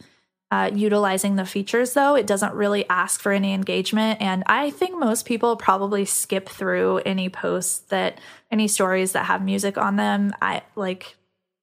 uh, 0.49 0.71
utilizing 0.73 1.35
the 1.35 1.45
features, 1.45 1.91
though. 1.93 2.15
It 2.15 2.25
doesn't 2.25 2.53
really 2.53 2.87
ask 2.87 3.19
for 3.19 3.33
any 3.33 3.53
engagement. 3.53 4.21
And 4.21 4.43
I 4.45 4.69
think 4.71 4.97
most 4.97 5.25
people 5.25 5.57
probably 5.57 6.05
skip 6.05 6.47
through 6.47 6.99
any 6.99 7.27
posts 7.27 7.79
that, 7.89 8.21
any 8.49 8.69
stories 8.69 9.11
that 9.11 9.25
have 9.25 9.43
music 9.43 9.77
on 9.77 9.97
them. 9.97 10.33
I 10.41 10.61
like, 10.75 11.17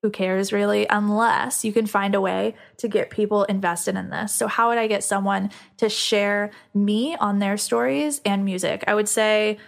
who 0.06 0.10
cares 0.10 0.52
really 0.52 0.86
unless 0.88 1.64
you 1.64 1.72
can 1.72 1.84
find 1.84 2.14
a 2.14 2.20
way 2.20 2.54
to 2.76 2.86
get 2.86 3.10
people 3.10 3.42
invested 3.44 3.96
in 3.96 4.08
this. 4.08 4.32
So 4.32 4.46
how 4.46 4.68
would 4.68 4.78
i 4.78 4.86
get 4.86 5.02
someone 5.02 5.50
to 5.78 5.88
share 5.88 6.52
me 6.72 7.16
on 7.16 7.40
their 7.40 7.56
stories 7.56 8.20
and 8.24 8.44
music? 8.44 8.84
I 8.86 8.94
would 8.94 9.08
say 9.08 9.58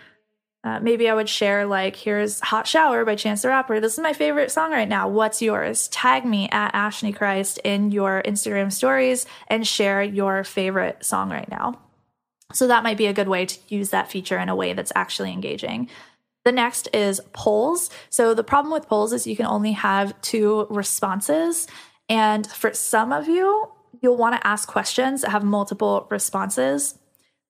uh, 0.62 0.78
maybe 0.80 1.08
i 1.08 1.14
would 1.14 1.28
share 1.28 1.66
like 1.66 1.94
here's 1.96 2.40
hot 2.40 2.68
shower 2.68 3.04
by 3.04 3.16
chance 3.16 3.42
the 3.42 3.48
rapper. 3.48 3.80
This 3.80 3.94
is 3.94 3.98
my 3.98 4.12
favorite 4.12 4.52
song 4.52 4.70
right 4.70 4.88
now. 4.88 5.08
What's 5.08 5.42
yours? 5.42 5.88
Tag 5.88 6.24
me 6.24 6.48
at 6.50 6.72
ashley 6.72 7.12
christ 7.12 7.58
in 7.64 7.90
your 7.90 8.22
instagram 8.24 8.72
stories 8.72 9.26
and 9.48 9.66
share 9.66 10.04
your 10.04 10.44
favorite 10.44 11.04
song 11.04 11.30
right 11.30 11.50
now. 11.50 11.80
So 12.52 12.68
that 12.68 12.84
might 12.84 12.96
be 12.96 13.06
a 13.06 13.12
good 13.12 13.28
way 13.28 13.44
to 13.44 13.58
use 13.68 13.90
that 13.90 14.10
feature 14.10 14.38
in 14.38 14.48
a 14.48 14.56
way 14.56 14.72
that's 14.72 14.92
actually 14.94 15.32
engaging 15.32 15.88
the 16.44 16.52
next 16.52 16.88
is 16.94 17.20
polls. 17.32 17.90
So 18.10 18.34
the 18.34 18.44
problem 18.44 18.72
with 18.72 18.88
polls 18.88 19.12
is 19.12 19.26
you 19.26 19.36
can 19.36 19.46
only 19.46 19.72
have 19.72 20.20
two 20.22 20.66
responses. 20.70 21.66
And 22.08 22.46
for 22.46 22.72
some 22.72 23.12
of 23.12 23.28
you, 23.28 23.70
you'll 24.00 24.16
want 24.16 24.40
to 24.40 24.46
ask 24.46 24.68
questions 24.68 25.22
that 25.22 25.30
have 25.30 25.44
multiple 25.44 26.06
responses. 26.10 26.98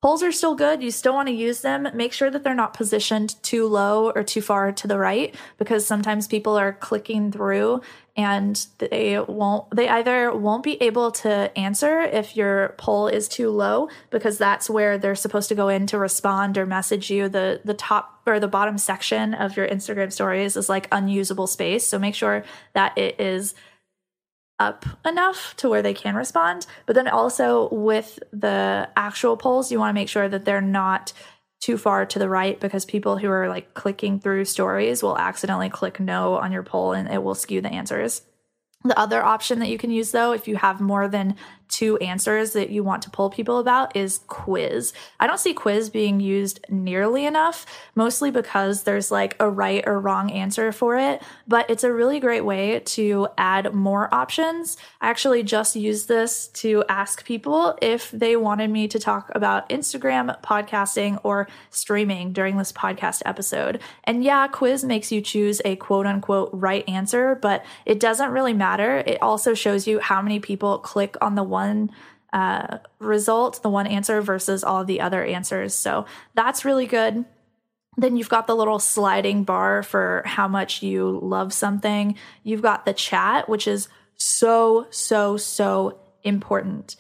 Polls 0.01 0.23
are 0.23 0.31
still 0.31 0.55
good. 0.55 0.81
You 0.81 0.93
still 0.93 1.13
want 1.13 1.27
to 1.27 1.35
use 1.35 1.61
them. 1.61 1.89
Make 1.93 2.13
sure 2.13 2.31
that 2.31 2.45
they're 2.45 2.55
not 2.55 2.73
positioned 2.73 3.35
too 3.43 3.67
low 3.67 4.13
or 4.13 4.23
too 4.23 4.41
far 4.41 4.71
to 4.71 4.87
the 4.87 4.97
right 4.97 5.35
because 5.57 5.85
sometimes 5.85 6.29
people 6.29 6.57
are 6.57 6.73
clicking 6.73 7.33
through 7.33 7.81
and 8.17 8.65
they 8.79 9.19
won't 9.19 9.69
they 9.75 9.89
either 9.89 10.33
won't 10.33 10.63
be 10.63 10.81
able 10.81 11.11
to 11.11 11.57
answer 11.59 12.01
if 12.01 12.37
your 12.37 12.77
poll 12.79 13.09
is 13.09 13.27
too 13.27 13.51
low 13.51 13.89
because 14.11 14.39
that's 14.39 14.71
where 14.71 14.99
they're 14.99 15.17
supposed 15.17 15.49
to 15.49 15.57
go 15.57 15.69
in 15.69 15.89
to 15.89 15.99
respond 15.99 16.57
or 16.59 16.65
message 16.65 17.11
you. 17.11 17.29
The 17.29 17.61
the 17.65 17.75
top 17.75 18.23
or 18.25 18.39
the 18.39 18.47
bottom 18.47 18.79
section 18.79 19.35
of 19.35 19.57
your 19.57 19.67
Instagram 19.67 20.13
stories 20.13 20.57
is 20.57 20.69
like 20.69 20.87
unusable 20.93 21.49
space. 21.49 21.85
So 21.85 21.99
make 21.99 22.15
sure 22.15 22.45
that 22.73 22.97
it 22.97 23.21
is 23.21 23.55
up 24.59 24.85
enough 25.05 25.55
to 25.57 25.69
where 25.69 25.83
they 25.83 25.95
can 25.95 26.15
respond. 26.15 26.67
But 26.87 26.95
then 26.95 27.09
also 27.09 27.69
with 27.71 28.19
the 28.33 28.89
actual 28.97 29.37
polls, 29.37 29.71
you 29.71 29.79
want 29.79 29.91
to 29.91 30.01
make 30.01 30.09
sure 30.09 30.29
that 30.29 30.45
they're 30.45 30.61
not 30.61 31.13
too 31.61 31.77
far 31.77 32.07
to 32.07 32.19
the 32.19 32.29
right 32.29 32.59
because 32.61 32.85
people 32.85 33.19
who 33.19 33.29
are 33.31 33.49
like 33.49 33.75
clicking 33.75 34.21
through 34.21 34.45
stories 34.45 35.03
will 35.03 35.19
accidentally 35.19 35.69
click 35.69 35.99
no 35.99 36.35
on 36.35 36.53
your 36.53 36.63
poll 36.63 36.93
and 36.93 37.09
it 37.09 37.23
will 37.23 37.35
skew 37.35 37.61
the 37.61 37.73
answers. 37.73 38.23
The 38.85 38.99
other 38.99 39.23
option 39.23 39.59
that 39.59 39.69
you 39.69 39.79
can 39.79 39.91
use, 39.91 40.13
though, 40.13 40.33
if 40.33 40.47
you 40.47 40.57
have 40.57 40.81
more 40.81 41.09
than 41.09 41.35
two 41.69 41.97
answers 41.99 42.53
that 42.53 42.71
you 42.71 42.83
want 42.83 43.03
to 43.03 43.11
pull 43.11 43.31
people 43.31 43.59
about, 43.59 43.95
is 43.95 44.21
quiz. 44.27 44.93
I 45.21 45.27
don't 45.27 45.39
see 45.39 45.55
quiz 45.55 45.91
being 45.91 46.21
used 46.21 46.65
nearly 46.69 47.27
enough, 47.27 47.67
mostly 47.95 48.31
because 48.31 48.83
there's 48.85 49.11
like 49.11 49.37
a 49.41 49.49
right 49.49 49.85
or 49.87 50.01
wrong 50.01 50.31
answer 50.31 50.73
for 50.73 50.97
it, 50.97 51.23
but 51.47 51.69
it's 51.69 51.85
a 51.85 51.93
really 51.93 52.21
great 52.21 52.45
way 52.45 52.81
to 52.81 53.29
add 53.37 53.75
more 53.75 54.13
options. 54.15 54.77
I 55.01 55.11
actually 55.11 55.43
just 55.43 55.77
used 55.77 56.09
this 56.09 56.49
to 56.49 56.85
ask 56.89 57.25
people 57.25 57.77
if 57.83 58.11
they 58.11 58.37
wanted 58.37 58.71
me 58.71 58.89
to 58.89 58.99
talk 58.99 59.31
about 59.35 59.69
Instagram, 59.69 60.41
podcasting, 60.43 61.21
or 61.23 61.49
streaming 61.71 62.33
during 62.33 62.57
this 62.57 62.73
podcast 62.73 63.23
episode. 63.27 63.81
And 64.05 64.25
yeah, 64.25 64.47
quiz 64.49 64.85
makes 64.85 65.13
you 65.13 65.21
choose 65.21 65.61
a 65.65 65.77
quote 65.77 66.07
unquote 66.07 66.51
right 66.53 66.89
answer, 66.89 67.35
but 67.35 67.65
it 67.85 68.01
doesn't 68.01 68.31
really 68.31 68.55
matter. 68.55 68.99
It 68.99 69.21
also 69.21 69.55
shows 69.55 69.87
you 69.87 69.99
how 69.99 70.23
many 70.23 70.41
people 70.41 70.79
click 70.79 71.17
on 71.21 71.35
the 71.35 71.43
one 71.43 71.58
uh, 72.33 72.79
result, 72.99 73.63
the 73.63 73.71
one 73.71 73.87
answer 73.87 74.21
versus 74.21 74.63
all 74.63 74.85
the 74.85 75.01
other 75.01 75.25
answers. 75.25 75.75
So 75.75 76.07
that's 76.35 76.65
really 76.65 76.87
good. 76.87 77.25
Then 77.97 78.17
you've 78.17 78.29
got 78.29 78.47
the 78.47 78.55
little 78.55 78.79
sliding 78.79 79.45
bar 79.45 79.83
for 79.83 80.23
how 80.25 80.47
much 80.47 80.83
you 80.83 81.19
love 81.23 81.53
something. 81.53 82.17
You've 82.45 82.63
got 82.63 82.87
the 82.87 82.93
chat, 82.93 83.49
which 83.49 83.67
is 83.67 83.89
so, 84.17 84.87
so, 84.91 85.37
so 85.37 85.99
important. 86.23 86.97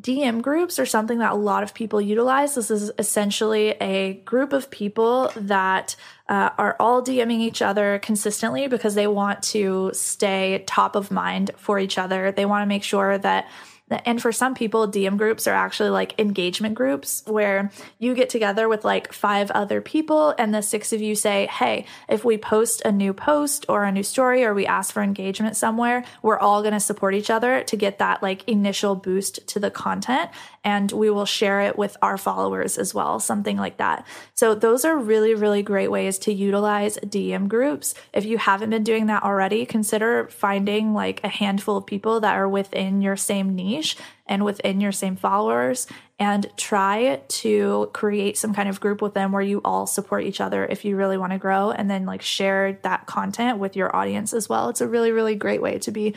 DM 0.00 0.40
groups 0.40 0.78
are 0.78 0.86
something 0.86 1.18
that 1.18 1.32
a 1.32 1.36
lot 1.36 1.62
of 1.62 1.74
people 1.74 2.00
utilize. 2.00 2.54
This 2.54 2.70
is 2.70 2.90
essentially 2.98 3.70
a 3.72 4.14
group 4.24 4.54
of 4.54 4.70
people 4.70 5.30
that 5.36 5.96
uh, 6.30 6.50
are 6.56 6.76
all 6.80 7.04
DMing 7.04 7.40
each 7.40 7.60
other 7.60 7.98
consistently 7.98 8.68
because 8.68 8.94
they 8.94 9.06
want 9.06 9.42
to 9.42 9.90
stay 9.92 10.64
top 10.66 10.96
of 10.96 11.10
mind 11.10 11.50
for 11.56 11.78
each 11.78 11.98
other. 11.98 12.32
They 12.32 12.46
want 12.46 12.62
to 12.62 12.66
make 12.66 12.82
sure 12.82 13.18
that 13.18 13.50
And 13.92 14.20
for 14.20 14.32
some 14.32 14.54
people, 14.54 14.88
DM 14.88 15.16
groups 15.16 15.46
are 15.46 15.54
actually 15.54 15.90
like 15.90 16.18
engagement 16.18 16.74
groups 16.74 17.22
where 17.26 17.70
you 17.98 18.14
get 18.14 18.30
together 18.30 18.68
with 18.68 18.84
like 18.84 19.12
five 19.12 19.50
other 19.50 19.80
people, 19.80 20.34
and 20.38 20.54
the 20.54 20.62
six 20.62 20.92
of 20.92 21.00
you 21.00 21.14
say, 21.14 21.46
Hey, 21.46 21.86
if 22.08 22.24
we 22.24 22.38
post 22.38 22.82
a 22.84 22.92
new 22.92 23.12
post 23.12 23.66
or 23.68 23.84
a 23.84 23.92
new 23.92 24.02
story 24.02 24.44
or 24.44 24.54
we 24.54 24.66
ask 24.66 24.92
for 24.92 25.02
engagement 25.02 25.56
somewhere, 25.56 26.04
we're 26.22 26.38
all 26.38 26.62
going 26.62 26.74
to 26.74 26.80
support 26.80 27.14
each 27.14 27.30
other 27.30 27.62
to 27.64 27.76
get 27.76 27.98
that 27.98 28.22
like 28.22 28.48
initial 28.48 28.94
boost 28.94 29.46
to 29.48 29.60
the 29.60 29.70
content. 29.70 30.30
And 30.64 30.90
we 30.92 31.10
will 31.10 31.26
share 31.26 31.62
it 31.62 31.76
with 31.76 31.96
our 32.02 32.16
followers 32.16 32.78
as 32.78 32.94
well, 32.94 33.18
something 33.18 33.56
like 33.56 33.78
that. 33.78 34.06
So, 34.34 34.54
those 34.54 34.84
are 34.84 34.96
really, 34.96 35.34
really 35.34 35.62
great 35.62 35.90
ways 35.90 36.18
to 36.20 36.32
utilize 36.32 36.98
DM 36.98 37.48
groups. 37.48 37.94
If 38.12 38.24
you 38.24 38.38
haven't 38.38 38.70
been 38.70 38.84
doing 38.84 39.06
that 39.06 39.24
already, 39.24 39.66
consider 39.66 40.28
finding 40.28 40.94
like 40.94 41.20
a 41.24 41.28
handful 41.28 41.76
of 41.76 41.86
people 41.86 42.20
that 42.20 42.36
are 42.36 42.48
within 42.48 43.02
your 43.02 43.16
same 43.16 43.56
niche 43.56 43.81
and 44.26 44.44
within 44.44 44.80
your 44.80 44.92
same 44.92 45.16
followers 45.16 45.86
and 46.18 46.46
try 46.56 47.20
to 47.28 47.90
create 47.92 48.36
some 48.36 48.54
kind 48.54 48.68
of 48.68 48.80
group 48.80 49.02
with 49.02 49.14
them 49.14 49.32
where 49.32 49.42
you 49.42 49.60
all 49.64 49.86
support 49.86 50.24
each 50.24 50.40
other 50.40 50.64
if 50.66 50.84
you 50.84 50.96
really 50.96 51.18
want 51.18 51.32
to 51.32 51.38
grow 51.38 51.70
and 51.70 51.90
then 51.90 52.06
like 52.06 52.22
share 52.22 52.78
that 52.82 53.06
content 53.06 53.58
with 53.58 53.76
your 53.76 53.94
audience 53.94 54.32
as 54.32 54.48
well. 54.48 54.68
It's 54.68 54.80
a 54.80 54.88
really, 54.88 55.10
really 55.10 55.34
great 55.34 55.60
way 55.60 55.78
to 55.78 55.90
be 55.90 56.14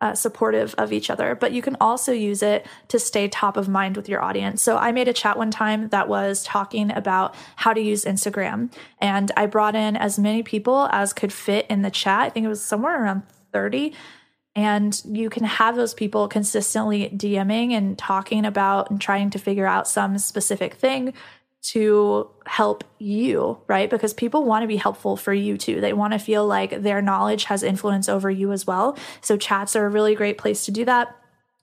uh, 0.00 0.14
supportive 0.14 0.74
of 0.76 0.92
each 0.92 1.08
other, 1.08 1.34
but 1.34 1.52
you 1.52 1.62
can 1.62 1.76
also 1.80 2.12
use 2.12 2.42
it 2.42 2.66
to 2.88 2.98
stay 2.98 3.28
top 3.28 3.56
of 3.56 3.68
mind 3.68 3.96
with 3.96 4.08
your 4.08 4.22
audience. 4.22 4.60
So 4.60 4.76
I 4.76 4.92
made 4.92 5.08
a 5.08 5.12
chat 5.12 5.38
one 5.38 5.50
time 5.50 5.88
that 5.88 6.08
was 6.08 6.42
talking 6.42 6.90
about 6.90 7.34
how 7.56 7.72
to 7.72 7.80
use 7.80 8.04
Instagram, 8.04 8.70
and 8.98 9.32
I 9.36 9.46
brought 9.46 9.74
in 9.74 9.96
as 9.96 10.18
many 10.18 10.42
people 10.42 10.88
as 10.92 11.12
could 11.12 11.32
fit 11.32 11.66
in 11.70 11.82
the 11.82 11.90
chat. 11.90 12.20
I 12.20 12.28
think 12.28 12.44
it 12.44 12.50
was 12.50 12.62
somewhere 12.62 13.02
around 13.02 13.22
30 13.52 13.94
and 14.56 15.00
you 15.04 15.30
can 15.30 15.44
have 15.44 15.74
those 15.74 15.94
people 15.94 16.28
consistently 16.28 17.10
DMing 17.10 17.72
and 17.72 17.98
talking 17.98 18.44
about 18.44 18.90
and 18.90 19.00
trying 19.00 19.30
to 19.30 19.38
figure 19.38 19.66
out 19.66 19.88
some 19.88 20.16
specific 20.18 20.74
thing 20.74 21.12
to 21.62 22.30
help 22.46 22.84
you, 22.98 23.58
right? 23.66 23.88
Because 23.88 24.12
people 24.12 24.44
want 24.44 24.62
to 24.62 24.68
be 24.68 24.76
helpful 24.76 25.16
for 25.16 25.32
you 25.32 25.56
too. 25.56 25.80
They 25.80 25.94
want 25.94 26.12
to 26.12 26.18
feel 26.18 26.46
like 26.46 26.82
their 26.82 27.00
knowledge 27.00 27.44
has 27.44 27.62
influence 27.62 28.08
over 28.08 28.30
you 28.30 28.52
as 28.52 28.66
well. 28.66 28.98
So, 29.22 29.36
chats 29.36 29.74
are 29.74 29.86
a 29.86 29.90
really 29.90 30.14
great 30.14 30.36
place 30.36 30.66
to 30.66 30.70
do 30.70 30.84
that. 30.84 31.16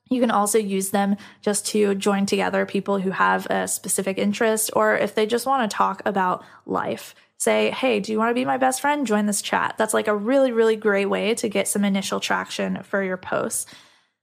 You 0.10 0.20
can 0.20 0.32
also 0.32 0.58
use 0.58 0.90
them 0.90 1.16
just 1.42 1.68
to 1.68 1.96
join 1.96 2.26
together 2.26 2.66
people 2.66 3.00
who 3.00 3.12
have 3.12 3.46
a 3.46 3.68
specific 3.68 4.18
interest 4.18 4.72
or 4.76 4.98
if 4.98 5.16
they 5.16 5.26
just 5.26 5.46
want 5.46 5.70
to 5.70 5.76
talk 5.76 6.02
about 6.06 6.44
life 6.66 7.16
say, 7.42 7.72
hey, 7.72 8.00
do 8.00 8.12
you 8.12 8.20
want 8.20 8.30
to 8.30 8.36
be 8.36 8.46
my 8.46 8.58
best 8.58 8.82
friend? 8.82 9.08
Join 9.08 9.26
this 9.26 9.42
chat. 9.42 9.74
That's 9.76 9.96
like 9.96 10.08
a 10.08 10.16
really, 10.16 10.52
really 10.52 10.76
great 10.76 11.08
way 11.08 11.34
to 11.34 11.50
get 11.50 11.68
some 11.68 11.84
initial 11.84 12.20
traction 12.20 12.84
for 12.84 13.04
your 13.04 13.18
posts. 13.18 13.66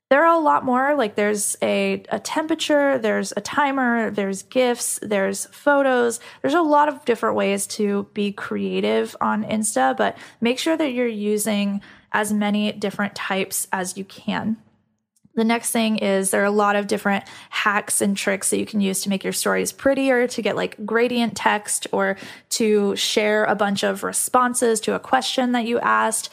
There 0.09 0.25
are 0.25 0.37
a 0.37 0.39
lot 0.39 0.65
more, 0.65 0.95
like 0.95 1.17
there's 1.17 1.57
a, 1.61 2.05
a 2.11 2.21
temperature, 2.21 2.97
there's 2.97 3.33
a 3.37 3.41
timer, 3.41 4.13
there's 4.13 4.45
GIFs, 4.45 5.01
there's 5.03 5.47
photos. 5.47 6.21
There's 6.43 6.55
a 6.55 6.63
lot 6.63 6.89
of 6.89 7.05
different 7.05 7.35
ways 7.35 7.67
to 7.79 8.07
be 8.15 8.31
creative 8.31 9.17
on 9.21 9.43
Insta, 9.43 9.97
but 9.97 10.17
make 10.41 10.61
sure 10.61 10.77
that 10.77 10.93
you're 10.93 11.09
using 11.09 11.81
as 12.13 12.33
many 12.33 12.71
different 12.71 13.17
types 13.17 13.67
as 13.73 13.99
you 13.99 14.05
can. 14.05 14.59
The 15.39 15.45
next 15.45 15.71
thing 15.71 15.99
is 15.99 16.33
there 16.33 16.43
are 16.43 16.47
a 16.47 16.51
lot 16.51 16.75
of 16.75 16.89
different 16.89 17.23
hacks 17.49 18.01
and 18.01 18.17
tricks 18.17 18.51
that 18.51 18.59
you 18.59 18.67
can 18.67 18.81
use 18.81 19.03
to 19.03 19.09
make 19.09 19.23
your 19.23 19.33
stories 19.33 19.71
prettier, 19.71 20.27
to 20.27 20.43
get 20.43 20.57
like 20.57 20.85
gradient 20.85 21.37
text, 21.37 21.87
or 21.93 22.17
to 22.51 22.97
share 22.97 23.45
a 23.45 23.55
bunch 23.55 23.85
of 23.85 24.03
responses 24.03 24.81
to 24.81 24.97
a 24.97 24.99
question 24.99 25.53
that 25.53 25.65
you 25.65 25.79
asked. 25.79 26.29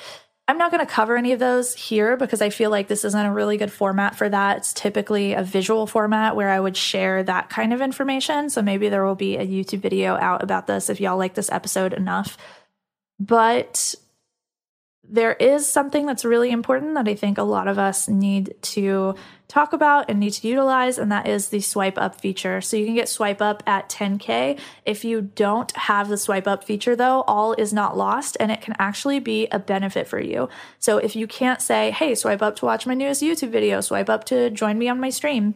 I'm 0.48 0.58
not 0.58 0.72
going 0.72 0.84
to 0.84 0.92
cover 0.92 1.18
any 1.18 1.34
of 1.34 1.40
those 1.40 1.76
here 1.76 2.18
because 2.18 2.42
I 2.42 2.50
feel 2.50 2.72
like 2.72 2.88
this 2.88 3.06
isn't 3.06 3.26
a 3.26 3.32
really 3.32 3.58
good 3.58 3.72
format 3.72 4.16
for 4.16 4.28
that. 4.28 4.58
It's 4.58 4.74
typically 4.74 5.34
a 5.34 5.44
visual 5.44 5.86
format 5.86 6.36
where 6.36 6.50
I 6.50 6.60
would 6.60 6.76
share 6.76 7.22
that 7.22 7.52
kind 7.52 7.74
of 7.74 7.82
information. 7.82 8.50
So 8.50 8.64
maybe 8.64 8.90
there 8.90 9.06
will 9.06 9.14
be 9.14 9.38
a 9.38 9.46
YouTube 9.46 9.82
video 9.82 10.16
out 10.16 10.42
about 10.42 10.66
this 10.66 10.90
if 10.90 11.00
y'all 11.00 11.18
like 11.18 11.36
this 11.36 11.52
episode 11.52 11.94
enough. 11.94 12.40
But 13.20 13.94
there 15.10 15.34
is 15.34 15.68
something 15.68 16.06
that's 16.06 16.26
really 16.26 16.52
important 16.52 16.96
that 16.96 17.08
I 17.08 17.16
think 17.16 17.38
a 17.38 17.44
lot 17.44 17.68
of 17.68 17.78
us 17.78 18.08
need 18.08 18.56
to 18.62 19.16
talk 19.48 19.74
about 19.74 20.10
and 20.10 20.20
need 20.20 20.34
to 20.34 20.48
utilize, 20.48 20.98
and 20.98 21.12
that 21.12 21.28
is 21.28 21.50
the 21.50 21.60
swipe 21.60 21.98
up 21.98 22.20
feature. 22.20 22.62
So 22.62 22.78
you 22.78 22.86
can 22.86 22.96
get 22.96 23.08
swipe 23.10 23.42
up 23.42 23.62
at 23.68 23.90
10K. 23.90 24.60
If 24.86 25.06
you 25.06 25.22
don't 25.22 25.72
have 25.76 26.10
the 26.10 26.18
swipe 26.18 26.48
up 26.48 26.64
feature, 26.64 26.96
though, 26.96 27.22
all 27.28 27.54
is 27.54 27.72
not 27.72 27.96
lost 27.96 28.38
and 28.40 28.52
it 28.52 28.62
can 28.62 28.76
actually 28.80 29.20
be 29.20 29.48
a 29.52 29.60
benefit 29.60 30.08
for 30.08 30.20
you. 30.20 30.50
So 30.80 30.98
if 30.98 31.16
you 31.16 31.28
can't 31.28 31.62
say, 31.62 31.92
hey, 31.92 32.16
swipe 32.16 32.42
up 32.42 32.56
to 32.58 32.66
watch 32.66 32.88
my 32.88 32.94
newest 32.94 33.22
YouTube 33.22 33.52
video, 33.52 33.82
swipe 33.82 34.10
up 34.10 34.24
to 34.26 34.50
join 34.50 34.78
me 34.78 34.90
on 34.90 35.00
my 35.00 35.10
stream, 35.10 35.56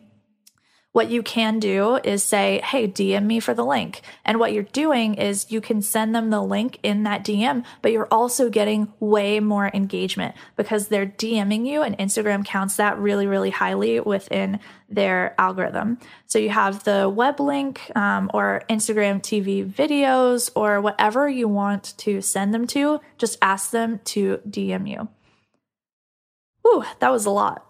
what 0.91 1.11
you 1.11 1.21
can 1.21 1.59
do 1.59 1.97
is 1.97 2.23
say, 2.23 2.61
Hey, 2.63 2.87
DM 2.87 3.25
me 3.25 3.39
for 3.39 3.53
the 3.53 3.63
link. 3.63 4.01
And 4.25 4.39
what 4.39 4.53
you're 4.53 4.63
doing 4.63 5.15
is 5.15 5.51
you 5.51 5.61
can 5.61 5.81
send 5.81 6.15
them 6.15 6.29
the 6.31 6.41
link 6.41 6.79
in 6.81 7.03
that 7.03 7.23
DM, 7.23 7.63
but 7.81 7.91
you're 7.91 8.07
also 8.09 8.49
getting 8.49 8.91
way 8.99 9.39
more 9.39 9.69
engagement 9.73 10.35
because 10.55 10.87
they're 10.87 11.05
DMing 11.05 11.67
you 11.67 11.83
and 11.83 11.97
Instagram 11.97 12.43
counts 12.43 12.77
that 12.77 12.97
really, 12.97 13.27
really 13.27 13.51
highly 13.51 13.99
within 13.99 14.59
their 14.89 15.35
algorithm. 15.37 15.99
So 16.25 16.39
you 16.39 16.49
have 16.49 16.83
the 16.83 17.07
web 17.07 17.39
link 17.39 17.91
um, 17.95 18.31
or 18.33 18.63
Instagram 18.69 19.21
TV 19.21 19.69
videos 19.69 20.49
or 20.55 20.81
whatever 20.81 21.29
you 21.29 21.47
want 21.47 21.93
to 21.99 22.21
send 22.21 22.53
them 22.53 22.65
to, 22.67 22.99
just 23.19 23.37
ask 23.43 23.69
them 23.69 23.99
to 24.05 24.39
DM 24.49 24.89
you. 24.89 25.07
Ooh, 26.67 26.83
that 26.99 27.11
was 27.11 27.25
a 27.25 27.31
lot. 27.31 27.68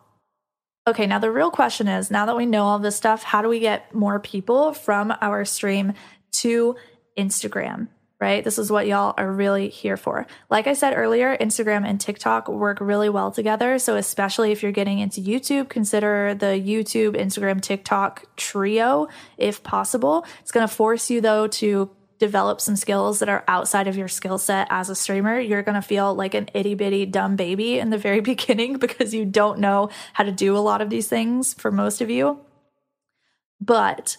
Okay, 0.89 1.05
now 1.05 1.19
the 1.19 1.29
real 1.29 1.51
question 1.51 1.87
is 1.87 2.09
now 2.09 2.25
that 2.25 2.35
we 2.35 2.47
know 2.47 2.65
all 2.65 2.79
this 2.79 2.95
stuff, 2.95 3.21
how 3.21 3.43
do 3.43 3.47
we 3.47 3.59
get 3.59 3.93
more 3.93 4.19
people 4.19 4.73
from 4.73 5.13
our 5.21 5.45
stream 5.45 5.93
to 6.31 6.75
Instagram? 7.15 7.89
Right? 8.19 8.43
This 8.43 8.57
is 8.57 8.71
what 8.71 8.87
y'all 8.87 9.13
are 9.15 9.31
really 9.31 9.69
here 9.69 9.97
for. 9.97 10.25
Like 10.49 10.65
I 10.65 10.73
said 10.73 10.95
earlier, 10.97 11.37
Instagram 11.37 11.87
and 11.87 12.01
TikTok 12.01 12.49
work 12.49 12.81
really 12.81 13.07
well 13.07 13.29
together. 13.29 13.77
So, 13.77 13.97
especially 13.97 14.51
if 14.51 14.63
you're 14.63 14.71
getting 14.71 14.97
into 14.97 15.21
YouTube, 15.21 15.69
consider 15.69 16.33
the 16.33 16.47
YouTube, 16.47 17.15
Instagram, 17.15 17.61
TikTok 17.61 18.35
trio 18.35 19.09
if 19.37 19.61
possible. 19.61 20.25
It's 20.41 20.51
going 20.51 20.67
to 20.67 20.73
force 20.73 21.11
you, 21.11 21.21
though, 21.21 21.45
to 21.47 21.91
develop 22.19 22.61
some 22.61 22.75
skills 22.75 23.19
that 23.19 23.29
are 23.29 23.43
outside 23.47 23.87
of 23.87 23.97
your 23.97 24.07
skill 24.07 24.37
set 24.37 24.67
as 24.69 24.89
a 24.89 24.95
streamer, 24.95 25.39
you're 25.39 25.63
going 25.63 25.75
to 25.75 25.81
feel 25.81 26.13
like 26.13 26.33
an 26.33 26.49
itty 26.53 26.75
bitty 26.75 27.05
dumb 27.05 27.35
baby 27.35 27.79
in 27.79 27.89
the 27.89 27.97
very 27.97 28.19
beginning 28.33 28.77
because 28.77 29.13
you 29.13 29.25
don't 29.25 29.59
know 29.59 29.89
how 30.13 30.23
to 30.23 30.31
do 30.31 30.55
a 30.55 30.59
lot 30.59 30.81
of 30.81 30.89
these 30.89 31.07
things 31.07 31.53
for 31.53 31.71
most 31.71 32.01
of 32.01 32.09
you. 32.09 32.39
But 33.61 34.17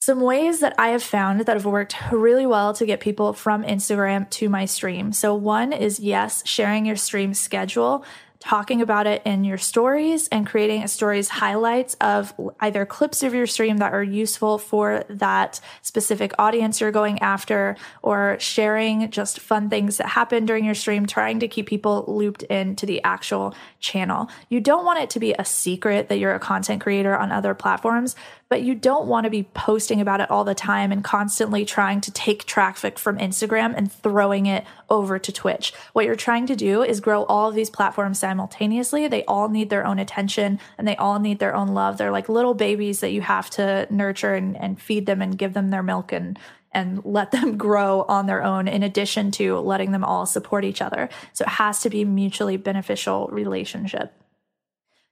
some 0.00 0.20
ways 0.20 0.60
that 0.60 0.74
I 0.78 0.88
have 0.88 1.02
found 1.02 1.40
that 1.40 1.56
have 1.56 1.66
worked 1.66 1.96
really 2.10 2.46
well 2.46 2.72
to 2.74 2.86
get 2.86 3.00
people 3.00 3.32
from 3.32 3.62
Instagram 3.62 4.28
to 4.30 4.48
my 4.48 4.64
stream. 4.64 5.12
So, 5.12 5.34
one 5.34 5.72
is 5.72 6.00
yes, 6.00 6.42
sharing 6.46 6.86
your 6.86 6.96
stream 6.96 7.34
schedule 7.34 8.04
talking 8.40 8.80
about 8.80 9.06
it 9.06 9.20
in 9.24 9.42
your 9.44 9.58
stories 9.58 10.28
and 10.28 10.46
creating 10.46 10.82
a 10.82 10.88
stories 10.88 11.28
highlights 11.28 11.94
of 12.00 12.32
either 12.60 12.86
clips 12.86 13.22
of 13.22 13.34
your 13.34 13.46
stream 13.46 13.78
that 13.78 13.92
are 13.92 14.02
useful 14.02 14.58
for 14.58 15.04
that 15.08 15.60
specific 15.82 16.32
audience 16.38 16.80
you're 16.80 16.92
going 16.92 17.18
after 17.20 17.76
or 18.00 18.36
sharing 18.38 19.10
just 19.10 19.40
fun 19.40 19.68
things 19.68 19.96
that 19.96 20.06
happen 20.06 20.46
during 20.46 20.64
your 20.64 20.74
stream 20.74 21.04
trying 21.04 21.40
to 21.40 21.48
keep 21.48 21.66
people 21.66 22.04
looped 22.06 22.44
into 22.44 22.86
the 22.86 23.02
actual 23.02 23.54
channel. 23.80 24.28
You 24.48 24.60
don't 24.60 24.84
want 24.84 25.00
it 25.00 25.10
to 25.10 25.20
be 25.20 25.34
a 25.36 25.44
secret 25.44 26.08
that 26.08 26.18
you're 26.18 26.34
a 26.34 26.40
content 26.40 26.80
creator 26.80 27.16
on 27.16 27.32
other 27.32 27.54
platforms, 27.54 28.14
but 28.48 28.62
you 28.62 28.74
don't 28.74 29.06
want 29.06 29.24
to 29.24 29.30
be 29.30 29.42
posting 29.54 30.00
about 30.00 30.20
it 30.20 30.30
all 30.30 30.44
the 30.44 30.54
time 30.54 30.92
and 30.92 31.04
constantly 31.04 31.64
trying 31.64 32.00
to 32.02 32.10
take 32.12 32.44
traffic 32.44 32.98
from 32.98 33.18
Instagram 33.18 33.74
and 33.76 33.92
throwing 33.92 34.46
it 34.46 34.64
over 34.88 35.18
to 35.18 35.32
Twitch. 35.32 35.72
What 35.92 36.06
you're 36.06 36.16
trying 36.16 36.46
to 36.46 36.56
do 36.56 36.82
is 36.82 37.00
grow 37.00 37.24
all 37.24 37.48
of 37.48 37.54
these 37.54 37.70
platforms 37.70 38.18
simultaneously. 38.28 39.08
They 39.08 39.24
all 39.24 39.48
need 39.48 39.70
their 39.70 39.86
own 39.86 39.98
attention 39.98 40.60
and 40.76 40.86
they 40.86 40.96
all 40.96 41.18
need 41.18 41.38
their 41.38 41.54
own 41.54 41.68
love. 41.68 41.96
They're 41.96 42.10
like 42.10 42.28
little 42.28 42.52
babies 42.52 43.00
that 43.00 43.10
you 43.10 43.22
have 43.22 43.48
to 43.50 43.86
nurture 43.88 44.34
and, 44.34 44.54
and 44.54 44.80
feed 44.80 45.06
them 45.06 45.22
and 45.22 45.38
give 45.38 45.54
them 45.54 45.70
their 45.70 45.82
milk 45.82 46.12
and 46.12 46.38
and 46.72 47.00
let 47.04 47.30
them 47.30 47.56
grow 47.56 48.02
on 48.02 48.26
their 48.26 48.44
own 48.44 48.68
in 48.68 48.82
addition 48.82 49.30
to 49.30 49.58
letting 49.60 49.92
them 49.92 50.04
all 50.04 50.26
support 50.26 50.64
each 50.64 50.82
other. 50.82 51.08
So 51.32 51.44
it 51.44 51.48
has 51.48 51.80
to 51.80 51.90
be 51.90 52.04
mutually 52.04 52.58
beneficial 52.58 53.28
relationship. 53.28 54.12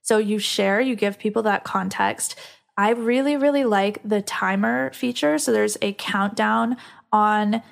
So 0.03 0.19
you 0.19 0.37
share, 0.37 0.79
you 0.79 0.95
give 0.95 1.17
people 1.17 1.41
that 1.43 1.63
context. 1.63 2.35
I 2.77 2.91
really, 2.91 3.35
really 3.35 3.63
like 3.63 3.99
the 4.05 4.21
timer 4.21 4.93
feature. 4.93 5.39
So 5.39 5.51
there's 5.51 5.77
a 5.81 5.93
countdown 5.93 6.77
on 7.11 7.63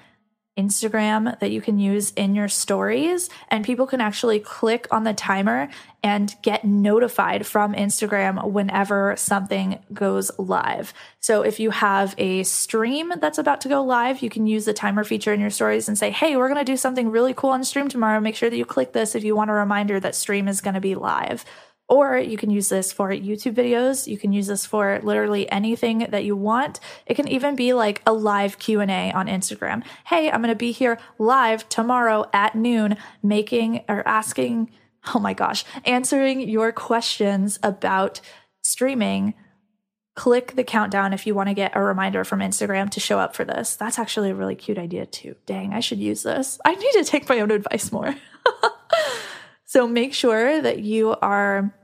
Instagram 0.57 1.37
that 1.39 1.51
you 1.51 1.61
can 1.61 1.79
use 1.79 2.11
in 2.11 2.33
your 2.33 2.47
stories, 2.47 3.29
and 3.49 3.65
people 3.65 3.87
can 3.87 4.01
actually 4.01 4.39
click 4.39 4.87
on 4.91 5.03
the 5.03 5.13
timer 5.13 5.69
and 6.01 6.33
get 6.41 6.63
notified 6.63 7.45
from 7.45 7.73
Instagram 7.73 8.51
whenever 8.51 9.15
something 9.17 9.79
goes 9.91 10.31
live. 10.37 10.93
So 11.19 11.41
if 11.41 11.59
you 11.59 11.71
have 11.71 12.15
a 12.17 12.43
stream 12.43 13.11
that's 13.19 13.37
about 13.37 13.61
to 13.61 13.69
go 13.69 13.83
live, 13.83 14.21
you 14.21 14.29
can 14.29 14.47
use 14.47 14.65
the 14.65 14.73
timer 14.73 15.03
feature 15.03 15.33
in 15.33 15.41
your 15.41 15.49
stories 15.49 15.87
and 15.87 15.97
say, 15.97 16.11
Hey, 16.11 16.37
we're 16.37 16.47
going 16.47 16.63
to 16.63 16.71
do 16.71 16.77
something 16.77 17.09
really 17.09 17.33
cool 17.33 17.49
on 17.49 17.63
stream 17.63 17.89
tomorrow. 17.89 18.19
Make 18.19 18.35
sure 18.35 18.49
that 18.49 18.57
you 18.57 18.65
click 18.65 18.93
this 18.93 19.15
if 19.15 19.23
you 19.23 19.35
want 19.35 19.49
a 19.49 19.53
reminder 19.53 19.99
that 19.99 20.15
stream 20.15 20.47
is 20.47 20.61
going 20.61 20.75
to 20.75 20.81
be 20.81 20.95
live. 20.95 21.43
Or 21.87 22.17
you 22.17 22.35
can 22.35 22.49
use 22.49 22.69
this 22.69 22.91
for 22.91 23.09
YouTube 23.09 23.53
videos. 23.53 24.07
You 24.07 24.17
can 24.17 24.33
use 24.33 24.47
this 24.47 24.65
for 24.65 24.99
literally 25.03 25.49
anything 25.51 26.07
that 26.09 26.23
you 26.23 26.35
want. 26.35 26.79
It 27.05 27.13
can 27.13 27.27
even 27.27 27.55
be 27.55 27.73
like 27.73 28.01
a 28.07 28.13
live 28.13 28.57
Q&A 28.57 29.11
on 29.11 29.27
Instagram. 29.27 29.83
Hey, 30.05 30.31
I'm 30.31 30.41
going 30.41 30.51
to 30.51 30.55
be 30.55 30.71
here 30.71 30.97
live 31.19 31.69
tomorrow 31.69 32.25
at 32.33 32.55
noon 32.55 32.97
making 33.21 33.83
or 33.87 34.07
asking, 34.07 34.71
oh 35.13 35.19
my 35.19 35.33
gosh, 35.33 35.63
answering 35.85 36.41
your 36.49 36.71
questions 36.71 37.59
about 37.61 38.19
streaming. 38.63 39.35
Click 40.15 40.55
the 40.55 40.63
countdown 40.63 41.13
if 41.13 41.27
you 41.27 41.35
want 41.35 41.49
to 41.49 41.53
get 41.53 41.75
a 41.75 41.81
reminder 41.81 42.23
from 42.23 42.39
Instagram 42.39 42.89
to 42.91 42.99
show 42.99 43.19
up 43.19 43.35
for 43.35 43.43
this. 43.43 43.75
That's 43.75 43.99
actually 43.99 44.31
a 44.31 44.35
really 44.35 44.55
cute 44.55 44.77
idea 44.79 45.05
too. 45.05 45.35
Dang, 45.45 45.73
I 45.73 45.81
should 45.81 45.99
use 45.99 46.23
this. 46.23 46.57
I 46.65 46.73
need 46.73 46.91
to 46.93 47.03
take 47.03 47.29
my 47.29 47.41
own 47.41 47.51
advice 47.51 47.91
more. 47.91 48.15
So 49.75 49.89
make 49.89 50.13
sure 50.13 50.61
that 50.61 50.79
you 50.79 51.17
are 51.21 51.75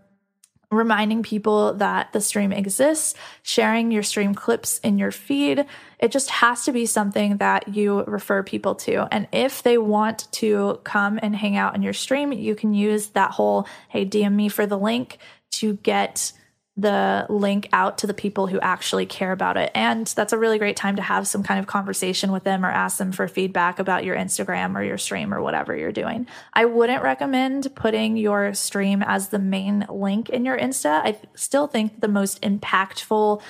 reminding 0.72 1.24
people 1.24 1.74
that 1.74 2.14
the 2.14 2.22
stream 2.22 2.54
exists, 2.54 3.16
sharing 3.44 3.92
your 3.92 4.02
stream 4.02 4.34
clips 4.34 4.80
in 4.80 4.98
your 4.98 5.12
feed. 5.12 5.66
It 6.00 6.14
just 6.14 6.30
has 6.30 6.64
to 6.64 6.72
be 6.72 6.86
something 6.86 7.36
that 7.40 7.68
you 7.76 8.06
refer 8.06 8.44
people 8.44 8.76
to. 8.76 9.14
And 9.14 9.28
if 9.34 9.62
they 9.64 9.78
want 9.78 10.32
to 10.32 10.80
come 10.86 11.20
and 11.22 11.36
hang 11.36 11.58
out 11.58 11.76
in 11.76 11.82
your 11.82 11.92
stream, 11.92 12.32
you 12.32 12.56
can 12.56 12.74
use 12.74 13.08
that 13.08 13.32
whole, 13.32 13.68
hey, 13.90 14.06
DM 14.06 14.36
me 14.36 14.48
for 14.48 14.66
the 14.66 14.78
link 14.78 15.18
to 15.56 15.74
get 15.74 16.32
the 16.78 17.26
link 17.30 17.68
out 17.74 17.98
to 17.98 18.08
the 18.08 18.14
people 18.14 18.48
who 18.48 18.60
actually 18.60 19.06
care 19.06 19.34
about 19.34 19.58
it. 19.58 19.72
And 19.76 20.08
that's 20.08 20.32
a 20.32 20.38
really 20.38 20.58
great 20.58 20.78
time 20.78 20.96
to 20.96 21.02
have 21.02 21.28
some 21.28 21.44
kind 21.44 21.60
of 21.60 21.68
conversation 21.68 22.32
with 22.32 22.44
them 22.44 22.66
or 22.66 22.70
ask 22.70 22.98
them 22.98 23.12
for 23.12 23.28
feedback 23.28 23.78
about 23.78 24.06
your 24.06 24.16
Instagram 24.16 24.76
or 24.76 24.84
your 24.84 24.98
stream 24.98 25.34
or 25.34 25.42
whatever 25.42 25.76
you're 25.76 25.92
doing. 25.92 26.28
I 26.54 26.66
wouldn't 26.66 27.04
recommend 27.04 27.76
putting 27.76 28.16
your 28.16 28.54
stream 28.54 29.04
as 29.04 29.30
the 29.30 29.40
main 29.40 29.86
link 29.90 30.30
in 30.30 30.46
your 30.46 30.58
Insta. 30.58 31.02
I 31.04 31.18
still 31.36 31.68
think 31.68 32.00
the 32.00 32.08
most 32.08 32.42
impactful 32.42 33.42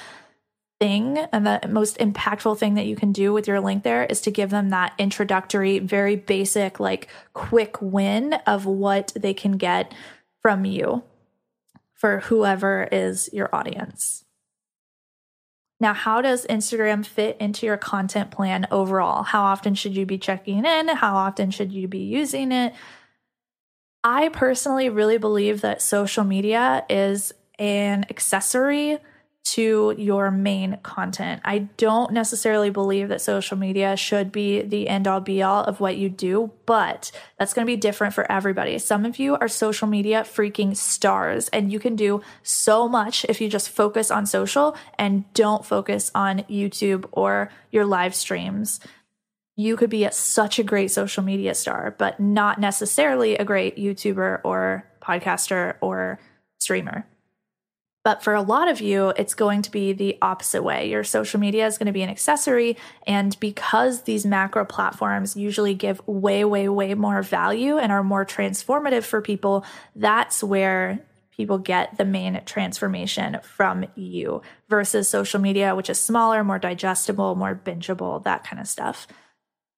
thing 0.79 1.19
and 1.19 1.45
the 1.45 1.59
most 1.69 1.99
impactful 1.99 2.57
thing 2.57 2.73
that 2.73 2.87
you 2.87 2.95
can 2.95 3.11
do 3.11 3.31
with 3.31 3.47
your 3.47 3.61
link 3.61 3.83
there 3.83 4.03
is 4.03 4.19
to 4.21 4.31
give 4.31 4.49
them 4.49 4.69
that 4.69 4.93
introductory, 4.97 5.77
very 5.77 6.15
basic, 6.15 6.79
like 6.79 7.07
quick 7.33 7.79
win 7.81 8.33
of 8.47 8.65
what 8.65 9.13
they 9.15 9.35
can 9.35 9.57
get 9.57 9.93
from 10.41 10.65
you 10.65 11.03
for 12.01 12.21
whoever 12.21 12.89
is 12.91 13.29
your 13.31 13.53
audience. 13.55 14.25
Now, 15.79 15.93
how 15.93 16.23
does 16.23 16.47
Instagram 16.47 17.05
fit 17.05 17.37
into 17.39 17.67
your 17.67 17.77
content 17.77 18.31
plan 18.31 18.65
overall? 18.71 19.21
How 19.21 19.43
often 19.43 19.75
should 19.75 19.95
you 19.95 20.07
be 20.07 20.17
checking 20.17 20.65
in? 20.65 20.87
How 20.87 21.15
often 21.15 21.51
should 21.51 21.71
you 21.71 21.87
be 21.87 21.99
using 21.99 22.51
it? 22.51 22.73
I 24.03 24.29
personally 24.29 24.89
really 24.89 25.19
believe 25.19 25.61
that 25.61 25.79
social 25.79 26.23
media 26.23 26.83
is 26.89 27.33
an 27.59 28.07
accessory 28.09 28.97
to 29.43 29.93
your 29.97 30.29
main 30.29 30.77
content. 30.83 31.41
I 31.43 31.59
don't 31.77 32.13
necessarily 32.13 32.69
believe 32.69 33.09
that 33.09 33.21
social 33.21 33.57
media 33.57 33.97
should 33.97 34.31
be 34.31 34.61
the 34.61 34.87
end 34.87 35.07
all 35.07 35.19
be 35.19 35.41
all 35.41 35.63
of 35.63 35.79
what 35.79 35.97
you 35.97 36.09
do, 36.09 36.51
but 36.65 37.11
that's 37.37 37.53
going 37.53 37.65
to 37.65 37.71
be 37.71 37.75
different 37.75 38.13
for 38.13 38.31
everybody. 38.31 38.77
Some 38.77 39.03
of 39.03 39.19
you 39.19 39.35
are 39.35 39.47
social 39.47 39.87
media 39.87 40.21
freaking 40.21 40.77
stars, 40.77 41.49
and 41.49 41.71
you 41.71 41.79
can 41.79 41.95
do 41.95 42.21
so 42.43 42.87
much 42.87 43.25
if 43.25 43.41
you 43.41 43.49
just 43.49 43.69
focus 43.69 44.11
on 44.11 44.25
social 44.25 44.77
and 44.97 45.31
don't 45.33 45.65
focus 45.65 46.11
on 46.13 46.39
YouTube 46.41 47.05
or 47.11 47.49
your 47.71 47.85
live 47.85 48.13
streams. 48.13 48.79
You 49.55 49.75
could 49.75 49.89
be 49.89 50.05
a, 50.05 50.11
such 50.11 50.59
a 50.59 50.63
great 50.63 50.91
social 50.91 51.23
media 51.23 51.55
star, 51.55 51.95
but 51.97 52.19
not 52.19 52.59
necessarily 52.59 53.35
a 53.35 53.43
great 53.43 53.75
YouTuber 53.75 54.41
or 54.43 54.85
podcaster 55.01 55.75
or 55.81 56.19
streamer. 56.59 57.05
But 58.03 58.23
for 58.23 58.33
a 58.33 58.41
lot 58.41 58.67
of 58.67 58.81
you, 58.81 59.09
it's 59.15 59.35
going 59.35 59.61
to 59.61 59.71
be 59.71 59.93
the 59.93 60.17
opposite 60.21 60.63
way. 60.63 60.89
Your 60.89 61.03
social 61.03 61.39
media 61.39 61.67
is 61.67 61.77
going 61.77 61.85
to 61.85 61.91
be 61.91 62.01
an 62.01 62.09
accessory. 62.09 62.77
And 63.05 63.39
because 63.39 64.03
these 64.03 64.25
macro 64.25 64.65
platforms 64.65 65.35
usually 65.35 65.75
give 65.75 66.05
way, 66.07 66.43
way, 66.43 66.67
way 66.67 66.95
more 66.95 67.21
value 67.21 67.77
and 67.77 67.91
are 67.91 68.03
more 68.03 68.25
transformative 68.25 69.03
for 69.03 69.21
people, 69.21 69.63
that's 69.95 70.43
where 70.43 70.99
people 71.31 71.59
get 71.59 71.97
the 71.97 72.05
main 72.05 72.41
transformation 72.45 73.37
from 73.43 73.85
you 73.95 74.41
versus 74.67 75.07
social 75.07 75.39
media, 75.39 75.75
which 75.75 75.89
is 75.89 75.99
smaller, 75.99 76.43
more 76.43 76.59
digestible, 76.59 77.35
more 77.35 77.55
bingeable, 77.55 78.23
that 78.23 78.43
kind 78.43 78.59
of 78.59 78.67
stuff. 78.67 79.07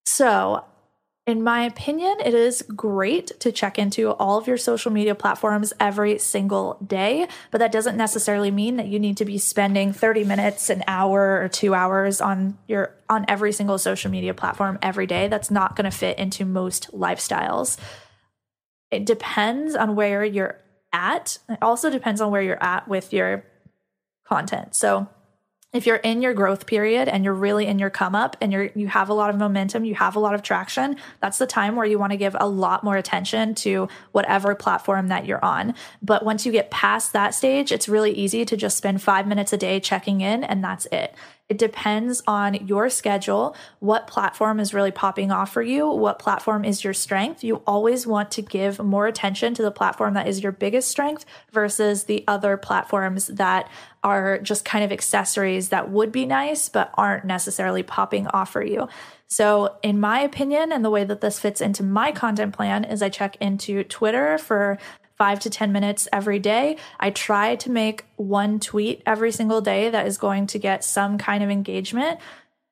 So 0.05 0.63
in 1.25 1.41
my 1.41 1.63
opinion, 1.63 2.17
it 2.25 2.33
is 2.33 2.61
great 2.75 3.39
to 3.39 3.51
check 3.51 3.79
into 3.79 4.11
all 4.11 4.37
of 4.37 4.45
your 4.45 4.57
social 4.57 4.91
media 4.91 5.15
platforms 5.15 5.71
every 5.79 6.17
single 6.19 6.77
day, 6.85 7.27
but 7.49 7.59
that 7.59 7.71
doesn't 7.71 7.95
necessarily 7.95 8.51
mean 8.51 8.75
that 8.75 8.87
you 8.87 8.99
need 8.99 9.15
to 9.17 9.25
be 9.25 9.37
spending 9.37 9.93
30 9.93 10.25
minutes, 10.25 10.69
an 10.69 10.83
hour 10.85 11.39
or 11.41 11.47
2 11.47 11.73
hours 11.73 12.19
on 12.19 12.57
your 12.67 12.93
on 13.09 13.23
every 13.29 13.53
single 13.53 13.77
social 13.77 14.11
media 14.11 14.33
platform 14.33 14.77
every 14.81 15.07
day. 15.07 15.29
That's 15.29 15.49
not 15.49 15.77
going 15.77 15.89
to 15.89 15.97
fit 15.97 16.19
into 16.19 16.43
most 16.43 16.91
lifestyles. 16.91 17.77
It 18.91 19.05
depends 19.05 19.75
on 19.75 19.95
where 19.95 20.25
you're 20.25 20.59
at. 20.91 21.37
It 21.47 21.59
also 21.61 21.89
depends 21.89 22.19
on 22.19 22.31
where 22.31 22.41
you're 22.41 22.61
at 22.61 22.89
with 22.89 23.13
your 23.13 23.45
content. 24.25 24.75
So, 24.75 25.07
if 25.73 25.87
you're 25.87 25.97
in 25.97 26.21
your 26.21 26.33
growth 26.33 26.67
period 26.67 27.07
and 27.09 27.23
you're 27.23 27.33
really 27.33 27.65
in 27.65 27.79
your 27.79 27.89
come 27.89 28.13
up 28.13 28.37
and 28.39 28.53
you're 28.53 28.69
you 28.75 28.87
have 28.87 29.09
a 29.09 29.13
lot 29.13 29.29
of 29.29 29.35
momentum, 29.35 29.83
you 29.83 29.95
have 29.95 30.15
a 30.15 30.19
lot 30.19 30.35
of 30.35 30.43
traction, 30.43 30.95
that's 31.19 31.39
the 31.39 31.47
time 31.47 31.75
where 31.75 31.85
you 31.85 31.97
want 31.97 32.11
to 32.11 32.17
give 32.17 32.35
a 32.39 32.47
lot 32.47 32.83
more 32.83 32.95
attention 32.95 33.55
to 33.55 33.89
whatever 34.11 34.53
platform 34.53 35.07
that 35.07 35.25
you're 35.25 35.43
on. 35.43 35.73
But 36.01 36.23
once 36.23 36.45
you 36.45 36.51
get 36.51 36.69
past 36.69 37.11
that 37.13 37.33
stage, 37.33 37.71
it's 37.71 37.89
really 37.89 38.11
easy 38.11 38.45
to 38.45 38.55
just 38.55 38.77
spend 38.77 39.01
5 39.01 39.27
minutes 39.27 39.51
a 39.51 39.57
day 39.57 39.79
checking 39.79 40.21
in 40.21 40.43
and 40.43 40.63
that's 40.63 40.85
it. 40.91 41.15
It 41.53 41.59
depends 41.59 42.23
on 42.25 42.65
your 42.65 42.89
schedule, 42.89 43.55
what 43.77 44.07
platform 44.07 44.59
is 44.59 44.73
really 44.73 44.89
popping 44.89 45.31
off 45.31 45.53
for 45.53 45.61
you, 45.61 45.87
what 45.87 46.17
platform 46.17 46.65
is 46.65 46.83
your 46.83 46.95
strength. 46.95 47.43
You 47.43 47.57
always 47.67 48.07
want 48.07 48.31
to 48.31 48.41
give 48.41 48.79
more 48.79 49.05
attention 49.05 49.53
to 49.53 49.61
the 49.61 49.69
platform 49.69 50.15
that 50.15 50.27
is 50.27 50.41
your 50.41 50.51
biggest 50.51 50.87
strength 50.87 51.25
versus 51.51 52.05
the 52.05 52.23
other 52.27 52.57
platforms 52.57 53.27
that 53.27 53.69
are 54.03 54.39
just 54.39 54.65
kind 54.65 54.83
of 54.83 54.91
accessories 54.91 55.69
that 55.69 55.91
would 55.91 56.11
be 56.11 56.25
nice 56.25 56.69
but 56.69 56.91
aren't 56.95 57.23
necessarily 57.23 57.83
popping 57.83 58.25
off 58.29 58.51
for 58.51 58.63
you. 58.63 58.87
So, 59.27 59.77
in 59.83 59.99
my 59.99 60.21
opinion, 60.21 60.71
and 60.71 60.83
the 60.83 60.89
way 60.89 61.03
that 61.03 61.21
this 61.21 61.39
fits 61.39 61.61
into 61.61 61.83
my 61.83 62.11
content 62.11 62.55
plan 62.55 62.83
is 62.83 63.03
I 63.03 63.09
check 63.09 63.37
into 63.39 63.83
Twitter 63.83 64.39
for 64.39 64.79
five 65.17 65.39
to 65.41 65.49
10 65.49 65.71
minutes 65.71 66.07
every 66.11 66.39
day. 66.39 66.77
I 66.99 67.11
try 67.11 67.55
to 67.57 67.71
make 67.71 68.05
one 68.15 68.59
tweet 68.59 69.01
every 69.05 69.31
single 69.31 69.61
day 69.61 69.89
that 69.89 70.07
is 70.07 70.17
going 70.17 70.47
to 70.47 70.59
get 70.59 70.83
some 70.83 71.17
kind 71.17 71.43
of 71.43 71.49
engagement. 71.49 72.19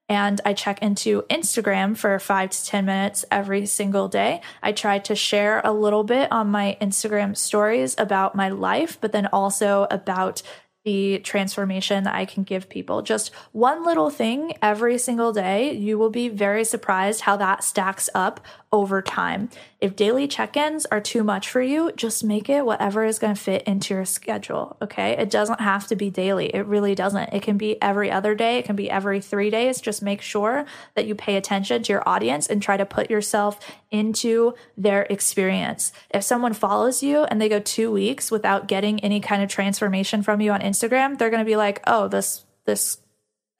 And 0.09 0.41
I 0.43 0.53
check 0.53 0.81
into 0.81 1.22
Instagram 1.30 1.95
for 1.95 2.19
five 2.19 2.49
to 2.49 2.65
10 2.65 2.85
minutes 2.85 3.23
every 3.31 3.65
single 3.65 4.09
day. 4.09 4.41
I 4.61 4.73
try 4.73 4.99
to 4.99 5.15
share 5.15 5.61
a 5.63 5.72
little 5.72 6.03
bit 6.03 6.30
on 6.31 6.49
my 6.49 6.77
Instagram 6.81 7.38
stories 7.38 7.95
about 7.97 8.35
my 8.35 8.49
life, 8.49 8.97
but 8.99 9.13
then 9.13 9.27
also 9.27 9.88
about 9.89 10.41
the 10.84 11.19
transformation 11.19 12.03
that 12.03 12.15
I 12.15 12.26
can 12.26 12.43
give 12.43 12.68
people. 12.68 13.03
Just 13.03 13.34
one 13.51 13.85
little 13.85 14.09
thing 14.09 14.53
every 14.61 14.97
single 14.97 15.31
day, 15.31 15.73
you 15.73 15.97
will 15.97 16.09
be 16.09 16.27
very 16.27 16.63
surprised 16.63 17.22
how 17.22 17.38
that 17.38 17.63
stacks 17.63 18.09
up 18.15 18.45
over 18.72 19.02
time. 19.02 19.49
If 19.81 19.95
daily 19.95 20.27
check 20.27 20.56
ins 20.56 20.85
are 20.85 21.02
too 21.02 21.23
much 21.23 21.49
for 21.49 21.61
you, 21.61 21.91
just 21.95 22.23
make 22.23 22.49
it 22.49 22.65
whatever 22.65 23.03
is 23.03 23.19
going 23.19 23.35
to 23.35 23.41
fit 23.41 23.64
into 23.64 23.93
your 23.93 24.06
schedule. 24.06 24.77
Okay. 24.81 25.11
It 25.11 25.30
doesn't 25.30 25.60
have 25.60 25.88
to 25.88 25.95
be 25.95 26.10
daily. 26.10 26.48
It 26.48 26.65
really 26.65 26.95
doesn't. 26.95 27.34
It 27.34 27.41
can 27.43 27.57
be 27.57 27.81
every 27.81 28.10
other 28.10 28.34
day, 28.34 28.60
it 28.60 28.65
can 28.65 28.76
be 28.76 28.89
every 28.89 29.19
three 29.19 29.49
days. 29.49 29.81
Just 29.81 30.02
make 30.02 30.22
sure 30.22 30.65
that 30.95 31.06
you 31.06 31.15
pay 31.15 31.35
attention 31.35 31.84
to 31.84 31.93
your 31.93 32.07
audience 32.07 32.48
and 32.48 32.61
try 32.61 32.77
to 32.77 32.85
put 32.85 33.10
yourself 33.10 33.60
into 33.89 34.53
their 34.77 35.03
experience. 35.10 35.91
If 36.10 36.23
someone 36.23 36.53
follows 36.53 37.03
you 37.03 37.23
and 37.23 37.41
they 37.41 37.49
go 37.49 37.60
two 37.60 37.91
weeks 37.91 38.31
without 38.31 38.68
getting 38.68 39.02
any 39.02 39.19
kind 39.19 39.43
of 39.43 39.49
transformation 39.49 40.23
from 40.23 40.39
you 40.39 40.52
on 40.52 40.61
Instagram, 40.61 41.18
they're 41.18 41.30
going 41.30 41.43
to 41.43 41.45
be 41.45 41.57
like, 41.57 41.81
oh, 41.88 42.07
this, 42.07 42.45
this 42.65 42.99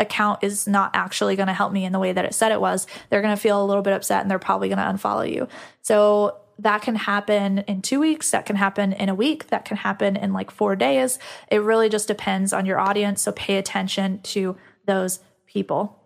account 0.02 0.44
is 0.44 0.68
not 0.68 0.92
actually 0.94 1.36
going 1.36 1.48
to 1.48 1.54
help 1.54 1.72
me 1.72 1.86
in 1.86 1.94
the 1.94 2.00
way 2.00 2.12
that 2.12 2.26
it 2.26 2.34
said 2.34 2.52
it 2.52 2.60
was, 2.60 2.88
they're 3.10 3.22
going 3.22 3.36
to 3.36 3.42
feel 3.42 3.64
a 3.64 3.66
little 3.66 3.84
bit 3.84 3.94
upset 3.94 4.22
and 4.22 4.30
they're 4.30 4.40
probably 4.40 4.68
going 4.68 4.78
to 4.78 4.84
unfollow 4.84 5.32
you. 5.32 5.48
So 5.82 6.38
that 6.60 6.82
can 6.82 6.96
happen 6.96 7.60
in 7.60 7.82
two 7.82 8.00
weeks, 8.00 8.32
that 8.32 8.46
can 8.46 8.56
happen 8.56 8.94
in 8.94 9.10
a 9.10 9.16
week, 9.16 9.48
that 9.48 9.66
can 9.66 9.78
happen 9.78 10.16
in 10.16 10.34
like 10.34 10.52
four 10.52 10.76
days. 10.76 11.18
It 11.50 11.58
really 11.58 11.90
just 11.90 12.08
depends 12.08 12.54
on 12.54 12.66
your 12.66 12.80
audience. 12.80 13.22
So 13.22 13.32
pay 13.32 13.58
attention 13.58 14.20
to 14.24 14.58
those 14.86 15.20
people. 15.48 15.98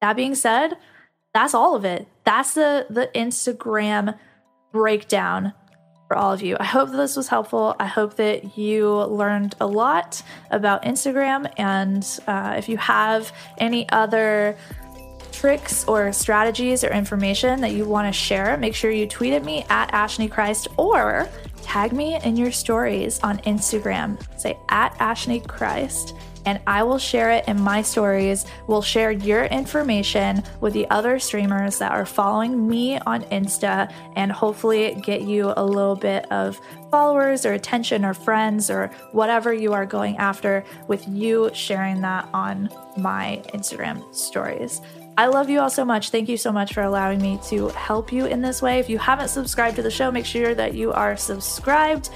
That 0.00 0.16
being 0.16 0.34
said, 0.34 0.74
that's 1.32 1.54
all 1.54 1.74
of 1.74 1.84
it. 1.84 2.06
That's 2.24 2.54
the 2.54 2.86
the 2.90 3.10
Instagram 3.14 4.18
breakdown 4.72 5.54
for 6.14 6.20
all 6.20 6.32
of 6.32 6.42
you. 6.42 6.56
I 6.60 6.64
hope 6.64 6.92
this 6.92 7.16
was 7.16 7.26
helpful. 7.26 7.74
I 7.80 7.86
hope 7.86 8.14
that 8.16 8.56
you 8.56 8.88
learned 8.88 9.56
a 9.60 9.66
lot 9.66 10.22
about 10.52 10.84
Instagram. 10.84 11.52
And 11.56 12.06
uh, 12.28 12.54
if 12.56 12.68
you 12.68 12.76
have 12.76 13.32
any 13.58 13.88
other 13.88 14.56
tricks 15.32 15.84
or 15.88 16.12
strategies 16.12 16.84
or 16.84 16.90
information 16.92 17.62
that 17.62 17.72
you 17.72 17.84
want 17.84 18.06
to 18.06 18.12
share, 18.12 18.56
make 18.56 18.76
sure 18.76 18.92
you 18.92 19.08
tweet 19.08 19.32
at 19.32 19.44
me 19.44 19.66
at 19.68 19.90
Ashney 19.90 20.30
Christ 20.30 20.68
or 20.76 21.28
tag 21.62 21.92
me 21.92 22.16
in 22.22 22.36
your 22.36 22.52
stories 22.52 23.18
on 23.24 23.38
Instagram. 23.38 24.16
Say 24.38 24.56
at 24.68 24.94
Ashney 24.98 25.44
Christ 25.44 26.14
and 26.46 26.60
I 26.66 26.82
will 26.82 26.98
share 26.98 27.30
it 27.30 27.46
in 27.48 27.60
my 27.60 27.82
stories. 27.82 28.46
We'll 28.66 28.82
share 28.82 29.10
your 29.10 29.44
information 29.44 30.42
with 30.60 30.72
the 30.72 30.88
other 30.90 31.18
streamers 31.18 31.78
that 31.78 31.92
are 31.92 32.06
following 32.06 32.68
me 32.68 32.98
on 33.00 33.22
Insta 33.24 33.92
and 34.16 34.30
hopefully 34.30 35.00
get 35.02 35.22
you 35.22 35.52
a 35.56 35.64
little 35.64 35.96
bit 35.96 36.30
of 36.30 36.60
followers 36.90 37.44
or 37.44 37.52
attention 37.52 38.04
or 38.04 38.14
friends 38.14 38.70
or 38.70 38.88
whatever 39.12 39.52
you 39.52 39.72
are 39.72 39.86
going 39.86 40.16
after 40.18 40.64
with 40.86 41.06
you 41.08 41.50
sharing 41.52 42.00
that 42.02 42.28
on 42.32 42.68
my 42.96 43.42
Instagram 43.52 44.14
stories. 44.14 44.80
I 45.16 45.26
love 45.26 45.48
you 45.48 45.60
all 45.60 45.70
so 45.70 45.84
much. 45.84 46.10
Thank 46.10 46.28
you 46.28 46.36
so 46.36 46.50
much 46.50 46.74
for 46.74 46.82
allowing 46.82 47.22
me 47.22 47.38
to 47.44 47.68
help 47.68 48.12
you 48.12 48.26
in 48.26 48.42
this 48.42 48.60
way. 48.60 48.80
If 48.80 48.88
you 48.88 48.98
haven't 48.98 49.28
subscribed 49.28 49.76
to 49.76 49.82
the 49.82 49.90
show, 49.90 50.10
make 50.10 50.26
sure 50.26 50.56
that 50.56 50.74
you 50.74 50.92
are 50.92 51.16
subscribed 51.16 52.10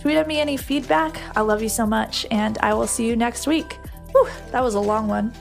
Tweet 0.00 0.16
at 0.16 0.28
me 0.28 0.40
any 0.40 0.56
feedback. 0.56 1.20
I 1.36 1.40
love 1.40 1.62
you 1.62 1.68
so 1.68 1.86
much, 1.86 2.26
and 2.30 2.56
I 2.58 2.72
will 2.74 2.86
see 2.86 3.06
you 3.06 3.16
next 3.16 3.46
week. 3.46 3.78
Whew, 4.12 4.28
that 4.52 4.62
was 4.62 4.74
a 4.74 4.80
long 4.80 5.08
one. 5.08 5.32